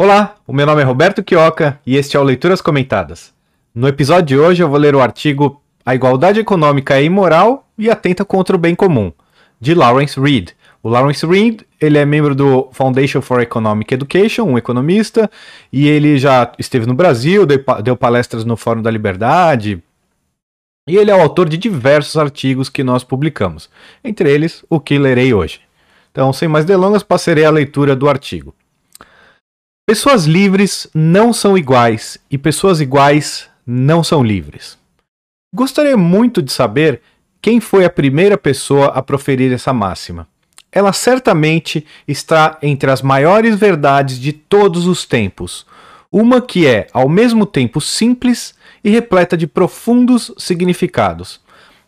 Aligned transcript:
Olá, 0.00 0.36
o 0.46 0.52
meu 0.52 0.64
nome 0.64 0.80
é 0.80 0.84
Roberto 0.84 1.24
Quioca 1.24 1.80
e 1.84 1.96
este 1.96 2.16
é 2.16 2.20
o 2.20 2.22
Leituras 2.22 2.60
Comentadas. 2.60 3.34
No 3.74 3.88
episódio 3.88 4.26
de 4.26 4.38
hoje 4.38 4.62
eu 4.62 4.68
vou 4.68 4.78
ler 4.78 4.94
o 4.94 5.00
artigo 5.00 5.60
A 5.84 5.92
Igualdade 5.92 6.38
Econômica 6.38 6.94
é 6.94 7.02
Imoral 7.02 7.66
e 7.76 7.90
Atenta 7.90 8.24
contra 8.24 8.54
o 8.54 8.58
Bem 8.60 8.76
Comum, 8.76 9.12
de 9.60 9.74
Lawrence 9.74 10.20
Reed. 10.20 10.50
O 10.84 10.88
Lawrence 10.88 11.26
Reed, 11.26 11.62
ele 11.80 11.98
é 11.98 12.04
membro 12.04 12.32
do 12.32 12.68
Foundation 12.70 13.20
for 13.20 13.40
Economic 13.40 13.92
Education, 13.92 14.44
um 14.44 14.56
economista, 14.56 15.28
e 15.72 15.88
ele 15.88 16.16
já 16.16 16.52
esteve 16.60 16.86
no 16.86 16.94
Brasil, 16.94 17.44
deu 17.82 17.96
palestras 17.96 18.44
no 18.44 18.56
Fórum 18.56 18.80
da 18.80 18.92
Liberdade, 18.92 19.82
e 20.88 20.96
ele 20.96 21.10
é 21.10 21.16
o 21.16 21.20
autor 21.20 21.48
de 21.48 21.56
diversos 21.56 22.16
artigos 22.16 22.68
que 22.68 22.84
nós 22.84 23.02
publicamos, 23.02 23.68
entre 24.04 24.32
eles 24.32 24.64
o 24.70 24.78
que 24.78 24.96
lerei 24.96 25.34
hoje. 25.34 25.60
Então, 26.12 26.32
sem 26.32 26.46
mais 26.46 26.64
delongas, 26.64 27.02
passarei 27.02 27.44
a 27.44 27.50
leitura 27.50 27.96
do 27.96 28.08
artigo. 28.08 28.54
Pessoas 29.88 30.26
livres 30.26 30.86
não 30.92 31.32
são 31.32 31.56
iguais 31.56 32.18
e 32.30 32.36
pessoas 32.36 32.78
iguais 32.78 33.48
não 33.66 34.04
são 34.04 34.22
livres. 34.22 34.76
Gostaria 35.50 35.96
muito 35.96 36.42
de 36.42 36.52
saber 36.52 37.00
quem 37.40 37.58
foi 37.58 37.86
a 37.86 37.90
primeira 37.90 38.36
pessoa 38.36 38.88
a 38.88 39.00
proferir 39.00 39.50
essa 39.50 39.72
máxima. 39.72 40.28
Ela 40.70 40.92
certamente 40.92 41.86
está 42.06 42.58
entre 42.60 42.90
as 42.90 43.00
maiores 43.00 43.56
verdades 43.56 44.20
de 44.20 44.30
todos 44.30 44.86
os 44.86 45.06
tempos, 45.06 45.64
uma 46.12 46.42
que 46.42 46.66
é, 46.66 46.86
ao 46.92 47.08
mesmo 47.08 47.46
tempo, 47.46 47.80
simples 47.80 48.54
e 48.84 48.90
repleta 48.90 49.38
de 49.38 49.46
profundos 49.46 50.30
significados. 50.36 51.40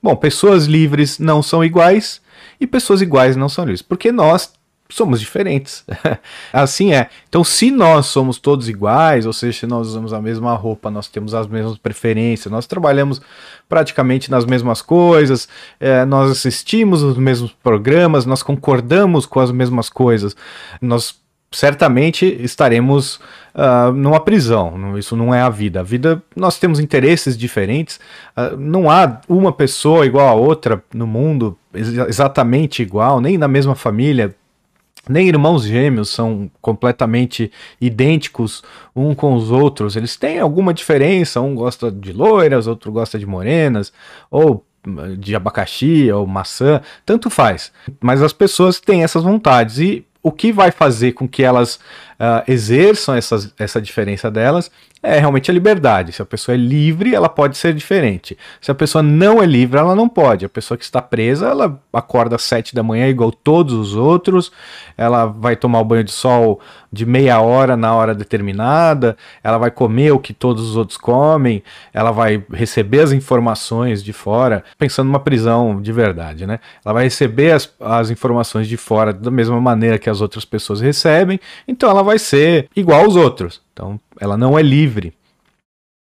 Bom, 0.03 0.17
pessoas 0.17 0.65
livres 0.65 1.19
não 1.19 1.43
são 1.43 1.63
iguais 1.63 2.23
e 2.59 2.67
pessoas 2.67 3.03
iguais 3.03 3.37
não 3.37 3.51
são 3.51 3.67
livres, 3.67 3.83
porque 3.83 4.11
nós 4.11 4.51
somos 4.91 5.21
diferentes. 5.21 5.85
assim 6.53 6.93
é. 6.93 7.09
Então, 7.29 7.43
se 7.43 7.71
nós 7.71 8.07
somos 8.07 8.39
todos 8.39 8.69
iguais, 8.69 9.27
ou 9.27 9.33
seja, 9.33 9.61
se 9.61 9.67
nós 9.67 9.89
usamos 9.89 10.13
a 10.13 10.21
mesma 10.21 10.55
roupa, 10.55 10.91
nós 10.91 11.09
temos 11.09 11.35
as 11.35 11.47
mesmas 11.47 11.79
preferências, 11.79 12.53
nós 12.53 12.67
trabalhamos 12.67 13.21
praticamente 13.69 14.31
nas 14.31 14.45
mesmas 14.45 14.83
coisas, 14.83 15.49
é, 15.79 16.05
nós 16.05 16.31
assistimos 16.31 17.03
os 17.03 17.17
mesmos 17.17 17.53
programas, 17.63 18.27
nós 18.27 18.43
concordamos 18.43 19.27
com 19.27 19.41
as 19.41 19.51
mesmas 19.51 19.89
coisas, 19.89 20.37
nós 20.81 21.21
certamente 21.53 22.25
estaremos 22.41 23.17
uh, 23.55 23.93
numa 23.93 24.21
prisão. 24.21 24.97
Isso 24.97 25.17
não 25.17 25.35
é 25.35 25.43
a 25.43 25.49
vida. 25.49 25.81
A 25.81 25.83
vida, 25.83 26.23
nós 26.37 26.59
temos 26.59 26.79
interesses 26.79 27.37
diferentes. 27.37 27.99
Uh, 28.37 28.57
não 28.57 28.89
há 28.91 29.21
uma 29.29 29.53
pessoa 29.53 30.07
igual 30.07 30.29
a 30.29 30.35
outra 30.35 30.83
no 30.95 31.07
mundo, 31.07 31.59
ex 31.75 31.89
exatamente 31.89 32.83
igual, 32.83 33.21
nem 33.21 33.37
na 33.37 33.49
mesma 33.49 33.75
família 33.75 34.35
nem 35.11 35.29
irmãos 35.29 35.65
gêmeos 35.65 36.09
são 36.11 36.51
completamente 36.61 37.51
idênticos 37.81 38.63
um 38.95 39.15
com 39.15 39.35
os 39.35 39.51
outros. 39.51 39.97
Eles 39.97 40.17
têm 40.17 40.39
alguma 40.39 40.73
diferença, 40.73 41.41
um 41.41 41.55
gosta 41.55 41.91
de 41.91 42.13
loiras, 42.13 42.67
outro 42.67 42.93
gosta 42.93 43.19
de 43.19 43.27
morenas, 43.27 43.93
ou 44.31 44.65
de 45.19 45.37
abacaxi 45.37 46.11
ou 46.11 46.27
maçã, 46.27 46.81
tanto 47.05 47.29
faz. 47.29 47.71
Mas 48.01 48.23
as 48.23 48.33
pessoas 48.33 48.81
têm 48.81 49.03
essas 49.03 49.23
vontades 49.23 49.79
e 49.79 50.07
o 50.23 50.31
que 50.31 50.53
vai 50.53 50.71
fazer 50.71 51.13
com 51.13 51.27
que 51.27 51.43
elas 51.43 51.77
uh, 51.77 52.45
exerçam 52.47 53.15
essas, 53.15 53.53
essa 53.59 53.81
diferença 53.81 54.31
delas 54.31 54.71
é 55.03 55.19
realmente 55.19 55.51
a 55.51 55.55
liberdade. 55.55 56.13
Se 56.13 56.21
a 56.21 56.27
pessoa 56.27 56.55
é 56.55 56.59
livre, 56.59 57.15
ela 57.15 57.29
pode 57.29 57.57
ser 57.57 57.73
diferente. 57.73 58.37
Se 58.61 58.71
a 58.71 58.75
pessoa 58.75 59.03
não 59.03 59.43
é 59.43 59.47
livre, 59.47 59.79
ela 59.79 59.95
não 59.95 60.09
pode. 60.09 60.45
A 60.45 60.49
pessoa 60.49 60.77
que 60.77 60.85
está 60.85 61.01
presa, 61.01 61.49
ela 61.49 61.81
acorda 61.93 62.37
às 62.37 62.43
sete 62.43 62.75
da 62.75 62.83
manhã 62.83 63.09
igual 63.09 63.33
todos 63.33 63.73
os 63.73 63.95
outros, 63.95 64.53
ela 64.97 65.27
vai 65.27 65.57
tomar 65.57 65.81
o 65.81 65.85
banho 65.85 66.05
de 66.05 66.13
sol 66.13 66.61
de 66.93 67.07
meia 67.07 67.41
hora 67.41 67.77
na 67.77 67.95
hora 67.95 68.15
determinada, 68.15 69.17
ela 69.43 69.59
vai 69.59 69.71
comer 69.71 70.13
o 70.13 70.19
que 70.19 70.35
todos 70.35 70.69
os 70.69 70.77
outros 70.77 70.99
comem, 70.99 71.63
ela 71.95 72.11
vai 72.11 72.45
receber 72.53 73.01
as 73.01 73.13
informações 73.13 74.03
de 74.03 74.13
fora, 74.13 74.65
pensando 74.77 75.07
numa 75.07 75.21
prisão 75.21 75.81
de 75.81 75.93
verdade, 75.93 76.47
né? 76.47 76.59
Ela 76.85 76.93
vai 76.93 77.05
receber 77.05 77.53
as, 77.53 77.73
as 77.81 78.11
informações 78.11 78.67
de 78.67 78.77
fora 78.77 79.13
da 79.13 79.31
mesma 79.31 79.61
maneira 79.61 79.99
que 79.99 80.11
as 80.11 80.21
outras 80.21 80.45
pessoas 80.45 80.81
recebem, 80.81 81.39
então 81.67 81.89
ela 81.89 82.03
vai 82.03 82.19
ser 82.19 82.69
igual 82.75 83.05
aos 83.05 83.17
outros. 83.17 83.63
Então, 83.81 83.99
ela 84.21 84.37
não 84.37 84.59
é 84.59 84.63
livre. 84.63 85.15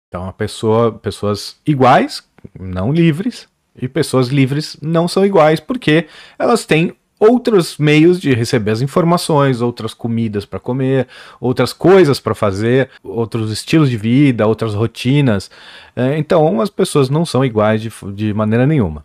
Então, 0.07 0.29
a 0.29 0.31
pessoa, 0.31 0.93
pessoas 0.93 1.57
iguais, 1.67 2.23
não 2.57 2.89
livres, 2.89 3.49
e 3.75 3.89
pessoas 3.89 4.29
livres 4.29 4.77
não 4.81 5.09
são 5.09 5.25
iguais 5.25 5.59
porque 5.59 6.07
elas 6.39 6.65
têm 6.65 6.95
outros 7.19 7.77
meios 7.77 8.21
de 8.21 8.33
receber 8.33 8.71
as 8.71 8.81
informações, 8.81 9.59
outras 9.59 9.93
comidas 9.93 10.45
para 10.45 10.57
comer, 10.57 11.09
outras 11.37 11.73
coisas 11.73 12.17
para 12.17 12.33
fazer, 12.33 12.89
outros 13.03 13.51
estilos 13.51 13.89
de 13.89 13.97
vida, 13.97 14.47
outras 14.47 14.73
rotinas. 14.73 15.51
É, 15.93 16.17
então, 16.17 16.61
as 16.61 16.69
pessoas 16.69 17.09
não 17.09 17.25
são 17.25 17.43
iguais 17.43 17.81
de, 17.81 17.91
de 18.13 18.33
maneira 18.33 18.65
nenhuma. 18.65 19.03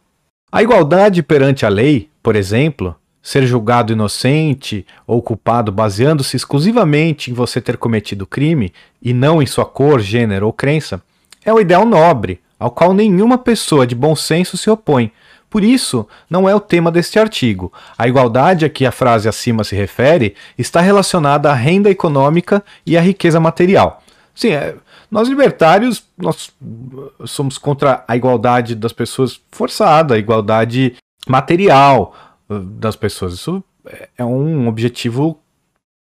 A 0.53 0.63
igualdade 0.63 1.25
perante 1.25 1.67
a 1.67 1.69
lei, 1.69 2.09
por 2.23 2.37
exemplo, 2.37 2.95
ser 3.23 3.47
julgado 3.47 3.93
inocente 3.93 4.87
ou 5.07 5.23
culpado 5.23 5.71
baseando-se 5.71 6.37
exclusivamente 6.37 7.31
em 7.31 7.35
você 7.35 7.61
ter 7.61 7.77
cometido 7.77 8.27
crime 8.27 8.73
e 9.03 9.13
não 9.13 9.43
em 9.43 9.47
sua 9.47 9.65
cor, 9.65 10.01
gênero 10.01 10.47
ou 10.47 10.53
crença, 10.53 11.03
é 11.45 11.53
um 11.53 11.61
ideal 11.61 11.85
nobre, 11.85 12.41
ao 12.59 12.71
qual 12.71 12.93
nenhuma 12.93 13.39
pessoa 13.39 13.87
de 13.87 13.95
bom 13.95 14.15
senso 14.15 14.57
se 14.57 14.71
opõe. 14.71 15.13
Por 15.49 15.65
isso, 15.65 16.07
não 16.29 16.49
é 16.49 16.55
o 16.55 16.61
tema 16.61 16.93
deste 16.93 17.19
artigo. 17.19 17.73
A 17.99 18.07
igualdade 18.07 18.65
a 18.65 18.69
que 18.69 18.87
a 18.87 18.93
frase 18.93 19.29
acima 19.29 19.65
se 19.65 19.75
refere 19.75 20.37
está 20.57 20.81
relacionada 20.81 21.51
à 21.51 21.55
renda 21.55 21.91
econômica 21.91 22.63
e 22.87 22.97
à 22.97 23.01
riqueza 23.01 23.41
material. 23.41 24.01
Sim, 24.33 24.51
é, 24.53 24.77
nós 25.11 25.29
libertários 25.29 26.05
nós 26.17 26.53
somos 27.27 27.59
contra 27.59 28.05
a 28.07 28.17
igualdade 28.17 28.77
das 28.77 28.93
pessoas 28.93 29.41
forçada, 29.51 30.15
a 30.15 30.19
igualdade 30.19 30.95
material, 31.27 32.15
das 32.51 32.97
pessoas. 32.97 33.35
Isso 33.35 33.63
é 34.19 34.25
um 34.25 34.69
objetivo 34.69 35.39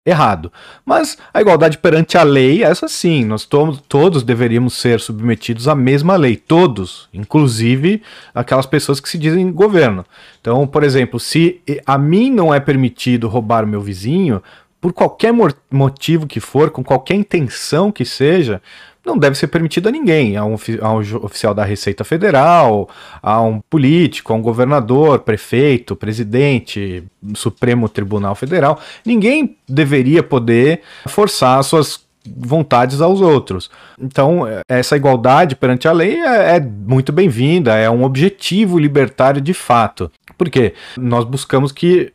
errado. 0.05 0.51
Mas 0.85 1.17
a 1.33 1.41
igualdade 1.41 1.77
perante 1.77 2.17
a 2.17 2.23
lei, 2.23 2.63
essa 2.63 2.87
sim, 2.87 3.25
nós 3.25 3.45
todos, 3.45 3.81
todos 3.87 4.23
deveríamos 4.23 4.73
ser 4.73 4.99
submetidos 4.99 5.67
à 5.67 5.75
mesma 5.75 6.15
lei, 6.15 6.35
todos, 6.35 7.07
inclusive 7.13 8.01
aquelas 8.33 8.65
pessoas 8.65 8.99
que 8.99 9.09
se 9.09 9.17
dizem 9.17 9.51
governo. 9.51 10.05
Então, 10.41 10.65
por 10.65 10.83
exemplo, 10.83 11.19
se 11.19 11.61
a 11.85 11.97
mim 11.97 12.31
não 12.31 12.53
é 12.53 12.59
permitido 12.59 13.27
roubar 13.27 13.67
meu 13.67 13.81
vizinho, 13.81 14.41
por 14.81 14.93
qualquer 14.93 15.33
motivo 15.69 16.25
que 16.25 16.39
for, 16.39 16.71
com 16.71 16.83
qualquer 16.83 17.15
intenção 17.15 17.91
que 17.91 18.05
seja, 18.05 18.61
não 19.05 19.17
deve 19.17 19.37
ser 19.37 19.47
permitido 19.47 19.89
a 19.89 19.91
ninguém, 19.91 20.37
a 20.37 20.43
um, 20.45 20.55
a 20.81 20.93
um, 20.93 20.99
oficial 21.23 21.53
da 21.53 21.63
Receita 21.63 22.03
Federal, 22.03 22.89
a 23.21 23.41
um 23.41 23.59
político, 23.61 24.33
a 24.33 24.35
um 24.35 24.41
governador, 24.41 25.19
prefeito, 25.19 25.95
presidente, 25.95 27.03
Supremo 27.33 27.87
Tribunal 27.89 28.35
Federal. 28.35 28.79
Ninguém 29.05 29.57
deveria 29.67 30.21
poder 30.21 30.81
forçar 31.07 31.63
suas 31.63 32.07
vontades 32.25 33.01
aos 33.01 33.21
outros. 33.21 33.71
Então, 33.99 34.43
essa 34.67 34.95
igualdade 34.95 35.55
perante 35.55 35.87
a 35.87 35.91
lei 35.91 36.19
é, 36.19 36.57
é 36.57 36.59
muito 36.59 37.11
bem-vinda, 37.11 37.75
é 37.75 37.89
um 37.89 38.03
objetivo 38.03 38.77
libertário 38.77 39.41
de 39.41 39.53
fato. 39.53 40.11
Porque 40.37 40.73
nós 40.97 41.25
buscamos 41.25 41.71
que, 41.71 42.13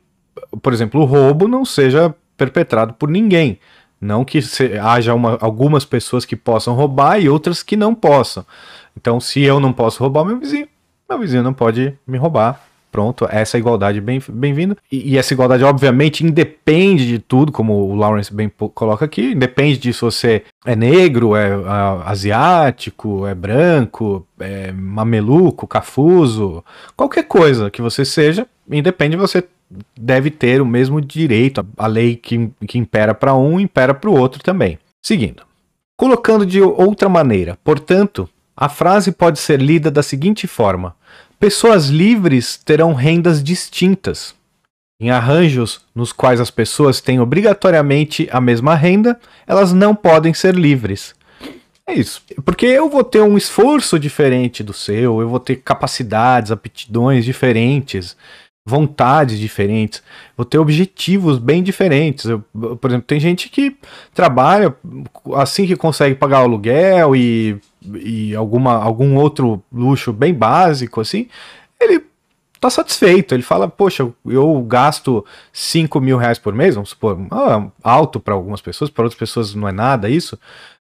por 0.63 0.73
exemplo, 0.73 1.01
o 1.01 1.05
roubo 1.05 1.49
não 1.49 1.65
seja 1.65 2.15
perpetrado 2.37 2.95
por 2.95 3.09
ninguém. 3.09 3.59
Não 4.01 4.25
que 4.25 4.43
se, 4.43 4.79
haja 4.79 5.15
uma, 5.15 5.39
algumas 5.41 5.85
pessoas 5.85 6.25
que 6.25 6.37
possam 6.37 6.75
roubar 6.75 7.19
e 7.21 7.29
outras 7.29 7.63
que 7.63 7.77
não 7.77 7.95
possam. 7.95 8.45
Então, 8.97 9.19
se 9.21 9.43
eu 9.43 9.59
não 9.59 9.73
posso 9.73 10.01
roubar 10.01 10.25
meu 10.25 10.39
vizinho, 10.39 10.69
meu 11.09 11.19
vizinho 11.19 11.43
não 11.43 11.55
pode 11.55 11.97
me 12.07 12.19
roubar. 12.19 12.61
Pronto, 12.95 13.27
essa 13.29 13.59
igualdade 13.59 14.01
bem-vinda. 14.01 14.77
Bem 14.77 14.77
e, 14.93 15.15
e, 15.15 15.19
essa 15.19 15.35
igualdade, 15.35 15.65
obviamente, 15.65 16.25
independe 16.25 17.05
de 17.05 17.19
tudo, 17.19 17.51
como 17.51 17.73
o 17.73 17.97
Lawrence 17.97 18.33
bem 18.33 18.49
coloca 18.73 19.05
aqui. 19.05 19.33
Independe 19.33 19.79
de 19.79 19.93
se 19.93 20.01
você 20.01 20.45
é 20.65 20.77
negro, 20.77 21.35
é, 21.35 21.49
é 21.49 21.55
asiático, 22.05 23.27
é 23.27 23.35
branco, 23.35 24.25
é 24.39 24.71
mameluco, 24.71 25.67
cafuso, 25.67 26.65
qualquer 26.97 27.25
coisa 27.25 27.69
que 27.69 27.83
você 27.83 28.05
seja, 28.05 28.47
independe 28.71 29.17
de 29.17 29.21
você 29.21 29.45
deve 29.99 30.31
ter 30.31 30.61
o 30.61 30.67
mesmo 30.67 31.01
direito. 31.01 31.67
A 31.77 31.87
lei 31.87 32.17
que, 32.17 32.51
que 32.67 32.79
impera 32.79 33.15
para 33.15 33.35
um 33.35 33.59
impera 33.59 33.95
para 33.95 34.11
o 34.11 34.19
outro 34.19 34.43
também. 34.43 34.79
Seguindo. 35.03 35.43
Colocando 35.97 36.45
de 36.45 36.61
outra 36.61 37.09
maneira, 37.09 37.57
portanto, 37.63 38.29
a 38.57 38.69
frase 38.69 39.13
pode 39.13 39.39
ser 39.39 39.61
lida 39.61 39.91
da 39.91 40.03
seguinte 40.03 40.47
forma: 40.47 40.95
Pessoas 41.39 41.89
livres 41.89 42.57
terão 42.57 42.95
rendas 42.95 43.43
distintas. 43.43 44.35
Em 45.01 45.11
arranjos 45.11 45.83
nos 45.95 46.13
quais 46.13 46.41
as 46.41 46.51
pessoas 46.51 47.01
têm 47.01 47.21
obrigatoriamente 47.21 48.29
a 48.33 48.41
mesma 48.41 48.75
renda, 48.75 49.19
elas 49.47 49.73
não 49.73 49.95
podem 49.95 50.33
ser 50.33 50.55
livres. 50.55 51.15
É 51.87 51.93
isso. 51.93 52.23
Porque 52.45 52.65
eu 52.65 52.89
vou 52.89 53.05
ter 53.05 53.21
um 53.21 53.37
esforço 53.37 53.99
diferente 53.99 54.63
do 54.63 54.73
seu, 54.73 55.21
eu 55.21 55.29
vou 55.29 55.41
ter 55.41 55.57
capacidades, 55.57 56.51
aptidões 56.51 57.25
diferentes. 57.25 58.17
Vontades 58.67 59.39
diferentes, 59.39 60.03
vou 60.37 60.45
ter 60.45 60.59
objetivos 60.59 61.39
bem 61.39 61.63
diferentes. 61.63 62.25
Eu, 62.25 62.41
por 62.81 62.91
exemplo, 62.91 63.07
tem 63.07 63.21
gente 63.21 63.51
que 63.51 63.77
trabalha 64.15 64.75
assim 65.35 65.67
que 65.67 65.77
consegue 65.77 66.15
pagar 66.15 66.41
o 66.41 66.45
aluguel 66.45 67.15
e, 67.15 67.61
e 67.83 68.35
alguma, 68.35 68.73
algum 68.83 69.17
outro 69.17 69.63
luxo 69.71 70.13
bem 70.13 70.33
básico, 70.33 71.01
assim, 71.01 71.29
ele 71.79 72.03
tá 72.59 72.71
satisfeito. 72.71 73.35
Ele 73.35 73.43
fala, 73.43 73.69
poxa, 73.69 74.11
eu 74.25 74.63
gasto 74.63 75.25
5 75.53 76.01
mil 76.01 76.17
reais 76.17 76.39
por 76.39 76.55
mês, 76.55 76.75
vamos 76.75 76.91
supor, 76.91 77.19
ah, 77.31 77.67
alto 77.83 78.19
para 78.19 78.33
algumas 78.33 78.63
pessoas, 78.63 78.89
para 78.89 79.05
outras 79.05 79.19
pessoas 79.19 79.55
não 79.55 79.69
é 79.69 79.73
nada 79.73 80.09
isso. 80.09 80.39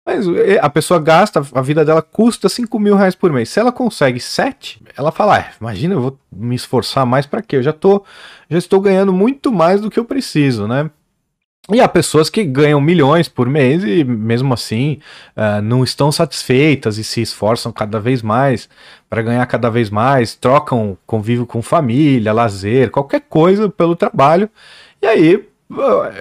Mas 0.04 0.26
eh, 0.26 0.58
a 0.60 0.70
pessoa 0.70 0.98
gasta, 0.98 1.42
a 1.54 1.62
vida 1.62 1.84
dela 1.84 2.02
custa 2.02 2.48
5 2.48 2.78
mil 2.78 2.96
reais 2.96 3.14
por 3.14 3.32
mês. 3.32 3.48
Se 3.48 3.60
ela 3.60 3.70
consegue 3.70 4.18
7, 4.18 4.82
ela 4.96 5.12
fala: 5.12 5.38
ah, 5.38 5.52
imagina, 5.60 5.94
eu 5.94 6.00
vou 6.00 6.18
me 6.32 6.54
esforçar 6.56 7.04
mais 7.04 7.26
para 7.26 7.42
quê? 7.42 7.56
Eu 7.56 7.62
já, 7.62 7.72
tô, 7.72 8.04
já 8.48 8.58
estou 8.58 8.80
ganhando 8.80 9.12
muito 9.12 9.52
mais 9.52 9.80
do 9.80 9.90
que 9.90 9.98
eu 9.98 10.04
preciso, 10.04 10.66
né? 10.66 10.90
E 11.72 11.80
há 11.80 11.86
pessoas 11.86 12.30
que 12.30 12.42
ganham 12.42 12.80
milhões 12.80 13.28
por 13.28 13.48
mês 13.48 13.84
e, 13.84 14.02
mesmo 14.02 14.54
assim, 14.54 14.98
uh, 15.36 15.62
não 15.62 15.84
estão 15.84 16.10
satisfeitas 16.10 16.98
e 16.98 17.04
se 17.04 17.20
esforçam 17.20 17.70
cada 17.70 18.00
vez 18.00 18.22
mais 18.22 18.68
para 19.08 19.22
ganhar 19.22 19.46
cada 19.46 19.70
vez 19.70 19.90
mais, 19.90 20.34
trocam 20.34 20.96
convívio 21.06 21.46
com 21.46 21.62
família, 21.62 22.32
lazer, 22.32 22.90
qualquer 22.90 23.20
coisa 23.20 23.68
pelo 23.68 23.94
trabalho. 23.94 24.50
E 25.00 25.06
aí 25.06 25.49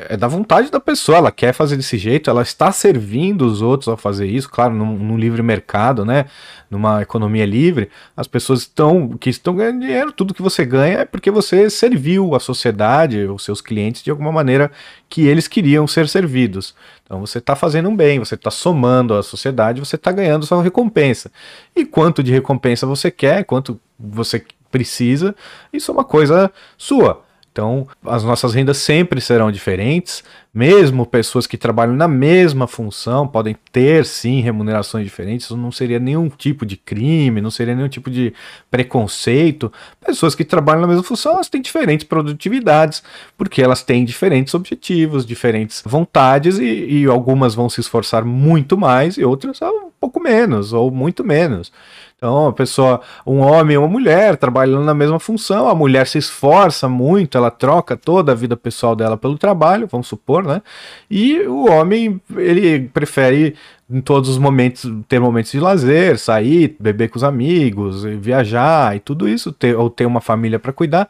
é 0.07 0.15
da 0.15 0.27
vontade 0.27 0.69
da 0.69 0.79
pessoa, 0.79 1.17
ela 1.17 1.31
quer 1.31 1.53
fazer 1.53 1.75
desse 1.75 1.97
jeito, 1.97 2.29
ela 2.29 2.43
está 2.43 2.71
servindo 2.71 3.47
os 3.47 3.63
outros 3.63 3.87
a 3.87 3.97
fazer 3.97 4.27
isso, 4.27 4.47
claro, 4.47 4.75
num, 4.75 4.95
num, 4.95 5.17
livre 5.17 5.41
mercado, 5.41 6.05
né? 6.05 6.25
Numa 6.69 7.01
economia 7.01 7.47
livre, 7.47 7.89
as 8.15 8.27
pessoas 8.27 8.59
estão 8.59 9.09
que 9.17 9.27
estão 9.27 9.55
ganhando 9.55 9.79
dinheiro, 9.79 10.11
tudo 10.11 10.35
que 10.35 10.41
você 10.41 10.63
ganha 10.63 10.99
é 10.99 11.05
porque 11.05 11.31
você 11.31 11.67
serviu 11.67 12.35
a 12.35 12.39
sociedade, 12.39 13.25
os 13.25 13.43
seus 13.43 13.59
clientes 13.59 14.03
de 14.03 14.11
alguma 14.11 14.31
maneira 14.31 14.71
que 15.09 15.25
eles 15.25 15.47
queriam 15.47 15.87
ser 15.87 16.07
servidos. 16.07 16.75
Então 17.03 17.19
você 17.19 17.39
está 17.39 17.55
fazendo 17.55 17.89
um 17.89 17.95
bem, 17.95 18.19
você 18.19 18.35
está 18.35 18.51
somando 18.51 19.15
à 19.15 19.23
sociedade, 19.23 19.79
você 19.79 19.95
está 19.95 20.11
ganhando 20.11 20.45
sua 20.45 20.61
recompensa. 20.61 21.31
E 21.75 21.85
quanto 21.85 22.21
de 22.21 22.31
recompensa 22.31 22.85
você 22.85 23.09
quer, 23.09 23.43
quanto 23.45 23.79
você 23.99 24.45
precisa, 24.69 25.35
isso 25.73 25.89
é 25.89 25.93
uma 25.93 26.03
coisa 26.03 26.51
sua. 26.77 27.27
Então, 27.51 27.87
as 28.05 28.23
nossas 28.23 28.53
rendas 28.53 28.77
sempre 28.77 29.19
serão 29.19 29.51
diferentes, 29.51 30.23
mesmo 30.53 31.05
pessoas 31.05 31.45
que 31.45 31.57
trabalham 31.57 31.95
na 31.95 32.07
mesma 32.07 32.67
função 32.67 33.27
podem 33.27 33.55
ter 33.71 34.05
sim 34.05 34.41
remunerações 34.41 35.03
diferentes, 35.03 35.45
isso 35.45 35.57
não 35.57 35.71
seria 35.71 35.99
nenhum 35.99 36.29
tipo 36.29 36.65
de 36.65 36.75
crime, 36.75 37.41
não 37.41 37.51
seria 37.51 37.75
nenhum 37.75 37.89
tipo 37.89 38.09
de 38.09 38.33
preconceito. 38.69 39.71
Pessoas 40.03 40.33
que 40.35 40.43
trabalham 40.43 40.81
na 40.81 40.87
mesma 40.87 41.03
função, 41.03 41.33
elas 41.33 41.49
têm 41.49 41.61
diferentes 41.61 42.05
produtividades, 42.05 43.03
porque 43.37 43.61
elas 43.61 43.83
têm 43.83 44.05
diferentes 44.05 44.53
objetivos, 44.53 45.25
diferentes 45.25 45.83
vontades, 45.85 46.57
e, 46.59 47.01
e 47.01 47.05
algumas 47.05 47.53
vão 47.55 47.69
se 47.69 47.81
esforçar 47.81 48.25
muito 48.25 48.77
mais 48.77 49.17
e 49.17 49.23
outras 49.23 49.61
um 49.61 49.91
pouco 49.99 50.19
menos, 50.19 50.73
ou 50.73 50.89
muito 50.89 51.23
menos. 51.23 51.71
Então, 52.19 52.47
a 52.47 52.53
pessoa, 52.53 52.99
um 53.25 53.39
homem 53.39 53.75
e 53.75 53.77
uma 53.77 53.87
mulher 53.87 54.35
trabalhando 54.35 54.83
na 54.83 54.93
mesma 54.93 55.21
função, 55.21 55.69
a 55.69 55.73
mulher 55.73 56.05
se 56.05 56.17
esforça 56.17 56.89
muito, 56.89 57.37
ela 57.37 57.49
troca 57.49 57.95
toda 57.95 58.33
a 58.33 58.35
vida 58.35 58.57
pessoal 58.57 58.93
dela 58.93 59.15
pelo 59.15 59.37
trabalho, 59.37 59.87
vamos 59.87 60.07
supor, 60.07 60.43
né? 60.43 60.61
E 61.09 61.39
o 61.43 61.69
homem, 61.71 62.21
ele 62.35 62.89
prefere 62.89 63.55
em 63.89 64.01
todos 64.01 64.27
os 64.27 64.37
momentos 64.37 64.91
ter 65.07 65.17
momentos 65.21 65.53
de 65.53 65.61
lazer, 65.61 66.19
sair, 66.19 66.75
beber 66.77 67.07
com 67.09 67.15
os 67.15 67.23
amigos, 67.23 68.03
viajar 68.03 68.97
e 68.97 68.99
tudo 68.99 69.25
isso, 69.27 69.53
ter, 69.53 69.77
ou 69.77 69.89
ter 69.89 70.05
uma 70.05 70.19
família 70.19 70.59
para 70.59 70.73
cuidar. 70.73 71.09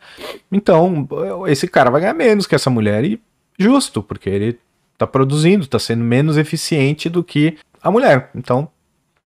Então, 0.52 1.08
esse 1.48 1.68
cara 1.68 1.90
vai 1.90 2.02
ganhar 2.02 2.14
menos 2.14 2.46
que 2.46 2.54
essa 2.54 2.70
mulher 2.70 3.04
e 3.04 3.20
justo, 3.58 4.04
porque 4.04 4.30
ele 4.30 4.60
está 4.94 5.08
produzindo, 5.08 5.64
está 5.64 5.80
sendo 5.80 6.04
menos 6.04 6.38
eficiente 6.38 7.10
do 7.10 7.24
que 7.24 7.58
a 7.82 7.90
mulher. 7.90 8.30
Então, 8.36 8.70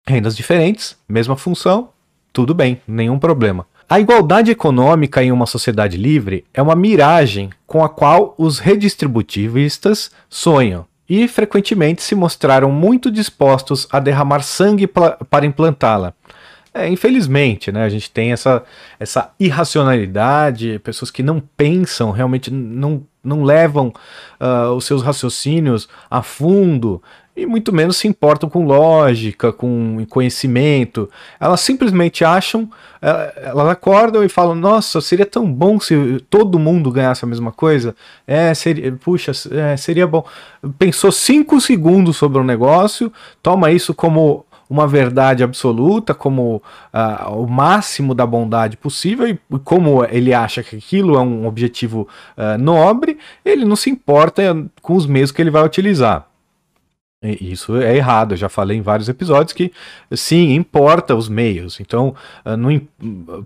rendas 0.10 0.36
diferentes, 0.36 0.98
mesma 1.08 1.38
função, 1.38 1.90
tudo 2.34 2.54
bem, 2.54 2.82
nenhum 2.88 3.20
problema. 3.20 3.66
A 3.88 4.00
igualdade 4.00 4.52
econômica 4.52 5.24
em 5.24 5.32
uma 5.32 5.46
sociedade 5.46 5.98
livre 5.98 6.46
é 6.54 6.62
uma 6.62 6.76
miragem 6.76 7.50
com 7.66 7.84
a 7.84 7.90
qual 7.90 8.36
os 8.38 8.60
redistributivistas 8.60 10.12
sonham 10.30 10.86
e 11.10 11.28
frequentemente 11.28 12.04
se 12.04 12.14
mostraram 12.14 12.72
muito 12.72 13.10
dispostos 13.10 13.88
a 13.92 14.00
derramar 14.00 14.42
sangue 14.42 14.86
para 14.86 15.46
implantá-la. 15.46 16.14
É, 16.72 16.88
infelizmente, 16.88 17.72
né, 17.72 17.84
a 17.84 17.90
gente 17.90 18.12
tem 18.12 18.32
essa, 18.32 18.64
essa 19.00 19.32
irracionalidade, 19.40 20.80
pessoas 20.84 21.10
que 21.10 21.24
não 21.24 21.42
pensam, 21.58 22.12
realmente 22.12 22.52
não, 22.52 23.04
não 23.24 23.44
levam 23.44 23.92
uh, 24.40 24.72
os 24.76 24.86
seus 24.86 25.02
raciocínios 25.02 25.90
a 26.12 26.22
fundo 26.22 27.02
e 27.40 27.46
muito 27.46 27.74
menos 27.74 27.98
se 27.98 28.08
importam 28.08 28.50
com 28.50 28.66
lógica, 28.66 29.54
com 29.54 30.06
conhecimento. 30.10 31.10
Elas 31.40 31.62
simplesmente 31.62 32.26
acham, 32.26 32.70
eh, 33.02 33.44
elas 33.46 33.68
acordam 33.70 34.24
e 34.24 34.30
falam: 34.30 34.56
Nossa, 34.56 35.00
seria 35.00 35.26
tão 35.26 35.52
bom 35.52 35.80
se 35.80 36.20
todo 36.30 36.60
mundo 36.60 36.92
ganhasse 36.92 37.24
a 37.24 37.28
mesma 37.28 37.52
coisa. 37.52 37.96
É, 38.28 38.54
seria, 38.54 38.92
puxa, 38.92 39.32
é, 39.52 39.78
seria 39.78 40.06
bom. 40.06 40.26
Pensou 40.78 41.12
cinco 41.12 41.62
segundos 41.62 42.18
sobre 42.18 42.40
um 42.40 42.44
negócio, 42.44 43.12
toma 43.42 43.72
isso 43.72 43.94
como 43.94 44.46
uma 44.70 44.88
verdade 44.88 45.44
absoluta, 45.44 46.14
como 46.14 46.62
uh, 46.94 47.34
o 47.34 47.48
máximo 47.48 48.14
da 48.14 48.26
bondade 48.26 48.78
possível, 48.78 49.28
e 49.28 49.40
como 49.64 50.06
ele 50.06 50.32
acha 50.32 50.62
que 50.62 50.76
aquilo 50.76 51.16
é 51.16 51.20
um 51.20 51.48
objetivo 51.48 52.08
uh, 52.38 52.62
nobre, 52.62 53.18
ele 53.44 53.66
não 53.66 53.76
se 53.76 53.90
importa 53.90 54.44
com 54.80 54.96
os 54.96 55.08
meios 55.08 55.32
que 55.32 55.42
ele 55.42 55.50
vai 55.50 55.66
utilizar. 55.66 56.29
Isso 57.22 57.76
é 57.76 57.98
errado, 57.98 58.34
eu 58.34 58.38
já 58.38 58.48
falei 58.48 58.78
em 58.78 58.82
vários 58.82 59.10
episódios 59.10 59.52
que 59.52 59.74
sim, 60.14 60.54
importa 60.54 61.14
os 61.16 61.28
meios. 61.28 61.80
Então, 61.82 62.16
ah, 62.46 62.56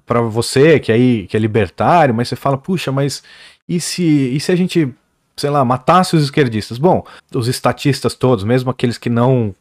para 0.06 0.22
você 0.22 0.80
que, 0.80 0.92
aí, 0.92 1.26
que 1.26 1.36
é 1.36 1.40
libertário, 1.40 2.14
mas 2.14 2.28
você 2.28 2.36
fala, 2.36 2.56
puxa, 2.56 2.92
mas 2.92 3.24
e 3.68 3.80
se, 3.80 4.04
e 4.04 4.40
se 4.40 4.52
a 4.52 4.56
gente 4.56 4.94
sei 5.36 5.50
lá, 5.50 5.66
matasse 5.66 6.16
os 6.16 6.24
esquerdistas. 6.24 6.78
Bom, 6.78 7.04
os 7.34 7.48
estatistas 7.48 8.14
todos, 8.14 8.44
mesmo 8.44 8.70
aqueles 8.70 8.98
que 8.98 9.10
não 9.10 9.54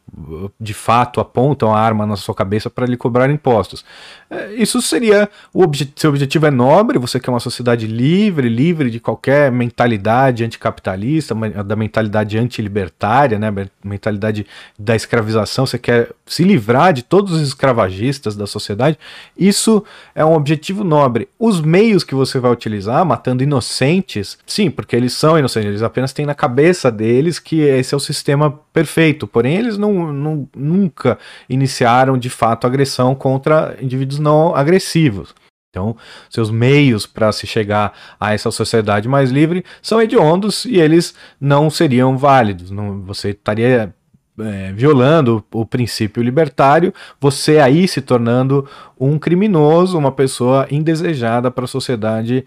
de 0.61 0.75
fato 0.75 1.21
apontam 1.21 1.75
a 1.75 1.81
arma 1.81 2.05
na 2.05 2.17
sua 2.17 2.35
cabeça 2.35 2.69
para 2.69 2.87
lhe 2.87 2.97
cobrar 2.97 3.31
impostos. 3.31 3.85
É, 4.31 4.53
isso 4.55 4.81
seria 4.83 5.29
o 5.53 5.65
seu 5.97 6.11
objetivo 6.11 6.47
é 6.47 6.51
nobre, 6.51 6.99
você 6.99 7.19
quer 7.19 7.31
uma 7.31 7.41
sociedade 7.41 7.87
livre, 7.87 8.49
livre 8.49 8.91
de 8.91 9.01
qualquer 9.01 9.51
mentalidade 9.51 10.45
anticapitalista, 10.45 11.35
da 11.65 11.75
mentalidade 11.75 12.39
antilibertária, 12.39 13.39
né, 13.39 13.49
mentalidade 13.83 14.47
da 14.79 14.95
escravização, 14.95 15.67
você 15.67 15.79
quer 15.79 16.11
se 16.27 16.45
livrar 16.45 16.93
de 16.93 17.03
todos 17.03 17.33
os 17.33 17.41
escravagistas 17.41 18.37
da 18.37 18.47
sociedade. 18.47 18.99
Isso 19.37 19.85
é 20.15 20.25
um 20.25 20.35
objetivo 20.35 20.85
nobre. 20.85 21.29
Os 21.39 21.61
meios 21.61 22.05
que 22.05 22.15
você 22.15 22.39
vai 22.39 22.51
utilizar, 22.51 23.05
matando 23.05 23.43
inocentes, 23.43 24.39
sim, 24.47 24.71
porque 24.71 24.95
eles 24.95 25.13
são 25.13 25.39
inocentes 25.39 25.63
eles 25.69 25.83
apenas 25.83 26.13
têm 26.13 26.27
na 26.27 26.35
cabeça 26.35 26.91
deles 26.91 27.39
que 27.39 27.61
esse 27.61 27.95
é 27.95 27.97
o 27.97 28.01
sistema 28.01 28.59
perfeito, 28.73 29.27
porém 29.27 29.57
eles 29.57 29.77
não, 29.77 30.02
nunca 30.11 31.19
iniciaram 31.49 32.17
de 32.17 32.31
fato 32.31 32.67
agressão 32.67 33.15
contra 33.15 33.77
indivíduos 33.81 34.19
não 34.19 34.55
agressivos. 34.55 35.35
Então, 35.71 35.97
seus 36.29 36.51
meios 36.51 37.07
para 37.07 37.33
se 37.33 37.47
chegar 37.47 37.95
a 38.21 38.35
essa 38.35 38.51
sociedade 38.51 39.09
mais 39.09 39.31
livre 39.31 39.65
são 39.81 40.01
hediondos 40.01 40.67
e 40.67 40.79
eles 40.79 41.15
não 41.41 41.71
seriam 41.71 42.19
válidos. 42.19 42.71
Não, 42.71 43.01
você 43.03 43.31
estaria 43.31 43.95
é, 44.39 44.73
violando 44.73 45.45
o, 45.53 45.65
princípio 45.65 46.23
libertário, 46.23 46.93
você 47.21 47.59
aí 47.59 47.87
se 47.89 48.01
tornando 48.01 48.69
um 48.99 49.19
criminoso, 49.19 49.99
uma 49.99 50.13
pessoa 50.13 50.67
indesejada 50.71 51.51
para 51.51 51.65
a 51.65 51.69
sociedade 51.69 52.45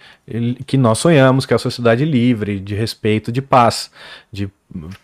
que 0.66 0.78
nós 0.78 0.98
sonhamos, 1.00 1.46
que 1.46 1.54
é 1.54 1.56
a 1.56 1.60
sociedade 1.60 2.06
livre, 2.06 2.60
de 2.60 2.76
respeito, 2.76 3.32
de 3.32 3.42
paz, 3.42 3.92
de 4.32 4.50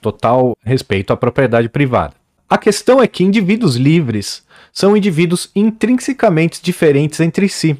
total 0.01 0.55
respeito 0.63 1.12
à 1.13 1.17
propriedade 1.17 1.70
privada. 1.70 2.20
A 2.51 2.58
questão 2.58 3.01
é 3.01 3.08
que 3.08 3.24
indivíduos 3.24 3.77
livres 3.77 4.43
são 4.72 4.96
indivíduos 4.96 5.50
intrinsecamente 5.55 6.62
diferentes 6.62 7.20
entre 7.20 7.50
si, 7.50 7.75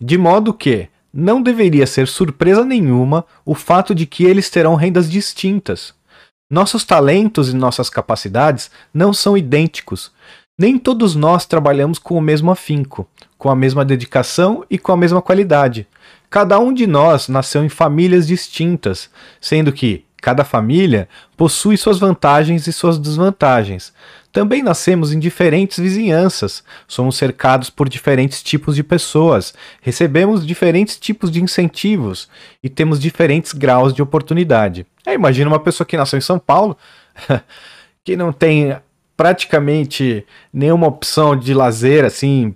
de 0.00 0.18
modo 0.18 0.52
que 0.52 0.88
não 1.14 1.40
deveria 1.40 1.86
ser 1.86 2.06
surpresa 2.08 2.64
nenhuma 2.64 3.24
o 3.44 3.54
fato 3.54 3.94
de 3.94 4.04
que 4.04 4.24
eles 4.24 4.50
terão 4.50 4.74
rendas 4.74 5.10
distintas 5.10 5.94
nossos 6.48 6.84
talentos 6.84 7.48
e 7.48 7.56
nossas 7.56 7.90
capacidades 7.90 8.70
não 8.94 9.12
são 9.12 9.36
idênticos. 9.36 10.12
Nem 10.56 10.78
todos 10.78 11.16
nós 11.16 11.44
trabalhamos 11.44 11.98
com 11.98 12.16
o 12.16 12.20
mesmo 12.20 12.52
afinco, 12.52 13.06
com 13.36 13.50
a 13.50 13.56
mesma 13.56 13.84
dedicação 13.84 14.64
e 14.70 14.78
com 14.78 14.92
a 14.92 14.96
mesma 14.96 15.20
qualidade. 15.20 15.88
Cada 16.30 16.58
um 16.60 16.72
de 16.72 16.86
nós 16.86 17.28
nasceu 17.28 17.64
em 17.64 17.68
famílias 17.68 18.28
distintas, 18.28 19.10
sendo 19.40 19.72
que 19.72 20.04
cada 20.20 20.44
família 20.44 21.08
possui 21.36 21.76
suas 21.76 21.98
vantagens 21.98 22.66
e 22.66 22.72
suas 22.72 22.98
desvantagens. 22.98 23.92
Também 24.32 24.62
nascemos 24.62 25.12
em 25.12 25.18
diferentes 25.18 25.78
vizinhanças, 25.78 26.62
somos 26.86 27.16
cercados 27.16 27.70
por 27.70 27.88
diferentes 27.88 28.42
tipos 28.42 28.76
de 28.76 28.82
pessoas, 28.82 29.54
recebemos 29.80 30.46
diferentes 30.46 30.98
tipos 30.98 31.30
de 31.30 31.42
incentivos 31.42 32.28
e 32.62 32.68
temos 32.68 33.00
diferentes 33.00 33.52
graus 33.52 33.94
de 33.94 34.02
oportunidade. 34.02 34.86
É, 35.06 35.14
imagina 35.14 35.48
uma 35.48 35.60
pessoa 35.60 35.86
que 35.86 35.96
nasceu 35.96 36.18
em 36.18 36.22
São 36.22 36.38
Paulo, 36.38 36.76
que 38.04 38.16
não 38.16 38.32
tem 38.32 38.76
praticamente 39.16 40.26
nenhuma 40.52 40.86
opção 40.86 41.34
de 41.34 41.54
lazer 41.54 42.04
assim 42.04 42.54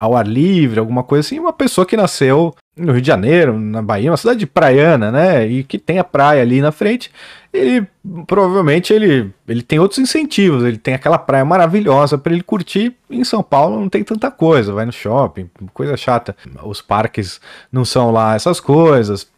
ao 0.00 0.16
ar 0.16 0.26
livre, 0.26 0.80
alguma 0.80 1.04
coisa 1.04 1.24
assim, 1.24 1.38
uma 1.38 1.52
pessoa 1.52 1.86
que 1.86 1.96
nasceu 1.96 2.52
no 2.76 2.92
Rio 2.92 3.02
de 3.02 3.06
Janeiro, 3.06 3.58
na 3.58 3.82
Bahia, 3.82 4.10
uma 4.10 4.16
cidade 4.16 4.46
praiana, 4.46 5.10
né, 5.10 5.46
e 5.46 5.62
que 5.62 5.78
tem 5.78 5.98
a 5.98 6.04
praia 6.04 6.40
ali 6.40 6.60
na 6.60 6.72
frente, 6.72 7.10
ele 7.52 7.86
provavelmente 8.26 8.94
ele, 8.94 9.30
ele 9.46 9.62
tem 9.62 9.78
outros 9.78 9.98
incentivos, 9.98 10.64
ele 10.64 10.78
tem 10.78 10.94
aquela 10.94 11.18
praia 11.18 11.44
maravilhosa 11.44 12.16
para 12.16 12.32
ele 12.32 12.42
curtir. 12.42 12.96
Em 13.10 13.24
São 13.24 13.42
Paulo 13.42 13.78
não 13.78 13.90
tem 13.90 14.02
tanta 14.02 14.30
coisa, 14.30 14.72
vai 14.72 14.86
no 14.86 14.92
shopping, 14.92 15.50
coisa 15.74 15.96
chata. 15.96 16.34
Os 16.64 16.80
parques 16.80 17.40
não 17.70 17.84
são 17.84 18.10
lá 18.10 18.34
essas 18.34 18.58
coisas. 18.58 19.30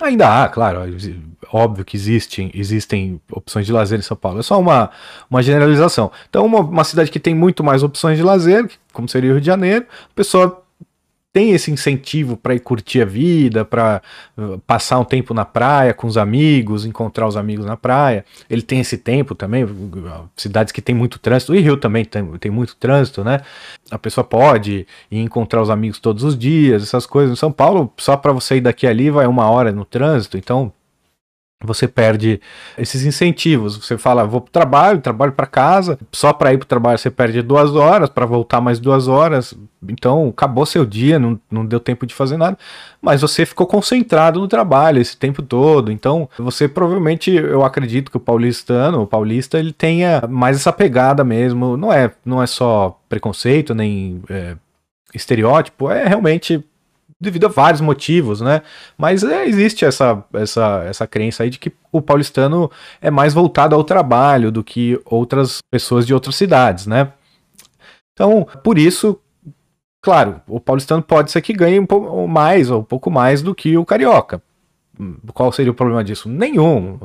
Ainda 0.00 0.44
há, 0.44 0.48
claro, 0.48 0.80
óbvio 1.52 1.84
que 1.84 1.96
existem, 1.96 2.50
existem 2.54 3.20
opções 3.30 3.66
de 3.66 3.72
lazer 3.72 3.98
em 3.98 4.02
São 4.02 4.16
Paulo. 4.16 4.40
É 4.40 4.42
só 4.42 4.58
uma, 4.60 4.90
uma 5.30 5.42
generalização. 5.42 6.10
Então, 6.28 6.44
uma, 6.46 6.60
uma 6.60 6.84
cidade 6.84 7.10
que 7.10 7.20
tem 7.20 7.34
muito 7.34 7.62
mais 7.62 7.82
opções 7.82 8.16
de 8.16 8.22
lazer, 8.22 8.68
como 8.92 9.08
seria 9.08 9.30
o 9.30 9.34
Rio 9.34 9.40
de 9.40 9.46
Janeiro, 9.46 9.86
a 10.10 10.14
pessoa 10.14 10.63
tem 11.34 11.50
esse 11.50 11.68
incentivo 11.68 12.36
para 12.36 12.54
ir 12.54 12.60
curtir 12.60 13.02
a 13.02 13.04
vida, 13.04 13.64
para 13.64 14.00
uh, 14.38 14.56
passar 14.60 15.00
um 15.00 15.04
tempo 15.04 15.34
na 15.34 15.44
praia 15.44 15.92
com 15.92 16.06
os 16.06 16.16
amigos, 16.16 16.86
encontrar 16.86 17.26
os 17.26 17.36
amigos 17.36 17.66
na 17.66 17.76
praia. 17.76 18.24
Ele 18.48 18.62
tem 18.62 18.78
esse 18.78 18.96
tempo 18.96 19.34
também, 19.34 19.66
cidades 20.36 20.72
que 20.72 20.80
tem 20.80 20.94
muito 20.94 21.18
trânsito, 21.18 21.52
e 21.52 21.58
Rio 21.58 21.76
também 21.76 22.04
tem, 22.04 22.24
tem 22.38 22.52
muito 22.52 22.76
trânsito, 22.76 23.24
né? 23.24 23.40
A 23.90 23.98
pessoa 23.98 24.22
pode 24.22 24.86
ir 25.10 25.18
encontrar 25.18 25.60
os 25.60 25.70
amigos 25.70 25.98
todos 25.98 26.22
os 26.22 26.38
dias, 26.38 26.84
essas 26.84 27.04
coisas. 27.04 27.32
Em 27.32 27.40
São 27.40 27.50
Paulo, 27.50 27.92
só 27.96 28.16
para 28.16 28.30
você 28.30 28.58
ir 28.58 28.60
daqui 28.60 28.86
ali 28.86 29.10
vai 29.10 29.26
uma 29.26 29.50
hora 29.50 29.72
no 29.72 29.84
trânsito, 29.84 30.38
então 30.38 30.72
você 31.66 31.88
perde 31.88 32.40
esses 32.76 33.04
incentivos. 33.04 33.76
Você 33.76 33.96
fala, 33.98 34.24
vou 34.24 34.40
para 34.40 34.48
o 34.48 34.52
trabalho, 34.52 35.00
trabalho 35.00 35.32
para 35.32 35.46
casa, 35.46 35.98
só 36.12 36.32
para 36.32 36.52
ir 36.52 36.58
para 36.58 36.64
o 36.64 36.68
trabalho 36.68 36.98
você 36.98 37.10
perde 37.10 37.42
duas 37.42 37.74
horas, 37.74 38.08
para 38.08 38.26
voltar 38.26 38.60
mais 38.60 38.78
duas 38.78 39.08
horas. 39.08 39.54
Então 39.88 40.28
acabou 40.28 40.64
seu 40.64 40.84
dia, 40.84 41.18
não, 41.18 41.38
não 41.50 41.64
deu 41.64 41.78
tempo 41.78 42.06
de 42.06 42.14
fazer 42.14 42.36
nada, 42.36 42.56
mas 43.00 43.20
você 43.20 43.44
ficou 43.44 43.66
concentrado 43.66 44.40
no 44.40 44.48
trabalho 44.48 45.00
esse 45.00 45.16
tempo 45.16 45.42
todo. 45.42 45.92
Então 45.92 46.28
você 46.38 46.68
provavelmente, 46.68 47.30
eu 47.30 47.64
acredito 47.64 48.10
que 48.10 48.16
o 48.16 48.20
paulistano, 48.20 49.02
o 49.02 49.06
paulista, 49.06 49.58
ele 49.58 49.72
tenha 49.72 50.22
mais 50.28 50.56
essa 50.56 50.72
pegada 50.72 51.24
mesmo. 51.24 51.76
Não 51.76 51.92
é, 51.92 52.10
não 52.24 52.42
é 52.42 52.46
só 52.46 52.98
preconceito 53.08 53.74
nem 53.74 54.22
é, 54.28 54.56
estereótipo, 55.14 55.90
é 55.90 56.06
realmente 56.06 56.64
devido 57.24 57.46
a 57.46 57.48
vários 57.48 57.80
motivos, 57.80 58.40
né? 58.40 58.62
Mas 58.96 59.24
é, 59.24 59.46
existe 59.46 59.84
essa, 59.84 60.22
essa, 60.32 60.84
essa 60.86 61.06
crença 61.06 61.42
aí 61.42 61.50
de 61.50 61.58
que 61.58 61.72
o 61.90 62.00
paulistano 62.00 62.70
é 63.00 63.10
mais 63.10 63.34
voltado 63.34 63.74
ao 63.74 63.82
trabalho 63.82 64.52
do 64.52 64.62
que 64.62 65.00
outras 65.04 65.58
pessoas 65.70 66.06
de 66.06 66.14
outras 66.14 66.36
cidades, 66.36 66.86
né? 66.86 67.12
Então, 68.12 68.46
por 68.62 68.78
isso, 68.78 69.18
claro, 70.00 70.40
o 70.46 70.60
paulistano 70.60 71.02
pode 71.02 71.32
ser 71.32 71.40
que 71.40 71.52
ganhe 71.52 71.80
um 71.80 71.86
pouco 71.86 72.28
mais 72.28 72.70
ou 72.70 72.80
um 72.80 72.84
pouco 72.84 73.10
mais 73.10 73.42
do 73.42 73.54
que 73.54 73.76
o 73.76 73.84
carioca. 73.84 74.40
Qual 75.32 75.50
seria 75.50 75.72
o 75.72 75.74
problema 75.74 76.04
disso? 76.04 76.28
Nenhum. 76.28 76.98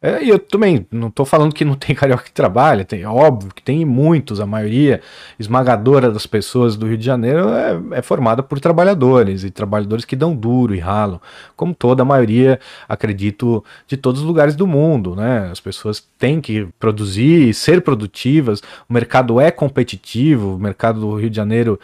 É, 0.00 0.24
e 0.24 0.28
eu 0.28 0.38
também 0.38 0.86
não 0.90 1.06
estou 1.06 1.24
falando 1.24 1.54
que 1.54 1.64
não 1.64 1.74
tem 1.74 1.94
carioca 1.96 2.24
que 2.24 2.32
trabalha, 2.32 2.84
tem, 2.84 3.04
óbvio 3.06 3.52
que 3.54 3.62
tem 3.62 3.84
muitos, 3.84 4.40
a 4.40 4.46
maioria 4.46 5.00
esmagadora 5.38 6.10
das 6.10 6.26
pessoas 6.26 6.76
do 6.76 6.86
Rio 6.86 6.98
de 6.98 7.04
Janeiro 7.04 7.48
é, 7.50 7.98
é, 7.98 8.02
formada 8.02 8.42
por 8.42 8.58
trabalhadores, 8.58 9.44
e 9.44 9.50
trabalhadores 9.50 10.04
que 10.04 10.16
dão 10.16 10.34
duro 10.34 10.74
e 10.74 10.80
ralam, 10.80 11.20
como 11.54 11.72
toda 11.74 12.02
a 12.02 12.04
maioria, 12.04 12.58
acredito, 12.88 13.64
de 13.86 13.96
todos 13.96 14.20
os 14.20 14.26
lugares 14.26 14.56
do 14.56 14.66
mundo. 14.66 15.14
Né? 15.14 15.48
As 15.50 15.60
pessoas 15.60 16.04
têm 16.18 16.40
que 16.40 16.66
produzir 16.80 17.48
e 17.48 17.54
ser 17.54 17.82
produtivas, 17.82 18.60
o 18.88 18.92
mercado 18.92 19.40
é 19.40 19.50
competitivo, 19.52 20.56
o 20.56 20.58
mercado 20.58 21.00
do 21.00 21.14
Rio 21.14 21.30
de 21.30 21.36
Janeiro 21.36 21.78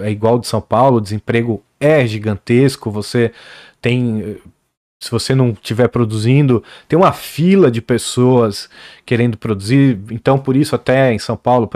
é 0.00 0.10
igual 0.10 0.34
ao 0.34 0.38
de 0.40 0.48
São 0.48 0.60
Paulo, 0.60 0.96
o 0.96 1.00
desemprego 1.00 1.62
é 1.78 2.04
gigantesco, 2.06 2.90
você 2.90 3.32
tem 3.80 4.36
se 5.00 5.10
você 5.10 5.34
não 5.34 5.50
estiver 5.50 5.88
produzindo, 5.88 6.62
tem 6.86 6.98
uma 6.98 7.12
fila 7.12 7.70
de 7.70 7.80
pessoas 7.80 8.68
querendo 9.06 9.38
produzir. 9.38 9.98
Então, 10.10 10.38
por 10.38 10.54
isso, 10.54 10.74
até 10.74 11.12
em 11.12 11.18
São 11.18 11.36
Paulo, 11.36 11.66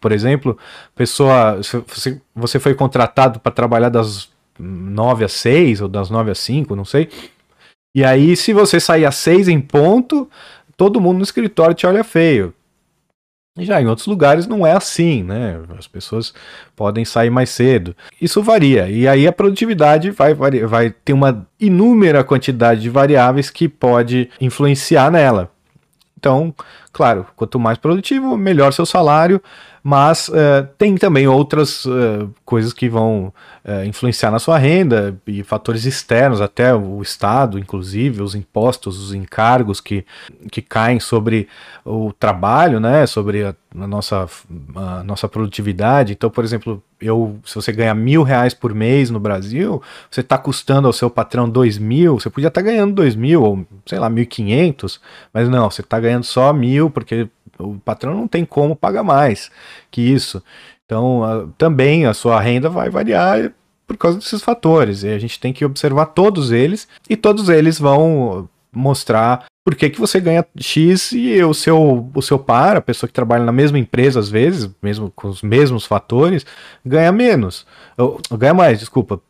por, 0.00 0.12
exemplo, 0.12 0.56
pessoa, 0.94 1.56
você, 1.56 2.20
você 2.34 2.60
foi 2.60 2.74
contratado 2.74 3.40
para 3.40 3.50
trabalhar 3.50 3.88
das 3.88 4.30
9 4.56 5.24
às 5.24 5.32
6 5.32 5.80
ou 5.80 5.88
das 5.88 6.10
9 6.10 6.30
às 6.30 6.38
5, 6.38 6.76
não 6.76 6.84
sei. 6.84 7.08
E 7.92 8.04
aí, 8.04 8.36
se 8.36 8.52
você 8.52 8.78
sair 8.78 9.04
às 9.04 9.16
6 9.16 9.48
em 9.48 9.60
ponto, 9.60 10.30
todo 10.76 11.00
mundo 11.00 11.16
no 11.16 11.24
escritório 11.24 11.74
te 11.74 11.88
olha 11.88 12.04
feio. 12.04 12.54
Já 13.64 13.80
em 13.80 13.86
outros 13.86 14.06
lugares 14.06 14.46
não 14.46 14.66
é 14.66 14.72
assim, 14.72 15.22
né? 15.22 15.60
As 15.78 15.86
pessoas 15.86 16.32
podem 16.74 17.04
sair 17.04 17.30
mais 17.30 17.50
cedo. 17.50 17.94
Isso 18.20 18.42
varia. 18.42 18.88
E 18.88 19.06
aí 19.06 19.26
a 19.26 19.32
produtividade 19.32 20.10
vai, 20.10 20.34
vai, 20.34 20.50
vai 20.60 20.90
ter 20.90 21.12
uma 21.12 21.46
inúmera 21.58 22.24
quantidade 22.24 22.80
de 22.80 22.90
variáveis 22.90 23.50
que 23.50 23.68
pode 23.68 24.30
influenciar 24.40 25.10
nela. 25.10 25.50
Então, 26.18 26.54
claro, 26.92 27.26
quanto 27.34 27.58
mais 27.58 27.78
produtivo, 27.78 28.36
melhor 28.36 28.72
seu 28.72 28.84
salário, 28.84 29.42
mas 29.82 30.28
uh, 30.28 30.66
tem 30.76 30.96
também 30.96 31.26
outras 31.26 31.84
uh, 31.86 32.30
coisas 32.44 32.72
que 32.72 32.88
vão 32.88 33.32
uh, 33.64 33.84
influenciar 33.84 34.30
na 34.30 34.38
sua 34.38 34.58
renda 34.58 35.16
e 35.26 35.42
fatores 35.42 35.84
externos, 35.84 36.40
até 36.40 36.74
o 36.74 37.00
Estado, 37.00 37.58
inclusive, 37.58 38.22
os 38.22 38.34
impostos, 38.34 38.98
os 38.98 39.14
encargos 39.14 39.80
que, 39.80 40.04
que 40.50 40.60
caem 40.60 41.00
sobre 41.00 41.48
o 41.84 42.12
trabalho, 42.12 42.78
né, 42.78 43.06
sobre 43.06 43.44
a, 43.44 43.54
a 43.78 43.86
nossa, 43.86 44.28
a 44.74 45.02
nossa 45.02 45.28
produtividade. 45.28 46.12
Então, 46.12 46.28
por 46.28 46.44
exemplo, 46.44 46.82
eu, 47.00 47.38
se 47.44 47.54
você 47.54 47.72
ganha 47.72 47.94
mil 47.94 48.22
reais 48.22 48.52
por 48.52 48.74
mês 48.74 49.08
no 49.08 49.18
Brasil, 49.18 49.82
você 50.10 50.20
está 50.20 50.36
custando 50.36 50.86
ao 50.86 50.92
seu 50.92 51.08
patrão 51.08 51.48
dois 51.48 51.78
mil, 51.78 52.20
você 52.20 52.28
podia 52.28 52.48
estar 52.48 52.60
tá 52.60 52.66
ganhando 52.66 52.92
dois 52.92 53.16
mil, 53.16 53.42
ou 53.42 53.66
sei 53.86 53.98
lá, 53.98 54.10
mil 54.10 54.26
quinhentos, 54.26 55.00
mas 55.32 55.48
não, 55.48 55.70
você 55.70 55.80
está 55.80 55.98
ganhando 55.98 56.24
só 56.24 56.52
mil 56.52 56.90
porque 56.90 57.28
o 57.60 57.80
patrão 57.84 58.14
não 58.14 58.26
tem 58.26 58.44
como 58.44 58.74
pagar 58.74 59.02
mais 59.02 59.50
que 59.90 60.00
isso. 60.00 60.42
Então, 60.86 61.22
a, 61.22 61.46
também 61.56 62.06
a 62.06 62.14
sua 62.14 62.40
renda 62.40 62.68
vai 62.68 62.90
variar 62.90 63.52
por 63.86 63.96
causa 63.96 64.18
desses 64.18 64.42
fatores. 64.42 65.02
E 65.02 65.08
a 65.08 65.18
gente 65.18 65.38
tem 65.38 65.52
que 65.52 65.64
observar 65.64 66.06
todos 66.06 66.50
eles 66.50 66.88
e 67.08 67.16
todos 67.16 67.48
eles 67.48 67.78
vão 67.78 68.48
mostrar 68.72 69.46
por 69.64 69.74
que, 69.74 69.90
que 69.90 70.00
você 70.00 70.20
ganha 70.20 70.46
X 70.58 71.12
e 71.12 71.42
o 71.42 71.52
seu, 71.52 72.10
o 72.14 72.22
seu 72.22 72.38
par, 72.38 72.76
a 72.76 72.80
pessoa 72.80 73.08
que 73.08 73.14
trabalha 73.14 73.44
na 73.44 73.52
mesma 73.52 73.78
empresa, 73.78 74.18
às 74.18 74.28
vezes, 74.28 74.70
mesmo 74.82 75.12
com 75.14 75.28
os 75.28 75.42
mesmos 75.42 75.84
fatores, 75.84 76.46
ganha 76.84 77.12
menos. 77.12 77.66
Ou, 77.96 78.20
ganha 78.32 78.54
mais, 78.54 78.78
desculpa. 78.78 79.20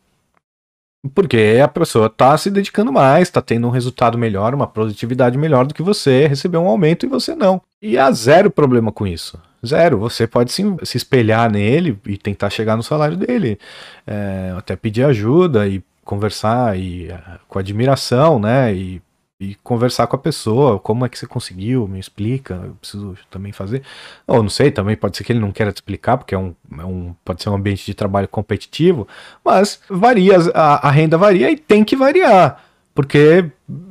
Porque 1.13 1.59
a 1.61 1.67
pessoa 1.67 2.05
está 2.05 2.37
se 2.37 2.49
dedicando 2.49 2.93
mais, 2.93 3.27
está 3.27 3.41
tendo 3.41 3.67
um 3.67 3.71
resultado 3.71 4.17
melhor, 4.17 4.53
uma 4.53 4.67
produtividade 4.67 5.37
melhor 5.37 5.65
do 5.65 5.73
que 5.73 5.81
você, 5.81 6.27
recebeu 6.27 6.61
um 6.61 6.67
aumento 6.67 7.05
e 7.05 7.09
você 7.09 7.35
não. 7.35 7.61
E 7.81 7.97
há 7.97 8.11
zero 8.11 8.51
problema 8.51 8.91
com 8.91 9.07
isso. 9.07 9.41
Zero. 9.65 9.97
Você 9.99 10.27
pode 10.27 10.51
se 10.51 10.97
espelhar 10.97 11.51
nele 11.51 11.97
e 12.05 12.17
tentar 12.17 12.49
chegar 12.49 12.75
no 12.75 12.83
salário 12.83 13.17
dele. 13.17 13.59
É, 14.05 14.53
até 14.57 14.75
pedir 14.75 15.03
ajuda 15.03 15.67
e 15.67 15.83
conversar 16.03 16.77
e, 16.77 17.09
é, 17.09 17.19
com 17.47 17.59
admiração, 17.59 18.39
né? 18.39 18.73
E 18.73 19.01
e 19.41 19.55
conversar 19.63 20.05
com 20.05 20.15
a 20.15 20.19
pessoa, 20.19 20.77
como 20.77 21.03
é 21.03 21.09
que 21.09 21.17
você 21.17 21.25
conseguiu, 21.25 21.87
me 21.87 21.99
explica, 21.99 22.61
eu 22.63 22.75
preciso 22.75 23.17
também 23.31 23.51
fazer. 23.51 23.81
Ou 24.27 24.43
não 24.43 24.49
sei, 24.51 24.69
também 24.69 24.95
pode 24.95 25.17
ser 25.17 25.23
que 25.23 25.31
ele 25.31 25.39
não 25.39 25.51
queira 25.51 25.71
te 25.71 25.77
explicar, 25.77 26.15
porque 26.15 26.35
é 26.35 26.37
um, 26.37 26.53
é 26.77 26.85
um 26.85 27.15
pode 27.25 27.41
ser 27.41 27.49
um 27.49 27.55
ambiente 27.55 27.83
de 27.83 27.95
trabalho 27.95 28.27
competitivo, 28.27 29.07
mas 29.43 29.81
varia, 29.89 30.37
a, 30.53 30.87
a 30.87 30.91
renda 30.91 31.17
varia 31.17 31.49
e 31.49 31.57
tem 31.57 31.83
que 31.83 31.95
variar, 31.95 32.63
porque 32.93 33.45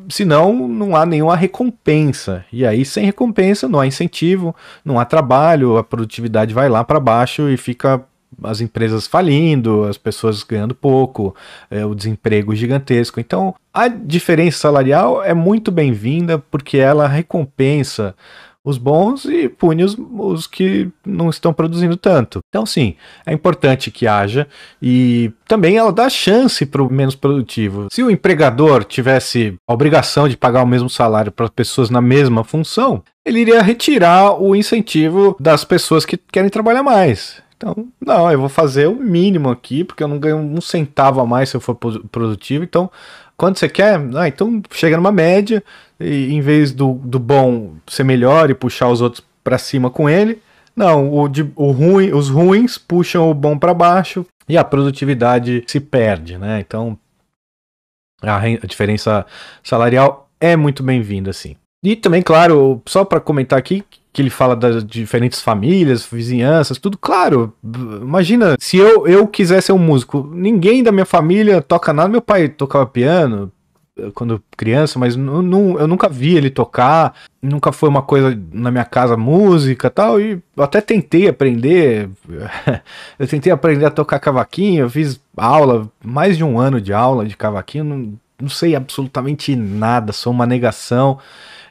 senão 0.09 0.69
não 0.69 0.95
há 0.95 1.07
nenhuma 1.07 1.37
recompensa. 1.37 2.45
E 2.52 2.66
aí, 2.66 2.85
sem 2.85 3.04
recompensa, 3.04 3.69
não 3.69 3.80
há 3.80 3.87
incentivo, 3.87 4.54
não 4.85 4.99
há 4.99 5.04
trabalho, 5.04 5.76
a 5.76 5.85
produtividade 5.85 6.52
vai 6.52 6.69
lá 6.69 6.85
para 6.85 7.00
baixo 7.00 7.49
e 7.49 7.57
fica 7.57 8.04
as 8.42 8.61
empresas 8.61 9.07
falindo, 9.07 9.85
as 9.85 9.99
pessoas 9.99 10.42
ganhando 10.42 10.75
pouco, 10.75 11.35
é, 11.71 11.85
o 11.85 11.95
desemprego 11.95 12.54
gigantesco. 12.54 13.21
Então, 13.21 13.54
a 13.73 13.88
diferença 13.88 14.59
salarial 14.59 15.23
é 15.23 15.35
muito 15.35 15.71
bem-vinda 15.71 16.38
porque 16.38 16.78
ela 16.78 17.09
recompensa 17.09 18.14
os 18.64 18.76
bons 18.76 19.24
e 19.24 19.48
pune 19.48 19.84
os, 19.84 19.96
os 19.98 20.46
que 20.46 20.88
não 21.04 21.30
estão 21.30 21.52
produzindo 21.52 21.96
tanto. 21.96 22.40
Então, 22.48 22.66
sim, 22.66 22.94
é 23.24 23.32
importante 23.32 23.90
que 23.90 24.06
haja 24.06 24.46
e 24.80 25.32
também 25.48 25.76
ela 25.76 25.92
dá 25.92 26.08
chance 26.08 26.66
para 26.66 26.82
o 26.82 26.92
menos 26.92 27.14
produtivo. 27.14 27.88
Se 27.90 28.02
o 28.02 28.10
empregador 28.10 28.84
tivesse 28.84 29.54
a 29.66 29.72
obrigação 29.72 30.28
de 30.28 30.36
pagar 30.36 30.62
o 30.62 30.66
mesmo 30.66 30.90
salário 30.90 31.32
para 31.32 31.48
pessoas 31.48 31.90
na 31.90 32.00
mesma 32.00 32.44
função, 32.44 33.02
ele 33.24 33.40
iria 33.40 33.62
retirar 33.62 34.40
o 34.40 34.54
incentivo 34.54 35.36
das 35.40 35.64
pessoas 35.64 36.04
que 36.04 36.16
querem 36.16 36.50
trabalhar 36.50 36.82
mais. 36.82 37.42
Então, 37.56 37.88
não, 38.00 38.32
eu 38.32 38.40
vou 38.40 38.48
fazer 38.48 38.88
o 38.88 38.96
mínimo 38.96 39.50
aqui, 39.50 39.84
porque 39.84 40.02
eu 40.02 40.08
não 40.08 40.18
ganho 40.18 40.38
um 40.38 40.62
centavo 40.62 41.20
a 41.20 41.26
mais 41.26 41.50
se 41.50 41.56
eu 41.56 41.60
for 41.60 41.74
produtivo. 41.74 42.64
Então, 42.64 42.90
quanto 43.36 43.58
você 43.58 43.68
quer? 43.68 44.00
Ah, 44.16 44.26
então 44.26 44.62
chega 44.70 44.96
numa 44.96 45.12
média, 45.12 45.62
e 46.00 46.33
em 46.33 46.40
vez 46.40 46.73
do, 46.73 46.95
do 46.95 47.19
bom 47.19 47.75
ser 47.87 48.04
melhor 48.04 48.50
e 48.50 48.54
puxar 48.54 48.88
os 48.88 49.00
outros 49.00 49.23
para 49.45 49.59
cima 49.59 49.90
com 49.90 50.09
ele, 50.09 50.40
não, 50.75 51.12
o, 51.12 51.28
de, 51.28 51.50
o 51.54 51.71
ruim, 51.73 52.12
os 52.12 52.28
ruins 52.28 52.78
puxam 52.78 53.30
o 53.30 53.35
bom 53.35 53.59
para 53.59 53.75
baixo 53.75 54.25
e 54.49 54.57
a 54.57 54.64
produtividade 54.64 55.62
se 55.66 55.78
perde, 55.78 56.38
né? 56.38 56.61
Então, 56.61 56.99
a, 58.23 58.37
a 58.37 58.66
diferença 58.66 59.26
salarial 59.62 60.30
é 60.40 60.57
muito 60.57 60.83
bem-vinda, 60.83 61.33
sim. 61.33 61.57
E 61.83 61.97
também, 61.97 62.23
claro, 62.23 62.83
só 62.87 63.04
para 63.04 63.21
comentar 63.21 63.59
aqui, 63.59 63.85
que 64.12 64.21
ele 64.21 64.30
fala 64.30 64.57
das 64.57 64.85
diferentes 64.85 65.40
famílias, 65.40 66.04
vizinhanças, 66.04 66.78
tudo 66.78 66.99
claro. 66.99 67.54
Imagina, 67.62 68.57
se 68.59 68.76
eu, 68.76 69.07
eu 69.07 69.26
quiser 69.26 69.62
ser 69.62 69.73
um 69.73 69.78
músico, 69.78 70.28
ninguém 70.33 70.83
da 70.83 70.92
minha 70.92 71.07
família 71.07 71.62
toca 71.62 71.92
nada. 71.92 72.09
Meu 72.09 72.21
pai 72.21 72.49
tocava 72.49 72.87
piano 72.87 73.52
quando 74.14 74.42
criança, 74.57 74.99
mas 74.99 75.16
eu 75.16 75.23
nunca 75.23 76.09
vi 76.09 76.37
ele 76.37 76.50
tocar, 76.50 77.14
nunca 77.42 77.73
foi 77.73 77.88
uma 77.88 78.02
coisa 78.02 78.38
na 78.52 78.71
minha 78.71 78.85
casa 78.85 79.16
música 79.16 79.90
tal, 79.90 80.21
e 80.21 80.40
até 80.57 80.80
tentei 80.80 81.28
aprender, 81.28 82.09
eu 83.19 83.26
tentei 83.26 83.52
aprender 83.52 83.87
a 83.87 83.90
tocar 83.90 84.19
cavaquinho, 84.19 84.83
eu 84.83 84.90
fiz 84.90 85.21
aula, 85.37 85.88
mais 86.04 86.37
de 86.37 86.45
um 86.45 86.59
ano 86.59 86.80
de 86.80 86.92
aula 86.92 87.26
de 87.26 87.37
cavaquinho, 87.37 87.85
não, 87.85 88.19
não 88.40 88.49
sei 88.49 88.75
absolutamente 88.75 89.54
nada, 89.57 90.12
sou 90.12 90.33
uma 90.33 90.47
negação, 90.47 91.19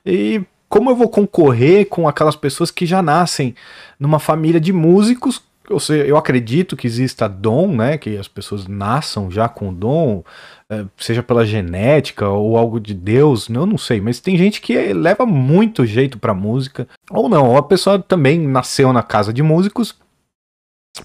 e 0.06 0.42
como 0.70 0.92
eu 0.92 0.96
vou 0.96 1.10
concorrer 1.10 1.88
com 1.88 2.08
aquelas 2.08 2.36
pessoas 2.36 2.70
que 2.70 2.86
já 2.86 3.02
nascem 3.02 3.56
numa 4.00 4.20
família 4.20 4.62
de 4.62 4.72
músicos? 4.72 5.42
Ou 5.70 5.80
seja, 5.80 6.06
eu 6.06 6.18
acredito 6.18 6.76
que 6.76 6.88
exista 6.88 7.28
dom, 7.28 7.76
né? 7.76 7.98
Que 7.98 8.18
as 8.18 8.28
pessoas 8.28 8.68
nasçam 8.68 9.30
já 9.30 9.48
com 9.48 9.74
dom, 9.74 10.24
é, 10.72 10.86
seja 10.98 11.24
pela 11.24 11.46
genética 11.46 12.28
ou 12.30 12.56
algo 12.58 12.80
de 12.80 12.94
Deus, 12.94 13.50
eu 13.50 13.66
não 13.66 13.78
sei, 13.78 14.00
mas 14.00 14.20
tem 14.20 14.38
gente 14.38 14.62
que 14.62 14.94
leva 14.94 15.26
muito 15.26 15.86
jeito 15.86 16.20
pra 16.20 16.34
música, 16.34 16.88
ou 17.10 17.28
não, 17.28 17.50
ou 17.50 17.58
a 17.58 17.64
pessoa 17.64 17.98
também 17.98 18.40
nasceu 18.40 18.94
na 18.94 19.02
casa 19.02 19.34
de 19.34 19.42
músicos, 19.42 19.96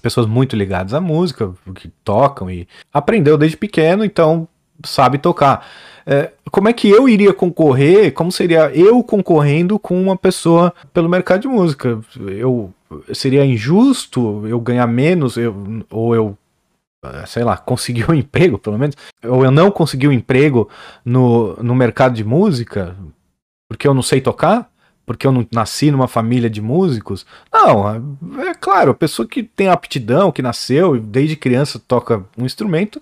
pessoas 0.01 0.27
muito 0.27 0.55
ligadas 0.55 0.93
à 0.93 1.01
música, 1.01 1.51
que 1.73 1.87
tocam 2.03 2.49
e 2.49 2.67
aprendeu 2.93 3.37
desde 3.37 3.57
pequeno, 3.57 4.05
então 4.05 4.47
sabe 4.83 5.17
tocar. 5.17 5.65
É, 6.05 6.31
como 6.51 6.69
é 6.69 6.73
que 6.73 6.87
eu 6.87 7.09
iria 7.09 7.33
concorrer? 7.33 8.13
Como 8.13 8.31
seria 8.31 8.69
eu 8.75 9.01
concorrendo 9.03 9.79
com 9.79 9.99
uma 9.99 10.15
pessoa 10.15 10.71
pelo 10.93 11.09
mercado 11.09 11.41
de 11.41 11.47
música? 11.47 11.99
Eu 12.19 12.71
seria 13.13 13.45
injusto 13.45 14.45
eu 14.47 14.59
ganhar 14.59 14.87
menos 14.87 15.37
eu, 15.37 15.55
ou 15.89 16.15
eu 16.15 16.37
sei 17.27 17.43
lá, 17.43 17.57
conseguir 17.57 18.09
um 18.09 18.13
emprego, 18.13 18.57
pelo 18.57 18.77
menos, 18.77 18.95
ou 19.23 19.43
eu 19.43 19.51
não 19.51 19.69
conseguir 19.71 20.07
um 20.07 20.11
emprego 20.11 20.69
no, 21.03 21.55
no 21.57 21.75
mercado 21.75 22.13
de 22.13 22.23
música 22.23 22.95
porque 23.67 23.87
eu 23.87 23.93
não 23.93 24.01
sei 24.01 24.21
tocar? 24.21 24.69
Porque 25.05 25.27
eu 25.27 25.31
não 25.31 25.45
nasci 25.51 25.91
numa 25.91 26.07
família 26.07 26.49
de 26.49 26.61
músicos? 26.61 27.25
Não, 27.53 27.87
é, 28.41 28.49
é 28.49 28.53
claro, 28.55 28.91
a 28.91 28.95
pessoa 28.95 29.27
que 29.27 29.43
tem 29.43 29.67
aptidão, 29.67 30.31
que 30.31 30.41
nasceu 30.41 30.95
e 30.95 30.99
desde 30.99 31.35
criança 31.35 31.79
toca 31.79 32.25
um 32.37 32.45
instrumento, 32.45 32.99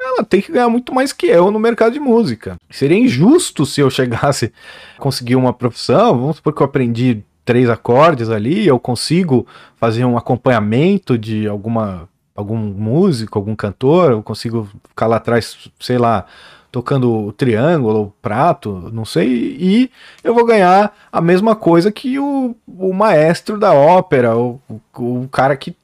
ela 0.00 0.24
tem 0.24 0.40
que 0.40 0.52
ganhar 0.52 0.68
muito 0.68 0.94
mais 0.94 1.12
que 1.12 1.26
eu 1.26 1.50
no 1.50 1.58
mercado 1.58 1.92
de 1.92 2.00
música. 2.00 2.56
Seria 2.70 2.98
injusto 2.98 3.64
se 3.66 3.80
eu 3.80 3.90
chegasse 3.90 4.52
a 4.96 5.00
conseguir 5.00 5.34
uma 5.36 5.52
profissão, 5.52 6.18
vamos 6.18 6.36
supor 6.36 6.52
que 6.52 6.62
eu 6.62 6.66
aprendi 6.66 7.24
três 7.44 7.68
acordes 7.68 8.30
ali, 8.30 8.66
eu 8.66 8.78
consigo 8.78 9.46
fazer 9.76 10.04
um 10.04 10.16
acompanhamento 10.16 11.18
de 11.18 11.46
alguma 11.46 12.08
algum 12.34 12.56
músico, 12.56 13.38
algum 13.38 13.54
cantor, 13.54 14.10
eu 14.10 14.22
consigo 14.22 14.68
ficar 14.88 15.06
lá 15.06 15.16
atrás, 15.16 15.56
sei 15.78 15.98
lá, 15.98 16.26
tocando 16.72 17.26
o 17.26 17.32
triângulo, 17.32 18.02
o 18.02 18.14
prato, 18.20 18.90
não 18.92 19.04
sei, 19.04 19.56
e 19.60 19.90
eu 20.24 20.34
vou 20.34 20.44
ganhar 20.44 20.92
a 21.12 21.20
mesma 21.20 21.54
coisa 21.54 21.92
que 21.92 22.18
o, 22.18 22.56
o 22.66 22.92
maestro 22.92 23.56
da 23.56 23.72
ópera, 23.72 24.36
o, 24.36 24.60
o 24.98 25.28
cara 25.30 25.56
que 25.56 25.76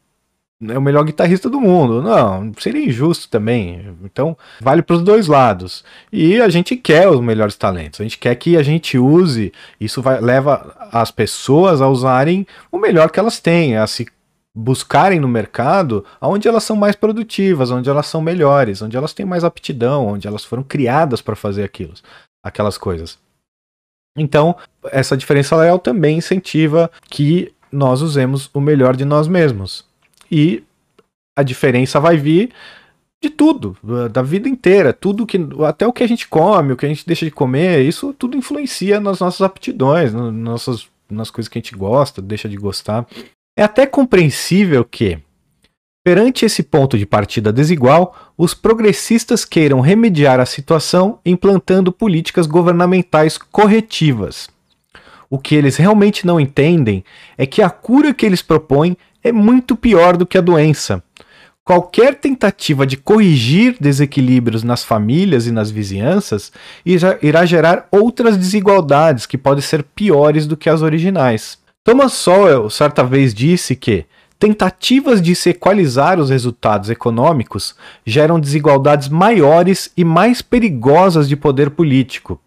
é 0.69 0.77
o 0.77 0.83
melhor 0.83 1.05
guitarrista 1.05 1.49
do 1.49 1.61
mundo. 1.61 2.03
Não, 2.03 2.53
seria 2.59 2.85
injusto 2.85 3.29
também. 3.29 3.97
Então, 4.05 4.37
vale 4.61 4.83
para 4.83 4.97
os 4.97 5.03
dois 5.03 5.27
lados. 5.27 5.83
E 6.13 6.41
a 6.41 6.49
gente 6.51 6.77
quer 6.77 7.09
os 7.09 7.21
melhores 7.21 7.57
talentos. 7.57 8.01
A 8.01 8.03
gente 8.03 8.19
quer 8.19 8.35
que 8.35 8.57
a 8.57 8.63
gente 8.63 8.99
use. 8.99 9.53
Isso 9.81 10.03
vai, 10.03 10.21
leva 10.21 10.77
as 10.93 11.11
pessoas 11.11 11.81
a 11.81 11.89
usarem 11.89 12.47
o 12.71 12.79
melhor 12.79 13.11
que 13.11 13.19
elas 13.19 13.41
têm, 13.41 13.77
a 13.77 13.87
se 13.87 14.07
buscarem 14.55 15.21
no 15.21 15.29
mercado 15.29 16.05
onde 16.21 16.47
elas 16.47 16.65
são 16.65 16.77
mais 16.77 16.95
produtivas, 16.95 17.71
onde 17.71 17.89
elas 17.89 18.07
são 18.07 18.21
melhores, 18.21 18.83
onde 18.83 18.97
elas 18.97 19.15
têm 19.15 19.25
mais 19.25 19.45
aptidão, 19.45 20.09
onde 20.09 20.27
elas 20.27 20.45
foram 20.45 20.63
criadas 20.63 21.23
para 21.23 21.37
fazer 21.37 21.63
aquilo, 21.65 21.95
aquelas 22.45 22.77
coisas. 22.77 23.19
Então, 24.19 24.57
essa 24.91 25.17
diferença 25.17 25.51
salarial 25.51 25.79
também 25.79 26.19
incentiva 26.19 26.91
que 27.09 27.55
nós 27.71 28.03
usemos 28.03 28.51
o 28.53 28.61
melhor 28.61 28.97
de 28.97 29.05
nós 29.05 29.29
mesmos 29.29 29.89
e 30.31 30.63
a 31.37 31.43
diferença 31.43 31.99
vai 31.99 32.17
vir 32.17 32.51
de 33.23 33.29
tudo, 33.29 33.77
da 34.11 34.23
vida 34.23 34.49
inteira, 34.49 34.93
tudo 34.93 35.27
que 35.27 35.39
até 35.67 35.87
o 35.87 35.93
que 35.93 36.03
a 36.03 36.09
gente 36.09 36.27
come, 36.27 36.73
o 36.73 36.77
que 36.77 36.87
a 36.87 36.89
gente 36.89 37.07
deixa 37.07 37.25
de 37.25 37.31
comer, 37.31 37.83
isso 37.83 38.15
tudo 38.15 38.37
influencia 38.37 38.99
nas 38.99 39.21
nossas 39.21 39.43
aptidões, 39.43 40.13
nas 40.13 40.33
nossas 40.33 40.89
nas 41.11 41.31
coisas 41.31 41.49
que 41.49 41.59
a 41.59 41.61
gente 41.61 41.75
gosta, 41.75 42.23
deixa 42.23 42.49
de 42.49 42.57
gostar. 42.57 43.05
É 43.59 43.65
até 43.65 43.85
compreensível 43.85 44.85
que 44.85 45.19
Perante 46.03 46.47
esse 46.47 46.63
ponto 46.63 46.97
de 46.97 47.05
partida 47.05 47.53
desigual, 47.53 48.33
os 48.37 48.55
progressistas 48.55 49.45
queiram 49.45 49.81
remediar 49.81 50.41
a 50.41 50.47
situação 50.47 51.19
implantando 51.27 51.93
políticas 51.93 52.47
governamentais 52.47 53.37
corretivas. 53.37 54.49
O 55.29 55.39
que 55.39 55.55
eles 55.55 55.77
realmente 55.77 56.27
não 56.27 56.41
entendem 56.41 57.05
é 57.37 57.45
que 57.45 57.61
a 57.61 57.69
cura 57.69 58.15
que 58.15 58.25
eles 58.25 58.41
propõem 58.41 58.97
é 59.23 59.33
muito 59.33 59.77
pior 59.77 60.17
do 60.17 60.27
que 60.27 60.39
a 60.39 60.41
doença. 60.41 61.03
Qualquer 61.65 62.17
tentativa 62.17 62.85
de 62.85 62.97
corrigir 62.97 63.77
desequilíbrios 63.79 64.63
nas 64.65 64.83
famílias 64.83 65.47
e 65.47 65.53
nas 65.53 65.71
vizinhanças 65.71 66.51
irá 66.85 67.47
gerar 67.47 67.87
outras 67.93 68.37
desigualdades 68.37 69.27
que 69.27 69.39
podem 69.39 69.63
ser 69.63 69.85
piores 69.85 70.47
do 70.47 70.57
que 70.57 70.69
as 70.69 70.83
originais. 70.83 71.59
Thomas 71.85 72.13
Sowell 72.15 72.69
certa 72.71 73.05
vez 73.05 73.33
disse 73.33 73.77
que 73.77 74.05
tentativas 74.39 75.21
de 75.21 75.35
se 75.35 75.51
equalizar 75.51 76.19
os 76.19 76.31
resultados 76.31 76.91
econômicos 76.91 77.77
geram 78.05 78.41
desigualdades 78.41 79.09
maiores 79.09 79.93
e 79.97 80.03
mais 80.03 80.43
perigosas 80.43 81.29
de 81.29 81.37
poder 81.37 81.71
político, 81.71 82.41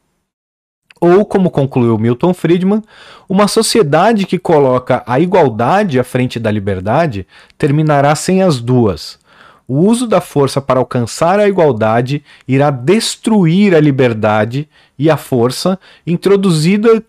ou, 1.03 1.25
como 1.25 1.51
concluiu 1.51 1.97
Milton 1.97 2.33
Friedman, 2.33 2.81
uma 3.27 3.45
sociedade 3.45 4.25
que 4.25 4.39
coloca 4.39 5.03
a 5.05 5.19
igualdade 5.19 5.99
à 5.99 6.03
frente 6.03 6.39
da 6.39 6.49
liberdade 6.49 7.27
terminará 7.57 8.15
sem 8.15 8.41
as 8.41 8.61
duas. 8.61 9.19
O 9.67 9.79
uso 9.79 10.07
da 10.07 10.21
força 10.21 10.61
para 10.61 10.79
alcançar 10.79 11.41
a 11.41 11.47
igualdade 11.47 12.23
irá 12.47 12.71
destruir 12.71 13.75
a 13.75 13.81
liberdade 13.81 14.69
e 14.97 15.09
a 15.09 15.17
força 15.17 15.77
introduzida 16.07 17.03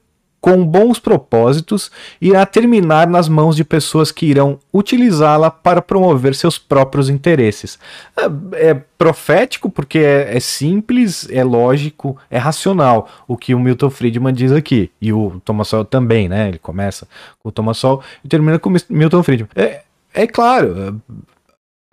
com 0.45 0.63
bons 0.63 0.99
propósitos, 0.99 1.91
irá 2.21 2.45
terminar 2.45 3.07
nas 3.07 3.31
mãos 3.31 3.57
de 3.57 3.65
pessoas 3.65 4.13
que 4.13 4.27
irão 4.27 4.59
utilizá-la 4.71 5.51
para 5.51 5.81
promover 5.81 6.35
seus 6.35 6.59
próprios 6.59 7.09
interesses. 7.09 7.79
É, 8.15 8.69
é 8.69 8.75
profético 8.75 9.71
porque 9.71 10.01
é, 10.01 10.37
é, 10.37 10.41
simples, 10.41 11.27
é 11.31 11.43
lógico, 11.43 12.19
é 12.31 12.37
racional 12.37 13.09
o 13.27 13.39
que 13.39 13.55
o 13.55 13.59
Milton 13.59 13.89
Friedman 13.89 14.35
diz 14.35 14.53
aqui. 14.53 14.91
E 15.01 15.15
o 15.15 15.41
Thomas 15.43 15.69
Sowell 15.69 15.87
também, 15.87 16.29
né? 16.29 16.49
Ele 16.49 16.59
começa 16.59 17.09
com 17.43 17.49
o 17.49 17.53
Thomas 17.53 17.79
Sowell 17.79 18.03
e 18.23 18.29
termina 18.29 18.59
com 18.59 18.69
o 18.69 18.77
Milton 18.91 19.23
Friedman. 19.23 19.49
É, 19.57 19.81
é 20.13 20.27
claro, 20.27 21.01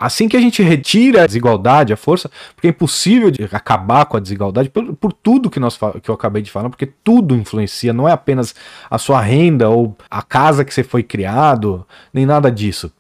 Assim 0.01 0.27
que 0.27 0.35
a 0.35 0.41
gente 0.41 0.63
retira 0.63 1.23
a 1.23 1.27
desigualdade, 1.27 1.93
a 1.93 1.97
força, 1.97 2.27
porque 2.55 2.67
é 2.67 2.71
impossível 2.71 3.29
de 3.29 3.43
acabar 3.51 4.05
com 4.07 4.17
a 4.17 4.19
desigualdade 4.19 4.67
por, 4.67 4.95
por 4.95 5.13
tudo 5.13 5.47
que, 5.47 5.59
nós, 5.59 5.77
que 6.01 6.09
eu 6.09 6.15
acabei 6.15 6.41
de 6.41 6.49
falar, 6.49 6.71
porque 6.71 6.87
tudo 6.87 7.35
influencia, 7.35 7.93
não 7.93 8.09
é 8.09 8.11
apenas 8.11 8.55
a 8.89 8.97
sua 8.97 9.21
renda 9.21 9.69
ou 9.69 9.95
a 10.09 10.23
casa 10.23 10.65
que 10.65 10.73
você 10.73 10.83
foi 10.83 11.03
criado, 11.03 11.85
nem 12.11 12.25
nada 12.25 12.51
disso. 12.51 12.91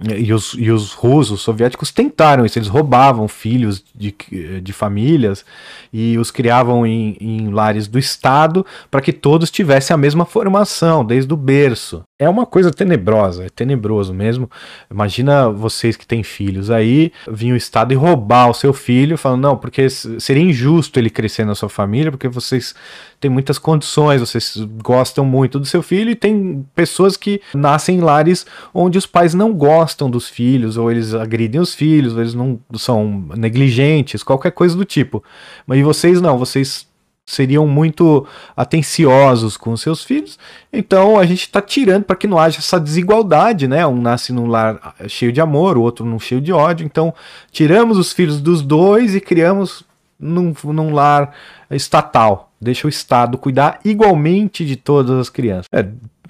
E 0.00 0.32
os, 0.32 0.54
e 0.56 0.70
os 0.70 0.92
russos, 0.92 1.40
os 1.40 1.40
soviéticos 1.40 1.90
tentaram 1.90 2.46
isso, 2.46 2.56
eles 2.56 2.68
roubavam 2.68 3.26
filhos 3.26 3.82
de, 3.92 4.14
de 4.62 4.72
famílias 4.72 5.44
e 5.92 6.16
os 6.16 6.30
criavam 6.30 6.86
em, 6.86 7.16
em 7.20 7.48
lares 7.50 7.88
do 7.88 7.98
Estado 7.98 8.64
para 8.92 9.00
que 9.00 9.12
todos 9.12 9.50
tivessem 9.50 9.92
a 9.92 9.98
mesma 9.98 10.24
formação, 10.24 11.04
desde 11.04 11.34
o 11.34 11.36
berço. 11.36 12.04
É 12.16 12.28
uma 12.28 12.46
coisa 12.46 12.70
tenebrosa, 12.70 13.46
é 13.46 13.48
tenebroso 13.48 14.14
mesmo. 14.14 14.48
Imagina 14.88 15.50
vocês 15.50 15.96
que 15.96 16.06
têm 16.06 16.22
filhos 16.22 16.70
aí, 16.70 17.12
vir 17.28 17.52
o 17.52 17.56
Estado 17.56 17.92
e 17.92 17.96
roubar 17.96 18.50
o 18.50 18.54
seu 18.54 18.72
filho, 18.72 19.18
falando, 19.18 19.42
não, 19.42 19.56
porque 19.56 19.90
seria 19.90 20.42
injusto 20.44 21.00
ele 21.00 21.10
crescer 21.10 21.44
na 21.44 21.56
sua 21.56 21.68
família, 21.68 22.12
porque 22.12 22.28
vocês 22.28 22.72
têm 23.20 23.30
muitas 23.30 23.58
condições, 23.58 24.20
vocês 24.20 24.56
gostam 24.82 25.24
muito 25.24 25.58
do 25.58 25.66
seu 25.66 25.82
filho, 25.82 26.10
e 26.10 26.14
tem 26.14 26.64
pessoas 26.74 27.16
que 27.16 27.40
nascem 27.54 27.98
em 27.98 28.00
lares 28.00 28.46
onde 28.72 28.98
os 28.98 29.06
pais 29.06 29.34
não 29.34 29.52
gostam 29.52 30.10
dos 30.10 30.28
filhos, 30.28 30.76
ou 30.76 30.90
eles 30.90 31.14
agridem 31.14 31.60
os 31.60 31.74
filhos, 31.74 32.14
ou 32.14 32.20
eles 32.20 32.34
não 32.34 32.60
são 32.74 33.24
negligentes, 33.36 34.22
qualquer 34.22 34.52
coisa 34.52 34.76
do 34.76 34.84
tipo. 34.84 35.22
Mas 35.66 35.82
vocês 35.82 36.20
não, 36.20 36.38
vocês 36.38 36.88
seriam 37.28 37.66
muito 37.66 38.26
atenciosos 38.56 39.58
com 39.58 39.76
seus 39.76 40.02
filhos. 40.02 40.38
Então 40.72 41.18
a 41.18 41.26
gente 41.26 41.42
está 41.42 41.60
tirando 41.60 42.04
para 42.04 42.16
que 42.16 42.26
não 42.26 42.38
haja 42.38 42.58
essa 42.58 42.80
desigualdade, 42.80 43.68
né? 43.68 43.86
Um 43.86 44.00
nasce 44.00 44.32
num 44.32 44.46
lar 44.46 44.94
cheio 45.08 45.30
de 45.30 45.38
amor, 45.38 45.76
o 45.76 45.82
outro 45.82 46.06
num 46.06 46.18
cheio 46.18 46.40
de 46.40 46.52
ódio. 46.54 46.86
Então 46.86 47.12
tiramos 47.52 47.98
os 47.98 48.12
filhos 48.12 48.40
dos 48.40 48.62
dois 48.62 49.14
e 49.14 49.20
criamos 49.20 49.84
num, 50.18 50.54
num 50.64 50.92
lar 50.92 51.34
estatal. 51.70 52.50
Deixa 52.60 52.86
o 52.86 52.90
Estado 52.90 53.38
cuidar 53.38 53.80
igualmente 53.84 54.64
de 54.64 54.76
todas 54.76 55.18
as 55.18 55.30
crianças. 55.30 55.66
É, 55.72 55.86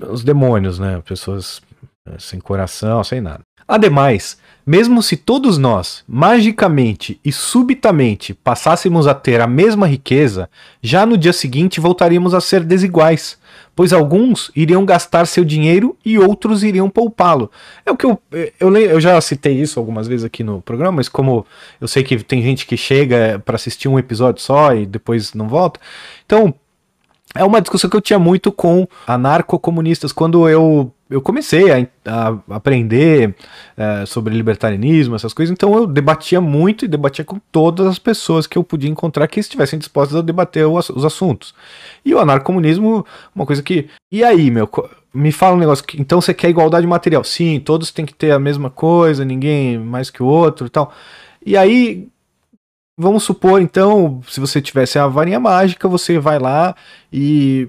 os 0.06 0.22
demônios, 0.22 0.78
né? 0.78 1.00
Pessoas 1.06 1.62
é, 2.06 2.18
sem 2.18 2.38
coração, 2.40 3.02
sem 3.02 3.20
nada. 3.20 3.40
Ademais, 3.66 4.38
mesmo 4.66 5.02
se 5.02 5.14
todos 5.16 5.58
nós, 5.58 6.02
magicamente 6.08 7.20
e 7.22 7.30
subitamente, 7.30 8.32
passássemos 8.32 9.06
a 9.06 9.14
ter 9.14 9.40
a 9.42 9.46
mesma 9.46 9.86
riqueza, 9.86 10.48
já 10.82 11.04
no 11.04 11.18
dia 11.18 11.34
seguinte 11.34 11.80
voltaríamos 11.80 12.32
a 12.32 12.40
ser 12.40 12.64
desiguais, 12.64 13.37
pois 13.78 13.92
alguns 13.92 14.50
iriam 14.56 14.84
gastar 14.84 15.24
seu 15.24 15.44
dinheiro 15.44 15.96
e 16.04 16.18
outros 16.18 16.64
iriam 16.64 16.90
poupá-lo. 16.90 17.48
É 17.86 17.92
o 17.92 17.96
que 17.96 18.04
eu, 18.04 18.20
eu, 18.58 18.76
eu 18.76 19.00
já 19.00 19.20
citei 19.20 19.52
isso 19.52 19.78
algumas 19.78 20.08
vezes 20.08 20.24
aqui 20.24 20.42
no 20.42 20.60
programa, 20.60 20.96
mas 20.96 21.08
como 21.08 21.46
eu 21.80 21.86
sei 21.86 22.02
que 22.02 22.18
tem 22.24 22.42
gente 22.42 22.66
que 22.66 22.76
chega 22.76 23.40
para 23.46 23.54
assistir 23.54 23.86
um 23.86 23.96
episódio 23.96 24.42
só 24.42 24.74
e 24.74 24.84
depois 24.84 25.32
não 25.32 25.46
volta, 25.46 25.78
então 26.26 26.52
é 27.36 27.44
uma 27.44 27.60
discussão 27.60 27.88
que 27.88 27.96
eu 27.96 28.00
tinha 28.00 28.18
muito 28.18 28.50
com 28.50 28.84
anarcocomunistas 29.06 30.10
quando 30.10 30.48
eu 30.48 30.92
eu 31.10 31.22
comecei 31.22 31.70
a, 31.72 31.86
a 32.04 32.56
aprender 32.56 33.34
é, 33.76 34.04
sobre 34.04 34.34
libertarianismo, 34.34 35.14
essas 35.14 35.32
coisas, 35.32 35.52
então 35.52 35.74
eu 35.74 35.86
debatia 35.86 36.40
muito 36.40 36.84
e 36.84 36.88
debatia 36.88 37.24
com 37.24 37.40
todas 37.50 37.86
as 37.86 37.98
pessoas 37.98 38.46
que 38.46 38.58
eu 38.58 38.64
podia 38.64 38.90
encontrar 38.90 39.26
que 39.26 39.40
estivessem 39.40 39.78
dispostas 39.78 40.18
a 40.18 40.22
debater 40.22 40.66
os, 40.66 40.90
os 40.90 41.04
assuntos. 41.04 41.54
E 42.04 42.14
o 42.14 42.18
anarcomunismo, 42.18 43.06
uma 43.34 43.46
coisa 43.46 43.62
que. 43.62 43.88
E 44.12 44.22
aí, 44.22 44.50
meu? 44.50 44.68
Me 45.14 45.32
fala 45.32 45.56
um 45.56 45.58
negócio. 45.58 45.84
Que, 45.84 46.00
então 46.00 46.20
você 46.20 46.34
quer 46.34 46.50
igualdade 46.50 46.86
material? 46.86 47.24
Sim, 47.24 47.60
todos 47.60 47.90
têm 47.90 48.04
que 48.04 48.14
ter 48.14 48.30
a 48.30 48.38
mesma 48.38 48.68
coisa, 48.70 49.24
ninguém 49.24 49.78
mais 49.78 50.10
que 50.10 50.22
o 50.22 50.26
outro 50.26 50.66
e 50.66 50.70
tal. 50.70 50.92
E 51.44 51.56
aí, 51.56 52.08
vamos 52.98 53.22
supor, 53.22 53.62
então, 53.62 54.20
se 54.28 54.40
você 54.40 54.60
tivesse 54.60 54.98
a 54.98 55.06
varinha 55.06 55.40
mágica, 55.40 55.88
você 55.88 56.18
vai 56.18 56.38
lá 56.38 56.74
e 57.12 57.68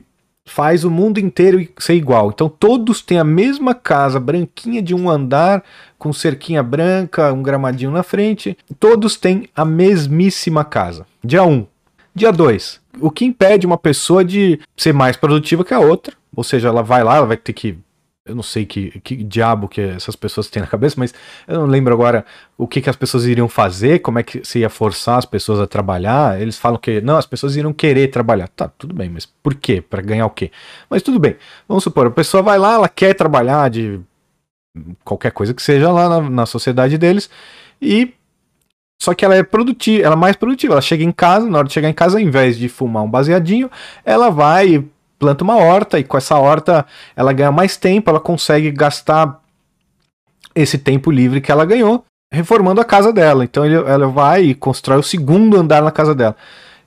faz 0.50 0.84
o 0.84 0.92
mundo 0.92 1.20
inteiro 1.20 1.66
ser 1.78 1.94
igual. 1.94 2.30
Então 2.30 2.50
todos 2.50 3.02
têm 3.02 3.20
a 3.20 3.24
mesma 3.24 3.74
casa 3.74 4.20
branquinha 4.20 4.82
de 4.82 4.96
um 4.96 5.10
andar, 5.10 5.64
com 5.98 6.12
cerquinha 6.12 6.64
branca, 6.64 7.32
um 7.32 7.44
gramadinho 7.44 7.92
na 7.92 8.04
frente. 8.04 8.58
Todos 8.80 9.16
têm 9.16 9.48
a 9.56 9.64
mesmíssima 9.64 10.64
casa. 10.66 11.06
Dia 11.24 11.44
1. 11.44 11.52
Um. 11.52 11.68
Dia 12.16 12.32
2. 12.32 12.82
O 13.00 13.12
que 13.12 13.26
impede 13.26 13.66
uma 13.66 13.78
pessoa 13.78 14.26
de 14.26 14.60
ser 14.76 14.94
mais 14.94 15.16
produtiva 15.16 15.64
que 15.64 15.74
a 15.74 15.80
outra? 15.80 16.14
Ou 16.36 16.44
seja, 16.44 16.68
ela 16.68 16.82
vai 16.82 17.04
lá, 17.04 17.18
ela 17.18 17.28
vai 17.28 17.38
ter 17.38 17.54
que 17.54 17.78
eu 18.26 18.36
não 18.36 18.44
sei 18.44 18.66
que, 18.66 19.00
que 19.00 19.16
diabo 19.16 19.68
que 19.68 19.82
essas 19.82 20.16
pessoas 20.16 20.50
têm 20.50 20.62
na 20.62 20.68
cabeça, 20.68 20.96
mas 20.98 21.14
eu 21.48 21.60
não 21.60 21.66
lembro 21.66 21.94
agora 21.94 22.26
o 22.58 22.68
que, 22.68 22.82
que 22.82 22.90
as 22.90 22.96
pessoas 22.96 23.26
iriam 23.26 23.50
fazer, 23.50 24.00
como 24.00 24.20
é 24.20 24.24
que 24.24 24.46
se 24.46 24.60
ia 24.60 24.70
forçar 24.70 25.18
as 25.18 25.26
pessoas 25.26 25.60
a 25.60 25.68
trabalhar. 25.68 26.40
Eles 26.40 26.58
falam 26.58 26.78
que 26.78 27.02
não, 27.02 27.18
as 27.18 27.26
pessoas 27.26 27.56
iriam 27.56 27.74
querer 27.74 28.10
trabalhar. 28.10 28.48
Tá, 28.50 28.68
tudo 28.78 28.94
bem, 28.94 29.10
mas 29.10 29.26
por 29.26 29.56
quê? 29.56 29.82
Para 29.82 30.02
ganhar 30.02 30.26
o 30.26 30.30
quê? 30.30 30.52
Mas 30.90 31.02
tudo 31.02 31.20
bem. 31.20 31.38
Vamos 31.68 31.84
supor, 31.84 32.08
a 32.08 32.12
pessoa 32.12 32.44
vai 32.44 32.60
lá, 32.60 32.74
ela 32.74 32.90
quer 32.90 33.14
trabalhar 33.16 33.70
de 33.70 34.00
qualquer 35.04 35.32
coisa 35.32 35.54
que 35.54 35.62
seja 35.62 35.92
lá 35.92 36.08
na, 36.08 36.30
na 36.30 36.46
sociedade 36.46 36.98
deles 36.98 37.30
e 37.82 38.14
só 39.02 39.14
que 39.14 39.24
ela 39.24 39.36
é 39.36 39.44
produtiva, 39.44 40.04
ela 40.06 40.16
é 40.16 40.18
mais 40.18 40.36
produtiva. 40.36 40.74
Ela 40.74 40.82
chega 40.82 41.04
em 41.04 41.12
casa, 41.12 41.50
na 41.50 41.58
hora 41.58 41.68
de 41.68 41.74
chegar 41.74 41.90
em 41.90 41.94
casa, 41.94 42.18
ao 42.18 42.22
invés 42.22 42.58
de 42.58 42.68
fumar 42.68 43.04
um 43.04 43.10
baseadinho, 43.10 43.72
ela 44.04 44.30
vai 44.30 44.86
planta 45.20 45.44
uma 45.44 45.58
horta 45.58 46.00
e 46.00 46.04
com 46.04 46.18
essa 46.18 46.38
horta 46.38 46.86
ela 47.16 47.34
ganha 47.34 47.52
mais 47.52 47.78
tempo, 47.78 48.10
ela 48.10 48.20
consegue 48.20 48.72
gastar 48.72 49.40
esse 50.56 50.78
tempo 50.78 51.12
livre 51.12 51.42
que 51.42 51.52
ela 51.52 51.66
ganhou 51.66 52.06
reformando 52.32 52.80
a 52.80 52.86
casa 52.86 53.12
dela. 53.12 53.44
Então 53.44 53.66
ele, 53.66 53.76
ela 53.76 54.08
vai 54.08 54.44
e 54.44 54.56
constrói 54.56 55.00
o 55.00 55.04
segundo 55.04 55.58
andar 55.58 55.82
na 55.82 55.92
casa 55.92 56.16
dela. 56.16 56.36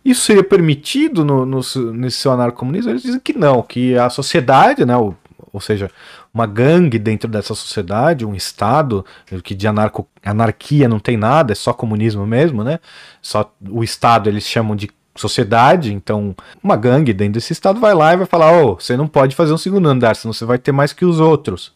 Isso 0.05 0.23
seria 0.23 0.42
permitido 0.42 1.25
no, 1.25 1.47
no, 1.47 1.61
nesse 1.92 2.29
anarcomunismo? 2.29 2.90
Eles 2.90 3.03
dizem 3.03 3.21
que 3.21 3.33
não, 3.33 3.62
que 3.62 3.97
a 3.97 4.11
sociedade, 4.11 4.85
né, 4.85 4.97
ou, 4.97 5.16
ou 5.53 5.61
seja, 5.61 5.90
uma 6.35 6.47
gangue 6.47 6.99
dentro 6.99 7.29
dessa 7.29 7.55
sociedade, 7.55 8.27
um 8.27 8.35
Estado, 8.35 9.05
que 9.45 9.55
de 9.55 9.68
anarco, 9.68 10.09
anarquia 10.25 10.88
não 10.88 10.99
tem 10.99 11.16
nada, 11.16 11.53
é 11.53 11.55
só 11.55 11.73
comunismo 11.73 12.27
mesmo, 12.27 12.64
né? 12.64 12.81
Só 13.21 13.53
o 13.71 13.85
Estado 13.85 14.29
eles 14.29 14.45
chamam 14.45 14.75
de 14.75 14.90
sociedade, 15.14 15.92
então 15.92 16.35
uma 16.62 16.77
gangue 16.77 17.12
dentro 17.12 17.35
desse 17.35 17.53
estado 17.53 17.81
vai 17.81 17.94
lá 17.94 18.12
e 18.12 18.16
vai 18.16 18.27
falar: 18.27 18.62
oh, 18.62 18.75
você 18.75 18.96
não 18.96 19.07
pode 19.07 19.37
fazer 19.37 19.53
um 19.53 19.59
segundo 19.59 19.88
andar, 19.88 20.16
senão 20.16 20.33
você 20.33 20.44
vai 20.44 20.59
ter 20.59 20.72
mais 20.72 20.92
que 20.92 21.05
os 21.05 21.20
outros. 21.20 21.72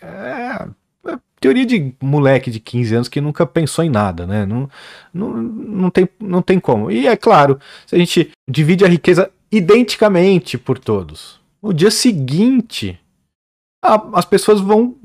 É, 0.00 0.68
é 1.06 1.18
teoria 1.40 1.66
de 1.66 1.94
moleque 2.00 2.50
de 2.50 2.60
15 2.60 2.94
anos 2.94 3.08
que 3.08 3.20
nunca 3.20 3.46
pensou 3.46 3.84
em 3.84 3.90
nada, 3.90 4.26
né? 4.26 4.46
Não, 4.46 4.68
não, 5.12 5.28
não, 5.42 5.90
tem, 5.90 6.08
não 6.20 6.40
tem 6.40 6.58
como. 6.58 6.90
E 6.90 7.06
é 7.06 7.16
claro, 7.16 7.58
se 7.86 7.94
a 7.94 7.98
gente 7.98 8.30
divide 8.48 8.84
a 8.84 8.88
riqueza 8.88 9.30
identicamente 9.50 10.56
por 10.56 10.78
todos, 10.78 11.40
no 11.62 11.72
dia 11.72 11.90
seguinte, 11.90 12.98
a, 13.82 14.18
as 14.18 14.24
pessoas 14.24 14.60
vão. 14.60 14.96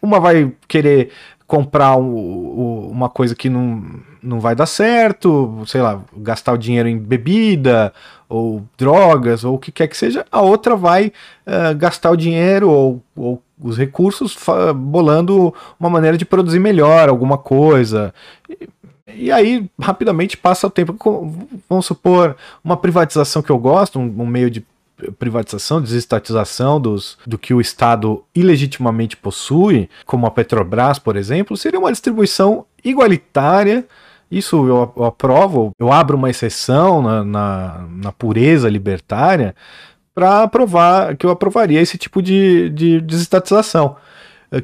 Uma 0.00 0.20
vai 0.20 0.52
querer 0.68 1.10
comprar 1.46 1.96
um, 1.96 2.88
uma 2.88 3.08
coisa 3.10 3.34
que 3.34 3.50
não, 3.50 4.00
não 4.22 4.40
vai 4.40 4.54
dar 4.54 4.66
certo, 4.66 5.62
sei 5.66 5.80
lá, 5.80 6.00
gastar 6.16 6.52
o 6.52 6.58
dinheiro 6.58 6.88
em 6.88 6.98
bebida 6.98 7.92
ou 8.28 8.64
drogas 8.78 9.44
ou 9.44 9.56
o 9.56 9.58
que 9.58 9.72
quer 9.72 9.88
que 9.88 9.96
seja, 9.96 10.24
a 10.30 10.40
outra 10.40 10.76
vai 10.76 11.12
uh, 11.46 11.76
gastar 11.76 12.10
o 12.10 12.16
dinheiro 12.16 12.70
ou, 12.70 13.02
ou 13.16 13.42
os 13.60 13.76
recursos 13.76 14.36
bolando 14.76 15.54
uma 15.78 15.90
maneira 15.90 16.16
de 16.16 16.24
produzir 16.24 16.58
melhor 16.58 17.08
alguma 17.08 17.36
coisa. 17.38 18.14
E, 18.48 18.68
e 19.14 19.30
aí, 19.30 19.68
rapidamente 19.80 20.36
passa 20.36 20.66
o 20.66 20.70
tempo. 20.70 20.96
Vamos 21.68 21.86
supor, 21.86 22.36
uma 22.64 22.76
privatização 22.76 23.42
que 23.42 23.50
eu 23.50 23.58
gosto, 23.58 23.98
um, 23.98 24.14
um 24.18 24.26
meio 24.26 24.50
de 24.50 24.64
privatização, 25.18 25.80
desestatização 25.80 26.80
dos, 26.80 27.18
do 27.26 27.38
que 27.38 27.52
o 27.52 27.60
Estado 27.60 28.22
ilegitimamente 28.34 29.16
possui, 29.16 29.88
como 30.06 30.26
a 30.26 30.30
Petrobras, 30.30 30.98
por 30.98 31.16
exemplo, 31.16 31.56
seria 31.56 31.80
uma 31.80 31.90
distribuição 31.90 32.64
igualitária. 32.84 33.86
Isso 34.32 34.66
eu, 34.66 34.92
eu 34.96 35.04
aprovo, 35.04 35.72
eu 35.78 35.92
abro 35.92 36.16
uma 36.16 36.30
exceção 36.30 37.02
na, 37.02 37.24
na, 37.24 37.86
na 37.90 38.12
pureza 38.12 38.68
libertária 38.68 39.54
para 40.14 40.42
aprovar 40.42 41.16
que 41.16 41.26
eu 41.26 41.30
aprovaria 41.30 41.80
esse 41.80 41.98
tipo 41.98 42.22
de, 42.22 42.70
de 42.70 43.00
desestatização 43.00 43.96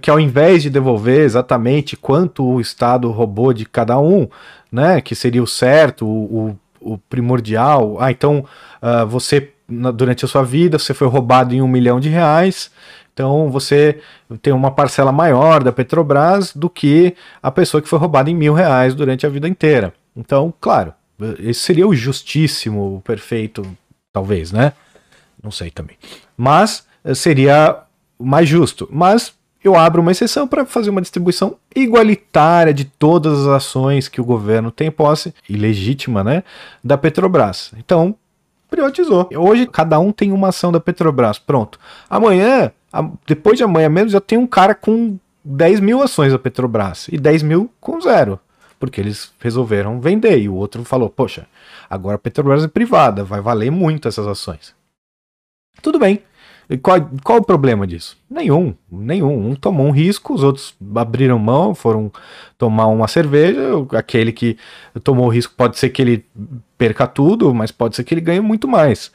que 0.03 0.11
ao 0.11 0.21
invés 0.21 0.63
de 0.63 0.69
devolver 0.69 1.23
exatamente 1.23 1.97
quanto 1.97 2.45
o 2.45 2.61
Estado 2.61 3.11
roubou 3.11 3.55
de 3.55 3.65
cada 3.65 3.99
um, 3.99 4.29
né, 4.71 5.01
que 5.01 5.15
seria 5.15 5.43
o 5.43 5.47
certo, 5.47 6.07
o, 6.07 6.51
o, 6.81 6.93
o 6.93 6.99
primordial, 6.99 7.97
ah, 7.99 8.11
então 8.11 8.45
uh, 8.83 9.07
você 9.07 9.51
durante 9.69 10.25
a 10.25 10.29
sua 10.29 10.43
vida, 10.43 10.79
você 10.79 10.95
foi 10.95 11.07
roubado 11.07 11.55
em 11.55 11.61
um 11.61 11.69
milhão 11.69 12.01
de 12.01 12.09
reais, 12.09 12.71
então 13.19 13.51
você 13.51 13.99
tem 14.41 14.53
uma 14.53 14.71
parcela 14.71 15.11
maior 15.11 15.65
da 15.65 15.73
Petrobras 15.73 16.55
do 16.55 16.71
que 16.71 17.17
a 17.43 17.51
pessoa 17.51 17.83
que 17.83 17.89
foi 17.89 17.99
roubada 17.99 18.31
em 18.31 18.35
mil 18.35 18.55
reais 18.55 18.95
durante 18.95 19.27
a 19.27 19.29
vida 19.29 19.49
inteira. 19.49 19.93
Então, 20.17 20.55
claro, 20.61 20.95
esse 21.41 21.59
seria 21.59 21.89
o 21.89 21.97
justíssimo, 21.97 22.97
o 22.97 23.01
perfeito, 23.01 23.67
talvez, 24.13 24.53
né? 24.53 24.73
Não 25.43 25.51
sei 25.51 25.69
também. 25.69 25.97
Mas 26.37 26.87
eh, 27.05 27.13
seria 27.13 27.83
mais 28.17 28.49
justo. 28.49 28.89
Mas 28.89 29.35
eu 29.65 29.75
abro 29.75 30.01
uma 30.01 30.13
exceção 30.13 30.47
para 30.47 30.65
fazer 30.65 30.91
uma 30.91 31.01
distribuição 31.01 31.57
igualitária 31.75 32.73
de 32.73 32.85
todas 32.85 33.41
as 33.41 33.47
ações 33.49 34.07
que 34.07 34.21
o 34.21 34.25
governo 34.25 34.71
tem 34.71 34.93
posse, 34.93 35.35
ilegítima, 35.49 36.23
né, 36.23 36.45
da 36.85 36.97
Petrobras. 36.97 37.73
Então, 37.77 38.15
privatizou. 38.69 39.29
Hoje 39.35 39.67
cada 39.67 39.99
um 39.99 40.13
tem 40.13 40.33
uma 40.33 40.49
ação 40.49 40.71
da 40.71 40.81
Petrobras, 40.81 41.39
pronto. 41.39 41.79
Amanhã, 42.09 42.71
depois 43.27 43.57
de 43.57 43.65
amanhã 43.65 43.89
mesmo, 43.89 44.11
já 44.11 44.21
tem 44.21 44.39
um 44.39 44.47
cara 44.47 44.75
com 44.75 45.19
10 45.45 45.81
mil 45.81 46.03
ações 46.03 46.33
da 46.33 46.39
Petrobras 46.39 47.09
e 47.09 47.19
10 47.19 47.43
mil 47.43 47.71
com 47.81 48.01
zero, 48.01 48.39
porque 48.79 49.01
eles 49.01 49.33
resolveram 49.41 50.01
vender. 50.01 50.39
E 50.39 50.49
o 50.49 50.55
outro 50.55 50.85
falou: 50.85 51.09
Poxa, 51.09 51.47
agora 51.89 52.17
a 52.17 52.19
Petrobras 52.19 52.65
é 52.65 52.69
privada, 52.69 53.25
vai 53.25 53.41
valer 53.41 53.71
muito 53.71 54.09
essas 54.09 54.27
ações. 54.27 54.75
Tudo 55.81 55.99
bem. 55.99 56.23
Qual, 56.77 57.01
qual 57.25 57.39
o 57.39 57.45
problema 57.45 57.87
disso? 57.87 58.17
Nenhum, 58.29 58.75
nenhum. 58.91 59.51
Um 59.51 59.55
tomou 59.55 59.87
um 59.87 59.91
risco, 59.91 60.35
os 60.35 60.43
outros 60.43 60.75
abriram 60.95 61.39
mão, 61.39 61.75
foram 61.75 62.13
tomar 62.59 62.89
uma 62.89 63.09
cerveja. 63.09 63.61
Aquele 63.93 64.33
que 64.33 64.59
tomou 65.03 65.27
o 65.27 65.31
risco 65.31 65.55
pode 65.57 65.79
ser 65.79 65.89
que 65.89 66.03
ele 66.03 66.27
perca 66.77 67.07
tudo, 67.07 67.55
mas 67.55 67.73
pode 67.73 67.97
ser 67.97 68.05
que 68.05 68.13
ele 68.13 68.21
ganhe 68.21 68.41
muito 68.41 68.69
mais. 68.69 69.11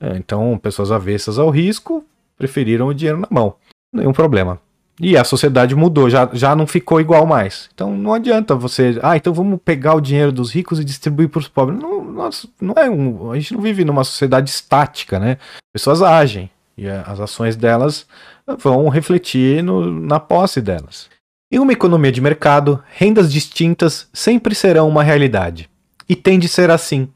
É, 0.00 0.16
então, 0.16 0.58
pessoas 0.58 0.90
avessas 0.90 1.38
ao 1.38 1.48
risco 1.48 2.04
preferiram 2.36 2.88
o 2.88 2.94
dinheiro 2.94 3.20
na 3.20 3.28
mão. 3.30 3.54
Nenhum 3.92 4.12
problema. 4.12 4.60
E 5.00 5.16
a 5.16 5.24
sociedade 5.24 5.74
mudou, 5.76 6.08
já, 6.08 6.28
já 6.32 6.56
não 6.56 6.66
ficou 6.66 7.00
igual 7.00 7.26
mais. 7.26 7.68
Então 7.74 7.94
não 7.94 8.14
adianta 8.14 8.54
você. 8.54 8.98
Ah, 9.02 9.16
então 9.16 9.32
vamos 9.32 9.60
pegar 9.62 9.94
o 9.94 10.00
dinheiro 10.00 10.32
dos 10.32 10.50
ricos 10.50 10.80
e 10.80 10.84
distribuir 10.84 11.28
para 11.28 11.38
os 11.38 11.48
pobres. 11.48 11.78
Não, 11.78 12.02
nossa, 12.02 12.48
não 12.60 12.74
é 12.76 12.88
um, 12.88 13.30
a 13.30 13.38
gente 13.38 13.52
não 13.52 13.60
vive 13.60 13.84
numa 13.84 14.04
sociedade 14.04 14.48
estática, 14.48 15.18
né? 15.18 15.36
Pessoas 15.72 16.00
agem 16.00 16.50
e 16.76 16.88
as 16.88 17.20
ações 17.20 17.56
delas 17.56 18.06
vão 18.58 18.88
refletir 18.88 19.62
no, 19.62 19.90
na 19.90 20.20
posse 20.20 20.60
delas. 20.60 21.08
Em 21.50 21.58
uma 21.58 21.72
economia 21.72 22.12
de 22.12 22.20
mercado, 22.20 22.82
rendas 22.88 23.32
distintas 23.32 24.08
sempre 24.12 24.54
serão 24.54 24.88
uma 24.88 25.02
realidade. 25.02 25.70
E 26.08 26.14
tem 26.14 26.38
de 26.38 26.48
ser 26.48 26.70
assim. 26.70 27.08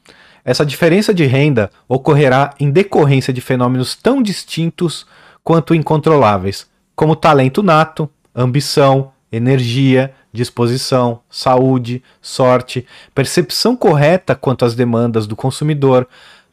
Essa 0.44 0.64
diferença 0.64 1.12
de 1.12 1.26
renda 1.26 1.70
ocorrerá 1.88 2.54
em 2.58 2.70
decorrência 2.70 3.32
de 3.32 3.40
fenômenos 3.40 3.94
tão 3.94 4.22
distintos 4.22 5.06
quanto 5.44 5.74
incontroláveis, 5.74 6.66
como 6.94 7.16
talento 7.16 7.62
nato, 7.62 8.08
ambição, 8.34 9.12
energia, 9.30 10.14
disposição, 10.32 11.20
saúde, 11.28 12.02
sorte, 12.22 12.86
percepção 13.14 13.76
correta 13.76 14.34
quanto 14.34 14.64
às 14.64 14.74
demandas 14.74 15.26
do 15.26 15.36
consumidor, 15.36 16.06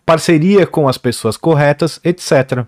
parceria 0.05 0.65
com 0.65 0.87
as 0.87 0.97
pessoas 0.97 1.37
corretas, 1.37 1.99
etc. 2.03 2.65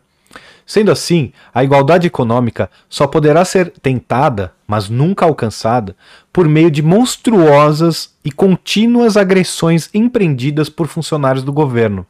Sendo 0.70 0.92
assim, 0.92 1.34
a 1.52 1.64
igualdade 1.64 2.06
econômica 2.06 2.70
só 2.88 3.08
poderá 3.08 3.44
ser 3.44 3.74
tentada, 3.82 4.54
mas 4.68 4.88
nunca 4.88 5.26
alcançada, 5.26 5.96
por 6.32 6.48
meio 6.48 6.70
de 6.70 6.84
monstruosas 6.84 8.14
e 8.24 8.32
contínuas 8.32 9.18
agressões 9.18 9.90
empreendidas 9.96 10.70
por 10.70 10.86
funcionários 10.86 11.44
do 11.44 11.52
governo. 11.52 12.06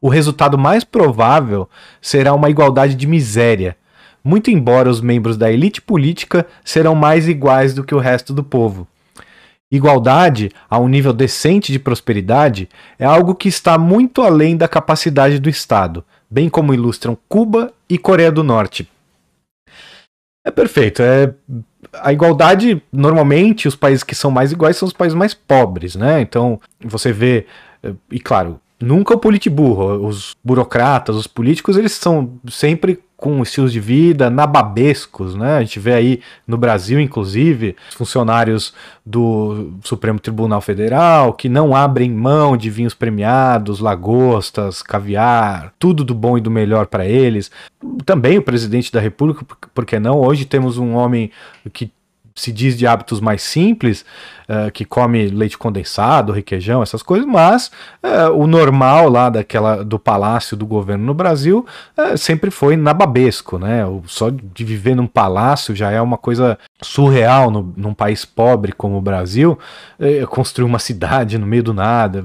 O 0.00 0.08
resultado 0.08 0.56
mais 0.56 0.84
provável 0.84 1.68
será 2.00 2.32
uma 2.32 2.48
igualdade 2.48 2.94
de 2.94 3.04
miséria, 3.04 3.76
muito 4.22 4.48
embora 4.48 4.88
os 4.88 5.00
membros 5.00 5.36
da 5.36 5.50
elite 5.50 5.82
política 5.82 6.46
serão 6.64 6.94
mais 6.94 7.26
iguais 7.26 7.74
do 7.74 7.82
que 7.82 7.96
o 7.96 7.98
resto 7.98 8.32
do 8.32 8.44
povo. 8.44 8.86
Igualdade 9.72 10.52
a 10.70 10.78
um 10.78 10.86
nível 10.86 11.12
decente 11.12 11.72
de 11.72 11.80
prosperidade 11.80 12.68
é 12.96 13.04
algo 13.04 13.34
que 13.34 13.48
está 13.48 13.76
muito 13.76 14.22
além 14.22 14.56
da 14.56 14.68
capacidade 14.68 15.40
do 15.40 15.48
Estado, 15.48 16.04
bem 16.32 16.48
como 16.48 16.72
ilustram 16.72 17.16
Cuba 17.28 17.74
e 17.86 17.98
Coreia 17.98 18.32
do 18.32 18.42
Norte. 18.42 18.88
É 20.46 20.50
perfeito. 20.50 21.02
É 21.02 21.34
a 21.92 22.10
igualdade 22.10 22.82
normalmente 22.90 23.68
os 23.68 23.76
países 23.76 24.02
que 24.02 24.14
são 24.14 24.30
mais 24.30 24.50
iguais 24.50 24.78
são 24.78 24.88
os 24.88 24.94
países 24.94 25.14
mais 25.14 25.34
pobres, 25.34 25.94
né? 25.94 26.22
Então 26.22 26.58
você 26.80 27.12
vê 27.12 27.46
e 28.10 28.18
claro 28.18 28.58
nunca 28.82 29.14
o 29.14 29.18
politiburro, 29.18 30.06
os 30.06 30.36
burocratas, 30.44 31.16
os 31.16 31.26
políticos 31.26 31.76
eles 31.76 31.92
são 31.92 32.38
sempre 32.48 32.98
com 33.22 33.40
estilos 33.40 33.72
de 33.72 33.78
vida 33.78 34.28
nababescos, 34.28 35.36
né? 35.36 35.58
A 35.58 35.60
gente 35.60 35.78
vê 35.78 35.94
aí 35.94 36.20
no 36.44 36.58
Brasil, 36.58 36.98
inclusive, 36.98 37.76
funcionários 37.92 38.74
do 39.06 39.74
Supremo 39.84 40.18
Tribunal 40.18 40.60
Federal 40.60 41.32
que 41.32 41.48
não 41.48 41.76
abrem 41.76 42.10
mão 42.10 42.56
de 42.56 42.68
vinhos 42.68 42.94
premiados, 42.94 43.78
lagostas, 43.78 44.82
caviar, 44.82 45.72
tudo 45.78 46.02
do 46.02 46.16
bom 46.16 46.36
e 46.36 46.40
do 46.40 46.50
melhor 46.50 46.86
para 46.86 47.06
eles. 47.06 47.48
Também 48.04 48.38
o 48.38 48.42
presidente 48.42 48.90
da 48.90 48.98
República, 48.98 49.46
por 49.72 49.86
que 49.86 50.00
não? 50.00 50.20
Hoje 50.20 50.44
temos 50.44 50.76
um 50.76 50.94
homem 50.94 51.30
que 51.72 51.92
se 52.34 52.52
diz 52.52 52.76
de 52.76 52.86
hábitos 52.86 53.20
mais 53.20 53.42
simples, 53.42 54.04
uh, 54.48 54.70
que 54.70 54.84
come 54.84 55.28
leite 55.28 55.56
condensado, 55.58 56.32
requeijão, 56.32 56.82
essas 56.82 57.02
coisas, 57.02 57.26
mas 57.26 57.70
uh, 58.02 58.32
o 58.34 58.46
normal 58.46 59.08
lá 59.08 59.28
daquela 59.28 59.84
do 59.84 59.98
palácio 59.98 60.56
do 60.56 60.66
governo 60.66 61.04
no 61.04 61.14
Brasil 61.14 61.66
uh, 61.96 62.16
sempre 62.16 62.50
foi 62.50 62.76
nababesco, 62.76 63.58
né? 63.58 63.84
O, 63.86 64.02
só 64.06 64.30
de 64.30 64.64
viver 64.64 64.94
num 64.94 65.06
palácio 65.06 65.74
já 65.74 65.90
é 65.90 66.00
uma 66.00 66.18
coisa 66.18 66.58
surreal 66.82 67.50
no, 67.50 67.72
num 67.76 67.94
país 67.94 68.24
pobre 68.24 68.72
como 68.72 68.96
o 68.96 69.02
Brasil, 69.02 69.58
construir 70.28 70.66
uma 70.66 70.78
cidade 70.80 71.38
no 71.38 71.46
meio 71.46 71.62
do 71.62 71.74
nada. 71.74 72.24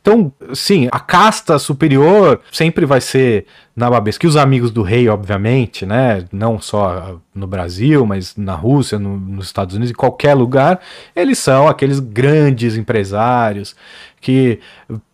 Então, 0.00 0.32
sim, 0.52 0.88
a 0.92 1.00
casta 1.00 1.58
superior 1.58 2.40
sempre 2.52 2.84
vai 2.84 3.00
ser 3.00 3.46
nababesca. 3.78 4.26
E 4.26 4.28
os 4.28 4.36
amigos 4.36 4.70
do 4.70 4.82
rei, 4.82 5.08
obviamente, 5.08 5.86
né? 5.86 6.24
Não 6.32 6.60
só 6.60 7.20
no 7.34 7.46
Brasil, 7.46 8.04
mas 8.04 8.36
na 8.36 8.54
Rússia, 8.54 8.98
no, 8.98 9.16
nos 9.16 9.46
Estados 9.46 9.74
Unidos, 9.74 9.92
em 9.92 9.94
qualquer 9.94 10.34
lugar, 10.34 10.80
eles 11.14 11.38
são 11.38 11.68
aqueles 11.68 12.00
grandes 12.00 12.76
empresários 12.76 13.76
que 14.20 14.58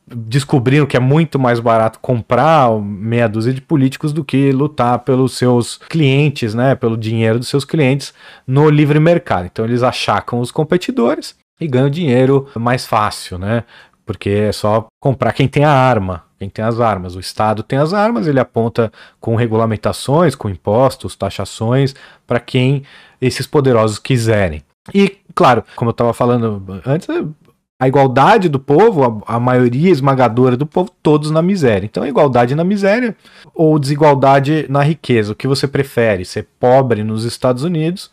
descobriram 0.07 0.87
que 0.87 0.97
é 0.97 1.01
muito 1.01 1.39
mais 1.39 1.61
barato 1.61 1.99
comprar 1.99 2.71
meia 2.79 3.27
dúzia 3.27 3.53
de 3.53 3.61
políticos 3.61 4.13
do 4.13 4.25
que 4.25 4.53
lutar 4.53 4.99
pelos 5.01 5.37
seus 5.37 5.79
clientes, 5.89 6.55
né, 6.55 6.75
pelo 6.75 6.97
dinheiro 6.97 7.39
dos 7.39 7.49
seus 7.49 7.65
clientes 7.65 8.13
no 8.47 8.69
livre 8.69 9.01
mercado. 9.01 9.47
Então 9.47 9.65
eles 9.65 9.83
achacam 9.83 10.41
os 10.41 10.51
competidores 10.51 11.35
e 11.61 11.67
ganham 11.67 11.89
dinheiro 11.89 12.49
mais 12.55 12.87
fácil, 12.87 13.39
né? 13.39 13.65
Porque 14.05 14.29
é 14.29 14.53
só 14.53 14.87
comprar 15.01 15.33
quem 15.33 15.49
tem 15.49 15.65
a 15.65 15.71
arma, 15.71 16.25
quem 16.45 16.51
tem 16.51 16.65
as 16.65 16.81
armas. 16.81 17.15
O 17.15 17.21
Estado 17.21 17.63
tem 17.63 17.79
as 17.79 17.93
armas, 17.93 18.27
ele 18.27 18.41
aponta 18.41 18.93
com 19.21 19.35
regulamentações, 19.35 20.35
com 20.35 20.49
impostos, 20.49 21.17
taxações, 21.17 21.95
para 22.27 22.41
quem 22.41 22.83
esses 23.21 23.47
poderosos 23.47 23.99
quiserem. 23.99 24.63
E, 24.93 25.17
claro, 25.35 25.65
como 25.77 25.89
eu 25.91 25.93
estava 25.93 26.13
falando 26.13 26.83
antes, 26.85 27.09
a 27.81 27.89
igualdade 27.89 28.49
do 28.49 28.59
povo, 28.59 29.23
a, 29.27 29.37
a, 29.37 29.41
maioria 29.41 29.91
esmagadora 29.91 30.57
do 30.57 30.67
povo, 30.67 30.91
todos 31.03 31.31
na 31.31 31.41
miséria. 31.41 31.87
Então, 31.87 32.07
igualdade 32.07 32.55
na 32.55 32.65
miséria 32.65 33.17
ou 33.55 33.79
desigualdade 33.79 34.67
na 34.69 34.83
riqueza. 34.83 35.33
O 35.33 35.37
que 35.37 35.49
você 35.49 35.67
prefere? 35.67 36.25
Ser 36.25 36.47
pobre 36.61 37.03
nos 37.03 37.25
Estados 37.25 37.65
Unidos 37.65 38.11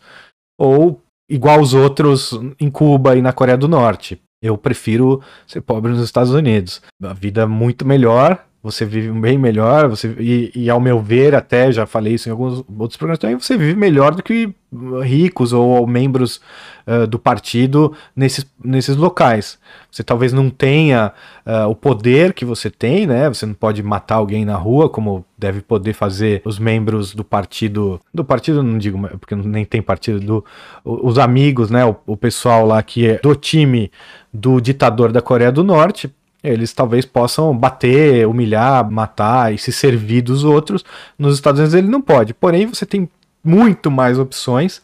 ou 0.58 1.00
igual 1.28 1.58
aos 1.58 1.74
outros 1.74 2.38
em 2.58 2.70
Cuba 2.70 3.16
e 3.16 3.22
na 3.22 3.32
Coreia 3.32 3.56
do 3.56 3.68
Norte? 3.68 4.20
Eu 4.42 4.58
prefiro 4.58 5.22
ser 5.46 5.60
pobre 5.60 5.92
nos 5.92 6.02
Estados 6.02 6.32
Unidos. 6.32 6.82
A 7.02 7.12
vida 7.12 7.42
é 7.42 7.46
muito 7.46 7.86
melhor, 7.86 8.44
você 8.62 8.84
vive 8.84 9.10
bem 9.10 9.36
melhor, 9.36 9.88
você 9.88 10.14
e, 10.18 10.52
e, 10.54 10.70
ao 10.70 10.80
meu 10.80 11.00
ver, 11.00 11.34
até 11.34 11.72
já 11.72 11.84
falei 11.84 12.14
isso 12.14 12.28
em 12.28 12.32
alguns 12.32 12.64
outros 12.78 12.96
programas 12.96 13.18
também, 13.18 13.36
você 13.36 13.56
vive 13.56 13.74
melhor 13.74 14.14
do 14.14 14.22
que 14.22 14.54
ricos 15.02 15.52
ou, 15.52 15.68
ou 15.68 15.86
membros 15.86 16.40
uh, 16.86 17.06
do 17.06 17.18
partido 17.18 17.92
nesses, 18.14 18.46
nesses 18.64 18.96
locais. 18.96 19.58
Você 19.90 20.04
talvez 20.04 20.32
não 20.32 20.48
tenha 20.48 21.12
uh, 21.44 21.68
o 21.68 21.74
poder 21.74 22.32
que 22.32 22.44
você 22.44 22.70
tem, 22.70 23.04
né? 23.04 23.28
Você 23.28 23.44
não 23.44 23.52
pode 23.52 23.82
matar 23.82 24.14
alguém 24.16 24.44
na 24.44 24.56
rua, 24.56 24.88
como 24.88 25.24
deve 25.36 25.60
poder 25.60 25.92
fazer 25.92 26.40
os 26.44 26.58
membros 26.58 27.14
do 27.14 27.24
partido, 27.24 28.00
do 28.14 28.24
partido 28.24 28.62
não 28.62 28.78
digo, 28.78 28.98
porque 29.18 29.34
nem 29.34 29.64
tem 29.64 29.82
partido, 29.82 30.20
do, 30.20 30.44
os 30.84 31.18
amigos, 31.18 31.68
né? 31.68 31.84
O, 31.84 31.96
o 32.06 32.16
pessoal 32.16 32.64
lá 32.64 32.80
que 32.82 33.08
é 33.08 33.18
do 33.18 33.34
time 33.34 33.90
do 34.32 34.60
ditador 34.60 35.10
da 35.10 35.20
Coreia 35.20 35.52
do 35.52 35.64
Norte, 35.64 36.10
eles 36.42 36.72
talvez 36.72 37.04
possam 37.04 37.56
bater, 37.56 38.26
humilhar, 38.26 38.90
matar 38.90 39.54
e 39.54 39.58
se 39.58 39.72
servir 39.72 40.22
dos 40.22 40.44
outros. 40.44 40.84
Nos 41.18 41.34
Estados 41.34 41.60
Unidos 41.60 41.74
ele 41.74 41.88
não 41.88 42.00
pode. 42.00 42.34
Porém, 42.34 42.66
você 42.66 42.84
tem 42.84 43.08
muito 43.44 43.90
mais 43.90 44.18
opções, 44.18 44.82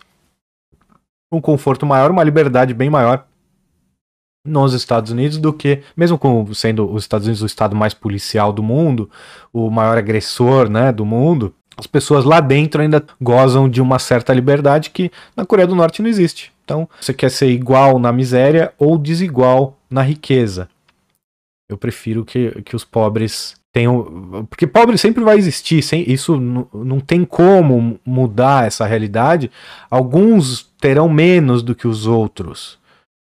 um 1.33 1.40
conforto 1.40 1.85
maior, 1.85 2.11
uma 2.11 2.25
liberdade 2.25 2.73
bem 2.73 2.88
maior 2.88 3.25
nos 4.44 4.73
Estados 4.73 5.12
Unidos 5.12 5.37
do 5.37 5.53
que, 5.53 5.83
mesmo 5.97 6.18
com, 6.18 6.53
sendo 6.55 6.90
os 6.90 7.03
Estados 7.03 7.27
Unidos 7.27 7.42
o 7.42 7.47
estado 7.47 7.77
mais 7.77 7.92
policial 7.92 8.53
do 8.53 8.62
mundo, 8.62 9.11
o 9.53 9.71
maior 9.71 9.99
agressor 9.99 10.71
né, 10.71 10.90
do 10.90 11.05
mundo, 11.05 11.55
as 11.77 11.87
pessoas 11.87 12.25
lá 12.25 12.40
dentro 12.40 12.83
ainda 12.83 13.05
gozam 13.21 13.68
de 13.68 13.81
uma 13.81 13.99
certa 13.99 14.33
liberdade 14.33 14.90
que 14.90 15.12
na 15.37 15.44
Coreia 15.44 15.66
do 15.66 15.77
Norte 15.77 16.03
não 16.03 16.09
existe. 16.09 16.53
Então, 16.64 16.88
você 17.01 17.14
quer 17.14 17.31
ser 17.31 17.49
igual 17.49 17.99
na 17.99 18.12
miséria 18.12 18.73
ou 18.79 18.99
desigual 18.99 19.79
na 19.88 20.03
riqueza. 20.03 20.68
Eu 21.69 21.77
prefiro 21.77 22.25
que, 22.25 22.63
que 22.63 22.75
os 22.75 22.85
pobres 22.85 23.55
tenham. 23.73 24.47
Porque 24.49 24.67
pobre 24.67 24.97
sempre 24.97 25.23
vai 25.23 25.37
existir, 25.37 25.83
sem, 25.83 26.11
isso 26.11 26.39
não 26.39 26.99
tem 26.99 27.25
como 27.25 28.01
mudar 28.05 28.67
essa 28.67 28.87
realidade. 28.87 29.51
Alguns 29.91 30.63
terão 30.81 31.09
menos 31.09 31.63
do 31.63 31.75
que 31.75 31.87
os 31.87 32.07
outros, 32.07 32.79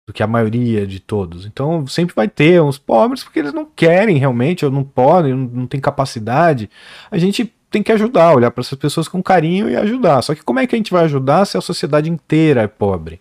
do 0.09 0.13
que 0.13 0.23
a 0.23 0.27
maioria 0.27 0.87
de 0.87 1.01
todos. 1.01 1.45
Então 1.45 1.87
sempre 1.87 2.15
vai 2.15 2.29
ter 2.29 2.63
uns 2.63 2.79
pobres 2.79 3.25
porque 3.25 3.41
eles 3.41 3.53
não 3.53 3.65
querem 3.65 4.17
realmente, 4.17 4.65
ou 4.65 4.71
não 4.71 4.85
podem, 4.85 5.35
não, 5.35 5.47
não 5.47 5.67
têm 5.67 5.81
capacidade. 5.81 6.71
A 7.11 7.19
gente 7.19 7.53
tem 7.71 7.83
que 7.83 7.93
ajudar, 7.93 8.35
olhar 8.35 8.51
para 8.51 8.63
essas 8.63 8.79
pessoas 8.79 9.09
com 9.09 9.23
carinho 9.23 9.69
e 9.69 9.77
ajudar. 9.77 10.23
Só 10.23 10.35
que 10.35 10.43
como 10.43 10.61
é 10.61 10.67
que 10.67 10.75
a 10.75 10.79
gente 10.79 10.93
vai 10.93 11.05
ajudar 11.05 11.45
se 11.45 11.59
a 11.59 11.61
sociedade 11.61 12.09
inteira 12.09 12.63
é 12.63 12.67
pobre? 12.67 13.21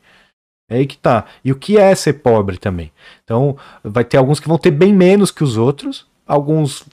É 0.70 0.78
aí 0.78 0.86
que 0.86 0.98
tá. 0.98 1.26
E 1.44 1.52
o 1.52 1.56
que 1.56 1.78
é 1.78 1.94
ser 1.94 2.14
pobre 2.14 2.58
também? 2.58 2.92
Então, 3.24 3.58
vai 3.84 4.04
ter 4.04 4.18
alguns 4.18 4.40
que 4.40 4.48
vão 4.48 4.58
ter 4.58 4.72
bem 4.72 4.94
menos 4.94 5.32
que 5.32 5.44
os 5.44 5.58
outros, 5.58 6.08
alguns 6.26 6.86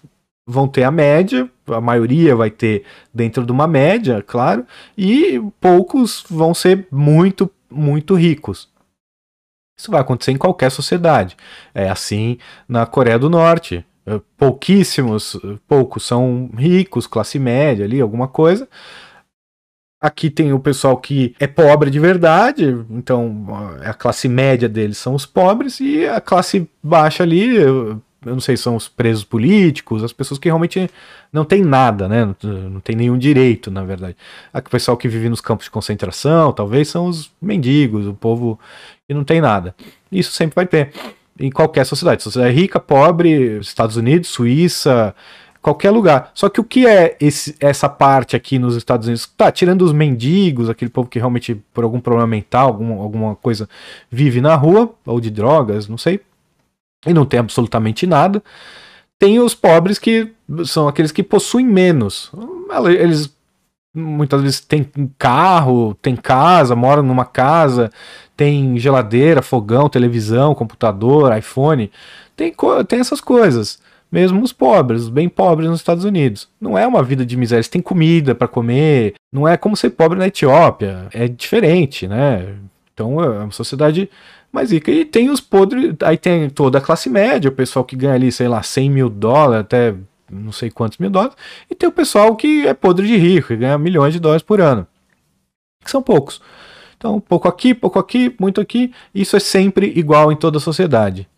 vão 0.47 0.69
ter 0.69 0.83
a 0.83 0.91
média, 0.91 1.49
a 1.69 1.81
maioria 1.81 2.35
vai 2.37 2.51
ter 2.51 2.85
dentro 3.15 3.47
de 3.47 3.53
uma 3.53 3.67
média, 3.67 4.23
claro, 4.23 4.67
e 4.99 5.41
poucos 5.61 6.25
vão 6.29 6.53
ser 6.53 6.87
muito, 6.91 7.51
muito 7.71 8.15
ricos. 8.15 8.69
Isso 9.79 9.91
vai 9.91 10.01
acontecer 10.01 10.33
em 10.33 10.39
qualquer 10.39 10.71
sociedade. 10.71 11.37
É 11.75 11.89
assim 11.89 12.39
na 12.69 12.85
Coreia 12.85 13.19
do 13.19 13.31
Norte. 13.31 13.85
Pouquíssimos, 14.37 15.39
poucos 15.67 16.05
são 16.05 16.51
ricos, 16.57 17.07
classe 17.07 17.39
média 17.39 17.85
ali, 17.85 18.01
alguma 18.01 18.29
coisa. 18.29 18.69
Aqui 20.03 20.29
tem 20.29 20.53
o 20.53 20.59
pessoal 20.59 20.97
que 20.97 21.33
é 21.39 21.47
pobre 21.47 21.89
de 21.89 22.01
verdade, 22.01 22.77
então 22.91 23.47
a 23.85 23.95
classe 23.95 24.29
média 24.29 24.69
deles 24.69 24.99
são 24.99 25.15
os 25.15 25.25
pobres, 25.25 25.79
e 25.79 26.05
a 26.05 26.21
classe 26.21 26.69
baixa 26.83 27.23
ali, 27.23 27.55
eu 27.55 28.01
não 28.25 28.41
sei, 28.41 28.57
são 28.57 28.75
os 28.75 28.89
presos 28.89 29.23
políticos, 29.23 30.03
as 30.03 30.13
pessoas 30.13 30.41
que 30.41 30.49
realmente 30.49 30.91
não 31.33 31.45
tem 31.45 31.63
nada, 31.63 32.09
né? 32.09 32.35
Não, 32.43 32.81
tem 32.81 32.97
nenhum 32.97 33.17
direito, 33.17 33.71
na 33.71 33.85
verdade. 33.85 34.17
O 34.53 34.63
pessoal 34.63 34.97
que 34.97 35.07
vive 35.07 35.29
nos 35.29 35.41
campos 35.41 35.67
de 35.67 35.71
concentração, 35.71 36.53
talvez 36.53 36.89
são 36.89 37.07
os 37.07 37.31
mendigos, 37.41 38.07
o 38.07 38.15
povo 38.15 38.59
que 39.07 39.15
não 39.15 39.23
tem 39.23 39.41
nada. 39.41 39.75
Isso 40.11 40.33
sempre 40.33 40.57
vai 40.57 40.67
ter 40.67 40.93
em 41.39 41.51
qualquer 41.51 41.85
sociedade. 41.85 42.23
Sociedade 42.23 42.55
rica, 42.55 42.79
pobre, 42.79 43.59
Estados 43.59 43.97
Unidos, 43.97 44.29
Suíça, 44.29 45.15
qualquer 45.63 45.91
lugar. 45.91 46.33
Só 46.35 46.49
que 46.49 46.61
o 46.61 46.65
que 46.65 46.87
é 46.87 47.17
esse, 47.21 47.55
essa 47.61 47.89
parte 47.89 48.35
aqui 48.35 48.59
nos 48.59 48.77
Estados 48.77 49.07
Unidos? 49.07 49.31
Tá, 49.37 49.51
tirando 49.53 49.83
os 49.83 49.93
mendigos, 49.93 50.69
aquele 50.69 50.91
povo 50.91 51.09
que 51.09 51.19
realmente, 51.19 51.55
por 51.73 51.85
algum 51.85 52.01
problema 52.01 52.27
mental, 52.27 52.67
alguma, 52.67 53.01
alguma 53.03 53.37
coisa, 53.37 53.69
vive 54.11 54.41
na 54.41 54.57
rua, 54.57 54.93
ou 55.07 55.21
de 55.21 55.31
drogas, 55.31 55.89
não 55.89 55.97
sei, 55.97 56.21
e 57.07 57.15
não 57.15 57.25
tem 57.25 57.41
absolutamente 57.41 58.07
nada. 58.07 58.43
Tem 59.19 59.39
os 59.39 59.55
pobres 59.55 59.99
que 60.01 60.33
são 60.65 60.89
aqueles 60.89 61.13
que 61.13 61.23
possuem 61.23 61.65
menos. 61.65 62.33
Eles 62.99 63.33
muitas 63.95 64.41
vezes 64.41 64.61
têm 64.61 64.85
carro, 65.19 65.95
têm 66.01 66.17
casa, 66.17 66.75
moram 66.75 67.03
numa 67.03 67.25
casa, 67.25 67.91
tem 68.37 68.79
geladeira, 68.79 69.43
fogão, 69.43 69.89
televisão, 69.89 70.55
computador, 70.55 71.37
iPhone, 71.37 71.91
tem, 72.35 72.55
tem 72.89 73.01
essas 73.01 73.21
coisas. 73.21 73.79
Mesmo 74.13 74.43
os 74.43 74.53
pobres, 74.53 75.05
os 75.05 75.09
bem 75.09 75.27
pobres 75.27 75.71
nos 75.71 75.81
Estados 75.81 76.05
Unidos. 76.05 76.47
Não 76.61 76.77
é 76.77 76.87
uma 76.87 77.03
vida 77.03 77.25
de 77.25 77.35
miséria, 77.35 77.61
eles 77.61 77.69
têm 77.69 77.81
comida 77.81 78.35
para 78.35 78.47
comer, 78.47 79.15
não 79.33 79.49
é 79.49 79.57
como 79.57 79.75
ser 79.75 79.89
pobre 79.91 80.19
na 80.19 80.27
Etiópia, 80.27 81.09
é 81.15 81.27
diferente, 81.27 82.07
né? 82.07 82.57
Então 82.93 83.19
é 83.23 83.29
uma 83.45 83.51
sociedade 83.51 84.11
mais 84.53 84.71
rica. 84.71 84.91
E 84.91 85.07
tem 85.07 85.31
os 85.31 85.41
podres, 85.41 85.95
aí 86.03 86.19
tem 86.19 86.51
toda 86.51 86.77
a 86.77 86.81
classe 86.81 87.09
média, 87.09 87.49
o 87.49 87.55
pessoal 87.55 87.87
que 87.87 87.97
ganha 87.97 88.13
ali, 88.13 88.31
sei 88.31 88.49
lá, 88.49 88.63
100 88.63 88.91
mil 88.91 89.09
dólares, 89.09 89.65
até 89.65 89.95
não 90.31 90.53
sei 90.53 90.71
quantos 90.71 90.99
mil 90.99 91.09
dólares, 91.09 91.35
e 91.71 91.75
tem 91.75 91.89
o 91.89 91.93
pessoal 91.93 92.37
que 92.37 92.67
é 92.67 92.75
podre 92.75 93.07
de 93.07 93.17
rico, 93.17 93.49
que 93.49 93.57
ganha 93.57 93.79
milhões 93.79 94.13
de 94.13 94.21
dólares 94.21 94.43
por 94.43 94.61
ano, 94.61 94.87
que 95.83 95.91
são 95.91 96.03
poucos. 96.03 96.41
Então, 96.99 97.19
pouco 97.19 97.49
aqui, 97.49 97.75
pouco 97.75 97.99
aqui, 97.99 98.33
muito 98.39 98.61
aqui. 98.61 98.93
Isso 99.13 99.35
é 99.37 99.41
sempre 99.41 99.93
igual 99.97 100.31
em 100.31 100.37
toda 100.37 100.59
a 100.59 100.61
sociedade. 100.61 101.29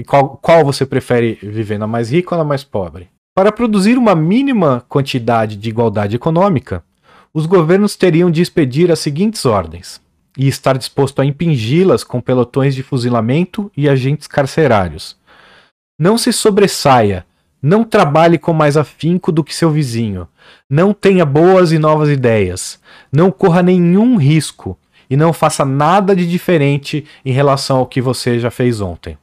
E 0.00 0.02
qual, 0.02 0.38
qual 0.40 0.64
você 0.64 0.86
prefere 0.86 1.38
viver, 1.42 1.76
na 1.76 1.86
mais 1.86 2.10
rica 2.10 2.34
ou 2.34 2.38
na 2.38 2.44
mais 2.44 2.64
pobre? 2.64 3.10
Para 3.36 3.52
produzir 3.52 3.98
uma 3.98 4.14
mínima 4.14 4.82
quantidade 4.88 5.56
de 5.56 5.68
igualdade 5.68 6.16
econômica, 6.16 6.82
os 7.34 7.44
governos 7.44 7.96
teriam 7.96 8.30
de 8.30 8.40
expedir 8.40 8.90
as 8.90 8.98
seguintes 8.98 9.44
ordens 9.44 10.00
e 10.38 10.48
estar 10.48 10.78
disposto 10.78 11.20
a 11.20 11.26
impingi-las 11.26 12.02
com 12.02 12.18
pelotões 12.18 12.74
de 12.74 12.82
fuzilamento 12.82 13.70
e 13.76 13.90
agentes 13.90 14.26
carcerários. 14.26 15.18
Não 15.98 16.16
se 16.16 16.32
sobressaia, 16.32 17.26
não 17.62 17.84
trabalhe 17.84 18.38
com 18.38 18.54
mais 18.54 18.78
afinco 18.78 19.30
do 19.30 19.44
que 19.44 19.54
seu 19.54 19.70
vizinho. 19.70 20.26
Não 20.68 20.94
tenha 20.94 21.26
boas 21.26 21.72
e 21.72 21.78
novas 21.78 22.08
ideias. 22.08 22.80
Não 23.12 23.30
corra 23.30 23.62
nenhum 23.62 24.16
risco. 24.16 24.78
E 25.10 25.16
não 25.16 25.34
faça 25.34 25.62
nada 25.62 26.16
de 26.16 26.26
diferente 26.26 27.04
em 27.22 27.32
relação 27.32 27.76
ao 27.76 27.86
que 27.86 28.00
você 28.00 28.40
já 28.40 28.50
fez 28.50 28.80
ontem. 28.80 29.18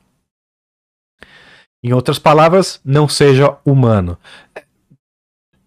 Em 1.88 1.94
outras 1.94 2.20
palavras, 2.20 2.82
não 2.84 3.08
seja 3.08 3.56
humano. 3.64 4.18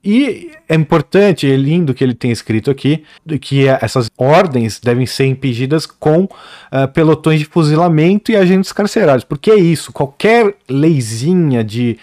E 0.05 0.51
é 0.69 0.75
importante, 0.75 1.51
é 1.51 1.57
lindo 1.57 1.95
que 1.95 2.05
ele 2.05 2.13
tenha 2.13 2.33
escrito 2.33 2.71
aqui, 2.71 3.05
que 3.41 3.67
essas 3.67 4.11
ordens 4.19 4.79
devem 4.79 5.07
ser 5.07 5.25
impedidas 5.25 5.87
com 5.87 6.25
uh, 6.25 6.89
pelotões 6.93 7.41
de 7.41 7.47
fuzilamento 7.47 8.31
e 8.31 8.37
agentes 8.37 8.71
carcerários. 8.71 9.25
Porque 9.25 9.51
é 9.51 9.57
isso, 9.57 9.93
qualquer 9.93 10.57
leizinha 10.69 11.65
de 11.65 11.99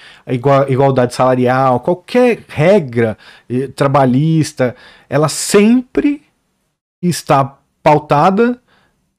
igualdade 0.68 1.14
salarial, 1.14 1.80
qualquer 1.80 2.40
regra 2.48 3.16
eh, 3.48 3.68
trabalhista, 3.68 4.76
ela 5.08 5.30
sempre 5.30 6.24
está 7.04 7.60
pautada 7.84 8.60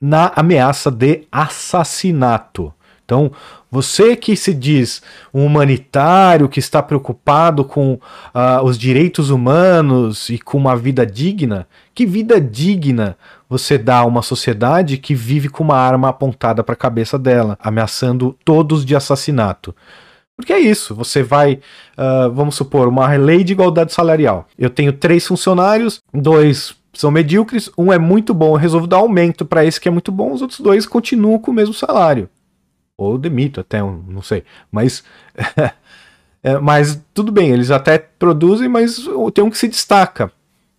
na 0.00 0.32
ameaça 0.34 0.90
de 0.90 1.22
assassinato. 1.30 2.74
Então, 3.08 3.32
você 3.70 4.16
que 4.16 4.34
se 4.34 4.54
diz 4.54 5.02
um 5.32 5.44
humanitário, 5.44 6.48
que 6.48 6.58
está 6.58 6.82
preocupado 6.82 7.64
com 7.64 7.94
uh, 7.94 8.64
os 8.64 8.78
direitos 8.78 9.30
humanos 9.30 10.30
e 10.30 10.38
com 10.38 10.56
uma 10.56 10.76
vida 10.76 11.04
digna, 11.04 11.66
que 11.94 12.06
vida 12.06 12.40
digna 12.40 13.16
você 13.48 13.76
dá 13.76 13.98
a 13.98 14.04
uma 14.06 14.22
sociedade 14.22 14.96
que 14.96 15.14
vive 15.14 15.48
com 15.48 15.64
uma 15.64 15.76
arma 15.76 16.08
apontada 16.08 16.62
para 16.64 16.72
a 16.72 16.76
cabeça 16.76 17.18
dela, 17.18 17.58
ameaçando 17.60 18.36
todos 18.44 18.84
de 18.84 18.96
assassinato? 18.96 19.74
Porque 20.34 20.52
é 20.52 20.58
isso, 20.58 20.94
você 20.94 21.22
vai, 21.22 21.54
uh, 21.98 22.30
vamos 22.32 22.54
supor, 22.54 22.88
uma 22.88 23.08
lei 23.16 23.42
de 23.42 23.52
igualdade 23.52 23.92
salarial. 23.92 24.46
Eu 24.56 24.70
tenho 24.70 24.92
três 24.92 25.26
funcionários, 25.26 26.00
dois 26.14 26.76
são 26.94 27.10
medíocres, 27.10 27.70
um 27.76 27.92
é 27.92 27.98
muito 27.98 28.32
bom, 28.32 28.52
eu 28.52 28.54
resolvo 28.54 28.86
dar 28.86 28.96
aumento 28.96 29.44
para 29.44 29.64
esse 29.64 29.80
que 29.80 29.88
é 29.88 29.90
muito 29.90 30.10
bom, 30.10 30.32
os 30.32 30.40
outros 30.40 30.60
dois 30.60 30.86
continuam 30.86 31.38
com 31.38 31.50
o 31.50 31.54
mesmo 31.54 31.74
salário. 31.74 32.30
Ou 32.98 33.16
demito 33.16 33.60
até, 33.60 33.80
não 33.80 34.20
sei. 34.20 34.42
Mas. 34.72 35.04
é, 36.42 36.58
mas 36.58 37.00
tudo 37.14 37.30
bem, 37.30 37.50
eles 37.50 37.70
até 37.70 37.96
produzem, 37.96 38.68
mas 38.68 39.08
tem 39.32 39.44
um 39.44 39.50
que 39.50 39.56
se 39.56 39.68
destaca. 39.68 40.32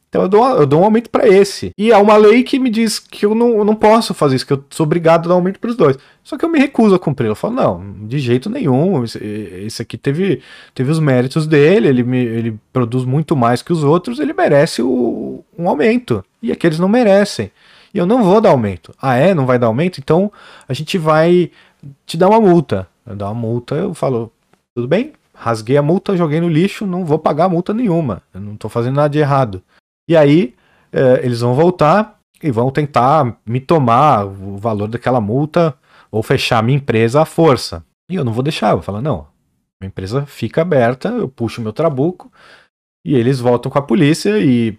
Então 0.10 0.24
eu 0.24 0.28
dou, 0.28 0.48
eu 0.48 0.66
dou 0.66 0.82
um 0.82 0.84
aumento 0.84 1.10
para 1.10 1.28
esse. 1.28 1.72
E 1.78 1.94
há 1.94 2.00
uma 2.00 2.18
lei 2.18 2.44
que 2.44 2.58
me 2.58 2.70
diz 2.72 2.98
que 2.98 3.26
eu 3.26 3.36
não, 3.36 3.60
eu 3.60 3.64
não 3.64 3.76
posso 3.76 4.14
fazer 4.14 4.36
isso, 4.36 4.46
que 4.46 4.52
eu 4.52 4.64
sou 4.72 4.84
obrigado 4.84 5.26
a 5.26 5.30
dar 5.30 5.36
aumento 5.36 5.60
para 5.60 5.70
os 5.70 5.76
dois. 5.76 5.98
Só 6.24 6.36
que 6.36 6.44
eu 6.44 6.50
me 6.50 6.60
recuso 6.60 6.96
a 6.96 7.00
cumprir. 7.00 7.28
Eu 7.28 7.36
falo, 7.36 7.54
não, 7.54 8.08
de 8.08 8.18
jeito 8.18 8.50
nenhum. 8.50 9.04
Esse, 9.04 9.20
esse 9.24 9.82
aqui 9.84 9.98
teve, 9.98 10.42
teve 10.74 10.92
os 10.92 11.00
méritos 11.00 11.46
dele, 11.46 11.88
ele, 11.88 12.04
me, 12.04 12.18
ele 12.18 12.60
produz 12.74 13.06
muito 13.06 13.36
mais 13.36 13.62
que 13.62 13.72
os 13.72 13.84
outros, 13.84 14.20
ele 14.20 14.34
merece 14.34 14.82
o, 14.82 15.44
um 15.58 15.70
aumento. 15.70 16.26
E 16.42 16.52
aqueles 16.52 16.80
não 16.80 16.90
merecem. 16.90 17.52
E 17.94 17.98
eu 18.00 18.06
não 18.08 18.24
vou 18.24 18.42
dar 18.42 18.50
aumento. 18.50 18.94
Ah, 19.00 19.16
é? 19.16 19.36
Não 19.36 19.46
vai 19.46 19.60
dar 19.60 19.68
aumento? 19.68 20.00
Então 20.00 20.32
a 20.68 20.74
gente 20.74 20.98
vai 20.98 21.52
te 22.06 22.18
dá 22.18 22.28
uma 22.28 22.40
multa. 22.40 22.88
Dá 23.06 23.28
uma 23.28 23.34
multa, 23.34 23.76
eu 23.76 23.94
falo, 23.94 24.32
tudo 24.76 24.88
bem, 24.88 25.14
rasguei 25.34 25.78
a 25.78 25.82
multa, 25.82 26.16
joguei 26.16 26.40
no 26.40 26.48
lixo, 26.48 26.86
não 26.86 27.04
vou 27.04 27.18
pagar 27.18 27.50
multa 27.50 27.74
nenhuma. 27.74 28.22
Eu 28.34 28.42
não 28.42 28.54
estou 28.54 28.70
fazendo 28.70 28.96
nada 28.96 29.10
de 29.10 29.20
errado. 29.20 29.64
E 30.08 30.16
aí 30.16 30.54
é, 30.92 31.26
eles 31.26 31.42
vão 31.42 31.56
voltar 31.56 32.20
e 32.42 32.52
vão 32.52 32.72
tentar 32.72 33.38
me 33.46 33.60
tomar 33.60 34.26
o 34.26 34.58
valor 34.58 34.88
daquela 34.88 35.20
multa 35.20 35.76
ou 36.12 36.24
fechar 36.24 36.64
minha 36.64 36.78
empresa 36.78 37.22
à 37.22 37.26
força. 37.26 37.84
E 38.10 38.16
eu 38.16 38.24
não 38.24 38.34
vou 38.34 38.44
deixar, 38.44 38.72
eu 38.72 38.78
vou 38.78 38.84
falar, 38.84 39.02
não, 39.02 39.28
minha 39.82 39.90
empresa 39.90 40.26
fica 40.26 40.62
aberta, 40.62 41.10
eu 41.10 41.28
puxo 41.28 41.62
meu 41.62 41.72
trabuco 41.72 42.32
e 43.06 43.16
eles 43.16 43.40
voltam 43.40 43.72
com 43.72 43.78
a 43.78 43.84
polícia 43.84 44.40
e 44.40 44.78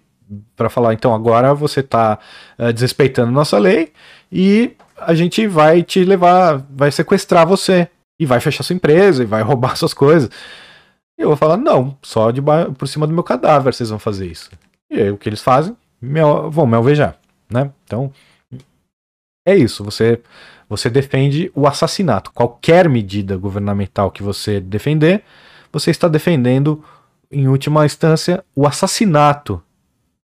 para 0.55 0.69
falar, 0.69 0.93
então 0.93 1.13
agora 1.13 1.53
você 1.53 1.81
está 1.81 2.17
uh, 2.57 2.65
é, 2.65 2.73
desrespeitando 2.73 3.31
nossa 3.31 3.57
lei 3.57 3.91
e 4.31 4.75
a 5.05 5.13
gente 5.13 5.47
vai 5.47 5.83
te 5.83 6.03
levar, 6.03 6.65
vai 6.69 6.91
sequestrar 6.91 7.47
você 7.47 7.89
e 8.19 8.25
vai 8.25 8.39
fechar 8.39 8.63
sua 8.63 8.75
empresa 8.75 9.23
e 9.23 9.25
vai 9.25 9.41
roubar 9.43 9.75
suas 9.75 9.93
coisas. 9.93 10.29
E 11.17 11.21
eu 11.21 11.27
vou 11.27 11.37
falar, 11.37 11.57
não, 11.57 11.97
só 12.01 12.31
de 12.31 12.41
por 12.77 12.87
cima 12.87 13.05
do 13.05 13.13
meu 13.13 13.23
cadáver 13.23 13.73
vocês 13.73 13.89
vão 13.89 13.99
fazer 13.99 14.27
isso. 14.27 14.49
E 14.89 14.99
aí 14.99 15.11
o 15.11 15.17
que 15.17 15.29
eles 15.29 15.41
fazem? 15.41 15.75
Me, 16.01 16.21
vão 16.49 16.65
me 16.65 16.75
alvejar, 16.75 17.17
né? 17.49 17.71
Então, 17.85 18.11
é 19.45 19.55
isso, 19.55 19.83
você 19.83 20.21
você 20.71 20.89
defende 20.89 21.51
o 21.53 21.67
assassinato. 21.67 22.31
Qualquer 22.31 22.87
medida 22.87 23.35
governamental 23.35 24.09
que 24.09 24.23
você 24.23 24.61
defender, 24.61 25.21
você 25.69 25.91
está 25.91 26.07
defendendo, 26.07 26.81
em 27.29 27.49
última 27.49 27.85
instância, 27.85 28.41
o 28.55 28.65
assassinato 28.65 29.61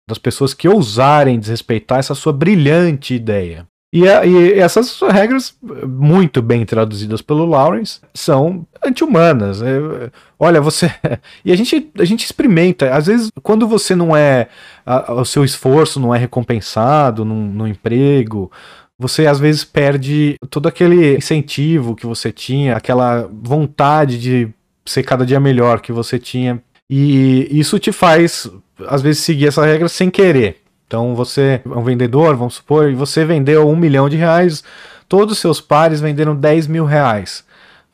das 0.06 0.18
pessoas 0.18 0.52
que 0.52 0.68
ousarem 0.68 1.40
desrespeitar 1.40 1.98
essa 1.98 2.14
sua 2.14 2.30
brilhante 2.30 3.14
ideia. 3.14 3.66
E, 3.94 4.02
e, 4.02 4.58
essas 4.58 5.00
regras, 5.02 5.54
muito 5.86 6.42
bem 6.42 6.66
traduzidas 6.66 7.22
pelo 7.22 7.46
Lawrence, 7.46 8.00
são 8.12 8.66
anti-humanas. 8.84 9.62
É, 9.62 10.10
olha, 10.36 10.60
você. 10.60 10.90
E 11.44 11.52
a 11.52 11.56
gente, 11.56 11.92
a 11.96 12.04
gente 12.04 12.24
experimenta. 12.24 12.92
Às 12.92 13.06
vezes, 13.06 13.30
quando 13.40 13.68
você 13.68 13.94
não 13.94 14.16
é. 14.16 14.48
A, 14.84 15.12
o 15.14 15.24
seu 15.24 15.44
esforço 15.44 16.00
não 16.00 16.12
é 16.12 16.18
recompensado 16.18 17.24
no, 17.24 17.36
no 17.36 17.68
emprego, 17.68 18.50
você 18.98 19.28
às 19.28 19.38
vezes 19.38 19.64
perde 19.64 20.34
todo 20.50 20.66
aquele 20.66 21.16
incentivo 21.16 21.94
que 21.94 22.04
você 22.04 22.32
tinha, 22.32 22.74
aquela 22.74 23.30
vontade 23.32 24.18
de 24.18 24.48
ser 24.84 25.04
cada 25.04 25.24
dia 25.24 25.38
melhor 25.38 25.80
que 25.80 25.92
você 25.92 26.18
tinha. 26.18 26.60
E 26.90 27.46
isso 27.48 27.78
te 27.78 27.92
faz, 27.92 28.50
às 28.88 29.02
vezes, 29.02 29.22
seguir 29.22 29.46
essa 29.46 29.64
regra 29.64 29.88
sem 29.88 30.10
querer. 30.10 30.63
Então 30.94 31.12
você 31.12 31.60
é 31.64 31.68
um 31.68 31.82
vendedor, 31.82 32.36
vamos 32.36 32.54
supor, 32.54 32.88
e 32.88 32.94
você 32.94 33.24
vendeu 33.24 33.68
um 33.68 33.74
milhão 33.74 34.08
de 34.08 34.16
reais, 34.16 34.62
todos 35.08 35.32
os 35.32 35.38
seus 35.40 35.60
pares 35.60 36.00
venderam 36.00 36.36
10 36.36 36.68
mil 36.68 36.84
reais. 36.84 37.44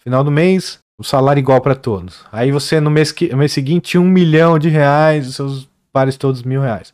Final 0.01 0.23
do 0.23 0.31
mês, 0.31 0.79
o 0.99 1.03
salário 1.03 1.41
igual 1.41 1.63
para 1.63 1.75
todos. 1.75 2.27
Aí 2.31 2.53
você 2.53 2.79
no 2.79 2.91
mês, 2.91 3.15
no 3.31 3.39
mês 3.39 3.53
seguinte 3.53 3.97
um 3.97 4.05
milhão 4.05 4.59
de 4.59 4.69
reais, 4.69 5.27
os 5.29 5.37
seus 5.37 5.71
pares 5.91 6.19
todos 6.19 6.43
mil 6.43 6.61
reais. 6.61 6.93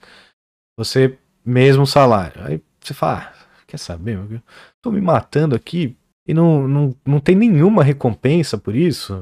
Você 0.78 1.18
mesmo 1.44 1.84
salário. 1.84 2.40
Aí 2.44 2.62
você 2.80 2.94
fala, 2.94 3.18
ah, 3.18 3.32
quer 3.66 3.78
saber? 3.78 4.16
Eu 4.16 4.40
tô 4.80 4.92
me 4.92 5.00
matando 5.00 5.56
aqui 5.56 5.96
e 6.24 6.32
não, 6.32 6.68
não, 6.68 6.94
não 7.04 7.18
tem 7.18 7.34
nenhuma 7.34 7.82
recompensa 7.82 8.56
por 8.56 8.76
isso. 8.76 9.12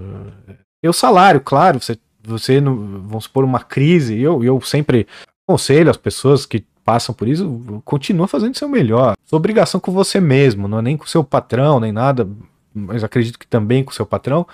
E 0.85 0.89
o 0.89 0.93
salário, 0.93 1.41
claro, 1.41 1.81
você, 1.81 1.97
você 2.23 2.61
vamos 2.61 3.25
supor 3.25 3.43
uma 3.43 3.61
crise, 3.61 4.21
eu, 4.21 4.45
eu 4.45 4.61
sempre 4.61 5.07
aconselho 5.49 5.91
as 5.91 5.97
pessoas 5.97 6.45
que 6.45 6.63
passam 6.85 7.15
por 7.15 7.27
isso, 7.27 7.83
continua 7.85 8.29
fazendo 8.29 8.57
seu 8.57 8.69
melhor. 8.69 9.15
Sua 9.25 9.39
obrigação 9.39 9.81
com 9.81 9.91
você 9.91 10.21
mesmo, 10.21 10.69
não 10.69 10.79
é 10.79 10.83
nem 10.83 10.97
com 10.97 11.07
seu 11.07 11.25
patrão, 11.25 11.81
nem 11.81 11.93
nada, 11.93 12.29
mas 12.75 13.05
acredito 13.05 13.39
que 13.39 13.47
também 13.47 13.85
com 13.85 13.93
seu 13.93 14.05
patrão, 14.05 14.47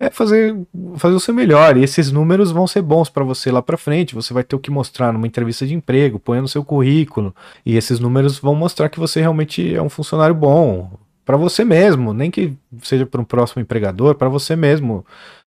é 0.00 0.10
fazer, 0.10 0.56
fazer 0.96 1.14
o 1.14 1.20
seu 1.20 1.32
melhor. 1.32 1.76
E 1.76 1.84
esses 1.84 2.10
números 2.10 2.50
vão 2.50 2.66
ser 2.66 2.82
bons 2.82 3.08
para 3.08 3.22
você 3.22 3.52
lá 3.52 3.62
para 3.62 3.78
frente. 3.78 4.16
Você 4.16 4.34
vai 4.34 4.42
ter 4.42 4.56
o 4.56 4.58
que 4.58 4.70
mostrar 4.70 5.12
numa 5.12 5.26
entrevista 5.26 5.64
de 5.64 5.74
emprego, 5.74 6.18
põe 6.18 6.40
no 6.40 6.48
seu 6.48 6.64
currículo. 6.64 7.34
E 7.64 7.76
esses 7.76 8.00
números 8.00 8.38
vão 8.38 8.54
mostrar 8.54 8.88
que 8.88 8.98
você 8.98 9.20
realmente 9.20 9.74
é 9.74 9.80
um 9.80 9.88
funcionário 9.88 10.34
bom 10.34 10.90
para 11.24 11.36
você 11.36 11.62
mesmo, 11.64 12.12
nem 12.12 12.30
que 12.30 12.54
seja 12.82 13.06
para 13.06 13.20
um 13.20 13.24
próximo 13.24 13.62
empregador, 13.62 14.14
para 14.14 14.28
você 14.28 14.56
mesmo. 14.56 15.04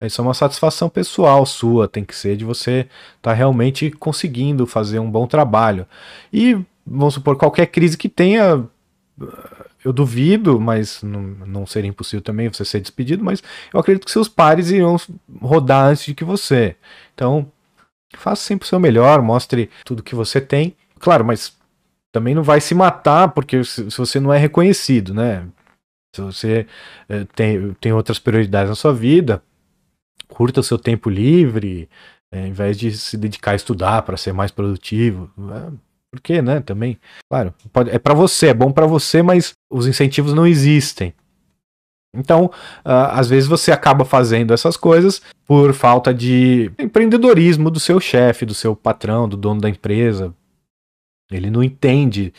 Isso 0.01 0.21
é 0.21 0.23
uma 0.23 0.33
satisfação 0.33 0.89
pessoal 0.89 1.45
sua, 1.45 1.87
tem 1.87 2.03
que 2.03 2.15
ser 2.15 2.35
de 2.35 2.43
você 2.43 2.87
estar 3.17 3.31
tá 3.31 3.33
realmente 3.33 3.91
conseguindo 3.91 4.65
fazer 4.65 4.99
um 4.99 5.09
bom 5.09 5.27
trabalho. 5.27 5.85
E 6.33 6.57
vamos 6.85 7.13
supor, 7.13 7.37
qualquer 7.37 7.67
crise 7.67 7.97
que 7.97 8.09
tenha, 8.09 8.63
eu 9.83 9.93
duvido, 9.93 10.59
mas 10.59 11.01
não, 11.03 11.21
não 11.21 11.65
seria 11.65 11.89
impossível 11.89 12.21
também 12.21 12.49
você 12.49 12.65
ser 12.65 12.79
despedido, 12.79 13.23
mas 13.23 13.43
eu 13.73 13.79
acredito 13.79 14.05
que 14.05 14.11
seus 14.11 14.27
pares 14.27 14.71
irão 14.71 14.97
rodar 15.41 15.87
antes 15.87 16.05
de 16.05 16.15
que 16.15 16.23
você. 16.23 16.75
Então, 17.13 17.51
faça 18.17 18.43
sempre 18.43 18.65
o 18.65 18.67
seu 18.67 18.79
melhor, 18.79 19.21
mostre 19.21 19.69
tudo 19.85 20.03
que 20.03 20.15
você 20.15 20.41
tem. 20.41 20.75
Claro, 20.99 21.23
mas 21.25 21.55
também 22.11 22.35
não 22.35 22.43
vai 22.43 22.59
se 22.59 22.75
matar 22.75 23.29
porque 23.29 23.63
se, 23.63 23.83
você 23.83 24.19
não 24.19 24.33
é 24.33 24.37
reconhecido, 24.37 25.13
né? 25.13 25.45
Se 26.13 26.21
você 26.21 26.67
é, 27.07 27.25
tem, 27.35 27.73
tem 27.79 27.93
outras 27.93 28.19
prioridades 28.19 28.69
na 28.69 28.75
sua 28.75 28.93
vida, 28.93 29.41
curta 30.31 30.61
o 30.61 30.63
seu 30.63 30.77
tempo 30.77 31.09
livre, 31.09 31.89
é, 32.31 32.41
ao 32.41 32.47
invés 32.47 32.77
de 32.77 32.97
se 32.97 33.17
dedicar 33.17 33.51
a 33.51 33.55
estudar 33.55 34.01
para 34.01 34.17
ser 34.17 34.33
mais 34.33 34.51
produtivo. 34.51 35.29
É, 35.51 35.71
por 36.09 36.21
quê, 36.21 36.41
né? 36.41 36.59
Também, 36.61 36.97
claro, 37.29 37.53
pode, 37.71 37.89
é 37.89 37.99
para 37.99 38.13
você, 38.13 38.47
é 38.47 38.53
bom 38.53 38.71
para 38.71 38.85
você, 38.85 39.21
mas 39.21 39.53
os 39.69 39.87
incentivos 39.87 40.33
não 40.33 40.47
existem. 40.47 41.13
Então, 42.13 42.51
às 42.83 43.29
vezes 43.29 43.47
você 43.47 43.71
acaba 43.71 44.03
fazendo 44.03 44.53
essas 44.53 44.75
coisas 44.75 45.21
por 45.45 45.73
falta 45.73 46.13
de 46.13 46.69
empreendedorismo 46.77 47.71
do 47.71 47.79
seu 47.79 48.01
chefe, 48.01 48.45
do 48.45 48.53
seu 48.53 48.75
patrão, 48.75 49.29
do 49.29 49.37
dono 49.37 49.61
da 49.61 49.69
empresa. 49.69 50.33
Ele 51.31 51.49
não 51.49 51.63
entende 51.63 52.33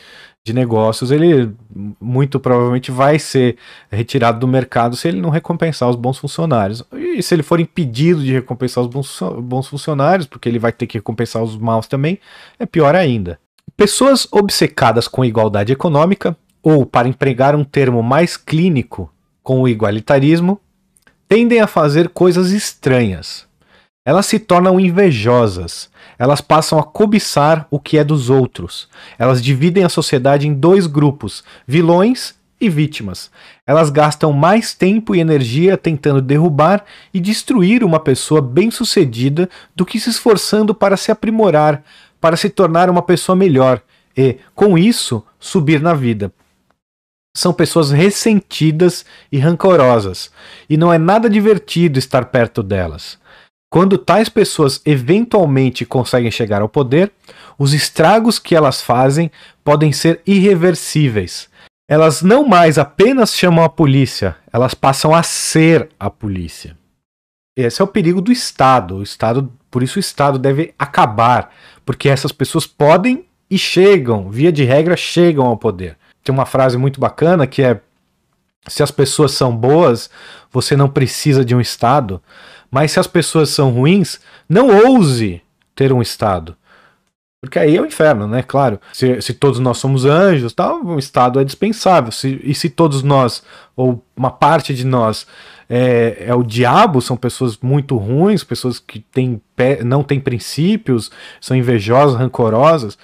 de 0.45 0.51
negócios, 0.53 1.09
ele 1.09 1.55
muito 2.01 2.37
provavelmente 2.37 2.91
vai 2.91 3.17
ser 3.17 3.55
retirado 3.89 4.39
do 4.39 4.47
mercado 4.47 4.95
se 4.95 5.07
ele 5.07 5.21
não 5.21 5.29
recompensar 5.29 5.89
os 5.89 5.95
bons 5.95 6.17
funcionários. 6.17 6.83
E 6.91 7.23
se 7.23 7.33
ele 7.33 7.43
for 7.43 7.61
impedido 7.61 8.21
de 8.21 8.33
recompensar 8.33 8.83
os 8.83 8.89
bons, 8.89 9.67
funcionários, 9.67 10.27
porque 10.27 10.49
ele 10.49 10.59
vai 10.59 10.73
ter 10.73 10.85
que 10.85 10.97
recompensar 10.97 11.41
os 11.41 11.55
maus 11.57 11.87
também, 11.87 12.19
é 12.59 12.65
pior 12.65 12.93
ainda. 12.93 13.39
Pessoas 13.77 14.27
obcecadas 14.31 15.07
com 15.07 15.23
igualdade 15.23 15.71
econômica, 15.71 16.35
ou 16.61 16.85
para 16.85 17.07
empregar 17.07 17.55
um 17.55 17.63
termo 17.63 18.03
mais 18.03 18.35
clínico, 18.35 19.11
com 19.41 19.61
o 19.61 19.67
igualitarismo, 19.67 20.59
tendem 21.27 21.59
a 21.59 21.67
fazer 21.67 22.09
coisas 22.09 22.51
estranhas. 22.51 23.45
Elas 24.05 24.25
se 24.25 24.37
tornam 24.37 24.79
invejosas, 24.79 25.89
elas 26.19 26.41
passam 26.41 26.77
a 26.77 26.83
cobiçar 26.83 27.65
o 27.71 27.79
que 27.79 27.97
é 27.97 28.03
dos 28.03 28.29
outros. 28.29 28.89
Elas 29.17 29.41
dividem 29.41 29.85
a 29.85 29.89
sociedade 29.89 30.45
em 30.45 30.53
dois 30.53 30.87
grupos, 30.87 31.41
vilões 31.65 32.35
e 32.59 32.69
vítimas. 32.69 33.31
Elas 33.65 33.89
gastam 33.89 34.33
mais 34.33 34.73
tempo 34.73 35.15
e 35.15 35.21
energia 35.21 35.77
tentando 35.77 36.21
derrubar 36.21 36.83
e 37.13 37.19
destruir 37.19 37.81
uma 37.81 37.99
pessoa 37.99 38.41
bem-sucedida 38.41 39.49
do 39.73 39.85
que 39.85 39.99
se 39.99 40.09
esforçando 40.09 40.75
para 40.75 40.97
se 40.97 41.09
aprimorar, 41.09 41.81
para 42.19 42.35
se 42.35 42.49
tornar 42.49 42.89
uma 42.89 43.01
pessoa 43.01 43.37
melhor 43.37 43.81
e, 44.17 44.37
com 44.53 44.77
isso, 44.77 45.25
subir 45.39 45.81
na 45.81 45.93
vida. 45.93 46.31
São 47.35 47.51
pessoas 47.51 47.89
ressentidas 47.89 49.05
e 49.31 49.39
rancorosas, 49.39 50.29
e 50.69 50.77
não 50.77 50.93
é 50.93 50.99
nada 50.99 51.29
divertido 51.29 51.97
estar 51.97 52.25
perto 52.25 52.61
delas. 52.61 53.17
Quando 53.73 53.97
tais 53.97 54.29
pessoas 54.29 54.79
eventualmente 54.85 55.83
conseguem 55.83 56.29
chegar 56.29 56.61
ao 56.61 56.69
poder, 56.69 57.11
os 57.57 57.73
estragos 57.73 58.37
que 58.37 58.55
elas 58.55 58.83
fazem 58.83 59.31
podem 59.63 59.91
ser 59.91 60.21
irreversíveis. 60.27 61.49
Elas 61.89 62.21
não 62.21 62.47
mais 62.47 62.77
apenas 62.77 63.33
chamam 63.33 63.65
a 63.65 63.69
polícia, 63.69 64.37
elas 64.53 64.75
passam 64.75 65.11
a 65.11 65.23
ser 65.23 65.89
a 65.99 66.07
polícia. 66.07 66.77
Esse 67.57 67.81
é 67.81 67.83
o 67.83 67.87
perigo 67.87 68.21
do 68.21 68.31
Estado. 68.31 68.97
O 68.97 69.01
Estado, 69.01 69.51
por 69.71 69.81
isso 69.81 69.97
o 69.97 69.99
Estado 69.99 70.37
deve 70.37 70.71
acabar, 70.77 71.51
porque 71.83 72.09
essas 72.09 72.31
pessoas 72.31 72.67
podem 72.67 73.25
e 73.49 73.57
chegam, 73.57 74.29
via 74.29 74.51
de 74.51 74.63
regra, 74.63 74.95
chegam 74.95 75.47
ao 75.47 75.57
poder. 75.57 75.97
Tem 76.23 76.31
uma 76.31 76.45
frase 76.45 76.77
muito 76.77 76.99
bacana 76.99 77.47
que 77.47 77.63
é: 77.63 77.81
se 78.67 78.83
as 78.83 78.91
pessoas 78.91 79.31
são 79.31 79.55
boas, 79.55 80.11
você 80.51 80.75
não 80.75 80.87
precisa 80.87 81.43
de 81.43 81.55
um 81.55 81.59
Estado. 81.59 82.21
Mas 82.73 82.91
se 82.91 82.99
as 82.99 83.05
pessoas 83.05 83.49
são 83.49 83.69
ruins, 83.69 84.19
não 84.49 84.67
ouse 84.67 85.43
ter 85.75 85.93
um 85.93 86.01
Estado. 86.01 86.57
Porque 87.39 87.59
aí 87.59 87.77
é 87.77 87.79
o 87.81 87.85
inferno, 87.85 88.27
né? 88.27 88.41
Claro. 88.41 88.81
Se, 88.91 89.21
se 89.21 89.31
todos 89.31 89.59
nós 89.59 89.77
somos 89.77 90.05
anjos, 90.05 90.53
tal, 90.53 90.83
um 90.83 90.97
Estado 90.97 91.39
é 91.39 91.43
dispensável. 91.43 92.11
Se, 92.11 92.41
e 92.43 92.55
se 92.55 92.71
todos 92.71 93.03
nós, 93.03 93.43
ou 93.75 94.03
uma 94.17 94.31
parte 94.31 94.73
de 94.73 94.87
nós, 94.87 95.27
é, 95.69 96.23
é 96.29 96.33
o 96.33 96.41
diabo, 96.41 96.99
são 96.99 97.15
pessoas 97.15 97.59
muito 97.61 97.95
ruins, 97.95 98.43
pessoas 98.43 98.79
que 98.79 98.99
têm, 98.99 99.39
não 99.85 100.01
têm 100.01 100.19
princípios, 100.19 101.11
são 101.39 101.55
invejosas, 101.55 102.17
rancorosas. 102.17 102.97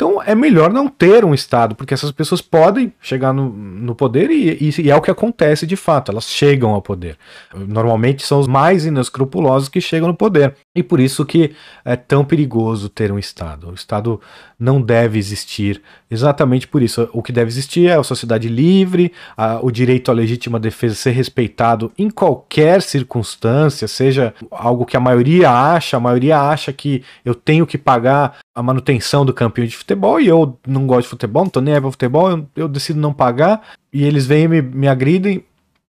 Então 0.00 0.22
é 0.22 0.34
melhor 0.34 0.72
não 0.72 0.88
ter 0.88 1.26
um 1.26 1.34
Estado, 1.34 1.74
porque 1.74 1.92
essas 1.92 2.10
pessoas 2.10 2.40
podem 2.40 2.90
chegar 3.02 3.34
no, 3.34 3.50
no 3.50 3.94
poder 3.94 4.30
e, 4.30 4.56
e, 4.58 4.80
e, 4.80 4.90
é 4.90 4.96
o 4.96 5.02
que 5.02 5.10
acontece 5.10 5.66
de 5.66 5.76
fato, 5.76 6.10
elas 6.10 6.24
chegam 6.24 6.70
ao 6.70 6.80
poder. 6.80 7.18
Normalmente 7.54 8.24
são 8.24 8.40
os 8.40 8.46
mais 8.46 8.86
inescrupulosos 8.86 9.68
que 9.68 9.78
chegam 9.78 10.08
no 10.08 10.14
poder. 10.14 10.56
E 10.72 10.84
por 10.84 11.00
isso 11.00 11.26
que 11.26 11.52
é 11.84 11.96
tão 11.96 12.24
perigoso 12.24 12.88
ter 12.88 13.10
um 13.10 13.18
Estado. 13.18 13.70
O 13.70 13.74
Estado 13.74 14.20
não 14.56 14.80
deve 14.80 15.18
existir 15.18 15.82
exatamente 16.08 16.68
por 16.68 16.80
isso. 16.80 17.10
O 17.12 17.24
que 17.24 17.32
deve 17.32 17.48
existir 17.48 17.88
é 17.88 17.94
a 17.94 18.02
sociedade 18.04 18.48
livre, 18.48 19.12
a, 19.36 19.58
o 19.60 19.68
direito 19.72 20.12
à 20.12 20.14
legítima 20.14 20.60
defesa 20.60 20.94
ser 20.94 21.10
respeitado 21.10 21.90
em 21.98 22.08
qualquer 22.08 22.82
circunstância, 22.82 23.88
seja 23.88 24.32
algo 24.48 24.86
que 24.86 24.96
a 24.96 25.00
maioria 25.00 25.50
acha, 25.50 25.96
a 25.96 26.00
maioria 26.00 26.38
acha 26.38 26.72
que 26.72 27.02
eu 27.24 27.34
tenho 27.34 27.66
que 27.66 27.76
pagar 27.76 28.38
a 28.54 28.62
manutenção 28.62 29.26
do 29.26 29.34
campinho 29.34 29.66
de 29.66 29.76
futebol 29.76 30.20
e 30.20 30.28
eu 30.28 30.56
não 30.64 30.86
gosto 30.86 31.02
de 31.02 31.10
futebol, 31.10 31.42
não 31.42 31.50
tô 31.50 31.60
nem 31.60 31.74
aí 31.74 31.80
futebol, 31.80 32.30
eu, 32.30 32.48
eu 32.54 32.68
decido 32.68 33.00
não 33.00 33.12
pagar 33.12 33.72
e 33.92 34.04
eles 34.04 34.24
vêm 34.24 34.44
e 34.44 34.48
me, 34.48 34.62
me 34.62 34.86
agridem. 34.86 35.44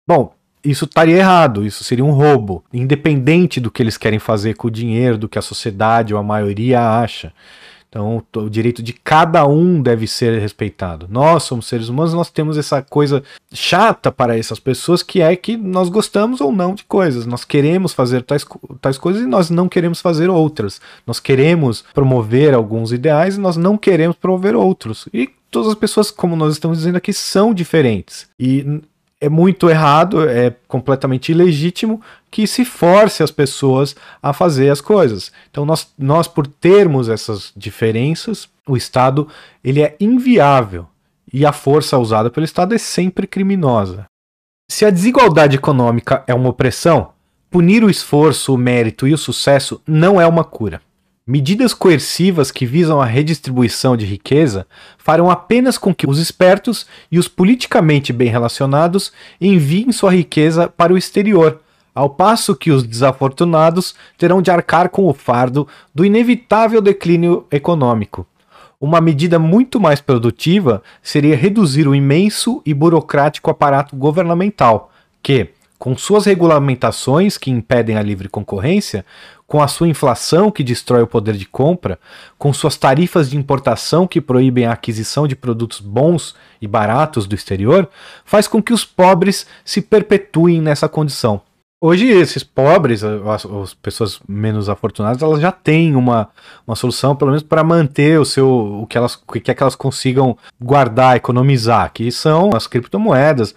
Bom, 0.07 0.34
isso 0.64 0.86
estaria 0.86 1.18
errado, 1.18 1.66
isso 1.66 1.84
seria 1.84 2.05
um 2.05 2.12
roubo, 2.12 2.64
independente 2.74 3.59
do 3.59 3.72
que 3.72 3.82
eles 3.82 3.97
querem 3.97 4.20
fazer 4.20 4.55
com 4.55 4.68
o 4.68 4.72
dinheiro, 4.72 5.18
do 5.18 5.30
que 5.30 5.39
a 5.39 5.41
sociedade 5.41 6.14
ou 6.14 6.20
a 6.20 6.24
maioria 6.24 6.82
acha. 6.82 7.34
Então, 7.91 8.24
o 8.38 8.49
direito 8.49 8.82
de 8.82 8.93
cada 8.93 9.45
um 9.45 9.82
deve 9.82 10.07
ser 10.07 10.39
respeitado. 10.39 11.07
Nós 11.09 11.43
somos 11.43 11.68
seres 11.68 11.89
humanos, 11.89 12.14
nós 12.14 12.30
temos 12.30 12.57
essa 12.57 12.82
coisa 12.82 13.22
chata 13.51 14.09
para 14.09 14.38
essas 14.38 14.62
pessoas 14.62 15.03
que 15.03 15.22
é 15.22 15.36
que 15.36 15.57
nós 15.57 15.89
gostamos 15.89 16.39
ou 16.39 16.53
não 16.53 16.74
de 16.74 16.86
coisas. 16.86 17.26
Nós 17.26 17.43
queremos 17.43 17.91
fazer 17.91 18.22
tais, 18.22 18.45
tais 18.80 18.97
coisas 18.97 19.24
e 19.24 19.26
nós 19.26 19.49
não 19.49 19.68
queremos 19.68 19.99
fazer 19.99 20.30
outras. 20.30 20.80
Nós 21.05 21.20
queremos 21.20 21.84
promover 21.93 22.53
alguns 22.53 22.93
ideais 22.93 23.36
e 23.36 23.41
nós 23.41 23.57
não 23.57 23.78
queremos 23.78 24.16
promover 24.16 24.55
outros. 24.55 25.09
E 25.14 25.30
todas 25.51 25.68
as 25.68 25.76
pessoas, 25.76 26.09
como 26.09 26.38
nós 26.38 26.53
estamos 26.53 26.78
dizendo 26.78 26.95
aqui, 26.95 27.12
são 27.12 27.53
diferentes. 27.53 28.26
E 28.39 28.82
é 29.22 29.30
muito 29.30 29.69
errado, 29.69 30.28
é 30.28 30.53
completamente 30.67 31.32
ilegítimo 31.32 32.01
que 32.32 32.47
se 32.47 32.65
force 32.65 33.22
as 33.22 33.30
pessoas 33.30 33.95
a 34.22 34.34
fazer 34.34 34.72
as 34.72 34.82
coisas. 34.82 35.32
Então 35.51 35.63
nós, 35.63 35.93
nós 35.97 36.28
por 36.28 36.47
termos 36.47 37.07
essas 37.07 37.53
diferenças, 37.55 38.49
o 38.67 38.76
Estado 38.76 39.28
ele 39.63 39.84
é 39.84 39.95
inviável 39.99 40.88
e 41.32 41.45
a 41.45 41.53
força 41.53 41.99
usada 41.99 42.32
pelo 42.32 42.43
Estado 42.43 42.74
é 42.74 42.80
sempre 42.80 43.28
criminosa. 43.28 44.05
Se 44.69 44.86
a 44.86 44.89
desigualdade 44.89 45.55
econômica 45.55 46.24
é 46.26 46.34
uma 46.34 46.49
opressão, 46.49 47.11
punir 47.49 47.84
o 47.84 47.89
esforço, 47.89 48.53
o 48.53 48.57
mérito 48.57 49.07
e 49.07 49.13
o 49.13 49.17
sucesso 49.17 49.82
não 49.86 50.19
é 50.19 50.26
uma 50.26 50.43
cura. 50.43 50.82
Medidas 51.32 51.73
coercivas 51.73 52.51
que 52.51 52.65
visam 52.65 52.99
a 52.99 53.05
redistribuição 53.05 53.95
de 53.95 54.05
riqueza 54.05 54.67
farão 54.97 55.32
apenas 55.32 55.77
com 55.77 55.95
que 55.95 56.05
os 56.05 56.19
espertos 56.19 56.86
e 57.09 57.17
os 57.17 57.29
politicamente 57.29 58.11
bem 58.11 58.27
relacionados 58.27 59.13
enviem 59.39 59.93
sua 59.93 60.11
riqueza 60.11 60.67
para 60.67 60.91
o 60.91 60.97
exterior, 60.97 61.61
ao 61.95 62.09
passo 62.09 62.53
que 62.53 62.69
os 62.69 62.84
desafortunados 62.84 63.95
terão 64.17 64.41
de 64.41 64.51
arcar 64.51 64.89
com 64.89 65.05
o 65.05 65.13
fardo 65.13 65.65
do 65.95 66.03
inevitável 66.03 66.82
declínio 66.82 67.47
econômico. 67.49 68.27
Uma 68.77 68.99
medida 68.99 69.39
muito 69.39 69.79
mais 69.79 70.01
produtiva 70.01 70.84
seria 71.01 71.38
reduzir 71.38 71.88
o 71.88 71.95
imenso 71.95 72.61
e 72.65 72.73
burocrático 72.73 73.49
aparato 73.49 73.95
governamental, 73.95 74.91
que, 75.23 75.47
com 75.82 75.97
suas 75.97 76.27
regulamentações 76.27 77.39
que 77.39 77.49
impedem 77.49 77.97
a 77.97 78.03
livre 78.03 78.29
concorrência, 78.29 79.03
com 79.47 79.63
a 79.63 79.67
sua 79.67 79.88
inflação 79.88 80.51
que 80.51 80.63
destrói 80.63 81.01
o 81.01 81.07
poder 81.07 81.36
de 81.36 81.47
compra, 81.47 81.97
com 82.38 82.53
suas 82.53 82.77
tarifas 82.77 83.32
de 83.32 83.36
importação 83.36 84.05
que 84.05 84.21
proíbem 84.21 84.67
a 84.67 84.73
aquisição 84.73 85.27
de 85.27 85.36
produtos 85.36 85.79
bons 85.79 86.36
e 86.61 86.67
baratos 86.67 87.25
do 87.25 87.34
exterior, 87.34 87.89
faz 88.23 88.47
com 88.47 88.61
que 88.61 88.71
os 88.71 88.86
pobres 88.86 89.47
se 89.65 89.82
perpetuem 89.82 90.61
nessa 90.61 90.88
condição. 90.88 91.41
Hoje, 91.84 92.07
esses 92.09 92.43
pobres, 92.43 93.03
as, 93.03 93.43
as, 93.43 93.73
pessoas 93.73 94.19
menos 94.29 94.69
afortunadas, 94.69 95.23
elas 95.23 95.41
já 95.41 95.51
têm 95.51 95.95
uma, 95.95 96.29
uma 96.67 96.75
solução, 96.75 97.15
pelo 97.15 97.32
menos, 97.32 97.41
para 97.41 97.63
manter 97.63 98.19
o 98.19 98.25
seu 98.25 98.47
o 98.84 98.86
que 98.86 98.99
elas 98.99 99.15
o 99.15 99.32
que 99.32 99.49
é 99.49 99.53
que 99.55 99.63
elas 99.63 99.73
consigam 99.73 100.38
guardar, 100.61 101.17
economizar, 101.17 101.91
que 101.91 102.11
são 102.11 102.51
as 102.53 102.67
criptomoedas, 102.67 103.55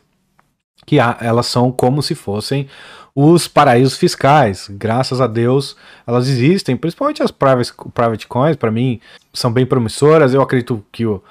que 0.87 0.99
elas 0.99 1.47
são 1.47 1.71
como 1.73 2.03
se 2.03 2.15
fossem 2.15 2.69
os 3.15 3.47
paraísos 3.47 3.97
fiscais. 3.97 4.69
Graças 4.69 5.21
a 5.21 5.27
Deus, 5.27 5.77
elas 6.07 6.29
existem, 6.29 6.77
principalmente 6.77 7.23
as 7.23 7.31
private, 7.31 7.73
private 7.95 8.27
coins, 8.27 8.57
para 8.57 8.73
mim, 8.73 9.01
são 9.33 9.53
bem 9.53 9.65
promissoras. 9.65 10.35
Eu 10.35 10.43
acredito 10.43 10.85
que 10.91 11.07
o. 11.07 11.23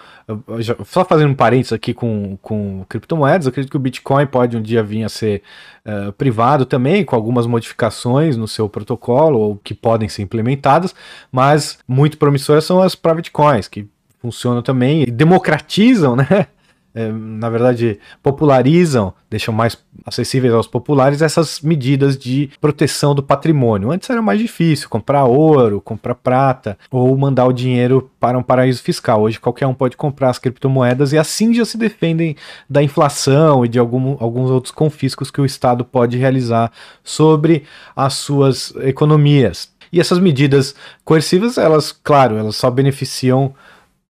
Só 0.86 1.04
fazendo 1.04 1.32
um 1.32 1.36
parênteses 1.36 1.74
aqui 1.74 1.94
com, 1.94 2.38
com 2.42 2.86
criptomoedas, 2.88 3.46
acredito 3.46 3.70
que 3.70 3.76
o 3.76 3.80
Bitcoin 3.80 4.26
pode 4.26 4.56
um 4.56 4.62
dia 4.62 4.82
vir 4.82 5.04
a 5.04 5.10
ser 5.10 5.42
uh, 5.86 6.14
privado 6.14 6.66
também, 6.66 7.04
com 7.04 7.14
algumas 7.14 7.46
modificações 7.46 8.38
no 8.38 8.48
seu 8.48 8.70
protocolo, 8.70 9.38
ou 9.38 9.58
que 9.58 9.74
podem 9.74 10.08
ser 10.08 10.22
implementadas, 10.22 10.96
mas 11.30 11.78
muito 11.86 12.18
promissoras 12.18 12.64
são 12.64 12.82
as 12.82 12.96
private 12.96 13.32
coins, 13.32 13.68
que 13.68 13.86
funcionam 14.22 14.62
também 14.62 15.04
e 15.04 15.12
democratizam, 15.12 16.16
né? 16.16 16.48
É, 16.96 17.12
na 17.12 17.50
verdade, 17.50 18.00
popularizam, 18.22 19.14
deixam 19.30 19.54
mais 19.54 19.78
acessíveis 20.06 20.54
aos 20.54 20.68
populares 20.68 21.22
essas 21.22 21.60
medidas 21.62 22.18
de 22.18 22.52
proteção 22.62 23.16
do 23.16 23.24
patrimônio. 23.24 23.92
Antes 23.92 24.10
era 24.10 24.22
mais 24.22 24.40
difícil 24.40 24.88
comprar 24.90 25.24
ouro, 25.26 25.82
comprar 25.82 26.14
prata 26.16 26.78
ou 26.92 27.16
mandar 27.18 27.46
o 27.46 27.54
dinheiro 27.54 28.12
para 28.20 28.38
um 28.38 28.44
paraíso 28.44 28.84
fiscal. 28.84 29.22
Hoje 29.22 29.40
qualquer 29.40 29.66
um 29.66 29.74
pode 29.74 29.98
comprar 29.98 30.30
as 30.30 30.38
criptomoedas 30.38 31.14
e 31.14 31.18
assim 31.18 31.54
já 31.54 31.66
se 31.66 31.78
defendem 31.78 32.36
da 32.70 32.84
inflação 32.84 33.66
e 33.66 33.68
de 33.68 33.80
algum, 33.80 34.16
alguns 34.20 34.52
outros 34.52 34.72
confiscos 34.72 35.32
que 35.32 35.42
o 35.42 35.46
Estado 35.46 35.84
pode 35.84 36.18
realizar 36.18 36.72
sobre 37.04 37.64
as 37.96 38.14
suas 38.14 38.74
economias. 38.78 39.74
E 39.92 40.00
essas 40.00 40.18
medidas 40.18 40.74
coercivas, 41.06 41.58
elas, 41.58 41.92
claro, 41.92 42.36
elas 42.36 42.56
só 42.56 42.72
beneficiam 42.72 43.54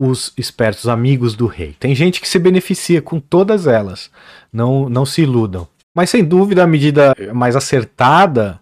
os 0.04 0.34
espertos 0.36 0.88
amigos 0.88 1.36
do 1.36 1.46
rei. 1.46 1.76
Tem 1.80 1.94
gente 1.94 2.20
que 2.20 2.28
se 2.28 2.40
beneficia 2.40 3.04
com 3.04 3.20
todas 3.20 3.68
elas, 3.68 4.10
não, 4.52 4.90
não 4.90 5.06
se 5.06 5.22
iludam. 5.22 5.68
Mas 5.94 6.10
sem 6.10 6.24
dúvida 6.24 6.64
a 6.64 6.68
medida 6.68 7.16
mais 7.36 7.56
acertada 7.56 8.60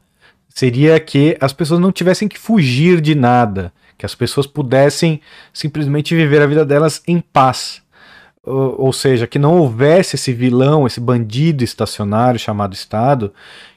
seria 0.50 1.00
que 1.00 1.38
as 1.40 1.54
pessoas 1.54 1.80
não 1.80 1.94
tivessem 1.94 2.28
que 2.28 2.38
fugir 2.38 3.00
de 3.00 3.16
nada, 3.16 3.72
que 3.98 4.06
as 4.06 4.14
pessoas 4.14 4.46
pudessem 4.46 5.22
simplesmente 5.54 6.14
viver 6.14 6.42
a 6.42 6.48
vida 6.48 6.66
delas 6.66 7.02
em 7.08 7.22
paz. 7.22 7.82
Ou, 8.52 8.92
seja, 8.92 9.28
que 9.28 9.38
não 9.38 9.60
houvesse 9.60 10.16
esse 10.16 10.34
vilão, 10.34 10.88
esse 10.88 11.00
bandido 11.00 11.64
estacionário 11.64 12.40
chamado 12.40 12.74
Estado, 12.74 13.32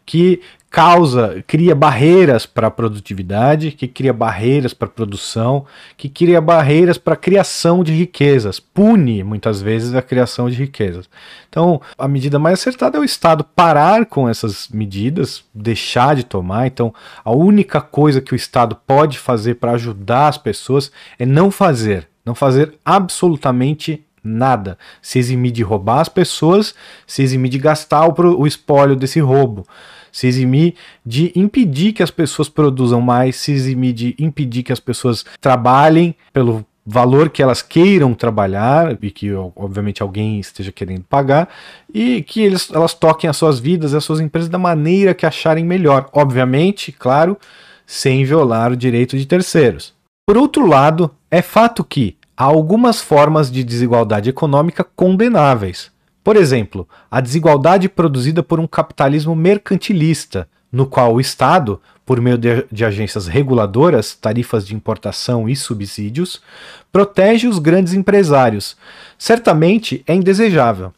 que 0.06 0.40
causa, 0.70 1.44
cria 1.46 1.74
barreiras 1.74 2.46
para 2.46 2.68
a 2.68 2.70
produtividade, 2.70 3.72
que 3.72 3.86
cria 3.86 4.12
barreiras 4.14 4.72
para 4.72 4.88
a 4.88 4.90
produção, 4.90 5.66
que 5.98 6.08
cria 6.08 6.40
barreiras 6.40 6.96
para 6.96 7.12
a 7.12 7.16
criação 7.16 7.84
de 7.84 7.92
riquezas, 7.92 8.58
pune 8.58 9.22
muitas 9.22 9.60
vezes 9.60 9.94
a 9.94 10.00
criação 10.00 10.48
de 10.48 10.56
riquezas. 10.56 11.10
Então, 11.50 11.78
a 11.98 12.08
medida 12.08 12.38
mais 12.38 12.58
acertada 12.58 12.96
é 12.96 13.00
o 13.00 13.04
Estado 13.04 13.44
parar 13.44 14.06
com 14.06 14.26
essas 14.26 14.68
medidas, 14.70 15.44
deixar 15.54 16.16
de 16.16 16.24
tomar. 16.24 16.66
Então, 16.66 16.94
a 17.22 17.30
única 17.30 17.82
coisa 17.82 18.22
que 18.22 18.32
o 18.32 18.36
Estado 18.36 18.74
pode 18.86 19.18
fazer 19.18 19.56
para 19.56 19.72
ajudar 19.72 20.28
as 20.28 20.38
pessoas 20.38 20.90
é 21.18 21.26
não 21.26 21.50
fazer, 21.50 22.08
não 22.24 22.34
fazer 22.34 22.78
absolutamente 22.82 24.02
nada. 24.22 24.78
Se 25.00 25.18
eximir 25.18 25.52
de 25.52 25.62
roubar 25.62 26.00
as 26.00 26.08
pessoas, 26.08 26.74
se 27.06 27.22
eximir 27.22 27.50
de 27.50 27.58
gastar 27.58 28.06
o, 28.06 28.40
o 28.40 28.46
espólio 28.46 28.96
desse 28.96 29.20
roubo 29.20 29.66
se 30.12 30.26
eximir 30.26 30.74
de 31.04 31.32
impedir 31.34 31.94
que 31.94 32.02
as 32.02 32.10
pessoas 32.10 32.48
produzam 32.48 33.00
mais, 33.00 33.36
se 33.36 33.50
eximir 33.50 33.94
de 33.94 34.14
impedir 34.18 34.62
que 34.62 34.72
as 34.72 34.78
pessoas 34.78 35.24
trabalhem 35.40 36.14
pelo 36.34 36.64
valor 36.84 37.30
que 37.30 37.42
elas 37.42 37.62
queiram 37.62 38.12
trabalhar 38.12 38.98
e 39.02 39.10
que 39.10 39.32
obviamente 39.32 40.02
alguém 40.02 40.40
esteja 40.40 40.72
querendo 40.72 41.04
pagar 41.04 41.48
e 41.92 42.22
que 42.22 42.42
eles, 42.42 42.70
elas 42.72 42.92
toquem 42.92 43.30
as 43.30 43.36
suas 43.36 43.58
vidas, 43.58 43.94
as 43.94 44.04
suas 44.04 44.20
empresas 44.20 44.48
da 44.48 44.58
maneira 44.58 45.14
que 45.14 45.24
acharem 45.24 45.64
melhor, 45.64 46.08
obviamente, 46.12 46.92
claro, 46.92 47.38
sem 47.86 48.24
violar 48.24 48.72
o 48.72 48.76
direito 48.76 49.16
de 49.16 49.26
terceiros. 49.26 49.94
Por 50.26 50.36
outro 50.36 50.66
lado, 50.66 51.10
é 51.30 51.40
fato 51.40 51.84
que 51.84 52.16
há 52.42 52.44
algumas 52.44 53.00
formas 53.00 53.52
de 53.52 53.62
desigualdade 53.62 54.28
econômica 54.28 54.82
condenáveis, 54.82 55.92
por 56.24 56.34
exemplo, 56.34 56.88
a 57.08 57.20
desigualdade 57.20 57.88
produzida 57.88 58.42
por 58.42 58.58
um 58.58 58.66
capitalismo 58.66 59.36
mercantilista, 59.36 60.48
no 60.70 60.84
qual 60.84 61.14
o 61.14 61.20
Estado, 61.20 61.80
por 62.04 62.20
meio 62.20 62.36
de, 62.36 62.66
de, 62.72 62.84
agências 62.84 63.28
reguladoras, 63.28 64.16
tarifas 64.16 64.66
de 64.66 64.74
importação 64.74 65.48
e 65.48 65.54
subsídios, 65.54 66.42
protege 66.90 67.46
os 67.46 67.60
grandes 67.60 67.94
empresários, 67.94 68.76
certamente 69.16 70.02
é 70.04 70.12
indesejável. 70.12 70.92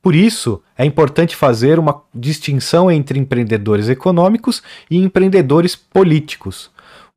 Por 0.00 0.14
isso, 0.14 0.62
é 0.78 0.86
importante 0.86 1.36
fazer 1.36 1.78
uma 1.78 2.00
distinção 2.14 2.90
entre 2.90 3.18
empreendedores 3.18 3.90
econômicos 3.90 4.62
e 4.90 4.96
empreendedores 4.96 5.76
políticos. 5.76 6.70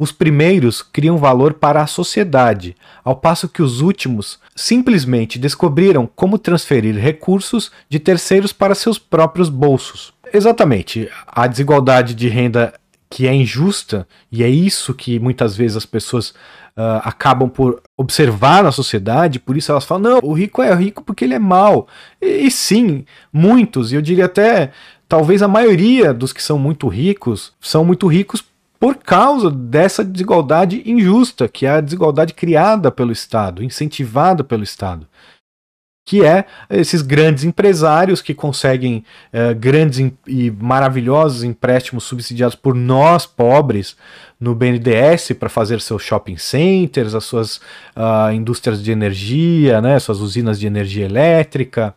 Os 0.04 0.12
primeiros 0.12 0.82
criam 0.82 1.18
valor 1.18 1.54
para 1.54 1.82
a 1.82 1.88
sociedade, 1.88 2.76
ao 3.06 3.16
passo 3.16 3.47
que 3.47 3.62
os 3.62 3.80
últimos 3.80 4.38
simplesmente 4.54 5.39
descobriram 5.39 6.06
como 6.14 6.38
transferir 6.38 6.93
recursos 6.97 7.72
de 7.88 7.99
terceiros 7.99 8.51
para 8.51 8.76
seus 8.76 8.99
próprios 8.99 9.47
bolsos. 9.47 10.14
Exatamente, 10.34 11.10
a 11.26 11.47
desigualdade 11.47 12.14
de 12.14 12.28
renda 12.28 12.74
que 13.10 13.26
é 13.26 13.34
injusta, 13.34 14.06
e 14.30 14.43
é 14.43 14.49
isso 14.49 14.93
que 14.93 15.20
muitas 15.20 15.56
vezes 15.56 15.78
as 15.78 15.86
pessoas 15.86 16.32
uh, 16.32 16.99
acabam 17.06 17.47
por 17.47 17.82
observar 17.95 18.62
na 18.62 18.74
sociedade, 18.74 19.39
por 19.39 19.56
isso 19.56 19.72
elas 19.72 19.86
falam: 19.86 20.16
não, 20.16 20.20
o 20.22 20.34
rico 20.34 20.62
é 20.62 20.76
rico 20.76 21.01
porque 21.01 21.24
ele 21.24 21.34
é 21.34 21.39
mau. 21.39 21.88
E, 22.22 22.45
e 22.45 22.51
sim, 22.51 23.06
muitos, 23.32 23.93
e 23.93 23.95
eu 23.95 24.01
diria 24.01 24.26
até 24.26 24.72
talvez 25.08 25.41
a 25.41 25.47
maioria 25.47 26.14
dos 26.14 26.34
que 26.34 26.43
são 26.43 26.60
muito 26.60 26.89
ricos, 26.89 27.54
são 27.62 27.86
muito 27.86 28.06
ricos 28.08 28.43
por 28.84 28.97
causa 28.97 29.49
dessa 29.49 30.03
desigualdade 30.03 30.84
injusta, 30.86 31.47
que 31.47 31.65
é 31.65 31.69
a 31.69 31.79
desigualdade 31.79 32.34
criada 32.34 32.91
pelo 32.91 33.13
Estado, 33.13 33.63
incentivada 33.63 34.43
pelo 34.43 34.61
Estado. 34.61 35.07
Que 36.05 36.25
é 36.25 36.43
esses 36.69 37.01
grandes 37.01 37.45
empresários 37.45 38.21
que 38.21 38.34
conseguem 38.34 39.05
eh, 39.31 39.53
grandes 39.53 40.11
e 40.27 40.51
maravilhosos 40.51 41.45
empréstimos 41.45 42.03
subsidiados 42.03 42.57
por 42.57 42.75
nós, 42.75 43.25
pobres, 43.25 43.95
no 44.38 44.53
BNDES 44.53 45.31
para 45.39 45.47
fazer 45.47 45.79
seus 45.79 46.03
shopping 46.03 46.36
centers, 46.36 47.15
as 47.15 47.23
suas 47.23 47.61
uh, 47.95 48.34
indústrias 48.34 48.84
de 48.84 48.91
energia, 48.91 49.79
né, 49.79 49.97
suas 49.97 50.19
usinas 50.19 50.59
de 50.59 50.67
energia 50.67 51.05
elétrica 51.05 51.95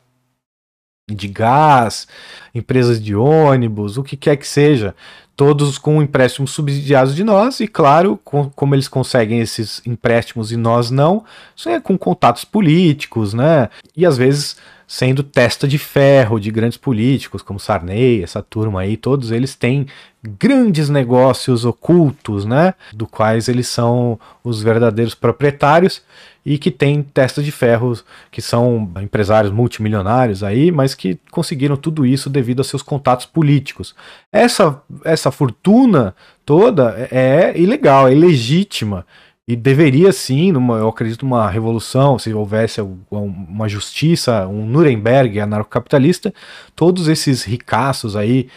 de 1.08 1.28
gás, 1.28 2.08
empresas 2.52 3.00
de 3.00 3.14
ônibus, 3.14 3.96
o 3.96 4.02
que 4.02 4.16
quer 4.16 4.36
que 4.36 4.46
seja, 4.46 4.94
todos 5.36 5.76
com 5.76 6.02
empréstimos 6.02 6.50
subsidiados 6.52 7.14
de 7.14 7.22
nós, 7.22 7.60
e 7.60 7.68
claro, 7.68 8.18
com, 8.24 8.48
como 8.50 8.74
eles 8.74 8.88
conseguem 8.88 9.40
esses 9.40 9.82
empréstimos 9.86 10.50
e 10.50 10.56
nós 10.56 10.90
não, 10.90 11.24
isso 11.54 11.68
é 11.68 11.78
com 11.78 11.98
contatos 11.98 12.44
políticos, 12.44 13.34
né? 13.34 13.68
E 13.94 14.06
às 14.06 14.16
vezes 14.16 14.56
sendo 14.86 15.22
testa 15.22 15.66
de 15.66 15.78
ferro 15.78 16.38
de 16.38 16.50
grandes 16.50 16.78
políticos 16.78 17.42
como 17.42 17.58
Sarney, 17.58 18.22
essa 18.22 18.40
turma 18.40 18.82
aí, 18.82 18.96
todos 18.96 19.32
eles 19.32 19.56
têm 19.56 19.86
grandes 20.22 20.88
negócios 20.88 21.64
ocultos, 21.64 22.44
né, 22.44 22.74
do 22.92 23.06
quais 23.06 23.48
eles 23.48 23.66
são 23.66 24.18
os 24.44 24.62
verdadeiros 24.62 25.14
proprietários 25.14 26.02
e 26.46 26.56
que 26.58 26.70
têm 26.70 27.02
testa 27.02 27.42
de 27.42 27.50
ferro, 27.50 27.98
que 28.30 28.40
são 28.40 28.92
empresários 29.02 29.52
multimilionários 29.52 30.44
aí, 30.44 30.70
mas 30.70 30.94
que 30.94 31.18
conseguiram 31.32 31.76
tudo 31.76 32.06
isso 32.06 32.30
devido 32.30 32.60
a 32.60 32.64
seus 32.64 32.82
contatos 32.82 33.26
políticos. 33.26 33.96
Essa 34.32 34.80
essa 35.04 35.32
fortuna 35.32 36.14
toda 36.44 37.08
é 37.10 37.52
ilegal, 37.58 38.06
é 38.06 38.12
ilegítima 38.12 39.04
e 39.48 39.56
deveria 39.56 40.12
sim, 40.12 40.52
numa, 40.52 40.78
eu 40.78 40.88
acredito, 40.88 41.22
uma 41.22 41.48
revolução, 41.50 42.18
se 42.18 42.32
houvesse 42.32 42.80
uma 43.10 43.68
justiça, 43.68 44.46
um 44.46 44.66
Nuremberg 44.66 45.38
anarcocapitalista, 45.40 46.32
todos 46.74 47.08
esses 47.08 47.44
ricaços 47.44 48.16
aí 48.16 48.48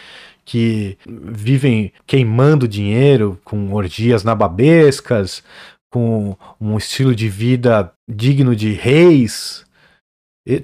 que 0.44 0.96
vivem 1.06 1.92
queimando 2.06 2.66
dinheiro 2.66 3.38
com 3.44 3.72
orgias 3.72 4.24
nababescas, 4.24 5.44
com 5.90 6.36
um 6.60 6.76
estilo 6.76 7.14
de 7.14 7.28
vida 7.28 7.92
digno 8.08 8.54
de 8.54 8.72
reis, 8.72 9.64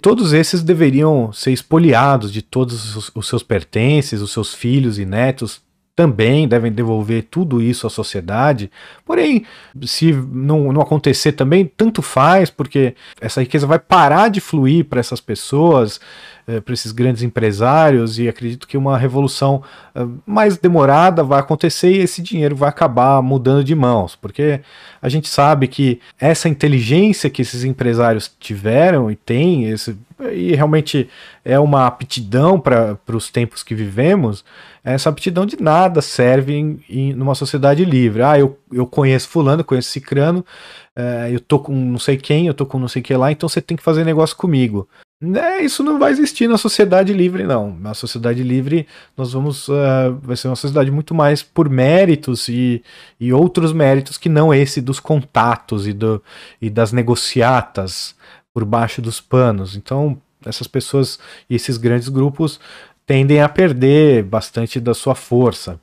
todos 0.01 0.33
esses 0.33 0.63
deveriam 0.63 1.33
ser 1.33 1.53
expoliados 1.53 2.33
de 2.33 2.43
todos 2.43 3.13
os 3.15 3.29
seus 3.29 3.43
pertences, 3.43 4.21
os 4.21 4.33
seus 4.33 4.55
filhos 4.55 4.99
e 4.99 5.05
netos, 5.05 5.61
também 5.97 6.47
devem 6.47 6.71
devolver 6.71 7.27
tudo 7.31 7.63
isso 7.63 7.87
à 7.87 7.91
sociedade. 7.91 8.71
Porém, 9.03 9.47
se 9.83 10.13
não, 10.13 10.71
não 10.71 10.83
acontecer 10.83 11.33
também, 11.33 11.65
tanto 11.65 12.03
faz, 12.03 12.51
porque 12.51 12.95
essa 13.19 13.41
riqueza 13.41 13.67
vai 13.67 13.79
parar 13.79 14.29
de 14.29 14.39
fluir 14.39 14.85
para 14.85 15.01
essas 15.01 15.23
pessoas, 15.23 15.99
eh, 16.47 16.61
para 16.61 16.75
esses 16.75 16.93
grandes 16.93 17.23
empresários, 17.23 18.19
e 18.19 18.29
acredito 18.29 18.69
que 18.69 18.77
uma 18.77 18.97
revolução 18.97 19.63
eh, 19.95 20.07
mais 20.25 20.57
demorada 20.57 21.25
vai 21.25 21.41
acontecer 21.41 21.91
e 21.91 21.99
esse 21.99 22.23
dinheiro 22.23 22.55
vai 22.55 22.69
acabar 22.69 23.21
mudando 23.23 23.65
de 23.65 23.75
mãos, 23.75 24.15
porque 24.15 24.61
a 25.01 25.09
gente 25.09 25.29
sabe 25.29 25.69
que 25.69 26.01
essa 26.19 26.49
inteligência 26.49 27.31
que 27.31 27.43
esses 27.43 27.65
empresários 27.65 28.31
tiveram 28.39 29.11
e 29.11 29.17
têm, 29.17 29.69
esse, 29.69 29.97
e 30.33 30.55
realmente 30.55 31.09
é 31.45 31.59
uma 31.59 31.87
aptidão 31.87 32.59
para 32.59 32.99
os 33.13 33.31
tempos 33.31 33.63
que 33.63 33.75
vivemos, 33.75 34.45
essa 34.85 35.09
aptidão 35.09 35.45
de 35.45 35.61
nada 35.61 36.01
serve 36.01 36.55
em, 36.55 36.81
em 36.89 37.13
numa 37.13 37.35
sociedade 37.35 37.85
livre. 37.85 38.23
Ah, 38.23 38.39
eu, 38.39 38.57
eu 38.73 38.87
conheço 38.87 39.29
fulano, 39.29 39.65
conheço 39.65 39.91
cicrano, 39.91 40.47
é, 40.95 41.29
eu 41.33 41.41
tô 41.41 41.59
com 41.59 41.75
não 41.75 41.99
sei 41.99 42.17
quem, 42.17 42.47
eu 42.47 42.55
tô 42.55 42.65
com 42.65 42.79
não 42.79 42.87
sei 42.87 43.03
que 43.03 43.13
lá, 43.15 43.33
então 43.33 43.49
você 43.49 43.61
tem 43.61 43.77
que 43.77 43.83
fazer 43.83 44.05
negócio 44.05 44.37
comigo. 44.37 44.89
É, 45.23 45.63
isso 45.63 45.83
não 45.83 45.99
vai 45.99 46.13
existir 46.13 46.47
na 46.47 46.59
sociedade 46.59 47.11
livre, 47.13 47.45
não. 47.45 47.75
Na 47.75 47.95
sociedade 47.95 48.43
livre, 48.43 48.87
nós 49.17 49.33
vamos. 49.33 49.67
Uh, 49.69 50.15
vai 50.23 50.37
ser 50.37 50.49
uma 50.49 50.57
sociedade 50.57 50.91
muito 50.91 51.15
mais 51.15 51.43
por 51.43 51.71
méritos 51.71 52.49
e, 52.49 52.83
e 53.19 53.33
outros 53.33 53.73
méritos 53.73 54.19
que 54.19 54.29
não 54.29 54.53
esse 54.53 54.81
dos 54.81 55.01
contatos 55.01 55.87
e, 55.87 55.95
do, 55.95 56.23
e 56.61 56.69
das 56.69 56.93
negociatas 56.93 58.15
por 58.53 58.65
baixo 58.67 59.01
dos 59.01 59.19
panos. 59.19 59.75
Então, 59.75 60.21
essas 60.45 60.67
pessoas 60.67 61.19
e 61.49 61.55
esses 61.55 61.79
grandes 61.79 62.11
grupos 62.11 62.61
tendem 63.07 63.41
a 63.41 63.49
perder 63.49 64.23
bastante 64.23 64.79
da 64.79 64.93
sua 64.93 65.15
força. 65.15 65.81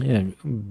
É, 0.00 0.24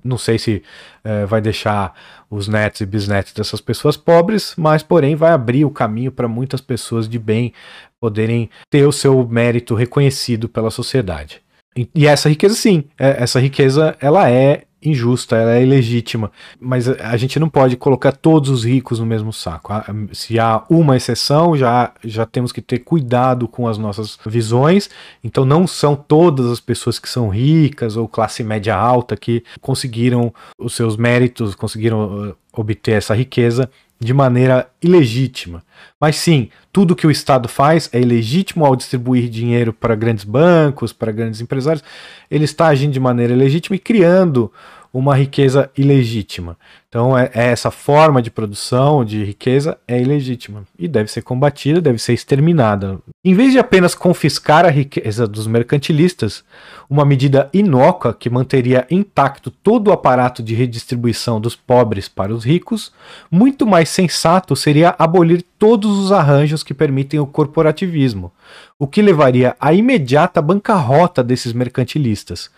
não 0.04 0.18
sei 0.18 0.40
se 0.40 0.64
é, 1.04 1.26
vai 1.26 1.42
deixar 1.42 1.94
os 2.30 2.48
netos 2.48 2.82
e 2.82 2.86
bisnetos 2.86 3.34
dessas 3.34 3.60
pessoas 3.60 3.98
pobres, 3.98 4.54
mas 4.58 4.84
porém 4.84 5.16
vai 5.16 5.32
abrir 5.32 5.66
o 5.66 5.72
caminho 5.72 6.12
para 6.12 6.28
muitas 6.28 6.62
pessoas 6.62 7.10
de 7.10 7.20
bem 7.20 7.54
poderem 8.00 8.50
ter 8.70 8.86
o 8.86 8.92
seu 8.92 9.28
mérito 9.28 9.76
reconhecido 9.76 10.48
pela 10.48 10.72
sociedade. 10.72 11.42
E, 11.76 11.90
e 11.94 12.08
essa 12.08 12.30
riqueza, 12.30 12.56
sim, 12.56 12.86
é, 12.98 13.22
essa 13.22 13.40
riqueza 13.40 13.96
ela 14.00 14.30
é 14.30 14.67
injusta, 14.82 15.36
ela 15.36 15.56
é 15.56 15.64
ilegítima, 15.64 16.32
mas 16.60 16.88
a 16.88 17.18
gente 17.18 17.40
não 17.40 17.50
pode 17.50 17.76
colocar 17.76 18.12
todos 18.12 18.50
os 18.50 18.64
ricos 18.64 19.00
no 19.00 19.06
mesmo 19.06 19.34
saco. 19.34 19.74
Se 20.14 20.40
há 20.40 20.64
uma 20.70 20.96
exceção, 20.96 21.58
já, 21.58 21.92
já 22.04 22.26
temos 22.26 22.52
que 22.52 22.62
ter 22.62 22.80
cuidado 22.80 23.48
com 23.48 23.68
as 23.68 23.78
nossas 23.78 24.18
visões. 24.26 24.90
Então, 25.24 25.46
não 25.46 25.66
são 25.66 25.96
todas 25.96 26.46
as 26.48 26.60
pessoas 26.60 27.00
que 27.00 27.10
são 27.10 27.30
ricas 27.30 27.98
ou 27.98 28.08
classe 28.08 28.44
média 28.44 28.76
alta 28.76 29.18
que 29.18 29.44
conseguiram 29.62 30.34
os 30.60 30.76
seus 30.76 30.96
méritos, 30.96 31.56
conseguiram 31.56 32.30
uh, 32.30 32.36
obter 32.54 32.94
essa 32.94 33.16
riqueza 33.16 33.70
de 34.00 34.14
maneira 34.14 34.70
ilegítima. 34.82 35.64
Mas 36.00 36.16
sim, 36.18 36.50
tudo 36.72 36.96
que 36.96 37.08
o 37.08 37.12
Estado 37.12 37.48
faz 37.48 37.90
é 37.92 38.00
ilegítimo 38.00 38.66
ao 38.66 38.76
distribuir 38.76 39.30
dinheiro 39.30 39.74
para 39.74 39.96
grandes 39.96 40.24
bancos, 40.24 40.94
para 40.94 41.12
grandes 41.12 41.42
empresários. 41.42 41.84
Ele 42.30 42.46
está 42.46 42.68
agindo 42.68 42.94
de 42.94 43.00
maneira 43.00 43.34
ilegítima 43.34 43.76
e 43.76 43.80
criando 43.80 44.52
uma 44.94 45.16
riqueza 45.16 45.70
ilegítima. 45.78 46.58
Então, 46.98 47.16
é, 47.16 47.30
é, 47.32 47.52
essa 47.52 47.70
forma 47.70 48.24
de 48.24 48.32
produção 48.32 49.06
de 49.06 49.24
riqueza 49.24 49.78
é 49.88 50.02
ilegítima 50.02 50.64
e 50.80 50.88
deve 50.88 51.12
ser 51.12 51.22
combatida, 51.22 51.80
deve 51.80 52.00
ser 52.00 52.14
exterminada. 52.14 52.98
Em 53.24 53.36
vez 53.36 53.52
de 53.52 53.60
apenas 53.60 53.94
confiscar 53.94 54.66
a 54.66 54.72
riqueza 54.72 55.28
dos 55.28 55.46
mercantilistas, 55.46 56.44
uma 56.90 57.06
medida 57.06 57.52
inócua 57.54 58.16
que 58.16 58.32
manteria 58.32 58.88
intacto 58.90 59.52
todo 59.52 59.90
o 59.90 59.92
aparato 59.92 60.42
de 60.42 60.56
redistribuição 60.56 61.40
dos 61.40 61.56
pobres 61.56 62.10
para 62.10 62.34
os 62.34 62.44
ricos, 62.44 62.92
muito 63.30 63.68
mais 63.68 63.90
sensato 63.90 64.56
seria 64.56 64.96
abolir 64.98 65.46
todos 65.60 66.00
os 66.00 66.12
arranjos 66.12 66.64
que 66.64 66.74
permitem 66.74 67.20
o 67.20 67.28
corporativismo, 67.28 68.32
o 68.80 68.88
que 68.88 69.04
levaria 69.04 69.56
à 69.60 69.72
imediata 69.72 70.42
bancarrota 70.42 71.24
desses 71.24 71.54
mercantilistas 71.54 72.50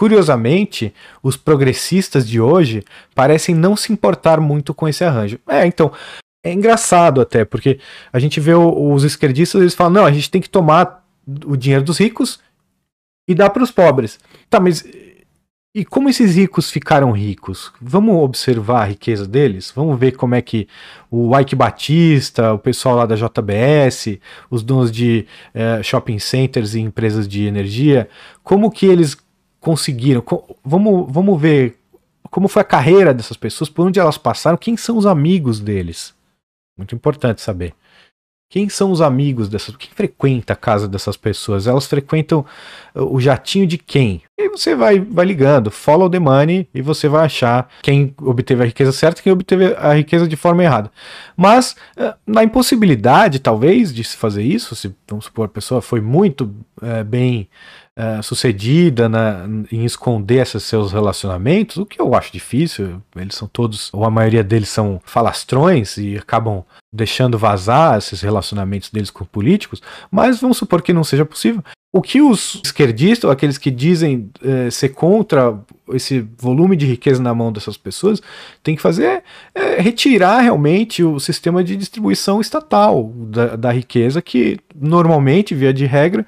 Curiosamente, 0.00 0.94
os 1.22 1.36
progressistas 1.36 2.26
de 2.26 2.40
hoje 2.40 2.82
parecem 3.14 3.54
não 3.54 3.76
se 3.76 3.92
importar 3.92 4.40
muito 4.40 4.72
com 4.72 4.88
esse 4.88 5.04
arranjo. 5.04 5.38
É, 5.46 5.66
então, 5.66 5.92
é 6.42 6.50
engraçado 6.50 7.20
até, 7.20 7.44
porque 7.44 7.78
a 8.10 8.18
gente 8.18 8.40
vê 8.40 8.54
os 8.54 9.04
esquerdistas, 9.04 9.60
eles 9.60 9.74
falam, 9.74 9.92
não, 9.92 10.06
a 10.06 10.10
gente 10.10 10.30
tem 10.30 10.40
que 10.40 10.48
tomar 10.48 11.06
o 11.44 11.54
dinheiro 11.54 11.84
dos 11.84 11.98
ricos 11.98 12.40
e 13.28 13.34
dar 13.34 13.50
para 13.50 13.62
os 13.62 13.70
pobres. 13.70 14.18
Tá, 14.48 14.58
mas 14.58 14.82
e 15.74 15.84
como 15.84 16.08
esses 16.08 16.34
ricos 16.34 16.70
ficaram 16.70 17.12
ricos? 17.12 17.70
Vamos 17.78 18.24
observar 18.24 18.80
a 18.80 18.86
riqueza 18.86 19.26
deles? 19.28 19.70
Vamos 19.76 20.00
ver 20.00 20.12
como 20.12 20.34
é 20.34 20.40
que 20.40 20.66
o 21.10 21.38
Ike 21.38 21.54
Batista, 21.54 22.54
o 22.54 22.58
pessoal 22.58 22.96
lá 22.96 23.04
da 23.04 23.16
JBS, 23.16 24.18
os 24.50 24.62
donos 24.62 24.90
de 24.90 25.26
eh, 25.52 25.82
shopping 25.82 26.18
centers 26.18 26.74
e 26.74 26.80
empresas 26.80 27.28
de 27.28 27.44
energia, 27.44 28.08
como 28.42 28.70
que 28.70 28.86
eles 28.86 29.14
conseguiram. 29.60 30.24
Vamos, 30.64 31.06
vamos 31.12 31.40
ver 31.40 31.76
como 32.30 32.48
foi 32.48 32.62
a 32.62 32.64
carreira 32.64 33.12
dessas 33.12 33.36
pessoas, 33.36 33.68
por 33.68 33.86
onde 33.86 33.98
elas 33.98 34.16
passaram, 34.16 34.56
quem 34.56 34.76
são 34.76 34.96
os 34.96 35.06
amigos 35.06 35.60
deles. 35.60 36.14
Muito 36.76 36.94
importante 36.94 37.40
saber. 37.40 37.74
Quem 38.48 38.68
são 38.68 38.90
os 38.90 39.00
amigos 39.00 39.48
dessas 39.48 39.76
Quem 39.76 39.90
frequenta 39.94 40.54
a 40.54 40.56
casa 40.56 40.88
dessas 40.88 41.16
pessoas? 41.16 41.68
Elas 41.68 41.86
frequentam 41.86 42.44
o 42.92 43.20
jatinho 43.20 43.64
de 43.64 43.78
quem? 43.78 44.22
E 44.36 44.48
você 44.48 44.74
vai, 44.74 44.98
vai 44.98 45.24
ligando, 45.24 45.70
follow 45.70 46.10
the 46.10 46.18
money, 46.18 46.68
e 46.74 46.82
você 46.82 47.08
vai 47.08 47.26
achar 47.26 47.70
quem 47.80 48.12
obteve 48.20 48.64
a 48.64 48.66
riqueza 48.66 48.90
certa 48.90 49.20
e 49.20 49.22
quem 49.22 49.32
obteve 49.32 49.72
a 49.76 49.94
riqueza 49.94 50.26
de 50.26 50.34
forma 50.34 50.64
errada. 50.64 50.90
Mas, 51.36 51.76
eh, 51.96 52.12
na 52.26 52.42
impossibilidade, 52.42 53.38
talvez, 53.38 53.94
de 53.94 54.02
se 54.02 54.16
fazer 54.16 54.42
isso, 54.42 54.74
se 54.74 54.92
vamos 55.08 55.26
supor, 55.26 55.44
a 55.44 55.48
pessoa 55.48 55.80
foi 55.80 56.00
muito 56.00 56.52
é, 56.82 57.04
bem 57.04 57.48
é, 58.00 58.22
sucedida 58.22 59.10
na, 59.10 59.46
em 59.70 59.84
esconder 59.84 60.40
esses 60.40 60.62
seus 60.62 60.90
relacionamentos, 60.90 61.76
o 61.76 61.84
que 61.84 62.00
eu 62.00 62.14
acho 62.14 62.32
difícil. 62.32 63.02
Eles 63.14 63.34
são 63.34 63.46
todos, 63.46 63.90
ou 63.92 64.06
a 64.06 64.10
maioria 64.10 64.42
deles 64.42 64.70
são 64.70 64.98
falastrões 65.04 65.98
e 65.98 66.16
acabam 66.16 66.64
deixando 66.90 67.36
vazar 67.36 67.98
esses 67.98 68.22
relacionamentos 68.22 68.88
deles 68.88 69.10
com 69.10 69.26
políticos, 69.26 69.82
mas 70.10 70.40
vamos 70.40 70.56
supor 70.56 70.80
que 70.80 70.94
não 70.94 71.04
seja 71.04 71.26
possível. 71.26 71.62
O 71.92 72.00
que 72.00 72.22
os 72.22 72.62
esquerdistas, 72.64 73.24
ou 73.24 73.30
aqueles 73.30 73.58
que 73.58 73.70
dizem 73.70 74.30
é, 74.42 74.70
ser 74.70 74.90
contra 74.90 75.58
esse 75.92 76.20
volume 76.38 76.76
de 76.76 76.86
riqueza 76.86 77.20
na 77.20 77.34
mão 77.34 77.52
dessas 77.52 77.76
pessoas, 77.76 78.22
tem 78.62 78.76
que 78.76 78.82
fazer 78.82 79.04
é, 79.04 79.22
é 79.54 79.80
retirar 79.80 80.40
realmente 80.40 81.04
o 81.04 81.20
sistema 81.20 81.62
de 81.62 81.76
distribuição 81.76 82.40
estatal 82.40 83.12
da, 83.14 83.56
da 83.56 83.72
riqueza, 83.72 84.22
que 84.22 84.58
normalmente, 84.74 85.54
via 85.54 85.74
de 85.74 85.84
regra, 85.84 86.24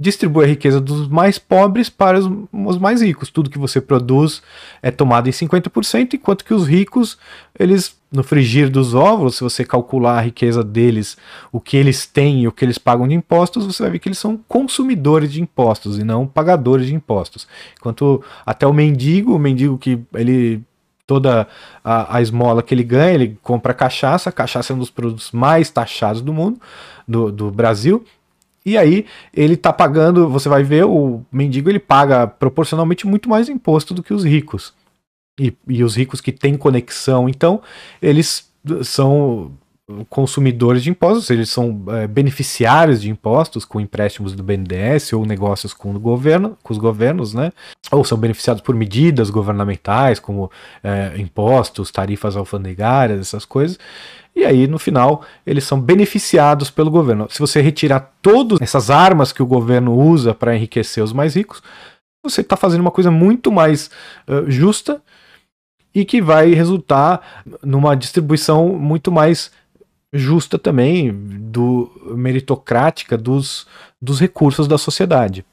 distribui 0.00 0.46
a 0.46 0.48
riqueza 0.48 0.80
dos 0.80 1.06
mais 1.06 1.38
pobres 1.38 1.90
para 1.90 2.18
os, 2.18 2.26
os, 2.50 2.78
mais 2.78 3.02
ricos. 3.02 3.28
Tudo 3.28 3.50
que 3.50 3.58
você 3.58 3.82
produz 3.82 4.42
é 4.82 4.90
tomado 4.90 5.28
em 5.28 5.30
50%, 5.30 6.14
enquanto 6.14 6.42
que 6.42 6.54
os 6.54 6.66
ricos, 6.66 7.18
eles, 7.58 7.94
no 8.10 8.22
frigir 8.22 8.70
dos 8.70 8.94
ovos, 8.94 9.36
se 9.36 9.42
você 9.42 9.62
calcular 9.62 10.16
a 10.16 10.22
riqueza 10.22 10.64
deles, 10.64 11.18
o 11.52 11.60
que 11.60 11.76
eles 11.76 12.06
têm 12.06 12.44
e 12.44 12.48
o 12.48 12.52
que 12.52 12.64
eles 12.64 12.78
pagam 12.78 13.06
de 13.06 13.14
impostos, 13.14 13.66
você 13.66 13.82
vai 13.82 13.92
ver 13.92 13.98
que 13.98 14.08
eles 14.08 14.18
são 14.18 14.40
consumidores 14.48 15.30
de 15.30 15.42
impostos 15.42 15.98
e 15.98 16.02
não 16.02 16.26
pagadores 16.26 16.86
de 16.86 16.94
impostos. 16.94 17.46
Enquanto 17.78 18.24
até 18.46 18.66
o 18.66 18.72
mendigo, 18.72 19.36
o 19.36 19.38
mendigo 19.38 19.76
que 19.76 20.00
ele 20.14 20.62
toda 21.06 21.48
a, 21.84 22.16
a, 22.16 22.22
esmola 22.22 22.62
que 22.62 22.72
ele 22.72 22.84
ganha, 22.84 23.12
ele 23.12 23.36
compra 23.42 23.74
cachaça, 23.74 24.30
a 24.30 24.32
cachaça 24.32 24.72
é 24.72 24.76
um 24.76 24.78
dos 24.78 24.90
produtos 24.90 25.32
mais 25.32 25.68
taxados 25.68 26.22
do 26.22 26.32
mundo, 26.32 26.60
do, 27.06 27.32
do 27.32 27.50
Brasil, 27.50 28.04
e 28.64 28.76
aí 28.76 29.06
ele 29.34 29.56
tá 29.56 29.72
pagando, 29.72 30.28
você 30.28 30.48
vai 30.48 30.62
ver, 30.62 30.84
o 30.84 31.24
mendigo 31.32 31.70
ele 31.70 31.78
paga 31.78 32.26
proporcionalmente 32.26 33.06
muito 33.06 33.28
mais 33.28 33.48
imposto 33.48 33.94
do 33.94 34.02
que 34.02 34.12
os 34.12 34.24
ricos. 34.24 34.74
E, 35.38 35.56
e 35.66 35.82
os 35.82 35.96
ricos 35.96 36.20
que 36.20 36.32
têm 36.32 36.56
conexão, 36.56 37.28
então, 37.28 37.62
eles 38.02 38.50
são 38.82 39.52
consumidores 40.08 40.82
de 40.82 40.90
impostos, 40.90 41.30
eles 41.30 41.50
são 41.50 41.82
é, 41.88 42.06
beneficiários 42.06 43.00
de 43.00 43.10
impostos 43.10 43.64
com 43.64 43.80
empréstimos 43.80 44.34
do 44.34 44.42
BNDES 44.42 45.12
ou 45.12 45.26
negócios 45.26 45.74
com 45.74 45.94
o 45.94 45.98
governo, 45.98 46.56
com 46.62 46.72
os 46.72 46.78
governos, 46.78 47.34
né? 47.34 47.52
Ou 47.90 48.04
são 48.04 48.16
beneficiados 48.16 48.62
por 48.62 48.74
medidas 48.74 49.30
governamentais, 49.30 50.20
como 50.20 50.50
é, 50.82 51.14
impostos, 51.18 51.90
tarifas 51.90 52.36
alfandegárias, 52.36 53.20
essas 53.20 53.44
coisas 53.44 53.78
e 54.34 54.44
aí 54.44 54.66
no 54.66 54.78
final 54.78 55.22
eles 55.46 55.64
são 55.64 55.80
beneficiados 55.80 56.70
pelo 56.70 56.90
governo. 56.90 57.28
Se 57.30 57.38
você 57.38 57.60
retirar 57.60 58.12
todas 58.22 58.60
essas 58.60 58.90
armas 58.90 59.32
que 59.32 59.42
o 59.42 59.46
governo 59.46 59.94
usa 59.94 60.34
para 60.34 60.54
enriquecer 60.54 61.02
os 61.02 61.12
mais 61.12 61.34
ricos, 61.34 61.62
você 62.22 62.40
está 62.42 62.56
fazendo 62.56 62.80
uma 62.80 62.90
coisa 62.90 63.10
muito 63.10 63.50
mais 63.50 63.90
uh, 64.28 64.50
justa 64.50 65.02
e 65.94 66.04
que 66.04 66.20
vai 66.20 66.52
resultar 66.52 67.42
numa 67.62 67.96
distribuição 67.96 68.68
muito 68.68 69.10
mais 69.10 69.50
justa 70.12 70.58
também, 70.58 71.12
do 71.12 71.90
meritocrática 72.16 73.16
dos, 73.16 73.66
dos 74.00 74.20
recursos 74.20 74.66
da 74.66 74.76
sociedade. 74.76 75.44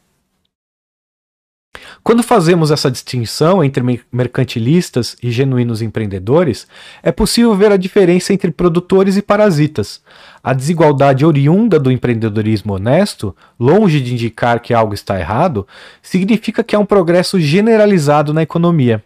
Quando 2.07 2.23
fazemos 2.23 2.71
essa 2.71 2.89
distinção 2.89 3.61
entre 3.61 3.83
mercantilistas 4.09 5.17
e 5.21 5.29
genuínos 5.29 5.81
empreendedores, 5.81 6.65
é 7.03 7.11
possível 7.11 7.53
ver 7.53 7.69
a 7.69 7.75
diferença 7.75 8.31
entre 8.31 8.49
produtores 8.49 9.17
e 9.17 9.21
parasitas. 9.21 10.01
A 10.41 10.53
desigualdade 10.53 11.25
oriunda 11.25 11.77
do 11.77 11.91
empreendedorismo 11.91 12.75
honesto, 12.75 13.35
longe 13.59 13.99
de 13.99 14.13
indicar 14.13 14.61
que 14.61 14.73
algo 14.73 14.93
está 14.93 15.19
errado, 15.19 15.67
significa 16.01 16.63
que 16.63 16.77
há 16.77 16.79
um 16.79 16.85
progresso 16.85 17.41
generalizado 17.41 18.33
na 18.33 18.41
economia. 18.41 19.03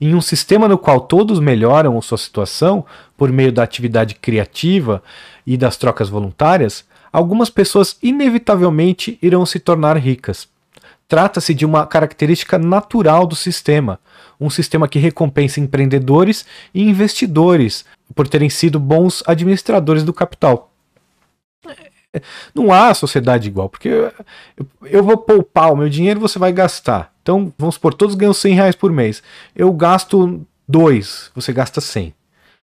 Em 0.00 0.14
um 0.14 0.20
sistema 0.20 0.68
no 0.68 0.78
qual 0.78 1.00
todos 1.00 1.40
melhoram 1.40 2.00
sua 2.00 2.18
situação 2.18 2.86
por 3.16 3.32
meio 3.32 3.50
da 3.50 3.64
atividade 3.64 4.14
criativa 4.14 5.02
e 5.44 5.56
das 5.56 5.76
trocas 5.76 6.08
voluntárias, 6.08 6.84
algumas 7.12 7.50
pessoas 7.50 7.98
inevitavelmente 8.00 9.18
irão 9.20 9.44
se 9.44 9.58
tornar 9.58 9.96
ricas. 9.96 10.46
Trata-se 11.08 11.54
de 11.54 11.64
uma 11.64 11.86
característica 11.86 12.58
natural 12.58 13.26
do 13.26 13.34
sistema, 13.34 13.98
um 14.38 14.50
sistema 14.50 14.86
que 14.86 14.98
recompensa 14.98 15.58
empreendedores 15.58 16.44
e 16.74 16.82
investidores 16.82 17.86
por 18.14 18.28
terem 18.28 18.50
sido 18.50 18.78
bons 18.78 19.22
administradores 19.26 20.04
do 20.04 20.12
capital. 20.12 20.70
Não 22.54 22.72
há 22.72 22.92
sociedade 22.94 23.48
igual, 23.48 23.68
porque 23.68 23.88
eu 24.84 25.02
vou 25.02 25.16
poupar 25.16 25.72
o 25.72 25.76
meu 25.76 25.88
dinheiro 25.88 26.20
você 26.20 26.38
vai 26.38 26.52
gastar. 26.52 27.12
Então, 27.22 27.52
vamos 27.58 27.74
supor, 27.76 27.94
todos 27.94 28.14
ganham 28.14 28.32
100 28.32 28.54
reais 28.54 28.74
por 28.74 28.92
mês. 28.92 29.22
Eu 29.54 29.72
gasto 29.72 30.46
2, 30.66 31.32
você 31.34 31.52
gasta 31.52 31.80
100. 31.80 32.14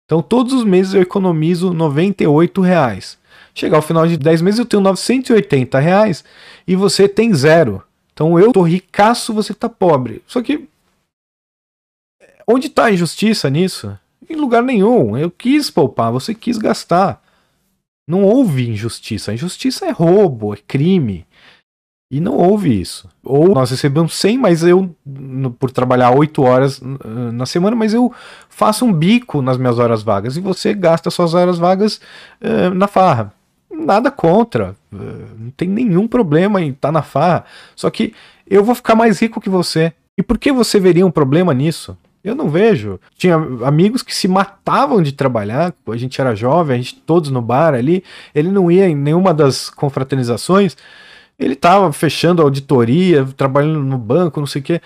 Então, 0.06 0.22
todos 0.22 0.54
os 0.54 0.64
meses 0.64 0.94
eu 0.94 1.02
economizo 1.02 1.74
98 1.74 2.62
reais. 2.62 3.18
Chegar 3.56 3.78
ao 3.78 3.82
final 3.82 4.08
de 4.08 4.18
10 4.18 4.42
meses 4.42 4.60
eu 4.60 4.66
tenho 4.66 4.82
980 4.82 5.80
reais 5.80 6.24
e 6.68 6.76
você 6.76 7.08
tem 7.08 7.34
zero. 7.34 7.84
Então 8.14 8.40
eu 8.40 8.54
tô 8.54 8.62
ricaço, 8.62 9.34
você 9.34 9.54
tá 9.54 9.68
pobre. 9.68 10.22
Só 10.28 10.42
que 10.42 10.68
onde 12.48 12.70
tá 12.70 12.86
a 12.86 12.92
injustiça 12.92 13.50
nisso? 13.50 13.98
Em 14.30 14.36
lugar 14.36 14.62
nenhum. 14.62 15.18
Eu 15.18 15.32
quis 15.32 15.70
poupar, 15.70 16.12
você 16.12 16.34
quis 16.34 16.58
gastar. 16.58 17.22
Não 18.08 18.24
houve 18.24 18.70
injustiça. 18.70 19.32
A 19.32 19.34
injustiça 19.34 19.86
é 19.86 19.92
roubo, 19.92 20.54
é 20.54 20.58
crime. 20.58 21.26
E 22.12 22.20
não 22.20 22.38
houve 22.38 22.80
isso. 22.80 23.10
Ou 23.24 23.56
nós 23.56 23.72
recebemos 23.72 24.14
100, 24.14 24.38
mas 24.38 24.64
eu, 24.64 24.96
por 25.58 25.72
trabalhar 25.72 26.12
8 26.12 26.44
horas 26.44 26.80
na 27.34 27.48
semana, 27.48 27.76
mas 27.76 27.94
eu 27.94 28.14
faço 28.48 28.86
um 28.86 28.94
bico 28.94 29.42
nas 29.42 29.58
minhas 29.58 29.80
horas 29.80 30.04
vagas 30.04 30.38
e 30.38 30.42
você 30.42 30.76
gasta 30.76 31.10
suas 31.10 31.34
horas 31.34 31.58
vagas 31.58 32.00
uh, 32.40 32.74
na 32.76 32.88
farra 32.88 33.34
nada 33.84 34.10
contra. 34.10 34.76
Não 34.92 35.52
tem 35.56 35.68
nenhum 35.68 36.08
problema 36.08 36.62
em 36.62 36.70
estar 36.70 36.90
tá 36.90 36.92
na 36.92 37.02
farra. 37.02 37.46
Só 37.76 37.90
que 37.90 38.14
eu 38.48 38.64
vou 38.64 38.76
ficar 38.76 38.96
mais 38.96 39.20
rico 39.20 39.42
que 39.42 39.50
você. 39.50 39.94
E 40.18 40.24
por 40.24 40.38
que 40.38 40.52
você 40.52 40.80
veria 40.80 41.06
um 41.06 41.12
problema 41.12 41.54
nisso? 41.54 41.98
Eu 42.24 42.36
não 42.36 42.50
vejo. 42.50 43.00
Tinha 43.18 43.36
amigos 43.36 44.02
que 44.02 44.16
se 44.16 44.28
matavam 44.28 45.02
de 45.02 45.12
trabalhar. 45.12 45.74
A 45.88 45.98
gente 45.98 46.20
era 46.22 46.36
jovem, 46.36 46.76
a 46.76 46.78
gente 46.78 46.96
todos 47.02 47.30
no 47.30 47.42
bar 47.42 47.74
ali. 47.74 48.04
Ele 48.34 48.50
não 48.50 48.72
ia 48.72 48.88
em 48.88 48.96
nenhuma 48.96 49.34
das 49.34 49.70
confraternizações. 49.70 50.78
Ele 51.38 51.54
estava 51.54 51.92
fechando 51.92 52.42
a 52.42 52.46
auditoria, 52.46 53.26
trabalhando 53.36 53.80
no 53.80 53.98
banco, 53.98 54.40
não 54.40 54.48
sei 54.48 54.62
o 54.62 54.64
quê, 54.64 54.82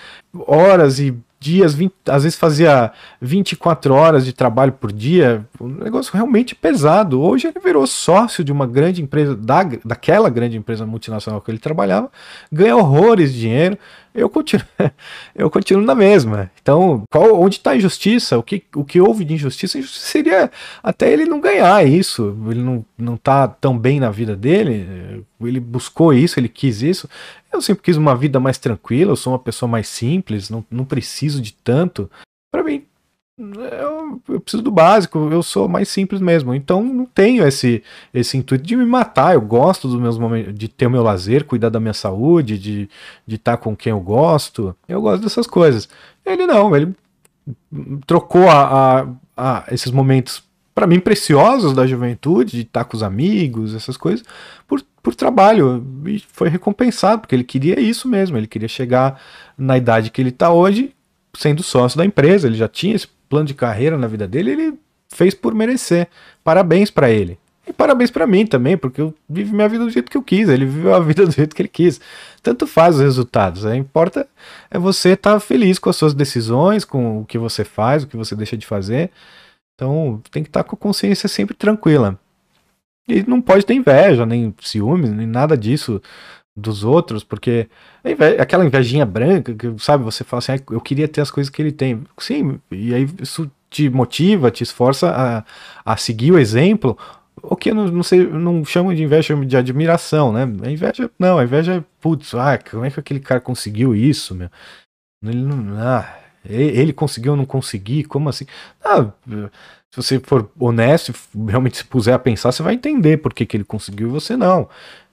horas 0.47 0.97
e 0.97 1.15
dias, 1.39 1.73
20, 1.73 1.93
às 2.09 2.23
vezes 2.23 2.37
fazia 2.37 2.91
24 3.21 3.93
horas 3.93 4.25
de 4.25 4.33
trabalho 4.33 4.71
por 4.71 4.91
dia, 4.91 5.45
um 5.61 5.67
negócio 5.67 6.11
realmente 6.13 6.55
pesado. 6.55 7.21
Hoje 7.21 7.47
ele 7.47 7.59
virou 7.59 7.85
sócio 7.85 8.43
de 8.43 8.51
uma 8.51 8.65
grande 8.65 9.01
empresa, 9.01 9.35
da, 9.35 9.63
daquela 9.85 10.29
grande 10.29 10.57
empresa 10.57 10.85
multinacional 10.85 11.39
que 11.41 11.51
ele 11.51 11.59
trabalhava, 11.59 12.11
ganha 12.51 12.75
horrores 12.75 13.33
de 13.33 13.41
dinheiro. 13.41 13.77
Eu 14.17 14.27
continuo, 14.31 14.65
eu 15.35 15.47
continuo 15.47 15.85
na 15.85 15.93
mesma. 15.93 16.49
Então, 16.59 17.03
qual, 17.11 17.39
onde 17.39 17.57
está 17.57 17.71
a 17.71 17.75
injustiça? 17.75 18.35
O 18.35 18.41
que, 18.41 18.63
o 18.75 18.83
que 18.83 18.99
houve 18.99 19.23
de 19.23 19.35
injustiça? 19.35 19.77
injustiça 19.77 20.07
seria 20.07 20.51
até 20.81 21.13
ele 21.13 21.25
não 21.25 21.39
ganhar 21.39 21.85
isso. 21.87 22.35
Ele 22.49 22.63
não, 22.63 22.83
não 22.97 23.15
tá 23.15 23.47
tão 23.47 23.77
bem 23.77 23.99
na 23.99 24.09
vida 24.09 24.35
dele. 24.35 25.23
Ele 25.39 25.59
buscou 25.59 26.11
isso, 26.11 26.39
ele 26.39 26.49
quis 26.49 26.81
isso. 26.81 27.07
Eu 27.53 27.61
sempre 27.61 27.83
quis 27.83 27.95
uma 27.95 28.15
vida 28.15 28.39
mais 28.39 28.57
tranquila, 28.57 29.11
eu 29.11 29.15
sou 29.15 29.33
uma 29.33 29.39
pessoa 29.39 29.69
mais 29.69 29.87
simples, 29.87 30.49
não, 30.49 30.65
não 30.71 30.83
preciso 30.83 31.39
de 31.39 31.53
tanto. 31.53 32.09
Para 32.51 32.63
mim, 32.63 32.86
eu, 33.37 34.21
eu, 34.29 34.39
preciso 34.41 34.63
do 34.63 34.71
básico, 34.71 35.29
eu 35.31 35.43
sou 35.43 35.67
mais 35.67 35.89
simples 35.89 36.19
mesmo. 36.21 36.53
Então 36.53 36.83
não 36.83 37.05
tenho 37.05 37.47
esse, 37.47 37.83
esse 38.13 38.37
intuito 38.37 38.65
de 38.65 38.75
me 38.75 38.85
matar. 38.85 39.35
Eu 39.35 39.41
gosto 39.41 39.87
dos 39.87 39.99
meus 39.99 40.17
momentos, 40.17 40.53
de 40.55 40.67
ter 40.67 40.87
o 40.87 40.91
meu 40.91 41.03
lazer, 41.03 41.45
cuidar 41.45 41.69
da 41.69 41.79
minha 41.79 41.93
saúde, 41.93 42.57
de 42.57 42.89
estar 43.27 43.57
com 43.57 43.75
quem 43.75 43.91
eu 43.91 43.99
gosto. 43.99 44.75
Eu 44.87 45.01
gosto 45.01 45.23
dessas 45.23 45.45
coisas. 45.45 45.87
Ele 46.25 46.45
não, 46.45 46.75
ele 46.75 46.95
trocou 48.05 48.49
a, 48.49 49.01
a, 49.01 49.07
a 49.37 49.63
esses 49.71 49.91
momentos 49.91 50.43
para 50.73 50.87
mim 50.87 50.99
preciosos 50.99 51.73
da 51.73 51.87
juventude, 51.87 52.51
de 52.51 52.61
estar 52.61 52.85
com 52.85 52.95
os 52.95 53.01
amigos, 53.01 53.73
essas 53.73 53.97
coisas, 53.97 54.25
por 54.67 54.81
por 55.07 55.15
trabalho 55.15 55.87
e 56.05 56.19
foi 56.19 56.49
recompensado, 56.49 57.21
porque 57.21 57.33
ele 57.33 57.45
queria 57.45 57.79
isso 57.79 58.09
mesmo, 58.09 58.35
ele 58.35 58.45
queria 58.45 58.67
chegar 58.67 59.17
na 59.57 59.77
idade 59.77 60.09
que 60.09 60.21
ele 60.21 60.31
está 60.31 60.51
hoje, 60.51 60.93
sendo 61.33 61.63
sócio 61.63 61.97
da 61.97 62.03
empresa, 62.03 62.45
ele 62.45 62.57
já 62.57 62.67
tinha 62.67 62.93
esse 62.93 63.07
plano 63.29 63.45
de 63.45 63.53
carreira 63.53 63.97
na 63.97 64.07
vida 64.07 64.27
dele, 64.27 64.51
ele 64.51 64.79
fez 65.09 65.33
por 65.33 65.53
merecer. 65.53 66.07
Parabéns 66.43 66.91
para 66.91 67.09
ele. 67.09 67.37
E 67.67 67.73
parabéns 67.73 68.09
para 68.09 68.25
mim 68.25 68.45
também, 68.45 68.77
porque 68.77 69.01
eu 69.01 69.13
vivo 69.27 69.53
minha 69.53 69.67
vida 69.67 69.83
do 69.83 69.89
jeito 69.89 70.09
que 70.09 70.17
eu 70.17 70.23
quis, 70.23 70.47
ele 70.47 70.65
viveu 70.65 70.95
a 70.95 70.99
vida 71.01 71.25
do 71.25 71.31
jeito 71.31 71.53
que 71.53 71.61
ele 71.61 71.69
quis. 71.69 71.99
Tanto 72.41 72.65
faz 72.65 72.95
os 72.95 73.01
resultados, 73.01 73.65
o 73.65 73.73
importa 73.73 74.27
é 74.71 74.79
você 74.79 75.09
estar 75.09 75.33
tá 75.33 75.39
feliz 75.39 75.77
com 75.77 75.89
as 75.89 75.95
suas 75.97 76.13
decisões, 76.13 76.85
com 76.85 77.21
o 77.21 77.25
que 77.25 77.37
você 77.37 77.65
faz, 77.65 78.03
o 78.03 78.07
que 78.07 78.15
você 78.15 78.35
deixa 78.35 78.55
de 78.55 78.65
fazer. 78.65 79.11
Então 79.75 80.21
tem 80.31 80.43
que 80.43 80.49
estar 80.49 80.63
tá 80.63 80.69
com 80.69 80.75
a 80.75 80.79
consciência 80.79 81.27
sempre 81.27 81.55
tranquila. 81.55 82.17
E 83.07 83.23
não 83.23 83.41
pode 83.41 83.65
ter 83.65 83.73
inveja, 83.73 84.25
nem 84.25 84.53
ciúmes, 84.61 85.11
nem 85.11 85.27
nada 85.27 85.57
disso 85.57 86.01
dos 86.57 86.83
outros, 86.83 87.23
porque 87.23 87.69
inveja, 88.03 88.41
aquela 88.41 88.65
invejinha 88.65 89.05
branca, 89.05 89.53
que, 89.53 89.75
sabe, 89.77 90.03
você 90.03 90.23
fala 90.23 90.39
assim, 90.39 90.53
ah, 90.53 90.59
eu 90.71 90.81
queria 90.81 91.07
ter 91.07 91.21
as 91.21 91.29
coisas 91.29 91.51
que 91.51 91.61
ele 91.61 91.71
tem. 91.71 92.03
Sim, 92.17 92.59
e 92.71 92.95
aí 92.95 93.07
isso 93.21 93.49
te 93.69 93.89
motiva, 93.89 94.49
te 94.49 94.63
esforça 94.63 95.11
a, 95.85 95.93
a 95.93 95.97
seguir 95.97 96.31
o 96.31 96.39
exemplo, 96.39 96.97
o 97.43 97.55
que 97.55 97.69
eu 97.69 97.75
não, 97.75 97.87
não 97.87 98.03
sei, 98.03 98.25
não 98.25 98.65
chamo 98.65 98.93
de 98.95 99.03
inveja, 99.03 99.27
chamo 99.27 99.45
de 99.45 99.55
admiração, 99.55 100.33
né? 100.33 100.43
A 100.63 100.71
inveja, 100.71 101.11
não, 101.19 101.37
a 101.37 101.43
inveja 101.43 101.75
é, 101.75 101.83
putz, 102.01 102.33
ah, 102.33 102.57
como 102.57 102.85
é 102.85 102.89
que 102.89 102.99
aquele 102.99 103.19
cara 103.19 103.39
conseguiu 103.39 103.95
isso, 103.95 104.33
meu? 104.33 104.49
Ele 105.23 105.43
não, 105.43 105.77
ah, 105.79 106.17
ele 106.43 106.93
conseguiu, 106.93 107.33
eu 107.33 107.37
não 107.37 107.45
consegui, 107.45 108.03
como 108.03 108.29
assim? 108.29 108.45
Ah, 108.83 109.11
se 109.91 109.95
você 109.95 110.19
for 110.19 110.49
honesto 110.59 111.13
realmente 111.47 111.77
se 111.77 111.85
puser 111.85 112.13
a 112.15 112.19
pensar, 112.19 112.51
você 112.51 112.63
vai 112.63 112.73
entender 112.73 113.17
por 113.17 113.33
que, 113.33 113.45
que 113.45 113.57
ele 113.57 113.63
conseguiu 113.63 114.07
e 114.07 114.11
você 114.11 114.35
não. 114.35 114.67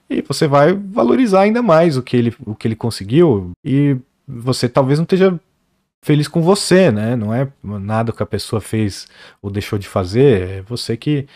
E 0.09 0.21
você 0.21 0.47
vai 0.47 0.73
valorizar 0.73 1.41
ainda 1.41 1.61
mais 1.61 1.97
o 1.97 2.03
que 2.03 2.15
ele, 2.15 2.33
o 2.45 2.55
que 2.55 2.67
ele 2.67 2.75
conseguiu 2.75 3.51
e 3.63 3.97
você 4.27 4.69
talvez 4.69 4.99
não 4.99 5.03
esteja 5.03 5.39
feliz 6.03 6.27
com 6.27 6.41
você, 6.41 6.91
né? 6.91 7.15
Não 7.15 7.33
é 7.33 7.47
nada 7.63 8.11
que 8.11 8.21
a 8.21 8.27
pessoa 8.27 8.61
fez 8.61 9.07
ou 9.41 9.49
deixou 9.49 9.79
de 9.79 9.87
fazer, 9.87 10.41
é 10.49 10.61
você 10.61 10.95
que, 10.95 11.27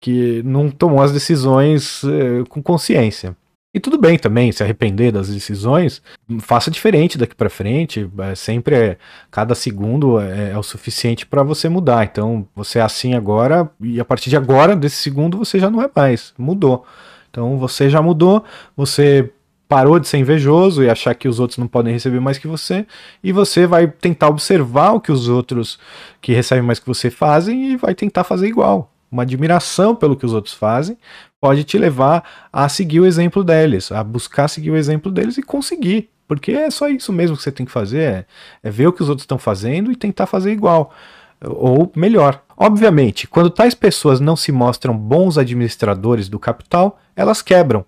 que 0.00 0.42
não 0.44 0.70
tomou 0.70 1.02
as 1.02 1.12
decisões 1.12 2.02
é, 2.04 2.44
com 2.48 2.62
consciência. 2.62 3.36
E 3.74 3.80
tudo 3.80 3.98
bem 3.98 4.18
também 4.18 4.52
se 4.52 4.62
arrepender 4.62 5.10
das 5.10 5.28
decisões, 5.28 6.02
faça 6.40 6.70
diferente 6.70 7.16
daqui 7.16 7.34
para 7.34 7.48
frente. 7.48 8.08
É, 8.18 8.34
sempre 8.34 8.76
é, 8.76 8.98
cada 9.30 9.54
segundo 9.54 10.20
é, 10.20 10.50
é 10.50 10.58
o 10.58 10.62
suficiente 10.62 11.24
para 11.24 11.42
você 11.42 11.70
mudar. 11.70 12.04
Então 12.04 12.46
você 12.54 12.78
é 12.78 12.82
assim 12.82 13.14
agora 13.14 13.70
e 13.80 13.98
a 13.98 14.04
partir 14.04 14.28
de 14.28 14.36
agora, 14.36 14.76
desse 14.76 14.96
segundo, 14.96 15.38
você 15.38 15.58
já 15.58 15.70
não 15.70 15.80
é 15.82 15.90
mais. 15.94 16.34
Mudou. 16.38 16.84
Então 17.32 17.56
você 17.56 17.88
já 17.88 18.02
mudou, 18.02 18.44
você 18.76 19.32
parou 19.66 19.98
de 19.98 20.06
ser 20.06 20.18
invejoso 20.18 20.84
e 20.84 20.90
achar 20.90 21.14
que 21.14 21.26
os 21.26 21.40
outros 21.40 21.56
não 21.56 21.66
podem 21.66 21.94
receber 21.94 22.20
mais 22.20 22.36
que 22.36 22.46
você, 22.46 22.86
e 23.24 23.32
você 23.32 23.66
vai 23.66 23.88
tentar 23.88 24.28
observar 24.28 24.92
o 24.92 25.00
que 25.00 25.10
os 25.10 25.28
outros 25.28 25.78
que 26.20 26.34
recebem 26.34 26.62
mais 26.62 26.78
que 26.78 26.86
você 26.86 27.10
fazem 27.10 27.72
e 27.72 27.76
vai 27.76 27.94
tentar 27.94 28.22
fazer 28.22 28.46
igual. 28.48 28.92
Uma 29.10 29.22
admiração 29.22 29.96
pelo 29.96 30.14
que 30.14 30.26
os 30.26 30.34
outros 30.34 30.52
fazem 30.52 30.98
pode 31.40 31.64
te 31.64 31.78
levar 31.78 32.48
a 32.52 32.68
seguir 32.68 33.00
o 33.00 33.06
exemplo 33.06 33.42
deles, 33.42 33.90
a 33.90 34.04
buscar 34.04 34.46
seguir 34.46 34.70
o 34.70 34.76
exemplo 34.76 35.10
deles 35.10 35.38
e 35.38 35.42
conseguir. 35.42 36.10
Porque 36.28 36.52
é 36.52 36.70
só 36.70 36.88
isso 36.88 37.10
mesmo 37.10 37.36
que 37.36 37.42
você 37.42 37.52
tem 37.52 37.64
que 37.64 37.72
fazer, 37.72 38.00
é, 38.00 38.26
é 38.62 38.70
ver 38.70 38.86
o 38.88 38.92
que 38.92 39.02
os 39.02 39.08
outros 39.08 39.24
estão 39.24 39.38
fazendo 39.38 39.90
e 39.90 39.96
tentar 39.96 40.26
fazer 40.26 40.52
igual 40.52 40.92
ou 41.44 41.90
melhor. 41.94 42.42
Obviamente, 42.56 43.26
quando 43.26 43.50
tais 43.50 43.74
pessoas 43.74 44.20
não 44.20 44.36
se 44.36 44.52
mostram 44.52 44.96
bons 44.96 45.36
administradores 45.36 46.28
do 46.28 46.38
capital, 46.38 46.98
elas 47.16 47.42
quebram. 47.42 47.84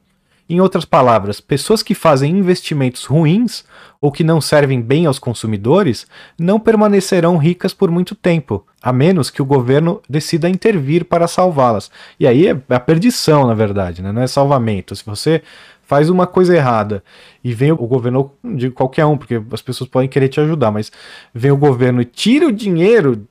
Em 0.46 0.60
outras 0.60 0.84
palavras, 0.84 1.40
pessoas 1.40 1.82
que 1.82 1.94
fazem 1.94 2.36
investimentos 2.36 3.04
ruins 3.06 3.64
ou 3.98 4.12
que 4.12 4.22
não 4.22 4.42
servem 4.42 4.78
bem 4.78 5.06
aos 5.06 5.18
consumidores 5.18 6.06
não 6.38 6.60
permanecerão 6.60 7.38
ricas 7.38 7.72
por 7.72 7.90
muito 7.90 8.14
tempo, 8.14 8.66
a 8.82 8.92
menos 8.92 9.30
que 9.30 9.40
o 9.40 9.44
governo 9.46 10.02
decida 10.06 10.46
intervir 10.46 11.06
para 11.06 11.26
salvá-las. 11.26 11.90
E 12.20 12.26
aí 12.26 12.48
é 12.48 12.60
a 12.68 12.78
perdição, 12.80 13.46
na 13.46 13.54
verdade, 13.54 14.02
né? 14.02 14.12
não 14.12 14.20
é 14.20 14.26
salvamento. 14.26 14.94
Se 14.94 15.06
você 15.06 15.42
faz 15.86 16.10
uma 16.10 16.26
coisa 16.26 16.54
errada 16.54 17.02
e 17.42 17.54
vem 17.54 17.72
o 17.72 17.76
governo, 17.76 18.30
digo 18.44 18.74
qualquer 18.74 19.06
um, 19.06 19.16
porque 19.16 19.40
as 19.50 19.62
pessoas 19.62 19.88
podem 19.88 20.10
querer 20.10 20.28
te 20.28 20.40
ajudar, 20.40 20.70
mas 20.70 20.92
vem 21.32 21.50
o 21.50 21.56
governo 21.56 22.02
e 22.02 22.04
tira 22.04 22.46
o 22.46 22.52
dinheiro 22.52 23.26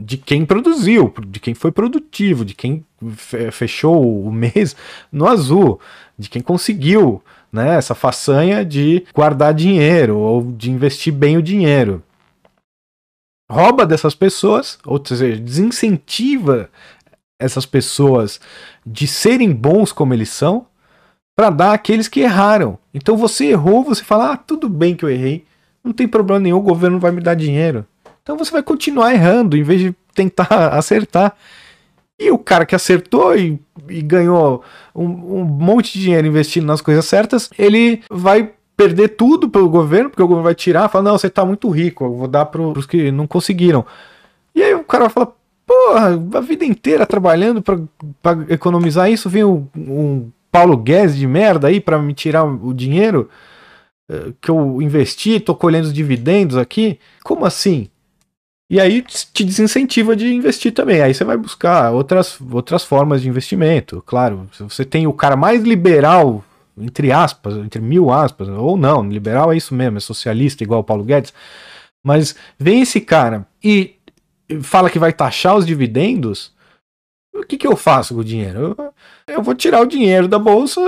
de 0.00 0.16
quem 0.16 0.44
produziu, 0.44 1.12
de 1.26 1.38
quem 1.38 1.54
foi 1.54 1.70
produtivo, 1.70 2.44
de 2.44 2.54
quem 2.54 2.84
fechou 3.52 4.24
o 4.24 4.32
mês 4.32 4.74
no 5.12 5.26
azul, 5.26 5.80
de 6.18 6.28
quem 6.28 6.42
conseguiu 6.42 7.22
né, 7.52 7.76
essa 7.76 7.94
façanha 7.94 8.64
de 8.64 9.04
guardar 9.14 9.54
dinheiro 9.54 10.18
ou 10.18 10.42
de 10.52 10.70
investir 10.70 11.12
bem 11.12 11.36
o 11.36 11.42
dinheiro. 11.42 12.02
Rouba 13.50 13.84
dessas 13.84 14.14
pessoas, 14.14 14.78
ou 14.86 15.04
seja, 15.04 15.36
desincentiva 15.36 16.70
essas 17.38 17.66
pessoas 17.66 18.40
de 18.86 19.06
serem 19.06 19.52
bons 19.52 19.92
como 19.92 20.14
eles 20.14 20.28
são, 20.28 20.66
para 21.34 21.50
dar 21.50 21.72
àqueles 21.72 22.06
que 22.06 22.20
erraram. 22.20 22.78
Então 22.92 23.16
você 23.16 23.46
errou, 23.46 23.82
você 23.82 24.04
fala: 24.04 24.32
ah, 24.32 24.36
tudo 24.36 24.68
bem 24.68 24.94
que 24.94 25.04
eu 25.04 25.08
errei, 25.08 25.44
não 25.82 25.92
tem 25.92 26.06
problema 26.06 26.38
nenhum, 26.38 26.58
o 26.58 26.62
governo 26.62 27.00
vai 27.00 27.10
me 27.10 27.20
dar 27.20 27.34
dinheiro. 27.34 27.86
Então 28.30 28.38
você 28.38 28.52
vai 28.52 28.62
continuar 28.62 29.12
errando 29.12 29.56
em 29.56 29.62
vez 29.64 29.80
de 29.80 29.94
tentar 30.14 30.46
acertar. 30.72 31.34
E 32.16 32.30
o 32.30 32.38
cara 32.38 32.64
que 32.64 32.76
acertou 32.76 33.34
e, 33.36 33.58
e 33.88 34.00
ganhou 34.02 34.62
um, 34.94 35.04
um, 35.04 35.44
monte 35.44 35.94
de 35.94 36.00
dinheiro 36.00 36.28
investindo 36.28 36.64
nas 36.64 36.80
coisas 36.80 37.04
certas, 37.06 37.50
ele 37.58 38.04
vai 38.08 38.52
perder 38.76 39.08
tudo 39.08 39.48
pelo 39.48 39.68
governo, 39.68 40.10
porque 40.10 40.22
o 40.22 40.28
governo 40.28 40.44
vai 40.44 40.54
tirar, 40.54 40.88
fala, 40.88 41.10
não, 41.10 41.18
você 41.18 41.28
tá 41.28 41.44
muito 41.44 41.68
rico, 41.70 42.04
eu 42.04 42.14
vou 42.14 42.28
dar 42.28 42.46
pro, 42.46 42.72
pros 42.72 42.86
que 42.86 43.10
não 43.10 43.26
conseguiram. 43.26 43.84
E 44.54 44.62
aí 44.62 44.74
o 44.74 44.84
cara 44.84 45.04
vai 45.04 45.10
falar, 45.10 45.32
porra, 45.66 46.38
a 46.38 46.40
vida 46.40 46.64
inteira 46.64 47.04
trabalhando 47.06 47.60
para 47.62 47.78
economizar 48.48 49.10
isso, 49.10 49.28
vem 49.28 49.42
um, 49.42 49.66
um 49.76 50.30
Paulo 50.52 50.76
Guedes 50.76 51.16
de 51.16 51.26
merda 51.26 51.66
aí 51.66 51.80
para 51.80 51.98
me 51.98 52.14
tirar 52.14 52.44
o 52.44 52.72
dinheiro 52.72 53.28
eh, 54.08 54.32
que 54.40 54.50
eu 54.50 54.80
investi, 54.80 55.40
tô 55.40 55.54
colhendo 55.54 55.86
os 55.86 55.92
dividendos 55.92 56.56
aqui. 56.56 56.98
Como 57.22 57.44
assim? 57.44 57.88
E 58.70 58.80
aí 58.80 59.02
te 59.02 59.42
desincentiva 59.42 60.14
de 60.14 60.32
investir 60.32 60.72
também. 60.72 61.02
Aí 61.02 61.12
você 61.12 61.24
vai 61.24 61.36
buscar 61.36 61.90
outras, 61.90 62.38
outras 62.52 62.84
formas 62.84 63.20
de 63.20 63.28
investimento. 63.28 64.00
Claro, 64.06 64.48
se 64.52 64.62
você 64.62 64.84
tem 64.84 65.08
o 65.08 65.12
cara 65.12 65.34
mais 65.34 65.64
liberal, 65.64 66.44
entre 66.78 67.10
aspas, 67.10 67.56
entre 67.56 67.82
mil 67.82 68.12
aspas, 68.12 68.48
ou 68.48 68.76
não, 68.76 69.08
liberal 69.08 69.52
é 69.52 69.56
isso 69.56 69.74
mesmo, 69.74 69.96
é 69.96 70.00
socialista 70.00 70.62
igual 70.62 70.82
o 70.82 70.84
Paulo 70.84 71.02
Guedes. 71.02 71.34
Mas 72.04 72.36
vem 72.56 72.82
esse 72.82 73.00
cara 73.00 73.44
e 73.62 73.96
fala 74.62 74.88
que 74.88 75.00
vai 75.00 75.12
taxar 75.12 75.56
os 75.56 75.66
dividendos. 75.66 76.52
O 77.34 77.42
que, 77.42 77.58
que 77.58 77.66
eu 77.66 77.76
faço 77.76 78.14
com 78.14 78.20
o 78.20 78.24
dinheiro? 78.24 78.76
Eu, 78.78 78.94
eu 79.34 79.42
vou 79.42 79.54
tirar 79.54 79.80
o 79.80 79.86
dinheiro 79.86 80.28
da 80.28 80.38
bolsa 80.38 80.80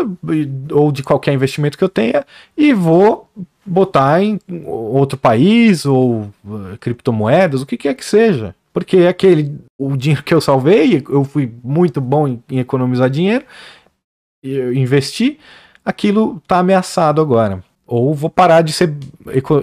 ou 0.70 0.92
de 0.92 1.02
qualquer 1.02 1.34
investimento 1.34 1.76
que 1.76 1.82
eu 1.82 1.88
tenha 1.88 2.24
e 2.56 2.72
vou 2.72 3.28
botar 3.64 4.22
em 4.22 4.38
outro 4.64 5.18
país 5.18 5.86
ou 5.86 6.30
uh, 6.44 6.76
criptomoedas, 6.80 7.62
o 7.62 7.66
que 7.66 7.76
quer 7.76 7.94
que 7.94 8.04
seja. 8.04 8.54
Porque 8.72 8.98
é 8.98 9.08
aquele 9.08 9.58
o 9.78 9.96
dinheiro 9.96 10.22
que 10.22 10.32
eu 10.32 10.40
salvei, 10.40 11.02
eu 11.08 11.24
fui 11.24 11.52
muito 11.62 12.00
bom 12.00 12.26
em, 12.26 12.42
em 12.50 12.58
economizar 12.58 13.10
dinheiro, 13.10 13.44
eu 14.42 14.72
investi, 14.72 15.38
aquilo 15.84 16.38
está 16.42 16.58
ameaçado 16.58 17.20
agora. 17.20 17.62
Ou 17.86 18.14
vou 18.14 18.30
parar 18.30 18.62
de 18.62 18.72
ser 18.72 18.94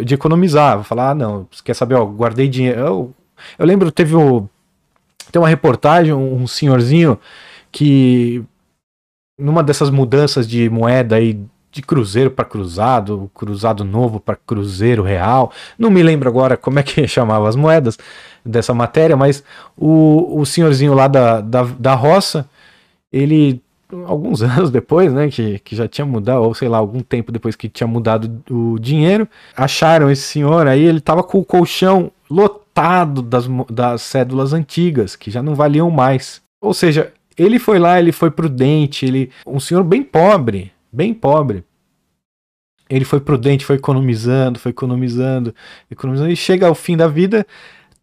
de 0.05 0.13
economizar, 0.13 0.75
vou 0.75 0.83
falar, 0.83 1.11
ah, 1.11 1.15
não, 1.15 1.47
quer 1.63 1.73
saber, 1.73 1.95
ó, 1.95 2.05
guardei 2.05 2.47
dinheiro. 2.47 2.79
Eu, 2.79 3.15
eu 3.57 3.65
lembro, 3.65 3.91
teve 3.91 4.15
o, 4.15 4.47
tem 5.31 5.41
uma 5.41 5.49
reportagem, 5.49 6.13
um, 6.13 6.35
um 6.35 6.47
senhorzinho 6.47 7.19
que 7.71 8.43
numa 9.37 9.63
dessas 9.63 9.89
mudanças 9.89 10.47
de 10.47 10.69
moeda 10.69 11.15
aí 11.15 11.39
de 11.71 11.81
cruzeiro 11.81 12.31
para 12.31 12.45
cruzado, 12.45 13.29
cruzado 13.33 13.83
novo 13.83 14.19
para 14.19 14.35
cruzeiro 14.35 15.03
real. 15.03 15.51
Não 15.77 15.89
me 15.89 16.01
lembro 16.01 16.27
agora 16.27 16.57
como 16.57 16.79
é 16.79 16.83
que 16.83 17.05
chamava 17.07 17.47
as 17.47 17.55
moedas 17.55 17.97
dessa 18.43 18.73
matéria, 18.73 19.15
mas 19.15 19.43
o, 19.77 20.39
o 20.39 20.45
senhorzinho 20.45 20.93
lá 20.93 21.07
da, 21.07 21.41
da, 21.41 21.63
da 21.63 21.93
roça, 21.93 22.49
ele, 23.11 23.61
alguns 24.05 24.41
anos 24.43 24.71
depois, 24.71 25.13
né, 25.13 25.29
que, 25.29 25.59
que 25.59 25.75
já 25.75 25.87
tinha 25.87 26.05
mudado, 26.05 26.41
ou 26.41 26.53
sei 26.53 26.67
lá, 26.67 26.77
algum 26.77 27.01
tempo 27.01 27.31
depois 27.31 27.55
que 27.55 27.69
tinha 27.69 27.87
mudado 27.87 28.43
o 28.49 28.79
dinheiro, 28.79 29.27
acharam 29.55 30.09
esse 30.09 30.23
senhor 30.23 30.67
aí, 30.67 30.83
ele 30.83 31.01
tava 31.01 31.23
com 31.23 31.39
o 31.39 31.45
colchão 31.45 32.11
lotado 32.29 33.21
das, 33.21 33.47
das 33.69 34.01
cédulas 34.01 34.53
antigas, 34.53 35.15
que 35.15 35.29
já 35.29 35.43
não 35.43 35.53
valiam 35.53 35.91
mais. 35.91 36.41
Ou 36.61 36.73
seja, 36.73 37.13
ele 37.37 37.59
foi 37.59 37.79
lá, 37.79 37.99
ele 37.99 38.11
foi 38.11 38.31
prudente, 38.31 39.05
ele, 39.05 39.29
um 39.45 39.59
senhor 39.59 39.83
bem 39.83 40.03
pobre, 40.03 40.71
bem 40.91 41.13
pobre. 41.13 41.63
Ele 42.89 43.05
foi 43.05 43.19
prudente, 43.19 43.65
foi 43.65 43.75
economizando, 43.75 44.59
foi 44.59 44.71
economizando, 44.71 45.53
economizando, 45.91 46.31
e 46.31 46.35
chega 46.35 46.67
ao 46.67 46.73
fim 46.73 46.97
da 46.97 47.07
vida, 47.07 47.45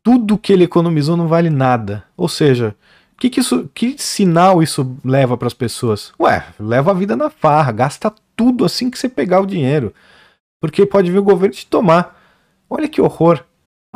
tudo 0.02 0.38
que 0.38 0.52
ele 0.52 0.64
economizou 0.64 1.16
não 1.16 1.26
vale 1.26 1.50
nada. 1.50 2.04
Ou 2.16 2.28
seja, 2.28 2.76
que, 3.18 3.30
que, 3.30 3.40
isso, 3.40 3.68
que 3.74 3.96
sinal 3.98 4.62
isso 4.62 4.96
leva 5.04 5.36
para 5.36 5.48
as 5.48 5.54
pessoas? 5.54 6.12
Ué, 6.20 6.44
leva 6.60 6.90
a 6.90 6.94
vida 6.94 7.16
na 7.16 7.30
farra, 7.30 7.72
gasta 7.72 8.12
tudo 8.36 8.64
assim 8.64 8.90
que 8.90 8.98
você 8.98 9.08
pegar 9.08 9.40
o 9.40 9.46
dinheiro. 9.46 9.92
Porque 10.60 10.86
pode 10.86 11.10
vir 11.10 11.18
o 11.18 11.24
governo 11.24 11.54
te 11.54 11.66
tomar. 11.66 12.20
Olha 12.68 12.88
que 12.88 13.00
horror. 13.00 13.44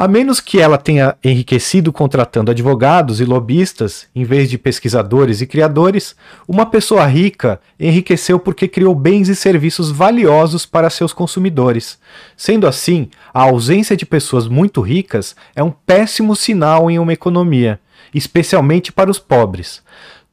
A 0.03 0.09
menos 0.09 0.41
que 0.41 0.59
ela 0.59 0.79
tenha 0.79 1.15
enriquecido 1.23 1.93
contratando 1.93 2.51
advogados 2.51 3.21
e 3.21 3.25
lobistas, 3.27 4.07
em 4.15 4.25
vez 4.25 4.49
de 4.49 4.57
pesquisadores 4.57 5.43
e 5.43 5.47
criadores, 5.47 6.17
uma 6.49 6.65
pessoa 6.65 7.05
rica 7.05 7.61
enriqueceu 7.79 8.39
porque 8.39 8.67
criou 8.67 8.95
bens 8.95 9.29
e 9.29 9.37
serviços 9.37 9.91
valiosos 9.91 10.65
para 10.65 10.89
seus 10.89 11.13
consumidores. 11.13 11.99
Sendo 12.35 12.67
assim, 12.67 13.11
a 13.35 13.43
ausência 13.43 13.95
de 13.95 14.07
pessoas 14.07 14.49
muito 14.49 14.81
ricas 14.81 15.37
é 15.55 15.63
um 15.63 15.71
péssimo 15.71 16.35
sinal 16.35 16.91
em 16.91 16.99
uma 16.99 17.13
economia, 17.13 17.79
especialmente 18.15 18.91
para 18.91 19.11
os 19.11 19.19
pobres. 19.19 19.83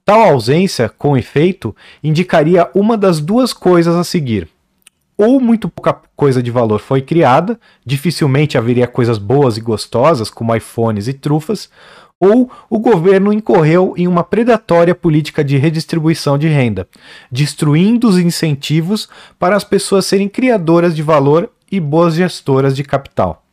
Tal 0.05 0.22
ausência, 0.22 0.88
com 0.88 1.18
efeito, 1.18 1.76
indicaria 2.01 2.70
uma 2.74 2.95
das 2.95 3.20
duas 3.20 3.51
coisas 3.51 3.97
a 3.97 4.05
seguir 4.05 4.47
ou 5.18 5.39
muito 5.39 5.68
pouca 5.68 5.93
coisa 6.15 6.43
de 6.43 6.51
valor 6.51 6.80
foi 6.80 7.01
criada, 7.01 7.59
dificilmente 7.84 8.57
haveria 8.57 8.88
coisas 8.88 9.18
boas 9.18 9.57
e 9.57 9.61
gostosas, 9.61 10.30
como 10.30 10.55
iPhones 10.55 11.07
e 11.07 11.13
trufas, 11.13 11.70
ou 12.20 12.51
o 12.70 12.80
governo 12.80 13.34
incorreu 13.34 13.93
em 13.97 14.07
uma 14.07 14.24
predatória 14.24 14.93
política 14.93 15.43
de 15.43 15.57
redistribuição 15.57 16.38
de 16.38 16.47
renda, 16.47 16.88
destruindo 17.32 18.07
os 18.07 18.18
incentivos 18.18 19.09
para 19.38 19.55
as 19.55 19.63
pessoas 19.63 20.05
serem 20.05 20.30
criadoras 20.30 20.95
de 20.95 21.01
valor 21.01 21.51
e 21.72 21.80
boas 21.80 22.15
gestoras 22.15 22.76
de 22.76 22.84
capital. 22.84 23.43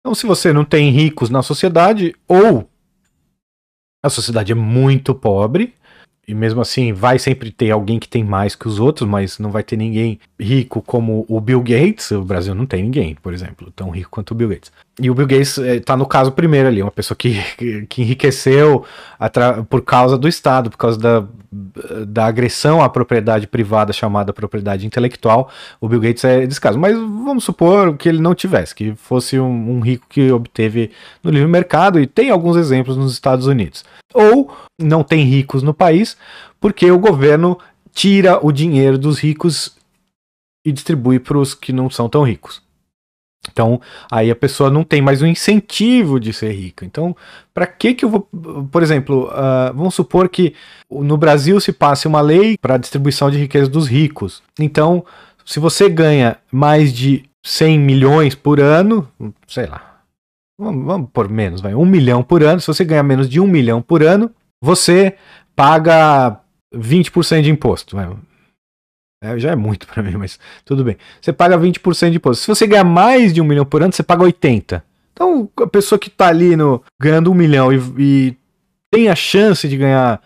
Então, 0.00 0.14
se 0.14 0.26
você 0.26 0.52
não 0.52 0.64
tem 0.64 0.90
ricos 0.90 1.28
na 1.28 1.42
sociedade, 1.42 2.14
ou 2.26 2.68
a 4.02 4.08
sociedade 4.08 4.52
é 4.52 4.54
muito 4.54 5.14
pobre, 5.14 5.74
e 6.30 6.34
mesmo 6.34 6.60
assim 6.60 6.92
vai 6.92 7.18
sempre 7.18 7.50
ter 7.50 7.72
alguém 7.72 7.98
que 7.98 8.08
tem 8.08 8.22
mais 8.22 8.54
que 8.54 8.68
os 8.68 8.78
outros, 8.78 9.08
mas 9.08 9.40
não 9.40 9.50
vai 9.50 9.64
ter 9.64 9.76
ninguém 9.76 10.20
rico 10.38 10.80
como 10.80 11.24
o 11.28 11.40
Bill 11.40 11.60
Gates. 11.60 12.12
O 12.12 12.22
Brasil 12.22 12.54
não 12.54 12.66
tem 12.66 12.84
ninguém, 12.84 13.16
por 13.20 13.34
exemplo, 13.34 13.72
tão 13.74 13.90
rico 13.90 14.10
quanto 14.10 14.30
o 14.30 14.34
Bill 14.36 14.50
Gates. 14.50 14.70
E 15.00 15.10
o 15.10 15.14
Bill 15.14 15.26
Gates 15.26 15.58
está 15.58 15.96
no 15.96 16.06
caso 16.06 16.30
primeiro 16.30 16.68
ali, 16.68 16.82
uma 16.82 16.92
pessoa 16.92 17.16
que, 17.16 17.36
que 17.88 18.02
enriqueceu 18.02 18.84
por 19.68 19.82
causa 19.82 20.16
do 20.16 20.28
Estado, 20.28 20.70
por 20.70 20.76
causa 20.76 21.00
da, 21.00 21.24
da 22.06 22.26
agressão 22.26 22.80
à 22.80 22.88
propriedade 22.88 23.48
privada 23.48 23.92
chamada 23.92 24.32
propriedade 24.32 24.86
intelectual. 24.86 25.50
O 25.80 25.88
Bill 25.88 26.00
Gates 26.00 26.22
é 26.22 26.46
desse 26.46 26.60
caso. 26.60 26.78
Mas 26.78 26.94
vamos 26.96 27.42
supor 27.42 27.96
que 27.96 28.08
ele 28.08 28.20
não 28.20 28.36
tivesse, 28.36 28.72
que 28.72 28.94
fosse 28.94 29.40
um, 29.40 29.78
um 29.78 29.80
rico 29.80 30.06
que 30.08 30.30
obteve 30.30 30.92
no 31.24 31.30
livre 31.32 31.48
mercado, 31.48 31.98
e 31.98 32.06
tem 32.06 32.30
alguns 32.30 32.56
exemplos 32.56 32.96
nos 32.96 33.12
Estados 33.12 33.48
Unidos. 33.48 33.84
Ou 34.12 34.54
não 34.78 35.02
tem 35.02 35.24
ricos 35.24 35.62
no 35.62 35.74
país, 35.74 36.16
porque 36.60 36.90
o 36.90 36.98
governo 36.98 37.58
tira 37.92 38.44
o 38.44 38.52
dinheiro 38.52 38.98
dos 38.98 39.18
ricos 39.18 39.76
e 40.64 40.72
distribui 40.72 41.18
para 41.18 41.38
os 41.38 41.54
que 41.54 41.72
não 41.72 41.88
são 41.88 42.08
tão 42.08 42.22
ricos. 42.22 42.62
Então, 43.50 43.80
aí 44.10 44.30
a 44.30 44.36
pessoa 44.36 44.70
não 44.70 44.84
tem 44.84 45.00
mais 45.00 45.22
o 45.22 45.24
um 45.24 45.28
incentivo 45.28 46.20
de 46.20 46.32
ser 46.32 46.52
rica. 46.52 46.84
Então, 46.84 47.16
para 47.54 47.66
que 47.66 47.94
que 47.94 48.04
eu 48.04 48.10
vou, 48.10 48.28
por 48.70 48.82
exemplo, 48.82 49.28
uh, 49.28 49.74
vamos 49.74 49.94
supor 49.94 50.28
que 50.28 50.54
no 50.90 51.16
Brasil 51.16 51.58
se 51.58 51.72
passe 51.72 52.06
uma 52.06 52.20
lei 52.20 52.58
para 52.58 52.74
a 52.74 52.78
distribuição 52.78 53.30
de 53.30 53.38
riqueza 53.38 53.68
dos 53.68 53.88
ricos. 53.88 54.42
Então, 54.58 55.04
se 55.44 55.58
você 55.58 55.88
ganha 55.88 56.36
mais 56.52 56.92
de 56.92 57.24
100 57.42 57.78
milhões 57.78 58.34
por 58.34 58.60
ano, 58.60 59.08
sei 59.48 59.66
lá, 59.66 59.89
vamos, 60.60 60.84
vamos 60.84 61.10
por 61.12 61.28
menos, 61.28 61.60
vai, 61.60 61.74
um 61.74 61.86
milhão 61.86 62.22
por 62.22 62.42
ano. 62.42 62.60
Se 62.60 62.66
você 62.66 62.84
ganhar 62.84 63.02
menos 63.02 63.28
de 63.28 63.40
um 63.40 63.46
milhão 63.46 63.80
por 63.80 64.02
ano, 64.02 64.30
você 64.62 65.16
paga 65.56 66.40
20% 66.74 67.42
de 67.42 67.50
imposto. 67.50 67.96
É, 69.22 69.38
já 69.38 69.50
é 69.50 69.56
muito 69.56 69.86
para 69.88 70.02
mim, 70.02 70.16
mas 70.16 70.38
tudo 70.64 70.84
bem. 70.84 70.96
Você 71.20 71.32
paga 71.32 71.58
20% 71.58 72.10
de 72.10 72.16
imposto. 72.16 72.42
Se 72.42 72.48
você 72.48 72.66
ganhar 72.66 72.84
mais 72.84 73.32
de 73.32 73.40
um 73.40 73.44
milhão 73.44 73.64
por 73.64 73.82
ano, 73.82 73.92
você 73.92 74.02
paga 74.02 74.24
80%. 74.24 74.82
Então, 75.12 75.50
a 75.58 75.66
pessoa 75.66 75.98
que 75.98 76.08
está 76.08 76.28
ali 76.28 76.56
no, 76.56 76.82
ganhando 76.98 77.30
um 77.30 77.34
milhão 77.34 77.70
e, 77.70 77.78
e, 77.98 78.36
tem 78.90 79.08
a 79.08 79.14
chance 79.14 79.68
de 79.68 79.76
ganhar 79.76 80.22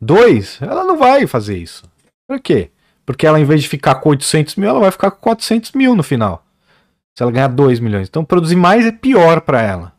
dois, 0.00 0.58
ela 0.62 0.84
não 0.84 0.96
vai 0.96 1.26
fazer 1.26 1.58
isso. 1.58 1.84
Por 2.26 2.40
quê? 2.40 2.70
Porque 3.04 3.26
ela, 3.26 3.38
em 3.38 3.44
vez 3.44 3.62
de 3.62 3.68
ficar 3.68 3.96
com 3.96 4.08
800 4.08 4.56
mil, 4.56 4.70
ela 4.70 4.80
vai 4.80 4.90
ficar 4.90 5.10
com 5.10 5.20
400 5.20 5.72
mil 5.72 5.94
no 5.94 6.02
final. 6.02 6.46
Se 7.18 7.24
ela 7.24 7.32
ganhar 7.32 7.48
2 7.48 7.80
milhões. 7.80 8.06
Então, 8.06 8.24
produzir 8.24 8.54
mais 8.54 8.86
é 8.86 8.92
pior 8.92 9.40
para 9.40 9.60
ela. 9.60 9.92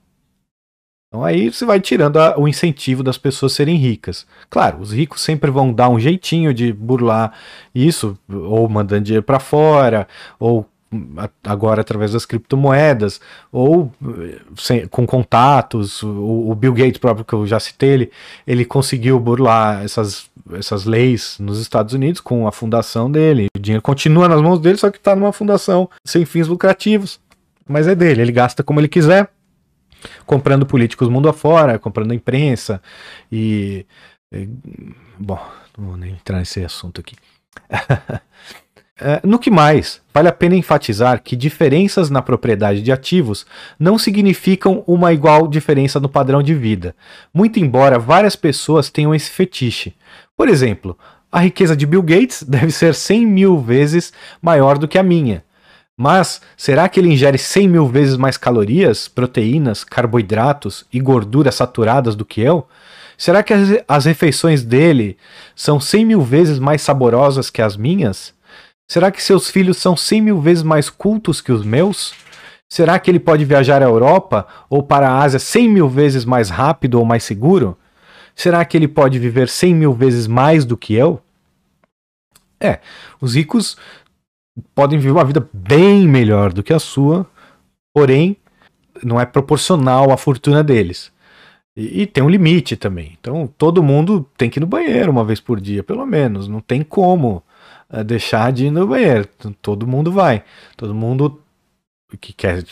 Então 1.09 1.21
aí 1.25 1.51
você 1.51 1.65
vai 1.65 1.81
tirando 1.81 2.15
a, 2.15 2.39
o 2.39 2.47
incentivo 2.47 3.03
das 3.03 3.17
pessoas 3.17 3.51
serem 3.51 3.75
ricas. 3.75 4.25
Claro, 4.49 4.79
os 4.79 4.93
ricos 4.93 5.19
sempre 5.21 5.51
vão 5.51 5.73
dar 5.73 5.89
um 5.89 5.99
jeitinho 5.99 6.53
de 6.53 6.71
burlar 6.71 7.33
isso, 7.75 8.17
ou 8.31 8.69
mandando 8.69 9.03
dinheiro 9.03 9.23
para 9.25 9.37
fora, 9.37 10.07
ou 10.39 10.65
agora 11.43 11.81
através 11.81 12.13
das 12.13 12.25
criptomoedas, 12.25 13.21
ou 13.51 13.91
sem, 14.57 14.87
com 14.87 15.05
contatos. 15.05 16.01
O, 16.03 16.49
o, 16.49 16.55
Bill 16.55 16.73
Gates 16.73 16.97
próprio, 16.97 17.25
que 17.25 17.33
eu 17.33 17.45
já 17.45 17.59
citei, 17.59 17.89
ele, 17.89 18.11
ele 18.47 18.65
conseguiu 18.65 19.19
burlar 19.19 19.83
essas, 19.83 20.29
essas 20.53 20.85
leis 20.85 21.37
nos 21.39 21.59
Estados 21.59 21.93
Unidos 21.93 22.21
com 22.21 22.47
a 22.47 22.51
fundação 22.51 23.11
dele. 23.11 23.47
O 23.55 23.59
dinheiro 23.59 23.81
continua 23.81 24.27
nas 24.27 24.41
mãos 24.41 24.59
dele, 24.59 24.77
só 24.77 24.89
que 24.89 24.97
está 24.97 25.15
numa 25.15 25.33
fundação 25.33 25.89
sem 26.05 26.25
fins 26.25 26.47
lucrativos. 26.47 27.19
Mas 27.67 27.87
é 27.87 27.93
dele, 27.93 28.21
ele 28.21 28.31
gasta 28.31 28.63
como 28.63 28.79
ele 28.79 28.87
quiser 28.87 29.29
comprando 30.25 30.65
políticos 30.65 31.09
mundo 31.09 31.29
afora, 31.29 31.77
comprando 31.77 32.11
a 32.11 32.15
imprensa 32.15 32.81
e, 33.31 33.85
e 34.33 34.47
bom, 35.19 35.39
não 35.77 35.87
vou 35.87 35.97
nem 35.97 36.11
entrar 36.11 36.39
nesse 36.39 36.63
assunto 36.63 37.01
aqui. 37.01 37.15
É, 39.01 39.21
no 39.23 39.39
que 39.39 39.49
mais, 39.49 40.01
vale 40.13 40.27
a 40.27 40.33
pena 40.33 40.55
enfatizar 40.55 41.21
que 41.23 41.35
diferenças 41.35 42.09
na 42.09 42.21
propriedade 42.21 42.81
de 42.81 42.91
ativos 42.91 43.45
não 43.79 43.97
significam 43.97 44.83
uma 44.85 45.13
igual 45.13 45.47
diferença 45.47 46.01
no 46.01 46.09
padrão 46.09 46.43
de 46.43 46.53
vida, 46.53 46.93
muito 47.33 47.59
embora 47.59 47.97
várias 47.97 48.35
pessoas 48.35 48.89
tenham 48.89 49.15
esse 49.15 49.29
fetiche. 49.29 49.95
Por 50.35 50.49
exemplo, 50.49 50.97
a 51.31 51.39
riqueza 51.39 51.77
de 51.77 51.85
Bill 51.85 52.03
Gates 52.03 52.43
deve 52.47 52.71
ser 52.71 52.93
100 52.93 53.25
mil 53.25 53.59
vezes 53.59 54.11
maior 54.41 54.77
do 54.77 54.87
que 54.87 54.97
a 54.97 55.03
minha, 55.03 55.45
mas 55.95 56.41
será 56.57 56.89
que 56.89 56.99
ele 56.99 57.11
ingere 57.11 57.37
100 57.37 57.67
mil 57.69 57.87
vezes 57.87 58.17
mais 58.17 58.35
calorias, 58.35 59.07
proteínas, 59.07 59.85
carboidratos 59.85 60.85
e 60.91 60.99
gorduras 60.99 61.55
saturadas 61.55 62.15
do 62.15 62.25
que 62.25 62.41
eu? 62.41 62.67
Será 63.17 63.43
que 63.43 63.53
as, 63.53 63.69
as 63.87 64.05
refeições 64.05 64.63
dele 64.63 65.17
são 65.55 65.79
100 65.79 66.05
mil 66.05 66.21
vezes 66.21 66.59
mais 66.59 66.81
saborosas 66.81 67.49
que 67.49 67.61
as 67.61 67.75
minhas? 67.77 68.33
Será 68.91 69.11
que 69.11 69.21
seus 69.21 69.51
filhos 69.51 69.77
são 69.77 69.95
100 69.95 70.21
mil 70.21 70.41
vezes 70.41 70.63
mais 70.63 70.89
cultos 70.89 71.41
que 71.41 71.51
os 71.51 71.63
meus? 71.63 72.11
Será 72.67 72.97
que 72.97 73.11
ele 73.11 73.19
pode 73.19 73.45
viajar 73.45 73.83
à 73.83 73.85
Europa 73.85 74.47
ou 74.67 74.81
para 74.81 75.07
a 75.07 75.21
Ásia 75.21 75.37
100 75.37 75.69
mil 75.69 75.87
vezes 75.87 76.25
mais 76.25 76.49
rápido 76.49 76.95
ou 76.95 77.05
mais 77.05 77.23
seguro? 77.23 77.77
Será 78.35 78.65
que 78.65 78.75
ele 78.75 78.87
pode 78.87 79.19
viver 79.19 79.47
100 79.47 79.75
mil 79.75 79.93
vezes 79.93 80.25
mais 80.25 80.65
do 80.65 80.75
que 80.75 80.95
eu? 80.95 81.21
É, 82.59 82.79
os 83.21 83.35
ricos 83.35 83.77
podem 84.73 84.97
viver 84.97 85.11
uma 85.11 85.23
vida 85.23 85.47
bem 85.53 86.07
melhor 86.07 86.51
do 86.51 86.63
que 86.63 86.73
a 86.73 86.79
sua, 86.79 87.27
porém 87.93 88.37
não 89.03 89.21
é 89.21 89.25
proporcional 89.25 90.11
à 90.11 90.17
fortuna 90.17 90.63
deles. 90.63 91.11
E, 91.77 92.01
e, 92.01 92.05
tem 92.07 92.23
um 92.23 92.29
limite 92.29 92.75
também. 92.75 93.15
Então 93.19 93.47
todo 93.55 93.83
mundo 93.83 94.27
tem 94.35 94.49
que 94.49 94.57
ir 94.57 94.61
no 94.61 94.67
banheiro 94.67 95.11
uma 95.11 95.23
vez 95.23 95.39
por 95.39 95.61
dia, 95.61 95.83
pelo 95.83 96.05
menos. 96.07 96.47
Não 96.47 96.59
tem 96.59 96.81
como 96.81 97.43
deixar 98.05 98.51
de 98.51 98.65
ir 98.65 98.71
no 98.71 98.87
banheiro. 98.87 99.27
Todo 99.61 99.87
mundo 99.87 100.11
vai. 100.11 100.43
Todo 100.77 100.93
mundo 100.93 101.41
que 102.19 102.33
quer 102.33 102.63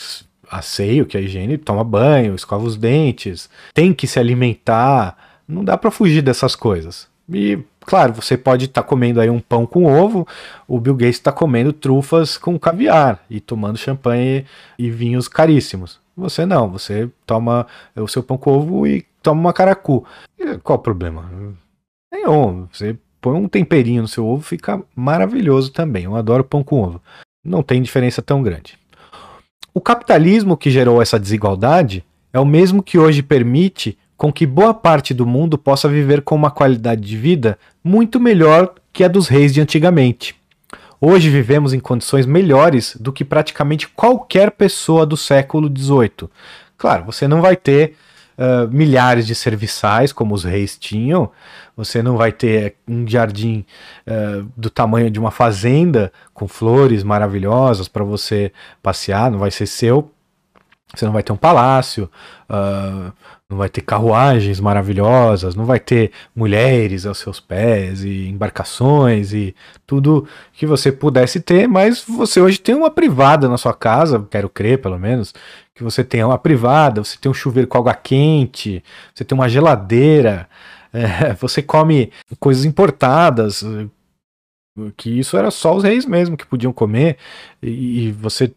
asseio, 0.49 1.05
que 1.05 1.17
é 1.17 1.21
higiene, 1.21 1.57
toma 1.57 1.83
banho, 1.83 2.35
escova 2.35 2.65
os 2.65 2.77
dentes, 2.77 3.49
tem 3.73 3.93
que 3.93 4.07
se 4.07 4.19
alimentar. 4.19 5.41
Não 5.47 5.63
dá 5.63 5.77
para 5.77 5.91
fugir 5.91 6.21
dessas 6.21 6.55
coisas. 6.55 7.07
E 7.31 7.59
Claro, 7.87 8.11
você 8.11 8.37
pode 8.37 8.65
estar 8.65 8.83
tá 8.83 8.87
comendo 8.87 9.21
aí 9.21 9.29
um 9.29 9.39
pão 9.39 9.65
com 9.65 9.85
ovo, 9.85 10.27
o 10.67 10.77
Bill 10.77 10.93
Gates 10.93 11.15
está 11.15 11.31
comendo 11.31 11.71
trufas 11.71 12.37
com 12.37 12.59
caviar 12.59 13.23
e 13.29 13.39
tomando 13.39 13.77
champanhe 13.77 14.45
e 14.77 14.91
vinhos 14.91 15.29
caríssimos. 15.29 15.97
Você 16.17 16.45
não, 16.45 16.69
você 16.69 17.09
toma 17.25 17.65
o 17.95 18.05
seu 18.05 18.21
pão 18.21 18.37
com 18.37 18.51
ovo 18.51 18.85
e 18.85 19.05
toma 19.23 19.39
uma 19.39 19.53
caracu. 19.53 20.05
qual 20.63 20.77
o 20.77 20.81
problema? 20.81 21.31
Nenhum. 22.11 22.67
Você 22.73 22.97
põe 23.27 23.37
um 23.37 23.47
temperinho 23.47 24.01
no 24.01 24.07
seu 24.07 24.25
ovo, 24.25 24.41
fica 24.41 24.81
maravilhoso 24.95 25.71
também. 25.71 26.05
Eu 26.05 26.15
adoro 26.15 26.45
pão 26.45 26.63
com 26.63 26.81
ovo. 26.81 27.01
Não 27.43 27.61
tem 27.61 27.81
diferença 27.81 28.21
tão 28.21 28.41
grande. 28.41 28.77
O 29.73 29.81
capitalismo 29.81 30.55
que 30.55 30.71
gerou 30.71 31.01
essa 31.01 31.19
desigualdade 31.19 32.05
é 32.31 32.39
o 32.39 32.45
mesmo 32.45 32.81
que 32.81 32.97
hoje 32.97 33.21
permite 33.21 33.97
com 34.15 34.31
que 34.31 34.45
boa 34.45 34.73
parte 34.73 35.13
do 35.13 35.25
mundo 35.25 35.57
possa 35.57 35.89
viver 35.89 36.21
com 36.21 36.35
uma 36.35 36.49
qualidade 36.49 37.01
de 37.01 37.17
vida 37.17 37.59
muito 37.83 38.17
melhor 38.17 38.73
que 38.93 39.03
a 39.03 39.09
dos 39.09 39.27
reis 39.27 39.53
de 39.53 39.59
antigamente. 39.59 40.33
Hoje 40.99 41.29
vivemos 41.29 41.73
em 41.73 41.79
condições 41.79 42.25
melhores 42.25 42.95
do 42.97 43.11
que 43.11 43.25
praticamente 43.25 43.89
qualquer 43.89 44.51
pessoa 44.51 45.05
do 45.05 45.17
século 45.17 45.69
XVIII. 45.69 46.29
Claro, 46.77 47.03
você 47.03 47.27
não 47.27 47.41
vai 47.41 47.57
ter 47.57 47.95
uh, 48.37 48.67
milhares 48.69 49.25
de 49.25 49.35
serviçais 49.35 50.13
como 50.13 50.33
os 50.33 50.43
reis 50.43 50.77
tinham, 50.77 51.31
você 51.75 52.01
não 52.01 52.17
vai 52.17 52.31
ter 52.31 52.75
um 52.87 53.07
jardim 53.07 53.65
uh, 54.07 54.47
do 54.55 54.69
tamanho 54.69 55.09
de 55.09 55.19
uma 55.19 55.31
fazenda 55.31 56.11
com 56.33 56.47
flores 56.47 57.03
maravilhosas 57.03 57.87
para 57.87 58.03
você 58.03 58.51
passear, 58.81 59.31
não 59.31 59.39
vai 59.39 59.51
ser 59.51 59.65
seu. 59.65 60.11
Você 60.95 61.05
não 61.05 61.11
vai 61.11 61.21
ter 61.21 61.33
um 61.33 61.37
palácio, 61.37 62.09
uh, 62.49 63.11
não 63.49 63.57
vai 63.57 63.69
ter 63.69 63.81
carruagens 63.81 64.59
maravilhosas, 64.59 65.55
não 65.55 65.65
vai 65.65 65.79
ter 65.79 66.11
mulheres 66.35 67.05
aos 67.05 67.17
seus 67.19 67.39
pés 67.39 68.03
e 68.03 68.27
embarcações 68.27 69.31
e 69.31 69.55
tudo 69.85 70.27
que 70.51 70.65
você 70.65 70.91
pudesse 70.91 71.39
ter, 71.39 71.65
mas 71.65 72.03
você 72.03 72.41
hoje 72.41 72.59
tem 72.59 72.75
uma 72.75 72.91
privada 72.91 73.47
na 73.47 73.57
sua 73.57 73.73
casa, 73.73 74.25
quero 74.29 74.49
crer 74.49 74.81
pelo 74.81 74.99
menos, 74.99 75.33
que 75.73 75.81
você 75.81 76.03
tenha 76.03 76.27
uma 76.27 76.37
privada, 76.37 77.01
você 77.01 77.17
tem 77.17 77.31
um 77.31 77.33
chuveiro 77.33 77.69
com 77.69 77.77
água 77.77 77.93
quente, 77.93 78.83
você 79.15 79.23
tem 79.23 79.37
uma 79.37 79.47
geladeira, 79.47 80.49
é, 80.91 81.33
você 81.33 81.61
come 81.61 82.11
coisas 82.39 82.65
importadas, 82.65 83.63
que 84.97 85.19
isso 85.19 85.37
era 85.37 85.51
só 85.51 85.73
os 85.73 85.83
reis 85.83 86.05
mesmo 86.05 86.35
que 86.35 86.45
podiam 86.45 86.73
comer, 86.73 87.17
e, 87.61 88.07
e 88.07 88.11
você 88.11 88.53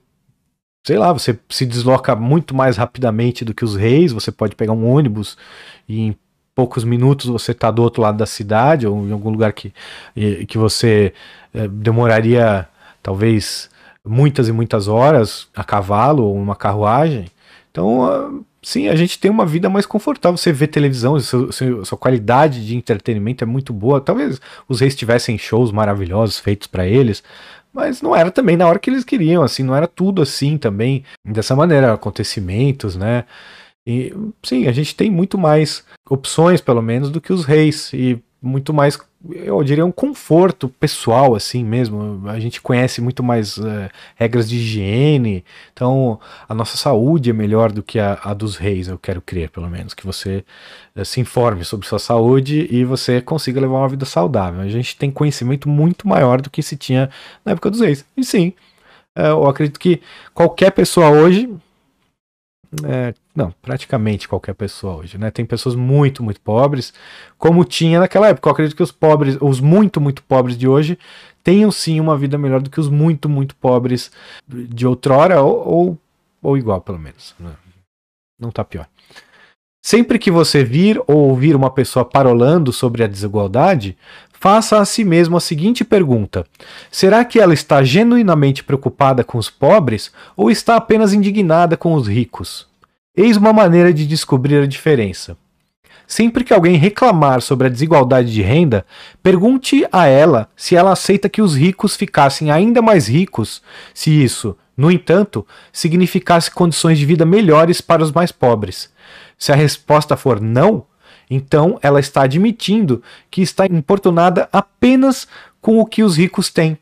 sei 0.82 0.98
lá, 0.98 1.12
você 1.12 1.38
se 1.48 1.66
desloca 1.66 2.16
muito 2.16 2.54
mais 2.54 2.76
rapidamente 2.76 3.44
do 3.44 3.54
que 3.54 3.64
os 3.64 3.76
reis, 3.76 4.12
você 4.12 4.32
pode 4.32 4.56
pegar 4.56 4.72
um 4.72 4.88
ônibus 4.88 5.36
e 5.88 6.00
em 6.00 6.16
poucos 6.54 6.84
minutos 6.84 7.26
você 7.26 7.52
está 7.52 7.70
do 7.70 7.82
outro 7.82 8.02
lado 8.02 8.18
da 8.18 8.26
cidade 8.26 8.86
ou 8.86 9.06
em 9.06 9.12
algum 9.12 9.30
lugar 9.30 9.52
que, 9.52 9.72
que 10.48 10.58
você 10.58 11.12
é, 11.54 11.68
demoraria 11.68 12.68
talvez 13.02 13.70
muitas 14.04 14.48
e 14.48 14.52
muitas 14.52 14.88
horas 14.88 15.48
a 15.54 15.64
cavalo 15.64 16.24
ou 16.24 16.34
uma 16.36 16.56
carruagem. 16.56 17.26
Então 17.70 18.44
sim, 18.62 18.88
a 18.88 18.94
gente 18.94 19.18
tem 19.18 19.30
uma 19.30 19.46
vida 19.46 19.68
mais 19.70 19.86
confortável. 19.86 20.36
Você 20.36 20.52
vê 20.52 20.66
televisão, 20.66 21.18
sua 21.20 21.98
qualidade 21.98 22.66
de 22.66 22.76
entretenimento 22.76 23.44
é 23.44 23.46
muito 23.46 23.72
boa. 23.72 24.00
Talvez 24.00 24.40
os 24.68 24.80
reis 24.80 24.94
tivessem 24.94 25.38
shows 25.38 25.72
maravilhosos 25.72 26.38
feitos 26.38 26.66
para 26.66 26.86
eles, 26.86 27.22
mas 27.72 28.02
não 28.02 28.14
era 28.14 28.30
também 28.30 28.56
na 28.56 28.66
hora 28.66 28.78
que 28.78 28.90
eles 28.90 29.04
queriam, 29.04 29.42
assim, 29.42 29.62
não 29.62 29.74
era 29.74 29.86
tudo 29.86 30.22
assim 30.22 30.58
também, 30.58 31.04
dessa 31.24 31.54
maneira, 31.54 31.92
acontecimentos, 31.92 32.96
né? 32.96 33.24
E 33.86 34.14
sim, 34.42 34.66
a 34.66 34.72
gente 34.72 34.94
tem 34.94 35.10
muito 35.10 35.38
mais 35.38 35.84
opções, 36.08 36.60
pelo 36.60 36.82
menos, 36.82 37.10
do 37.10 37.20
que 37.20 37.32
os 37.32 37.44
reis. 37.44 37.92
E 37.92 38.22
muito 38.42 38.72
mais, 38.72 38.98
eu 39.30 39.62
diria, 39.62 39.84
um 39.84 39.92
conforto 39.92 40.68
pessoal, 40.68 41.34
assim 41.34 41.62
mesmo. 41.62 42.26
A 42.28 42.40
gente 42.40 42.60
conhece 42.60 43.00
muito 43.00 43.22
mais 43.22 43.58
é, 43.58 43.90
regras 44.16 44.48
de 44.48 44.56
higiene, 44.56 45.44
então 45.72 46.18
a 46.48 46.54
nossa 46.54 46.76
saúde 46.76 47.30
é 47.30 47.32
melhor 47.32 47.70
do 47.70 47.82
que 47.82 47.98
a, 47.98 48.18
a 48.22 48.32
dos 48.32 48.56
reis, 48.56 48.88
eu 48.88 48.98
quero 48.98 49.20
crer, 49.20 49.50
pelo 49.50 49.68
menos. 49.68 49.92
Que 49.92 50.06
você 50.06 50.42
é, 50.96 51.04
se 51.04 51.20
informe 51.20 51.64
sobre 51.64 51.86
sua 51.86 51.98
saúde 51.98 52.66
e 52.70 52.84
você 52.84 53.20
consiga 53.20 53.60
levar 53.60 53.78
uma 53.78 53.88
vida 53.88 54.06
saudável. 54.06 54.62
A 54.62 54.68
gente 54.68 54.96
tem 54.96 55.10
conhecimento 55.10 55.68
muito 55.68 56.08
maior 56.08 56.40
do 56.40 56.48
que 56.48 56.62
se 56.62 56.76
tinha 56.76 57.10
na 57.44 57.52
época 57.52 57.70
dos 57.70 57.80
reis. 57.80 58.04
E 58.16 58.24
sim, 58.24 58.54
é, 59.14 59.28
eu 59.28 59.46
acredito 59.46 59.78
que 59.78 60.00
qualquer 60.32 60.70
pessoa 60.70 61.10
hoje 61.10 61.48
é, 62.84 63.14
não, 63.34 63.52
praticamente 63.60 64.28
qualquer 64.28 64.54
pessoa 64.54 64.96
hoje, 64.96 65.18
né? 65.18 65.30
Tem 65.30 65.44
pessoas 65.44 65.74
muito, 65.74 66.22
muito 66.22 66.40
pobres, 66.40 66.92
como 67.36 67.64
tinha 67.64 67.98
naquela 67.98 68.28
época. 68.28 68.48
Eu 68.48 68.52
acredito 68.52 68.76
que 68.76 68.82
os 68.82 68.92
pobres, 68.92 69.36
os 69.40 69.60
muito, 69.60 70.00
muito 70.00 70.22
pobres 70.22 70.56
de 70.56 70.68
hoje, 70.68 70.96
tenham 71.42 71.70
sim 71.72 71.98
uma 71.98 72.16
vida 72.16 72.38
melhor 72.38 72.62
do 72.62 72.70
que 72.70 72.78
os 72.78 72.88
muito, 72.88 73.28
muito 73.28 73.56
pobres 73.56 74.12
de 74.46 74.86
outrora, 74.86 75.42
ou, 75.42 75.68
ou, 75.68 75.98
ou 76.40 76.56
igual, 76.56 76.80
pelo 76.80 76.98
menos. 76.98 77.34
Né? 77.40 77.50
Não 78.38 78.50
tá 78.50 78.64
pior. 78.64 78.86
Sempre 79.82 80.18
que 80.18 80.30
você 80.30 80.62
vir 80.62 81.00
ou 81.06 81.30
ouvir 81.30 81.56
uma 81.56 81.70
pessoa 81.70 82.04
parolando 82.04 82.72
sobre 82.72 83.02
a 83.02 83.06
desigualdade, 83.06 83.96
faça 84.40 84.80
a 84.80 84.84
si 84.86 85.04
mesmo 85.04 85.36
a 85.36 85.40
seguinte 85.40 85.84
pergunta: 85.84 86.44
será 86.90 87.24
que 87.24 87.38
ela 87.38 87.52
está 87.52 87.84
genuinamente 87.84 88.64
preocupada 88.64 89.22
com 89.22 89.36
os 89.36 89.50
pobres 89.50 90.10
ou 90.34 90.50
está 90.50 90.76
apenas 90.76 91.12
indignada 91.12 91.76
com 91.76 91.94
os 91.94 92.08
ricos? 92.08 92.66
Eis 93.14 93.36
uma 93.36 93.52
maneira 93.52 93.92
de 93.92 94.06
descobrir 94.06 94.62
a 94.62 94.66
diferença. 94.66 95.36
Sempre 96.06 96.42
que 96.42 96.52
alguém 96.52 96.76
reclamar 96.76 97.40
sobre 97.40 97.68
a 97.68 97.70
desigualdade 97.70 98.32
de 98.32 98.42
renda, 98.42 98.84
pergunte 99.22 99.86
a 99.92 100.06
ela 100.06 100.48
se 100.56 100.74
ela 100.74 100.90
aceita 100.90 101.28
que 101.28 101.42
os 101.42 101.54
ricos 101.54 101.94
ficassem 101.94 102.50
ainda 102.50 102.82
mais 102.82 103.06
ricos 103.06 103.62
se 103.94 104.10
isso, 104.10 104.56
no 104.76 104.90
entanto, 104.90 105.46
significasse 105.72 106.50
condições 106.50 106.98
de 106.98 107.06
vida 107.06 107.24
melhores 107.24 107.80
para 107.80 108.02
os 108.02 108.10
mais 108.10 108.32
pobres. 108.32 108.90
Se 109.38 109.52
a 109.52 109.54
resposta 109.54 110.16
for 110.16 110.40
não, 110.40 110.84
então 111.30 111.78
ela 111.80 112.00
está 112.00 112.22
admitindo 112.22 113.02
que 113.30 113.40
está 113.40 113.64
importunada 113.66 114.48
apenas 114.52 115.28
com 115.60 115.78
o 115.78 115.86
que 115.86 116.02
os 116.02 116.16
ricos 116.16 116.50
têm 116.50 116.76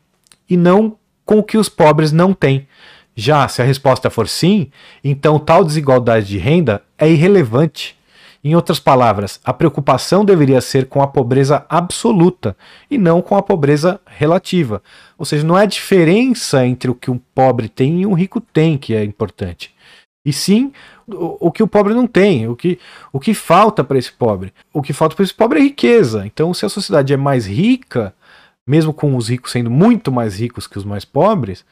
e 0.49 0.57
não 0.57 0.97
com 1.25 1.37
o 1.37 1.43
que 1.43 1.57
os 1.57 1.69
pobres 1.69 2.11
não 2.11 2.33
têm. 2.33 2.67
Já 3.15 3.47
se 3.47 3.61
a 3.61 3.65
resposta 3.65 4.09
for 4.09 4.27
sim, 4.27 4.71
então 5.03 5.37
tal 5.37 5.63
desigualdade 5.63 6.25
de 6.25 6.37
renda 6.37 6.81
é 6.97 7.09
irrelevante. 7.09 7.95
Em 8.41 8.55
outras 8.55 8.79
palavras, 8.79 9.39
a 9.43 9.51
preocupação 9.51 10.23
deveria 10.23 10.61
ser 10.61 10.85
com 10.85 11.01
a 11.01 11.07
pobreza 11.07 11.65
absoluta 11.67 12.55
e 12.89 12.97
não 12.97 13.21
com 13.21 13.35
a 13.35 13.43
pobreza 13.43 13.99
relativa. 14.05 14.81
Ou 15.17 15.25
seja, 15.25 15.45
não 15.45 15.57
é 15.57 15.63
a 15.63 15.67
diferença 15.67 16.65
entre 16.65 16.89
o 16.89 16.95
que 16.95 17.11
um 17.11 17.19
pobre 17.35 17.67
tem 17.67 18.01
e 18.01 18.05
um 18.05 18.13
rico 18.13 18.39
tem 18.39 18.77
que 18.77 18.95
é 18.95 19.03
importante. 19.03 19.75
E 20.29 20.33
sim 20.33 20.71
o, 21.07 21.47
o 21.47 21.51
que 21.51 21.63
o 21.63 21.67
pobre 21.67 21.95
não 21.95 22.05
tem, 22.05 22.47
o 22.47 22.55
que, 22.55 22.77
o 23.11 23.19
que 23.19 23.33
falta 23.33 23.83
para 23.83 23.97
esse 23.97 24.11
pobre. 24.11 24.53
O 24.71 24.79
que 24.79 24.93
falta 24.93 25.15
para 25.15 25.23
esse 25.25 25.33
pobre 25.33 25.59
é 25.59 25.63
riqueza. 25.63 26.23
Então, 26.23 26.53
se 26.53 26.67
a 26.67 26.69
sociedade 26.69 27.11
é 27.11 27.17
mais 27.17 27.47
rica, 27.47 28.13
mesmo 28.65 28.93
com 28.93 29.15
os 29.15 29.27
ricos 29.29 29.51
sendo 29.51 29.71
muito 29.71 30.11
mais 30.11 30.39
ricos 30.39 30.67
que 30.67 30.77
os 30.77 30.85
mais 30.85 31.03
pobres, 31.03 31.65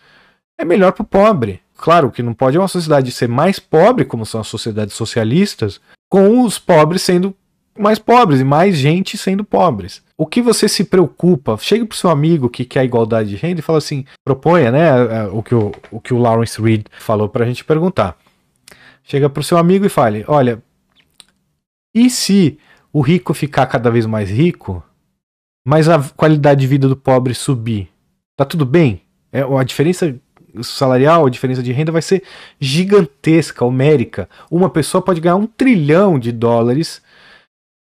é 0.57 0.65
melhor 0.65 0.91
para 0.91 1.03
o 1.03 1.05
pobre. 1.05 1.61
Claro 1.77 2.09
que 2.09 2.23
não 2.23 2.33
pode 2.33 2.57
uma 2.57 2.67
sociedade 2.67 3.11
ser 3.11 3.29
mais 3.29 3.59
pobre, 3.59 4.03
como 4.03 4.25
são 4.25 4.41
as 4.41 4.47
sociedades 4.47 4.95
socialistas, 4.95 5.79
com 6.09 6.41
os 6.41 6.57
pobres 6.57 7.03
sendo 7.03 7.35
mais 7.77 7.99
pobres 7.99 8.39
e 8.39 8.43
mais 8.43 8.75
gente 8.75 9.19
sendo 9.19 9.43
pobres. 9.43 10.01
O 10.17 10.25
que 10.25 10.41
você 10.41 10.67
se 10.67 10.83
preocupa? 10.83 11.55
Chega 11.61 11.85
para 11.85 11.93
o 11.93 11.97
seu 11.97 12.09
amigo 12.09 12.49
que 12.49 12.65
quer 12.65 12.83
igualdade 12.83 13.29
de 13.29 13.35
renda 13.35 13.59
e 13.59 13.63
fala 13.63 13.77
assim, 13.77 14.03
proponha, 14.25 14.71
né, 14.71 15.27
o 15.31 15.43
que 15.43 15.53
o, 15.53 15.71
o, 15.91 16.01
que 16.01 16.11
o 16.11 16.17
Lawrence 16.17 16.59
Reed 16.59 16.87
falou 16.99 17.29
para 17.29 17.45
a 17.45 17.47
gente 17.47 17.63
perguntar. 17.63 18.17
Chega 19.07 19.29
para 19.29 19.39
o 19.39 19.43
seu 19.43 19.57
amigo 19.57 19.85
e 19.85 19.89
fale: 19.89 20.25
Olha, 20.27 20.61
e 21.95 22.09
se 22.09 22.59
o 22.91 22.99
rico 22.99 23.33
ficar 23.33 23.65
cada 23.67 23.89
vez 23.89 24.05
mais 24.05 24.29
rico, 24.29 24.83
mas 25.65 25.87
a 25.87 26.03
qualidade 26.09 26.59
de 26.59 26.67
vida 26.67 26.89
do 26.89 26.97
pobre 26.97 27.33
subir? 27.33 27.89
Tá 28.35 28.43
tudo 28.43 28.65
bem? 28.65 29.01
É, 29.31 29.41
a 29.41 29.63
diferença 29.63 30.13
salarial, 30.61 31.25
a 31.25 31.29
diferença 31.29 31.63
de 31.63 31.71
renda 31.71 31.91
vai 31.91 32.01
ser 32.01 32.21
gigantesca, 32.59 33.63
homérica. 33.63 34.29
Uma 34.51 34.69
pessoa 34.69 35.01
pode 35.01 35.21
ganhar 35.21 35.37
um 35.37 35.47
trilhão 35.47 36.19
de 36.19 36.33
dólares 36.33 37.01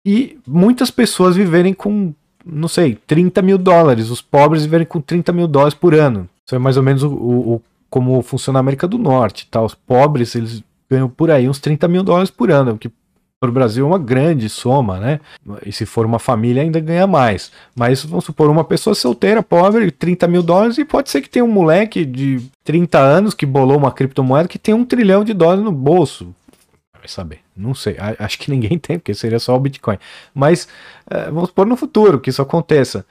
e 0.03 0.39
muitas 0.47 0.89
pessoas 0.89 1.35
viverem 1.35 1.73
com, 1.73 2.15
não 2.43 2.67
sei, 2.67 2.95
30 2.95 3.43
mil 3.43 3.59
dólares. 3.59 4.09
Os 4.09 4.21
pobres 4.21 4.63
viverem 4.63 4.87
com 4.87 4.99
30 4.99 5.31
mil 5.31 5.47
dólares 5.47 5.75
por 5.75 5.93
ano. 5.93 6.27
Isso 6.47 6.55
é 6.55 6.59
mais 6.59 6.77
ou 6.77 6.83
menos 6.83 7.03
o, 7.03 7.13
o 7.13 7.61
como 7.91 8.21
funciona 8.23 8.57
a 8.57 8.61
América 8.61 8.87
do 8.87 8.97
Norte. 8.97 9.47
Tá? 9.47 9.61
Os 9.61 9.75
pobres, 9.75 10.33
eles 10.35 10.63
ganham 10.91 11.07
por 11.07 11.31
aí 11.31 11.47
uns 11.47 11.59
30 11.59 11.87
mil 11.87 12.03
dólares 12.03 12.29
por 12.29 12.51
ano, 12.51 12.77
que 12.77 12.91
para 13.39 13.49
o 13.49 13.53
Brasil 13.53 13.85
é 13.85 13.87
uma 13.87 13.97
grande 13.97 14.47
soma, 14.49 14.99
né? 14.99 15.19
E 15.65 15.71
se 15.71 15.83
for 15.83 16.05
uma 16.05 16.19
família, 16.19 16.61
ainda 16.61 16.79
ganha 16.79 17.07
mais. 17.07 17.51
Mas 17.75 18.03
vamos 18.05 18.25
supor, 18.25 18.51
uma 18.51 18.63
pessoa 18.63 18.93
solteira, 18.93 19.41
pobre, 19.41 19.89
30 19.89 20.27
mil 20.27 20.43
dólares, 20.43 20.77
e 20.77 20.85
pode 20.85 21.09
ser 21.09 21.21
que 21.21 21.29
tenha 21.29 21.43
um 21.43 21.51
moleque 21.51 22.05
de 22.05 22.39
30 22.63 22.99
anos 22.99 23.33
que 23.33 23.45
bolou 23.45 23.77
uma 23.77 23.91
criptomoeda 23.91 24.47
que 24.47 24.59
tem 24.59 24.75
um 24.75 24.85
trilhão 24.85 25.23
de 25.23 25.33
dólares 25.33 25.63
no 25.63 25.71
bolso. 25.71 26.35
Vai 26.95 27.07
saber, 27.07 27.39
não 27.57 27.73
sei. 27.73 27.95
Acho 28.19 28.37
que 28.37 28.51
ninguém 28.51 28.77
tem, 28.77 28.99
porque 28.99 29.15
seria 29.15 29.39
só 29.39 29.55
o 29.55 29.59
Bitcoin. 29.59 29.97
Mas 30.35 30.67
é, 31.09 31.25
vamos 31.31 31.49
supor 31.49 31.65
no 31.65 31.75
futuro 31.75 32.19
que 32.19 32.29
isso 32.29 32.43
aconteça. 32.43 33.03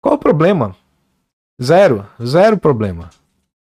Qual 0.00 0.14
o 0.14 0.18
problema? 0.18 0.74
Zero, 1.62 2.06
zero 2.24 2.56
problema. 2.56 3.10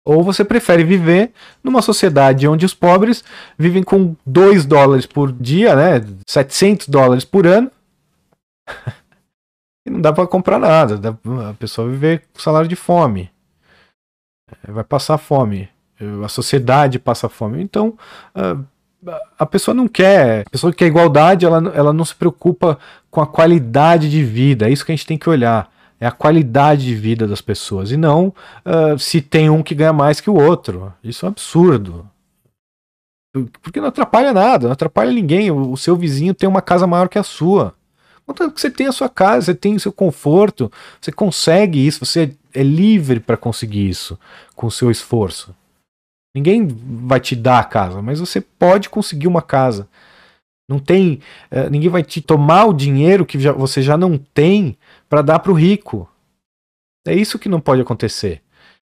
Ou 0.04 0.24
você 0.24 0.44
prefere 0.44 0.84
viver 0.84 1.32
numa 1.64 1.82
sociedade 1.82 2.48
onde 2.48 2.66
os 2.66 2.74
pobres 2.74 3.24
vivem 3.58 3.84
com 3.84 4.16
2 4.26 4.66
dólares 4.66 5.06
por 5.06 5.32
dia, 5.32 5.76
né? 5.76 6.06
700 6.28 6.88
dólares 6.88 7.24
por 7.24 7.46
ano. 7.46 7.72
e 9.86 9.90
não 9.90 10.02
dá 10.02 10.12
para 10.12 10.26
comprar 10.26 10.58
nada. 10.58 11.18
A 11.50 11.54
pessoa 11.54 11.90
viver 11.90 12.24
com 12.34 12.40
salário 12.40 12.68
de 12.68 12.76
fome. 12.76 13.30
É, 14.68 14.72
vai 14.72 14.84
passar 14.84 15.20
fome. 15.20 15.70
A 16.26 16.28
sociedade 16.28 16.98
passa 16.98 17.30
fome. 17.30 17.62
Então, 17.62 17.96
a 19.38 19.46
pessoa 19.46 19.76
não 19.76 19.88
quer. 19.88 20.42
A 20.48 20.50
pessoa 20.50 20.72
que 20.72 20.80
quer 20.80 20.88
igualdade, 20.88 21.46
ela, 21.46 21.72
ela 21.76 21.94
não 21.94 22.04
se 22.04 22.16
preocupa 22.16 22.80
com 23.12 23.22
a 23.22 23.28
qualidade 23.28 24.10
de 24.10 24.24
vida. 24.24 24.68
É 24.68 24.72
isso 24.72 24.84
que 24.84 24.92
a 24.92 24.96
gente 24.96 25.06
tem 25.06 25.18
que 25.18 25.30
olhar 25.30 25.72
é 26.02 26.08
a 26.08 26.12
qualidade 26.12 26.84
de 26.84 26.96
vida 26.96 27.28
das 27.28 27.42
pessoas 27.42 27.92
e 27.92 27.96
não 27.96 28.34
uh, 28.66 28.98
se 28.98 29.22
tem 29.22 29.52
um 29.52 29.62
que 29.62 29.76
ganha 29.76 29.94
mais 29.94 30.20
que 30.20 30.32
o 30.32 30.36
outro. 30.36 30.92
Isso 31.04 31.24
é 31.24 31.30
um 31.30 31.32
absurdo. 31.32 32.10
Porque 33.62 33.80
não 33.80 33.90
atrapalha 33.90 34.34
nada, 34.34 34.66
não 34.66 34.74
atrapalha 34.74 35.12
ninguém. 35.12 35.52
O, 35.52 35.72
o 35.72 35.78
seu 35.78 35.96
vizinho 35.96 36.34
tem 36.34 36.50
uma 36.50 36.62
casa 36.62 36.88
maior 36.88 37.08
que 37.08 37.20
a 37.20 37.24
sua. 37.24 37.76
Contanto 38.26 38.56
que 38.56 38.62
você 38.62 38.72
tem 38.72 38.88
a 38.88 38.92
sua 38.92 39.10
casa, 39.10 39.46
você 39.46 39.56
tem 39.56 39.76
o 39.76 39.80
seu 39.80 39.92
conforto, 39.92 40.72
você 41.00 41.12
consegue 41.12 41.86
isso, 41.86 42.04
você 42.04 42.36
é 42.52 42.64
livre 42.64 43.20
para 43.20 43.38
conseguir 43.38 43.88
isso 43.88 44.18
com 44.56 44.66
o 44.66 44.72
seu 44.72 44.90
esforço. 44.90 45.56
Ninguém 46.34 46.68
vai 46.68 47.20
te 47.20 47.36
dar 47.36 47.60
a 47.60 47.64
casa, 47.64 48.02
mas 48.02 48.20
você 48.20 48.42
pode 48.42 48.90
conseguir 48.90 49.28
uma 49.28 49.42
casa. 49.42 49.88
Não 50.68 50.80
tem, 50.80 51.20
uh, 51.52 51.70
ninguém 51.70 51.90
vai 51.90 52.02
te 52.02 52.22
tomar 52.22 52.66
o 52.66 52.74
dinheiro 52.74 53.24
que 53.24 53.40
já, 53.40 53.52
você 53.52 53.84
já 53.84 53.96
não 53.98 54.18
tem 54.18 54.78
para 55.12 55.22
dar 55.22 55.40
para 55.40 55.52
o 55.52 55.56
rico. 55.56 56.08
É 57.06 57.14
isso 57.14 57.38
que 57.38 57.50
não 57.50 57.60
pode 57.60 57.82
acontecer. 57.82 58.42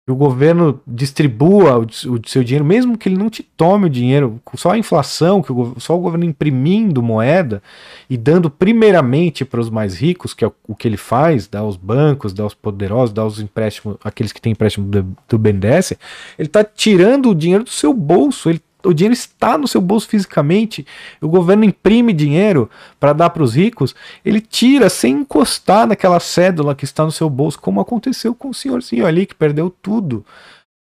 Que 0.07 0.13
o 0.13 0.15
governo 0.15 0.79
distribua 0.87 1.77
o, 1.77 1.81
o, 1.83 2.21
seu 2.25 2.41
dinheiro, 2.41 2.63
mesmo 2.63 2.97
que 2.97 3.09
ele 3.09 3.17
não 3.17 3.29
te 3.29 3.43
tome 3.43 3.87
o 3.87 3.89
dinheiro, 3.89 4.39
só 4.53 4.71
a 4.71 4.77
inflação, 4.77 5.41
que 5.41 5.51
o, 5.51 5.77
só 5.77 5.93
o 5.93 5.99
governo 5.99 6.23
imprimindo 6.23 7.03
moeda 7.03 7.61
e 8.09 8.15
dando 8.15 8.49
primeiramente 8.49 9.43
para 9.43 9.59
os 9.59 9.69
mais 9.69 9.99
ricos, 9.99 10.33
que 10.33 10.45
é 10.45 10.47
o, 10.47 10.53
o, 10.69 10.75
que 10.75 10.87
ele 10.87 10.95
faz, 10.95 11.47
dá 11.47 11.59
aos 11.59 11.75
bancos, 11.75 12.31
dá 12.31 12.43
aos 12.43 12.53
poderosos, 12.53 13.13
dá 13.13 13.23
aos 13.23 13.39
empréstimos, 13.41 13.97
aqueles 14.01 14.31
que 14.31 14.39
têm 14.39 14.53
empréstimo 14.53 14.87
do, 14.87 15.17
do 15.27 15.37
BNDES, 15.37 15.95
ele 16.39 16.47
está 16.47 16.63
tirando 16.63 17.31
o 17.31 17.35
dinheiro 17.35 17.65
do 17.65 17.71
seu 17.71 17.93
bolso, 17.93 18.49
ele 18.49 18.61
o 18.85 18.93
dinheiro 18.93 19.13
está 19.13 19.57
no 19.57 19.67
seu 19.67 19.81
bolso 19.81 20.07
fisicamente, 20.07 20.85
o 21.21 21.27
governo 21.27 21.63
imprime 21.63 22.13
dinheiro 22.13 22.69
para 22.99 23.13
dar 23.13 23.29
para 23.29 23.43
os 23.43 23.55
ricos, 23.55 23.95
ele 24.23 24.39
tira 24.39 24.89
sem 24.89 25.19
encostar 25.19 25.87
naquela 25.87 26.19
cédula 26.19 26.75
que 26.75 26.85
está 26.85 27.03
no 27.03 27.11
seu 27.11 27.29
bolso, 27.29 27.59
como 27.59 27.81
aconteceu 27.81 28.33
com 28.33 28.49
o 28.49 28.53
senhorzinho 28.53 29.05
ali 29.05 29.25
que 29.25 29.35
perdeu 29.35 29.69
tudo, 29.69 30.25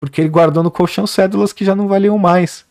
porque 0.00 0.20
ele 0.20 0.28
guardou 0.28 0.62
no 0.62 0.70
colchão 0.70 1.06
cédulas 1.06 1.52
que 1.52 1.64
já 1.64 1.74
não 1.74 1.88
valiam 1.88 2.18
mais. 2.18 2.64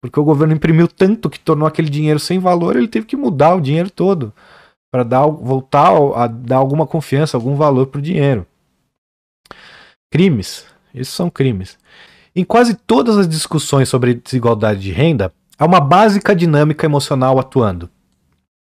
Porque 0.00 0.20
o 0.20 0.24
governo 0.24 0.54
imprimiu 0.54 0.86
tanto 0.86 1.28
que 1.28 1.40
tornou 1.40 1.66
aquele 1.66 1.90
dinheiro 1.90 2.20
sem 2.20 2.38
valor, 2.38 2.76
ele 2.76 2.86
teve 2.86 3.06
que 3.06 3.16
mudar 3.16 3.54
o 3.54 3.60
dinheiro 3.60 3.90
todo 3.90 4.32
para 4.90 5.02
dar 5.02 5.26
voltar 5.26 5.90
a 6.14 6.26
dar 6.26 6.56
alguma 6.56 6.86
confiança, 6.86 7.36
algum 7.36 7.54
valor 7.54 7.86
para 7.86 7.98
o 7.98 8.02
dinheiro. 8.02 8.46
Crimes, 10.10 10.66
esses 10.94 11.12
são 11.12 11.28
crimes. 11.28 11.78
Em 12.34 12.44
quase 12.44 12.74
todas 12.74 13.16
as 13.16 13.28
discussões 13.28 13.88
sobre 13.88 14.14
desigualdade 14.14 14.80
de 14.80 14.92
renda, 14.92 15.32
há 15.58 15.64
uma 15.64 15.80
básica 15.80 16.34
dinâmica 16.34 16.86
emocional 16.86 17.38
atuando. 17.38 17.90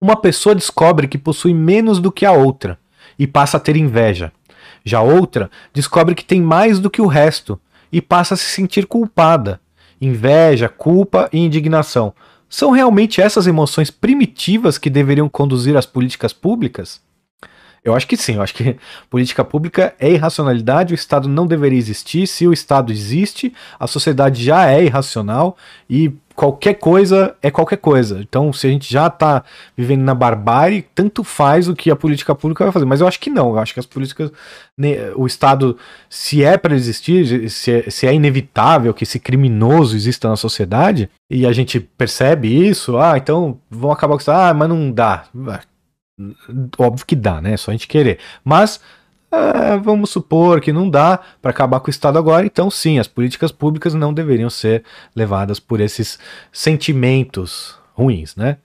Uma 0.01 0.17
pessoa 0.17 0.55
descobre 0.55 1.09
que 1.09 1.17
possui 1.17 1.55
menos 1.55 1.99
do 1.99 2.13
que 2.13 2.27
a 2.27 2.33
outra 2.33 2.79
e 3.19 3.27
passa 3.27 3.57
a 3.57 3.61
ter 3.61 3.77
inveja. 3.77 4.33
Já 4.85 5.01
outra 5.01 5.51
descobre 5.73 6.15
que 6.15 6.25
tem 6.25 6.43
mais 6.43 6.79
do 6.79 6.91
que 6.91 7.01
o 7.01 7.07
resto 7.07 7.59
e 7.91 8.03
passa 8.03 8.35
a 8.35 8.37
se 8.37 8.45
sentir 8.45 8.87
culpada. 8.87 9.61
Inveja, 10.01 10.69
culpa 10.69 11.29
e 11.33 11.39
indignação. 11.39 12.13
São 12.49 12.71
realmente 12.71 13.21
essas 13.21 13.47
emoções 13.47 13.91
primitivas 13.91 14.77
que 14.77 14.91
deveriam 14.91 15.29
conduzir 15.29 15.77
as 15.77 15.87
políticas 15.87 16.33
públicas? 16.33 17.01
Eu 17.85 17.95
acho 17.95 18.09
que 18.09 18.17
sim, 18.17 18.37
eu 18.37 18.43
acho 18.43 18.55
que 18.55 18.77
política 19.11 19.45
pública 19.45 19.95
é 20.01 20.11
irracionalidade, 20.11 20.95
o 20.95 20.97
Estado 20.97 21.29
não 21.29 21.47
deveria 21.47 21.79
existir. 21.79 22.27
Se 22.27 22.47
o 22.47 22.53
Estado 22.53 22.91
existe, 22.91 23.53
a 23.79 23.87
sociedade 23.87 24.43
já 24.43 24.71
é 24.71 24.83
irracional 24.83 25.57
e 25.89 26.11
qualquer 26.35 26.75
coisa 26.75 27.37
é 27.43 27.51
qualquer 27.51 27.77
coisa. 27.77 28.21
Então, 28.21 28.53
se 28.53 28.67
a 28.67 28.71
gente 28.71 28.91
já 28.91 29.07
está 29.07 29.45
vivendo 29.77 30.03
na 30.03 30.15
barbárie, 30.15 30.87
tanto 30.95 31.23
faz 31.23 31.69
o 31.69 31.77
que 31.77 31.91
a 31.91 31.97
política 31.97 32.35
pública 32.35 32.65
vai 32.65 32.73
fazer. 32.73 32.87
Mas 32.87 33.03
eu 33.03 33.07
acho 33.07 33.21
que 33.21 33.29
não. 33.31 33.51
Eu 33.51 33.59
acho 33.59 33.75
que 33.75 33.81
as 33.81 33.87
políticas, 33.87 34.33
o 35.15 35.27
Estado, 35.27 35.77
se 36.09 36.43
é 36.43 36.57
para 36.57 36.75
existir, 36.75 37.51
se 37.51 37.71
é, 37.71 37.91
se 37.91 38.07
é, 38.07 38.15
inevitável 38.15 38.95
que 38.95 39.05
esse 39.05 39.19
criminoso 39.19 39.95
exista 39.95 40.29
na 40.29 40.37
sociedade, 40.37 41.11
e 41.31 41.47
a 41.47 41.53
gente 41.53 41.81
percebe 41.81 42.49
isso, 42.49 42.97
ah, 42.97 43.17
então 43.19 43.59
vão 43.71 43.93
acabar 43.93 44.15
com 44.15 44.21
isso, 44.21 44.31
ah, 44.31 44.55
mas 44.55 44.69
não 44.69 44.91
dá. 44.91 45.27
Óbvio 46.79 47.07
que 47.07 47.17
dá, 47.17 47.41
né? 47.41 47.55
É 47.55 47.57
só 47.57 47.71
a 47.71 47.75
gente 47.75 47.89
querer. 47.89 48.19
Mas 48.45 48.81
ah, 49.37 49.77
vamos 49.77 50.11
supor 50.11 50.61
que 50.61 50.73
não 50.73 50.89
dá 50.89 51.19
para 51.43 51.51
acabar 51.51 51.81
com 51.81 51.89
o 51.89 51.91
Estado 51.91 52.19
agora, 52.19 52.47
então 52.47 52.71
sim, 52.71 53.01
as 53.01 53.09
políticas 53.09 53.51
públicas 53.51 53.93
não 53.93 54.15
deveriam 54.15 54.49
ser 54.49 54.85
levadas 55.15 55.59
por 55.59 55.81
esses 55.81 56.21
sentimentos 56.53 57.77
ruins, 57.95 58.37
né? 58.37 58.59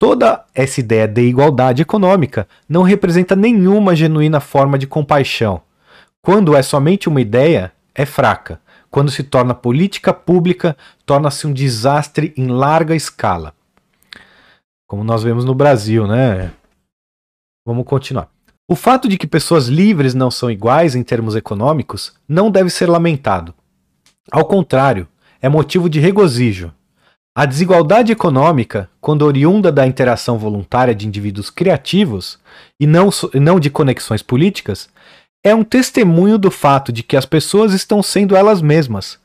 Toda 0.00 0.44
essa 0.52 0.80
ideia 0.80 1.06
de 1.06 1.20
igualdade 1.20 1.82
econômica 1.82 2.48
não 2.68 2.82
representa 2.82 3.36
nenhuma 3.36 3.94
genuína 3.94 4.40
forma 4.40 4.78
de 4.78 4.86
compaixão. 4.86 5.60
Quando 6.22 6.56
é 6.56 6.62
somente 6.62 7.08
uma 7.08 7.20
ideia, 7.20 7.72
é 7.94 8.04
fraca. 8.04 8.60
Quando 8.90 9.10
se 9.10 9.22
torna 9.22 9.54
política 9.54 10.12
pública, 10.12 10.76
torna-se 11.06 11.46
um 11.46 11.52
desastre 11.52 12.34
em 12.36 12.48
larga 12.48 12.96
escala. 12.96 13.54
Como 14.88 15.04
nós 15.04 15.22
vemos 15.22 15.44
no 15.44 15.54
Brasil, 15.54 16.06
né? 16.06 16.50
Vamos 17.66 17.84
continuar. 17.84 18.28
O 18.68 18.74
fato 18.74 19.08
de 19.08 19.18
que 19.18 19.26
pessoas 19.26 19.66
livres 19.66 20.14
não 20.14 20.30
são 20.30 20.50
iguais 20.50 20.94
em 20.94 21.02
termos 21.02 21.36
econômicos 21.36 22.12
não 22.28 22.50
deve 22.50 22.70
ser 22.70 22.88
lamentado. 22.88 23.54
Ao 24.30 24.44
contrário, 24.44 25.08
é 25.42 25.48
motivo 25.48 25.88
de 25.88 26.00
regozijo. 26.00 26.72
A 27.36 27.46
desigualdade 27.46 28.10
econômica, 28.10 28.90
quando 29.00 29.22
oriunda 29.22 29.70
da 29.70 29.86
interação 29.86 30.36
voluntária 30.36 30.94
de 30.94 31.06
indivíduos 31.06 31.48
criativos 31.48 32.38
e 32.78 32.86
não, 32.86 33.08
não 33.34 33.60
de 33.60 33.70
conexões 33.70 34.22
políticas, 34.22 34.88
é 35.44 35.54
um 35.54 35.62
testemunho 35.62 36.36
do 36.36 36.50
fato 36.50 36.92
de 36.92 37.02
que 37.02 37.16
as 37.16 37.24
pessoas 37.24 37.72
estão 37.72 38.02
sendo 38.02 38.34
elas 38.34 38.60
mesmas, 38.60 39.18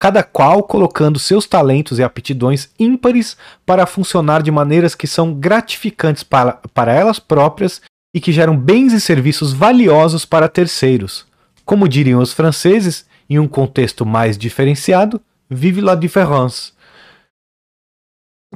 cada 0.00 0.22
qual 0.22 0.62
colocando 0.62 1.18
seus 1.18 1.46
talentos 1.46 1.98
e 1.98 2.02
aptidões 2.02 2.70
ímpares 2.78 3.36
para 3.64 3.86
funcionar 3.86 4.42
de 4.42 4.50
maneiras 4.50 4.94
que 4.94 5.06
são 5.06 5.32
gratificantes 5.32 6.22
para, 6.22 6.54
para 6.74 6.92
elas 6.92 7.18
próprias 7.18 7.80
e 8.14 8.20
que 8.20 8.32
geram 8.32 8.56
bens 8.56 8.92
e 8.92 9.00
serviços 9.00 9.52
valiosos 9.52 10.24
para 10.24 10.48
terceiros. 10.48 11.26
Como 11.64 11.88
diriam 11.88 12.20
os 12.20 12.32
franceses, 12.32 13.06
em 13.28 13.38
um 13.38 13.48
contexto 13.48 14.04
mais 14.04 14.36
diferenciado, 14.36 15.20
vive 15.48 15.80
la 15.80 15.94
différence. 15.94 16.72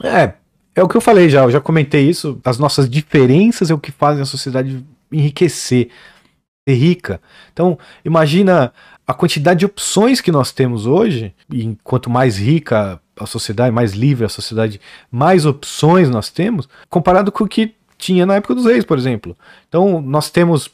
É, 0.03 0.35
é 0.75 0.83
o 0.83 0.89
que 0.89 0.97
eu 0.97 1.01
falei 1.01 1.29
já, 1.29 1.43
eu 1.43 1.51
já 1.51 1.61
comentei 1.61 2.09
isso. 2.09 2.41
As 2.45 2.59
nossas 2.59 2.89
diferenças 2.89 3.71
é 3.71 3.75
o 3.75 3.79
que 3.79 3.91
fazem 3.91 4.23
a 4.23 4.27
sociedade 4.27 4.85
enriquecer, 5.11 5.89
ser 6.69 6.75
rica. 6.75 7.21
Então, 7.53 7.79
imagina 8.05 8.73
a 9.09 9.15
quantidade 9.15 9.61
de 9.61 9.67
opções 9.67 10.21
que 10.21 10.31
nós 10.31 10.53
temos 10.53 10.85
hoje, 10.85 11.35
e 11.51 11.75
quanto 11.83 12.11
mais 12.11 12.37
rica 12.37 13.01
a 13.19 13.25
sociedade, 13.25 13.75
mais 13.75 13.93
livre 13.93 14.27
a 14.27 14.29
sociedade, 14.29 14.79
mais 15.11 15.47
opções 15.47 16.11
nós 16.11 16.29
temos, 16.29 16.69
comparado 16.91 17.33
com 17.33 17.45
o 17.45 17.49
que 17.49 17.75
tinha 17.97 18.27
na 18.27 18.35
época 18.35 18.55
dos 18.55 18.67
reis, 18.67 18.85
por 18.85 18.99
exemplo. 18.99 19.35
Então, 19.67 20.03
nós 20.03 20.31
temos 20.31 20.71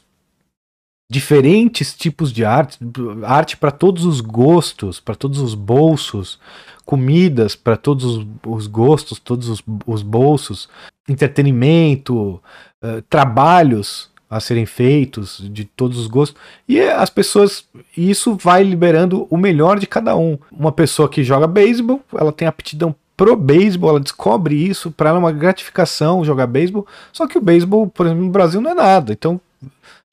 diferentes 1.09 1.95
tipos 1.95 2.33
de 2.33 2.43
arte, 2.43 2.77
arte 3.23 3.55
para 3.55 3.71
todos 3.71 4.03
os 4.03 4.19
gostos, 4.19 4.99
para 4.99 5.15
todos 5.15 5.39
os 5.39 5.55
bolsos, 5.55 6.37
comidas 6.85 7.55
para 7.55 7.77
todos 7.77 8.03
os, 8.03 8.27
os, 8.45 8.67
gostos, 8.67 9.17
todos 9.17 9.47
os, 9.47 9.63
os 9.87 10.01
bolsos, 10.01 10.67
entretenimento, 11.07 12.41
uh, 12.83 13.01
trabalhos 13.09 14.09
a 14.35 14.39
serem 14.41 14.65
feitos 14.65 15.41
de 15.49 15.63
todos 15.63 15.97
os 15.97 16.07
gostos. 16.07 16.39
E 16.67 16.81
as 16.81 17.09
pessoas, 17.09 17.65
isso 17.95 18.35
vai 18.35 18.63
liberando 18.63 19.25
o 19.29 19.37
melhor 19.37 19.79
de 19.79 19.87
cada 19.87 20.15
um. 20.17 20.37
Uma 20.51 20.73
pessoa 20.73 21.07
que 21.07 21.23
joga 21.23 21.47
beisebol, 21.47 22.01
ela 22.13 22.33
tem 22.33 22.45
aptidão 22.45 22.93
pro 23.15 23.35
beisebol, 23.37 23.91
ela 23.91 23.99
descobre 23.99 24.55
isso, 24.55 24.91
para 24.91 25.09
ela 25.09 25.19
é 25.19 25.21
uma 25.21 25.31
gratificação 25.31 26.25
jogar 26.25 26.47
beisebol. 26.47 26.85
Só 27.13 27.25
que 27.25 27.37
o 27.37 27.41
beisebol, 27.41 27.87
por 27.87 28.05
exemplo, 28.05 28.25
no 28.25 28.31
Brasil 28.31 28.59
não 28.59 28.71
é 28.71 28.73
nada. 28.75 29.13
Então, 29.13 29.39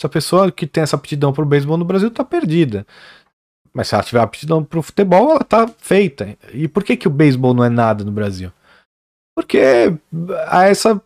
se 0.01 0.07
a 0.07 0.09
pessoa 0.09 0.53
que 0.53 0.69
tem 0.69 0.85
essa 0.85 0.95
aptidão 0.95 1.33
pro 1.33 1.45
beisebol 1.45 1.77
no 1.77 1.85
Brasil 1.85 2.11
tá 2.11 2.23
perdida. 2.23 2.87
Mas 3.75 3.89
se 3.89 3.95
ela 3.95 4.05
tiver 4.05 4.21
aptidão 4.21 4.63
pro 4.63 4.83
futebol, 4.83 5.33
ela 5.33 5.43
tá 5.43 5.69
feita. 5.79 6.37
E 6.53 6.69
por 6.69 6.85
que 6.85 6.97
que 6.97 7.09
o 7.09 7.11
beisebol 7.11 7.55
não 7.55 7.65
é 7.65 7.69
nada 7.69 8.05
no 8.05 8.13
Brasil? 8.13 8.53
Porque 9.35 9.93
há 10.47 10.65
essa 10.69 11.03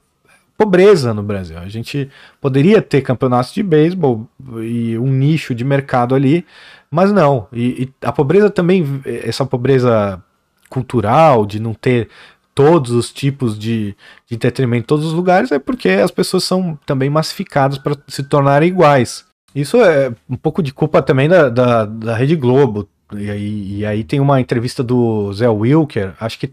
pobreza 0.56 1.12
no 1.12 1.22
Brasil. 1.22 1.58
A 1.58 1.68
gente 1.68 2.08
poderia 2.40 2.80
ter 2.80 3.02
campeonatos 3.02 3.52
de 3.52 3.62
beisebol 3.62 4.26
e 4.62 4.96
um 4.98 5.08
nicho 5.08 5.54
de 5.54 5.64
mercado 5.64 6.14
ali, 6.14 6.46
mas 6.90 7.12
não. 7.12 7.46
E, 7.52 7.82
e, 7.84 7.92
a 8.02 8.12
pobreza 8.12 8.50
também, 8.50 9.00
essa 9.04 9.44
pobreza 9.44 10.22
cultural, 10.68 11.46
de 11.46 11.60
não 11.60 11.74
ter 11.74 12.08
todos 12.54 12.90
os 12.92 13.12
tipos 13.12 13.58
de, 13.58 13.94
de 14.26 14.34
entretenimento 14.34 14.84
em 14.84 14.86
todos 14.86 15.04
os 15.04 15.12
lugares, 15.12 15.52
é 15.52 15.58
porque 15.58 15.90
as 15.90 16.10
pessoas 16.10 16.42
são 16.44 16.78
também 16.86 17.10
massificadas 17.10 17.76
para 17.76 17.96
se 18.08 18.22
tornarem 18.22 18.68
iguais. 18.68 19.26
Isso 19.54 19.76
é 19.82 20.12
um 20.28 20.36
pouco 20.36 20.62
de 20.62 20.72
culpa 20.72 21.02
também 21.02 21.28
da, 21.28 21.48
da, 21.50 21.84
da 21.84 22.16
Rede 22.16 22.34
Globo. 22.34 22.88
E 23.14 23.30
aí, 23.30 23.78
e 23.78 23.86
aí 23.86 24.02
tem 24.02 24.20
uma 24.20 24.40
entrevista 24.40 24.82
do 24.82 25.32
Zé 25.32 25.48
Wilker, 25.48 26.14
acho 26.18 26.38
que 26.38 26.52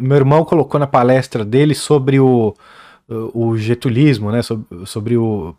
meu 0.00 0.16
irmão 0.16 0.44
colocou 0.44 0.80
na 0.80 0.86
palestra 0.86 1.44
dele 1.44 1.74
sobre 1.74 2.18
o, 2.18 2.54
o 3.34 3.56
getulismo, 3.56 4.30
né, 4.30 4.42
sobre, 4.42 4.86
sobre 4.86 5.16
o 5.16 5.54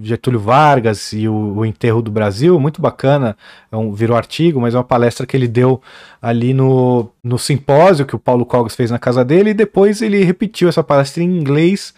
Getúlio 0.00 0.38
Vargas 0.38 1.12
e 1.12 1.26
o, 1.26 1.34
o, 1.56 1.64
enterro 1.64 2.02
do 2.02 2.10
Brasil, 2.10 2.60
muito 2.60 2.82
bacana, 2.82 3.36
é 3.72 3.76
um, 3.76 3.92
virou 3.92 4.16
artigo, 4.16 4.60
mas 4.60 4.74
é 4.74 4.78
uma 4.78 4.84
palestra 4.84 5.26
que 5.26 5.36
ele 5.36 5.48
deu 5.48 5.80
ali 6.20 6.52
no, 6.52 7.10
no 7.24 7.38
simpósio 7.38 8.04
que 8.04 8.14
o 8.14 8.18
Paulo 8.18 8.44
Cogos 8.44 8.74
fez 8.74 8.90
na 8.90 8.98
casa 8.98 9.24
dele, 9.24 9.50
e 9.50 9.54
depois 9.54 10.02
ele 10.02 10.22
repetiu 10.22 10.68
essa 10.68 10.84
palestra 10.84 11.22
em 11.22 11.38
inglês, 11.38 11.94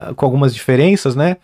ah, 0.00 0.14
com 0.14 0.24
algumas 0.24 0.54
diferenças, 0.54 1.16
né, 1.16 1.38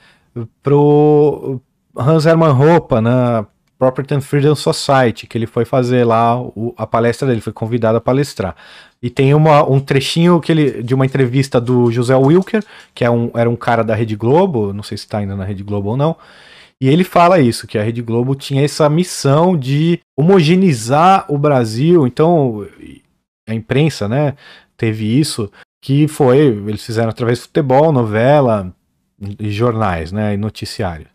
pro 0.63 1.61
Hans 1.97 2.27
Hermann 2.27 2.53
Hoppe, 2.53 3.01
na 3.01 3.47
Property 3.83 4.15
and 4.15 4.21
Freedom 4.21 4.55
Society, 4.55 5.27
que 5.27 5.37
ele 5.37 5.45
foi 5.45 5.65
fazer 5.65 6.05
lá 6.05 6.41
o, 6.41 6.73
a 6.79 6.87
palestra 6.87 7.27
dele, 7.27 7.41
foi 7.41 7.53
convidado 7.53 7.99
a 7.99 8.01
palestrar. 8.01 8.55
E 9.03 9.11
tem 9.11 9.35
uma, 9.35 9.69
um 9.69 9.81
trechinho 9.81 10.41
que 10.41 10.53
ele, 10.53 10.85
de 10.85 10.95
uma 10.95 11.05
entrevista 11.05 11.61
do 11.61 11.91
José 11.91 12.15
Wilker, 12.15 12.63
que 12.95 13.05
é 13.05 13.11
um, 13.11 13.33
era 13.35 13.51
um 13.51 13.57
cara 13.57 13.83
da 13.83 13.93
Rede 13.93 14.15
Globo, 14.15 14.73
não 14.73 14.85
sei 14.85 14.97
se 14.97 15.03
está 15.03 15.19
ainda 15.19 15.35
na 15.35 15.45
Rede 15.45 15.65
Globo 15.65 15.89
ou 15.89 15.97
não, 15.97 16.17
e 16.81 16.89
ele 16.89 17.03
fala 17.03 17.41
isso, 17.41 17.67
que 17.67 17.77
a 17.77 17.83
Rede 17.83 18.03
Globo 18.03 18.37
tinha 18.37 18.65
essa 18.65 18.89
missão 18.89 19.57
de 19.57 19.99
homogeneizar 20.17 21.25
o 21.29 21.37
Brasil, 21.37 22.07
então 22.07 22.65
a 23.49 23.53
imprensa, 23.53 24.09
né, 24.09 24.37
teve 24.77 25.19
isso, 25.19 25.51
que 25.83 26.07
foi, 26.07 26.39
eles 26.39 26.87
fizeram 26.87 27.11
através 27.11 27.39
de 27.39 27.47
futebol, 27.47 27.91
novela 27.91 28.73
e 29.41 29.51
jornais, 29.51 30.13
né, 30.13 30.35
e 30.35 30.37
noticiário 30.37 31.12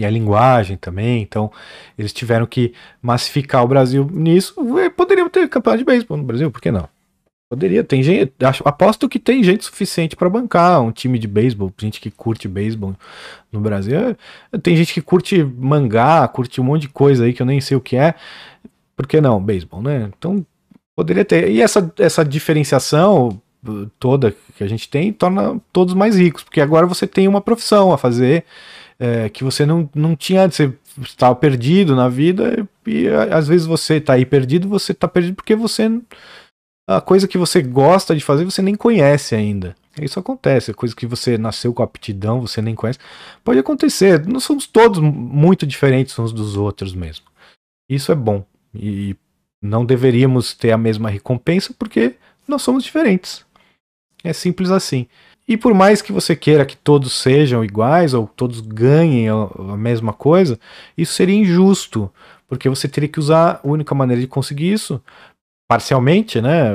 e 0.00 0.04
a 0.04 0.10
linguagem 0.10 0.76
também. 0.76 1.22
Então, 1.22 1.50
eles 1.98 2.12
tiveram 2.12 2.46
que 2.46 2.72
massificar 3.00 3.64
o 3.64 3.68
Brasil 3.68 4.08
nisso. 4.12 4.54
Poderiam 4.96 5.28
ter 5.28 5.48
campeonato 5.48 5.78
de 5.78 5.84
beisebol 5.84 6.16
no 6.16 6.24
Brasil, 6.24 6.50
por 6.50 6.60
que 6.60 6.70
não? 6.70 6.88
Poderia, 7.48 7.82
tem 7.82 8.00
gente, 8.00 8.32
acho, 8.44 8.62
aposto 8.64 9.08
que 9.08 9.18
tem 9.18 9.42
gente 9.42 9.64
suficiente 9.64 10.14
para 10.14 10.30
bancar 10.30 10.80
um 10.80 10.92
time 10.92 11.18
de 11.18 11.26
beisebol, 11.26 11.72
gente 11.76 12.00
que 12.00 12.08
curte 12.08 12.46
beisebol 12.46 12.94
no 13.50 13.60
Brasil. 13.60 14.16
Tem 14.62 14.76
gente 14.76 14.94
que 14.94 15.02
curte 15.02 15.42
mangá, 15.42 16.28
curte 16.28 16.60
um 16.60 16.64
monte 16.64 16.82
de 16.82 16.90
coisa 16.90 17.24
aí 17.24 17.32
que 17.32 17.42
eu 17.42 17.46
nem 17.46 17.60
sei 17.60 17.76
o 17.76 17.80
que 17.80 17.96
é. 17.96 18.14
Por 18.94 19.06
que 19.06 19.20
não, 19.20 19.42
beisebol, 19.42 19.82
né? 19.82 20.10
Então, 20.16 20.46
Poderia 21.00 21.24
ter. 21.24 21.50
E 21.50 21.62
essa, 21.62 21.90
essa 21.98 22.22
diferenciação 22.22 23.40
uh, 23.66 23.86
toda 23.98 24.34
que 24.54 24.62
a 24.62 24.68
gente 24.68 24.86
tem 24.86 25.10
torna 25.10 25.58
todos 25.72 25.94
mais 25.94 26.14
ricos, 26.14 26.42
porque 26.44 26.60
agora 26.60 26.86
você 26.86 27.06
tem 27.06 27.26
uma 27.26 27.40
profissão 27.40 27.90
a 27.90 27.96
fazer 27.96 28.44
é, 29.00 29.30
que 29.30 29.42
você 29.42 29.64
não, 29.64 29.88
não 29.94 30.14
tinha, 30.14 30.48
você 30.48 30.70
estava 31.00 31.34
perdido 31.34 31.96
na 31.96 32.06
vida 32.06 32.68
e 32.86 33.08
às 33.08 33.48
vezes 33.48 33.66
você 33.66 33.94
está 33.94 34.12
aí 34.12 34.26
perdido, 34.26 34.68
você 34.68 34.92
está 34.92 35.08
perdido 35.08 35.36
porque 35.36 35.56
você 35.56 35.90
a 36.86 37.00
coisa 37.00 37.26
que 37.26 37.38
você 37.38 37.62
gosta 37.62 38.14
de 38.14 38.22
fazer 38.22 38.44
você 38.44 38.60
nem 38.60 38.74
conhece 38.74 39.34
ainda. 39.34 39.74
Isso 40.00 40.20
acontece, 40.20 40.74
coisa 40.74 40.94
que 40.94 41.06
você 41.06 41.38
nasceu 41.38 41.72
com 41.72 41.82
aptidão, 41.82 42.40
você 42.40 42.60
nem 42.60 42.74
conhece. 42.74 42.98
Pode 43.42 43.58
acontecer, 43.58 44.26
nós 44.26 44.44
somos 44.44 44.66
todos 44.66 45.00
muito 45.00 45.66
diferentes 45.66 46.18
uns 46.18 46.32
dos 46.32 46.56
outros 46.56 46.94
mesmo. 46.94 47.24
Isso 47.88 48.12
é 48.12 48.14
bom 48.14 48.44
e 48.74 49.16
não 49.62 49.84
deveríamos 49.84 50.52
ter 50.54 50.72
a 50.72 50.78
mesma 50.78 51.08
recompensa 51.08 51.74
porque 51.78 52.16
nós 52.46 52.60
somos 52.60 52.84
diferentes. 52.84 53.46
É 54.22 54.32
simples 54.32 54.70
assim. 54.70 55.06
E 55.50 55.56
por 55.56 55.74
mais 55.74 56.00
que 56.00 56.12
você 56.12 56.36
queira 56.36 56.64
que 56.64 56.76
todos 56.76 57.12
sejam 57.12 57.64
iguais 57.64 58.14
ou 58.14 58.28
todos 58.28 58.60
ganhem 58.60 59.28
a, 59.28 59.76
mesma 59.76 60.12
coisa, 60.12 60.56
isso 60.96 61.14
seria 61.14 61.34
injusto, 61.34 62.08
porque 62.46 62.68
você 62.68 62.86
teria 62.86 63.08
que 63.08 63.18
usar 63.18 63.60
a 63.60 63.66
única 63.66 63.92
maneira 63.92 64.20
de 64.20 64.28
conseguir 64.28 64.72
isso, 64.72 65.02
parcialmente, 65.68 66.40
né? 66.40 66.70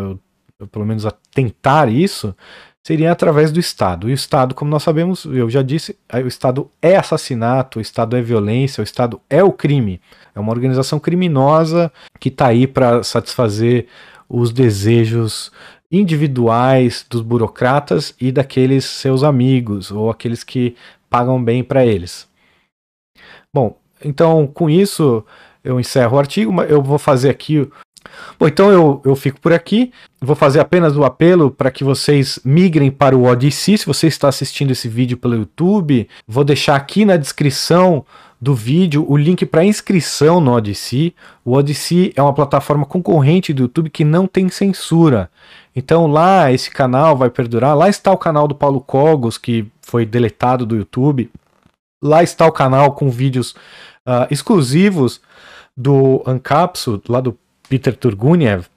Pelo 0.74 0.86
menos 0.86 1.06
a 1.06 1.12
tentar 1.34 1.88
isso, 1.88 2.36
seria 2.86 3.14
através 3.14 3.50
do 3.50 3.62
Estado. 3.62 4.10
E 4.10 4.12
o 4.12 4.14
Estado, 4.14 4.54
como 4.54 4.72
nós 4.72 4.84
sabemos, 4.84 5.24
eu 5.24 5.50
já 5.50 5.62
disse, 5.62 5.98
o 6.14 6.28
Estado 6.28 6.70
é 6.82 6.98
assassinato, 6.98 7.80
o 7.80 7.82
Estado 7.82 8.18
é 8.18 8.22
violência, 8.22 8.82
o 8.82 8.84
Estado 8.84 9.22
é 9.30 9.42
o 9.42 9.54
crime. 9.54 10.02
É 10.36 10.40
uma 10.40 10.52
organização 10.52 11.00
criminosa 11.00 11.90
que 12.20 12.28
está 12.28 12.48
aí 12.48 12.68
para 12.68 13.04
satisfazer 13.04 13.88
os 14.28 14.52
desejos 14.52 15.50
individuais 15.92 17.06
dos 17.10 17.22
burocratas 17.22 18.14
e 18.20 18.32
daqueles 18.32 18.86
seus 18.86 19.24
amigos 19.24 19.92
ou 19.92 20.10
aqueles 20.10 20.44
que 20.44 20.76
pagam 21.10 21.42
bem 21.44 21.64
para 21.64 21.86
eles. 21.86 22.28
Bom, 23.54 23.78
então 24.04 24.48
com 24.48 24.70
isso 24.70 25.24
eu 25.64 25.80
encerro 25.80 26.16
o 26.16 26.20
artigo, 26.20 26.62
eu 26.64 26.82
vou 26.82 27.00
fazer 27.00 27.30
aqui. 27.30 27.68
Bom, 28.40 28.48
então 28.48 28.70
eu, 28.70 29.02
eu 29.04 29.16
fico 29.16 29.40
por 29.40 29.52
aqui. 29.52 29.92
Vou 30.22 30.36
fazer 30.36 30.60
apenas 30.60 30.96
o 30.96 31.04
apelo 31.04 31.50
para 31.50 31.72
que 31.72 31.84
vocês 31.84 32.40
migrem 32.46 32.92
para 32.92 33.18
o 33.18 33.24
Odyssey. 33.24 33.78
Se 33.78 33.86
você 33.86 34.08
está 34.08 34.28
assistindo 34.28 34.72
esse 34.72 34.88
vídeo 34.88 35.18
pelo 35.18 35.36
YouTube, 35.36 36.08
vou 36.28 36.44
deixar 36.44 36.76
aqui 36.76 37.04
na 37.04 37.18
descrição 37.18 38.06
do 38.40 38.54
vídeo 38.54 39.06
o 39.10 39.18
link 39.18 39.46
para 39.46 39.66
inscrição 39.66 40.40
no 40.40 40.52
Odyssey. 40.52 41.16
O 41.44 41.54
Odyssey 41.54 42.14
é 42.16 42.22
uma 42.22 42.34
plataforma 42.34 42.86
concorrente 42.86 43.54
do 43.54 43.64
YouTube 43.64 43.90
que 43.90 44.04
não 44.04 44.28
tem 44.28 44.50
censura. 44.50 45.32
Então 45.76 46.08
lá 46.08 46.52
esse 46.52 46.72
canal 46.72 47.18
vai 47.18 47.30
perdurar. 47.30 47.76
Lá 47.76 47.90
está 47.90 48.12
o 48.12 48.18
canal 48.18 48.48
do 48.48 48.56
Paulo 48.56 48.80
Cogos, 48.80 49.38
que 49.38 49.70
foi 49.82 50.06
deletado 50.06 50.66
do 50.66 50.76
YouTube. 50.76 51.30
Lá 52.02 52.24
está 52.24 52.46
o 52.46 52.52
canal 52.52 52.94
com 52.94 53.10
vídeos 53.10 53.52
uh, 54.08 54.26
exclusivos 54.32 55.22
do 55.76 56.24
Ancapsu, 56.26 57.02
lá 57.10 57.20
do 57.20 57.38
Peter 57.68 57.96
Turguniev. 57.96 58.68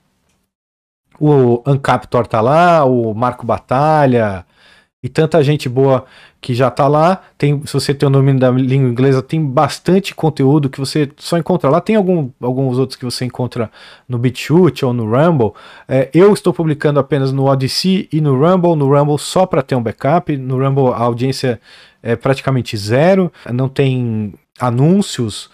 O 1.21 1.63
Ancaptor 1.67 2.27
tá 2.27 2.41
lá, 2.41 2.85
o 2.85 3.15
Marco 3.15 3.47
Batalha, 3.47 4.45
e 5.03 5.09
tanta 5.09 5.43
gente 5.45 5.69
boa 5.69 6.05
que 6.41 6.55
já 6.55 6.69
está 6.69 6.89
lá. 6.89 7.23
Tem, 7.37 7.65
se 7.65 7.73
você 7.73 7.95
tem 7.95 8.09
o 8.09 8.13
domínio 8.13 8.41
da 8.41 8.51
língua 8.51 8.89
inglesa, 8.89 9.23
tem 9.23 9.45
bastante 9.45 10.13
conteúdo 10.15 10.69
que 10.69 10.79
você 10.81 11.09
só 11.17 11.39
encontra 11.39 11.71
lá. 11.71 11.81
Tem 11.81 11.95
algum, 11.95 12.31
alguns 12.41 12.79
outros 12.79 12.97
que 12.97 13.05
você 13.05 13.25
encontra 13.25 13.71
no 14.09 14.19
BitChute 14.19 14.85
ou 14.85 14.93
no 14.93 15.05
Rumble. 15.05 15.53
É, 15.87 16.11
eu 16.13 16.33
estou 16.33 16.53
publicando 16.53 16.99
apenas 16.99 17.31
no 17.31 17.45
Odyssey 17.45 18.09
e 18.13 18.21
no 18.21 18.37
Rumble. 18.37 18.75
No 18.75 18.89
Rumble 18.93 19.19
só 19.19 19.47
para 19.47 19.63
ter 19.63 19.77
um 19.77 19.83
backup. 19.83 20.37
No 20.37 20.59
Rumble 20.59 20.93
a 20.93 21.03
audiência 21.03 21.61
é 22.03 22.17
praticamente 22.17 22.77
zero. 22.77 23.33
Não 23.53 23.69
tem 23.69 24.35
anúncios 24.59 25.49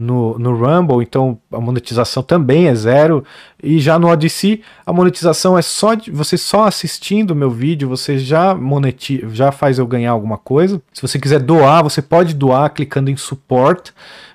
no, 0.00 0.38
no 0.38 0.56
Rumble, 0.56 1.02
então 1.02 1.38
a 1.52 1.60
monetização 1.60 2.22
também 2.22 2.68
é 2.68 2.74
zero. 2.74 3.22
E 3.62 3.78
já 3.78 3.98
no 3.98 4.08
Odyssey, 4.08 4.62
a 4.86 4.94
monetização 4.94 5.58
é 5.58 5.62
só 5.62 5.92
de, 5.92 6.10
você 6.10 6.38
só 6.38 6.64
assistindo 6.64 7.32
o 7.32 7.36
meu 7.36 7.50
vídeo, 7.50 7.86
você 7.86 8.18
já 8.18 8.54
monetiza, 8.54 9.28
já 9.34 9.52
faz 9.52 9.78
eu 9.78 9.86
ganhar 9.86 10.12
alguma 10.12 10.38
coisa. 10.38 10.80
Se 10.94 11.02
você 11.02 11.18
quiser 11.18 11.40
doar, 11.40 11.82
você 11.82 12.00
pode 12.00 12.34
doar 12.34 12.72
clicando 12.72 13.10
em 13.10 13.16
support. 13.16 13.90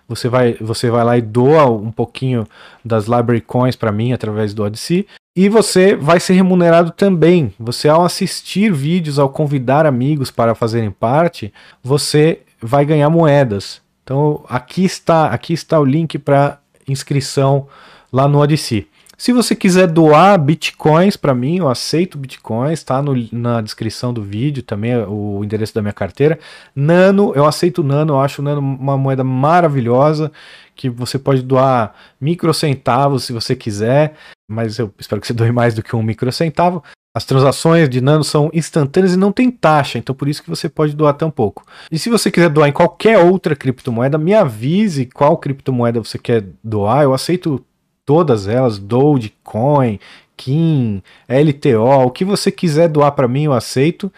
Você 0.07 0.29
vai, 0.29 0.53
você 0.61 0.91
vai 0.91 1.03
lá 1.03 1.17
e 1.17 1.21
doa 1.21 1.65
um 1.65 1.91
pouquinho 1.91 2.45
das 2.83 3.05
library 3.05 3.41
coins 3.41 3.75
para 3.75 3.91
mim 3.91 4.13
através 4.13 4.53
do 4.53 4.61
Odyssey. 4.61 5.07
E 5.35 5.49
você 5.49 5.95
vai 5.95 6.19
ser 6.19 6.33
remunerado 6.33 6.91
também. 6.91 7.51
Você, 7.59 7.89
ao 7.89 8.05
assistir 8.05 8.71
vídeos, 8.71 9.17
ao 9.17 9.29
convidar 9.29 9.87
amigos 9.87 10.29
para 10.29 10.53
fazerem 10.53 10.91
parte, 10.91 11.51
você 11.83 12.41
vai 12.61 12.85
ganhar 12.85 13.09
moedas. 13.09 13.81
Então 14.05 14.45
aqui 14.47 14.85
está, 14.85 15.29
aqui 15.29 15.51
está 15.51 15.79
o 15.79 15.83
link 15.83 16.19
para 16.19 16.59
inscrição 16.87 17.67
lá 18.13 18.27
no 18.27 18.37
Odyssey. 18.37 18.87
Se 19.17 19.33
você 19.33 19.55
quiser 19.55 19.87
doar 19.87 20.37
bitcoins 20.37 21.17
para 21.17 21.33
mim, 21.33 21.57
eu 21.57 21.69
aceito 21.69 22.17
bitcoins, 22.17 22.83
tá 22.83 23.01
no, 23.01 23.13
na 23.31 23.61
descrição 23.61 24.13
do 24.13 24.21
vídeo 24.21 24.61
também 24.61 24.91
é 24.91 25.07
o 25.07 25.41
endereço 25.43 25.73
da 25.73 25.81
minha 25.81 25.93
carteira. 25.93 26.37
Nano, 26.75 27.33
eu 27.33 27.45
aceito 27.45 27.83
Nano, 27.83 28.13
eu 28.13 28.19
acho 28.19 28.43
Nano 28.43 28.59
uma 28.59 28.97
moeda 28.97 29.23
maravilhosa 29.23 30.31
que 30.75 30.87
você 30.87 31.17
pode 31.17 31.41
doar 31.41 31.95
microcentavos 32.21 33.23
se 33.23 33.33
você 33.33 33.55
quiser, 33.55 34.15
mas 34.47 34.77
eu 34.77 34.93
espero 34.99 35.19
que 35.19 35.25
você 35.25 35.33
doe 35.33 35.51
mais 35.51 35.73
do 35.73 35.81
que 35.81 35.95
um 35.95 36.03
microcentavo. 36.03 36.83
As 37.15 37.23
transações 37.23 37.87
de 37.87 38.01
Nano 38.01 38.25
são 38.25 38.49
instantâneas 38.53 39.13
e 39.13 39.17
não 39.17 39.31
tem 39.31 39.49
taxa, 39.49 39.97
então 39.97 40.13
por 40.13 40.27
isso 40.27 40.43
que 40.43 40.49
você 40.49 40.67
pode 40.67 40.93
doar 40.93 41.13
tão 41.13 41.31
pouco. 41.31 41.65
E 41.89 41.97
se 41.97 42.09
você 42.09 42.29
quiser 42.29 42.49
doar 42.49 42.67
em 42.67 42.73
qualquer 42.73 43.19
outra 43.19 43.55
criptomoeda, 43.55 44.17
me 44.17 44.33
avise 44.33 45.05
qual 45.05 45.37
criptomoeda 45.37 46.03
você 46.03 46.17
quer 46.17 46.43
doar. 46.61 47.03
Eu 47.03 47.13
aceito 47.13 47.63
todas 48.05 48.49
elas, 48.49 48.77
Dogecoin, 48.77 49.97
Kim, 50.35 51.01
LTO, 51.29 52.05
o 52.05 52.11
que 52.11 52.25
você 52.25 52.51
quiser 52.51 52.89
doar 52.89 53.13
para 53.13 53.29
mim 53.29 53.45
eu 53.45 53.53
aceito. 53.53 54.11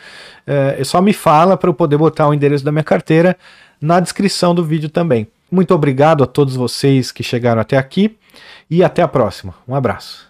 É, 0.47 0.83
só 0.83 0.99
me 0.99 1.13
fala 1.13 1.55
para 1.55 1.69
eu 1.69 1.75
poder 1.75 1.97
botar 1.97 2.27
o 2.27 2.33
endereço 2.33 2.65
da 2.65 2.71
minha 2.71 2.83
carteira 2.83 3.37
na 3.79 3.99
descrição 3.99 4.55
do 4.55 4.63
vídeo 4.63 4.89
também. 4.89 5.27
Muito 5.51 5.71
obrigado 5.71 6.23
a 6.23 6.27
todos 6.27 6.55
vocês 6.55 7.11
que 7.11 7.21
chegaram 7.21 7.61
até 7.61 7.77
aqui 7.77 8.17
e 8.67 8.83
até 8.83 9.03
a 9.03 9.07
próxima. 9.07 9.53
Um 9.67 9.75
abraço. 9.75 10.26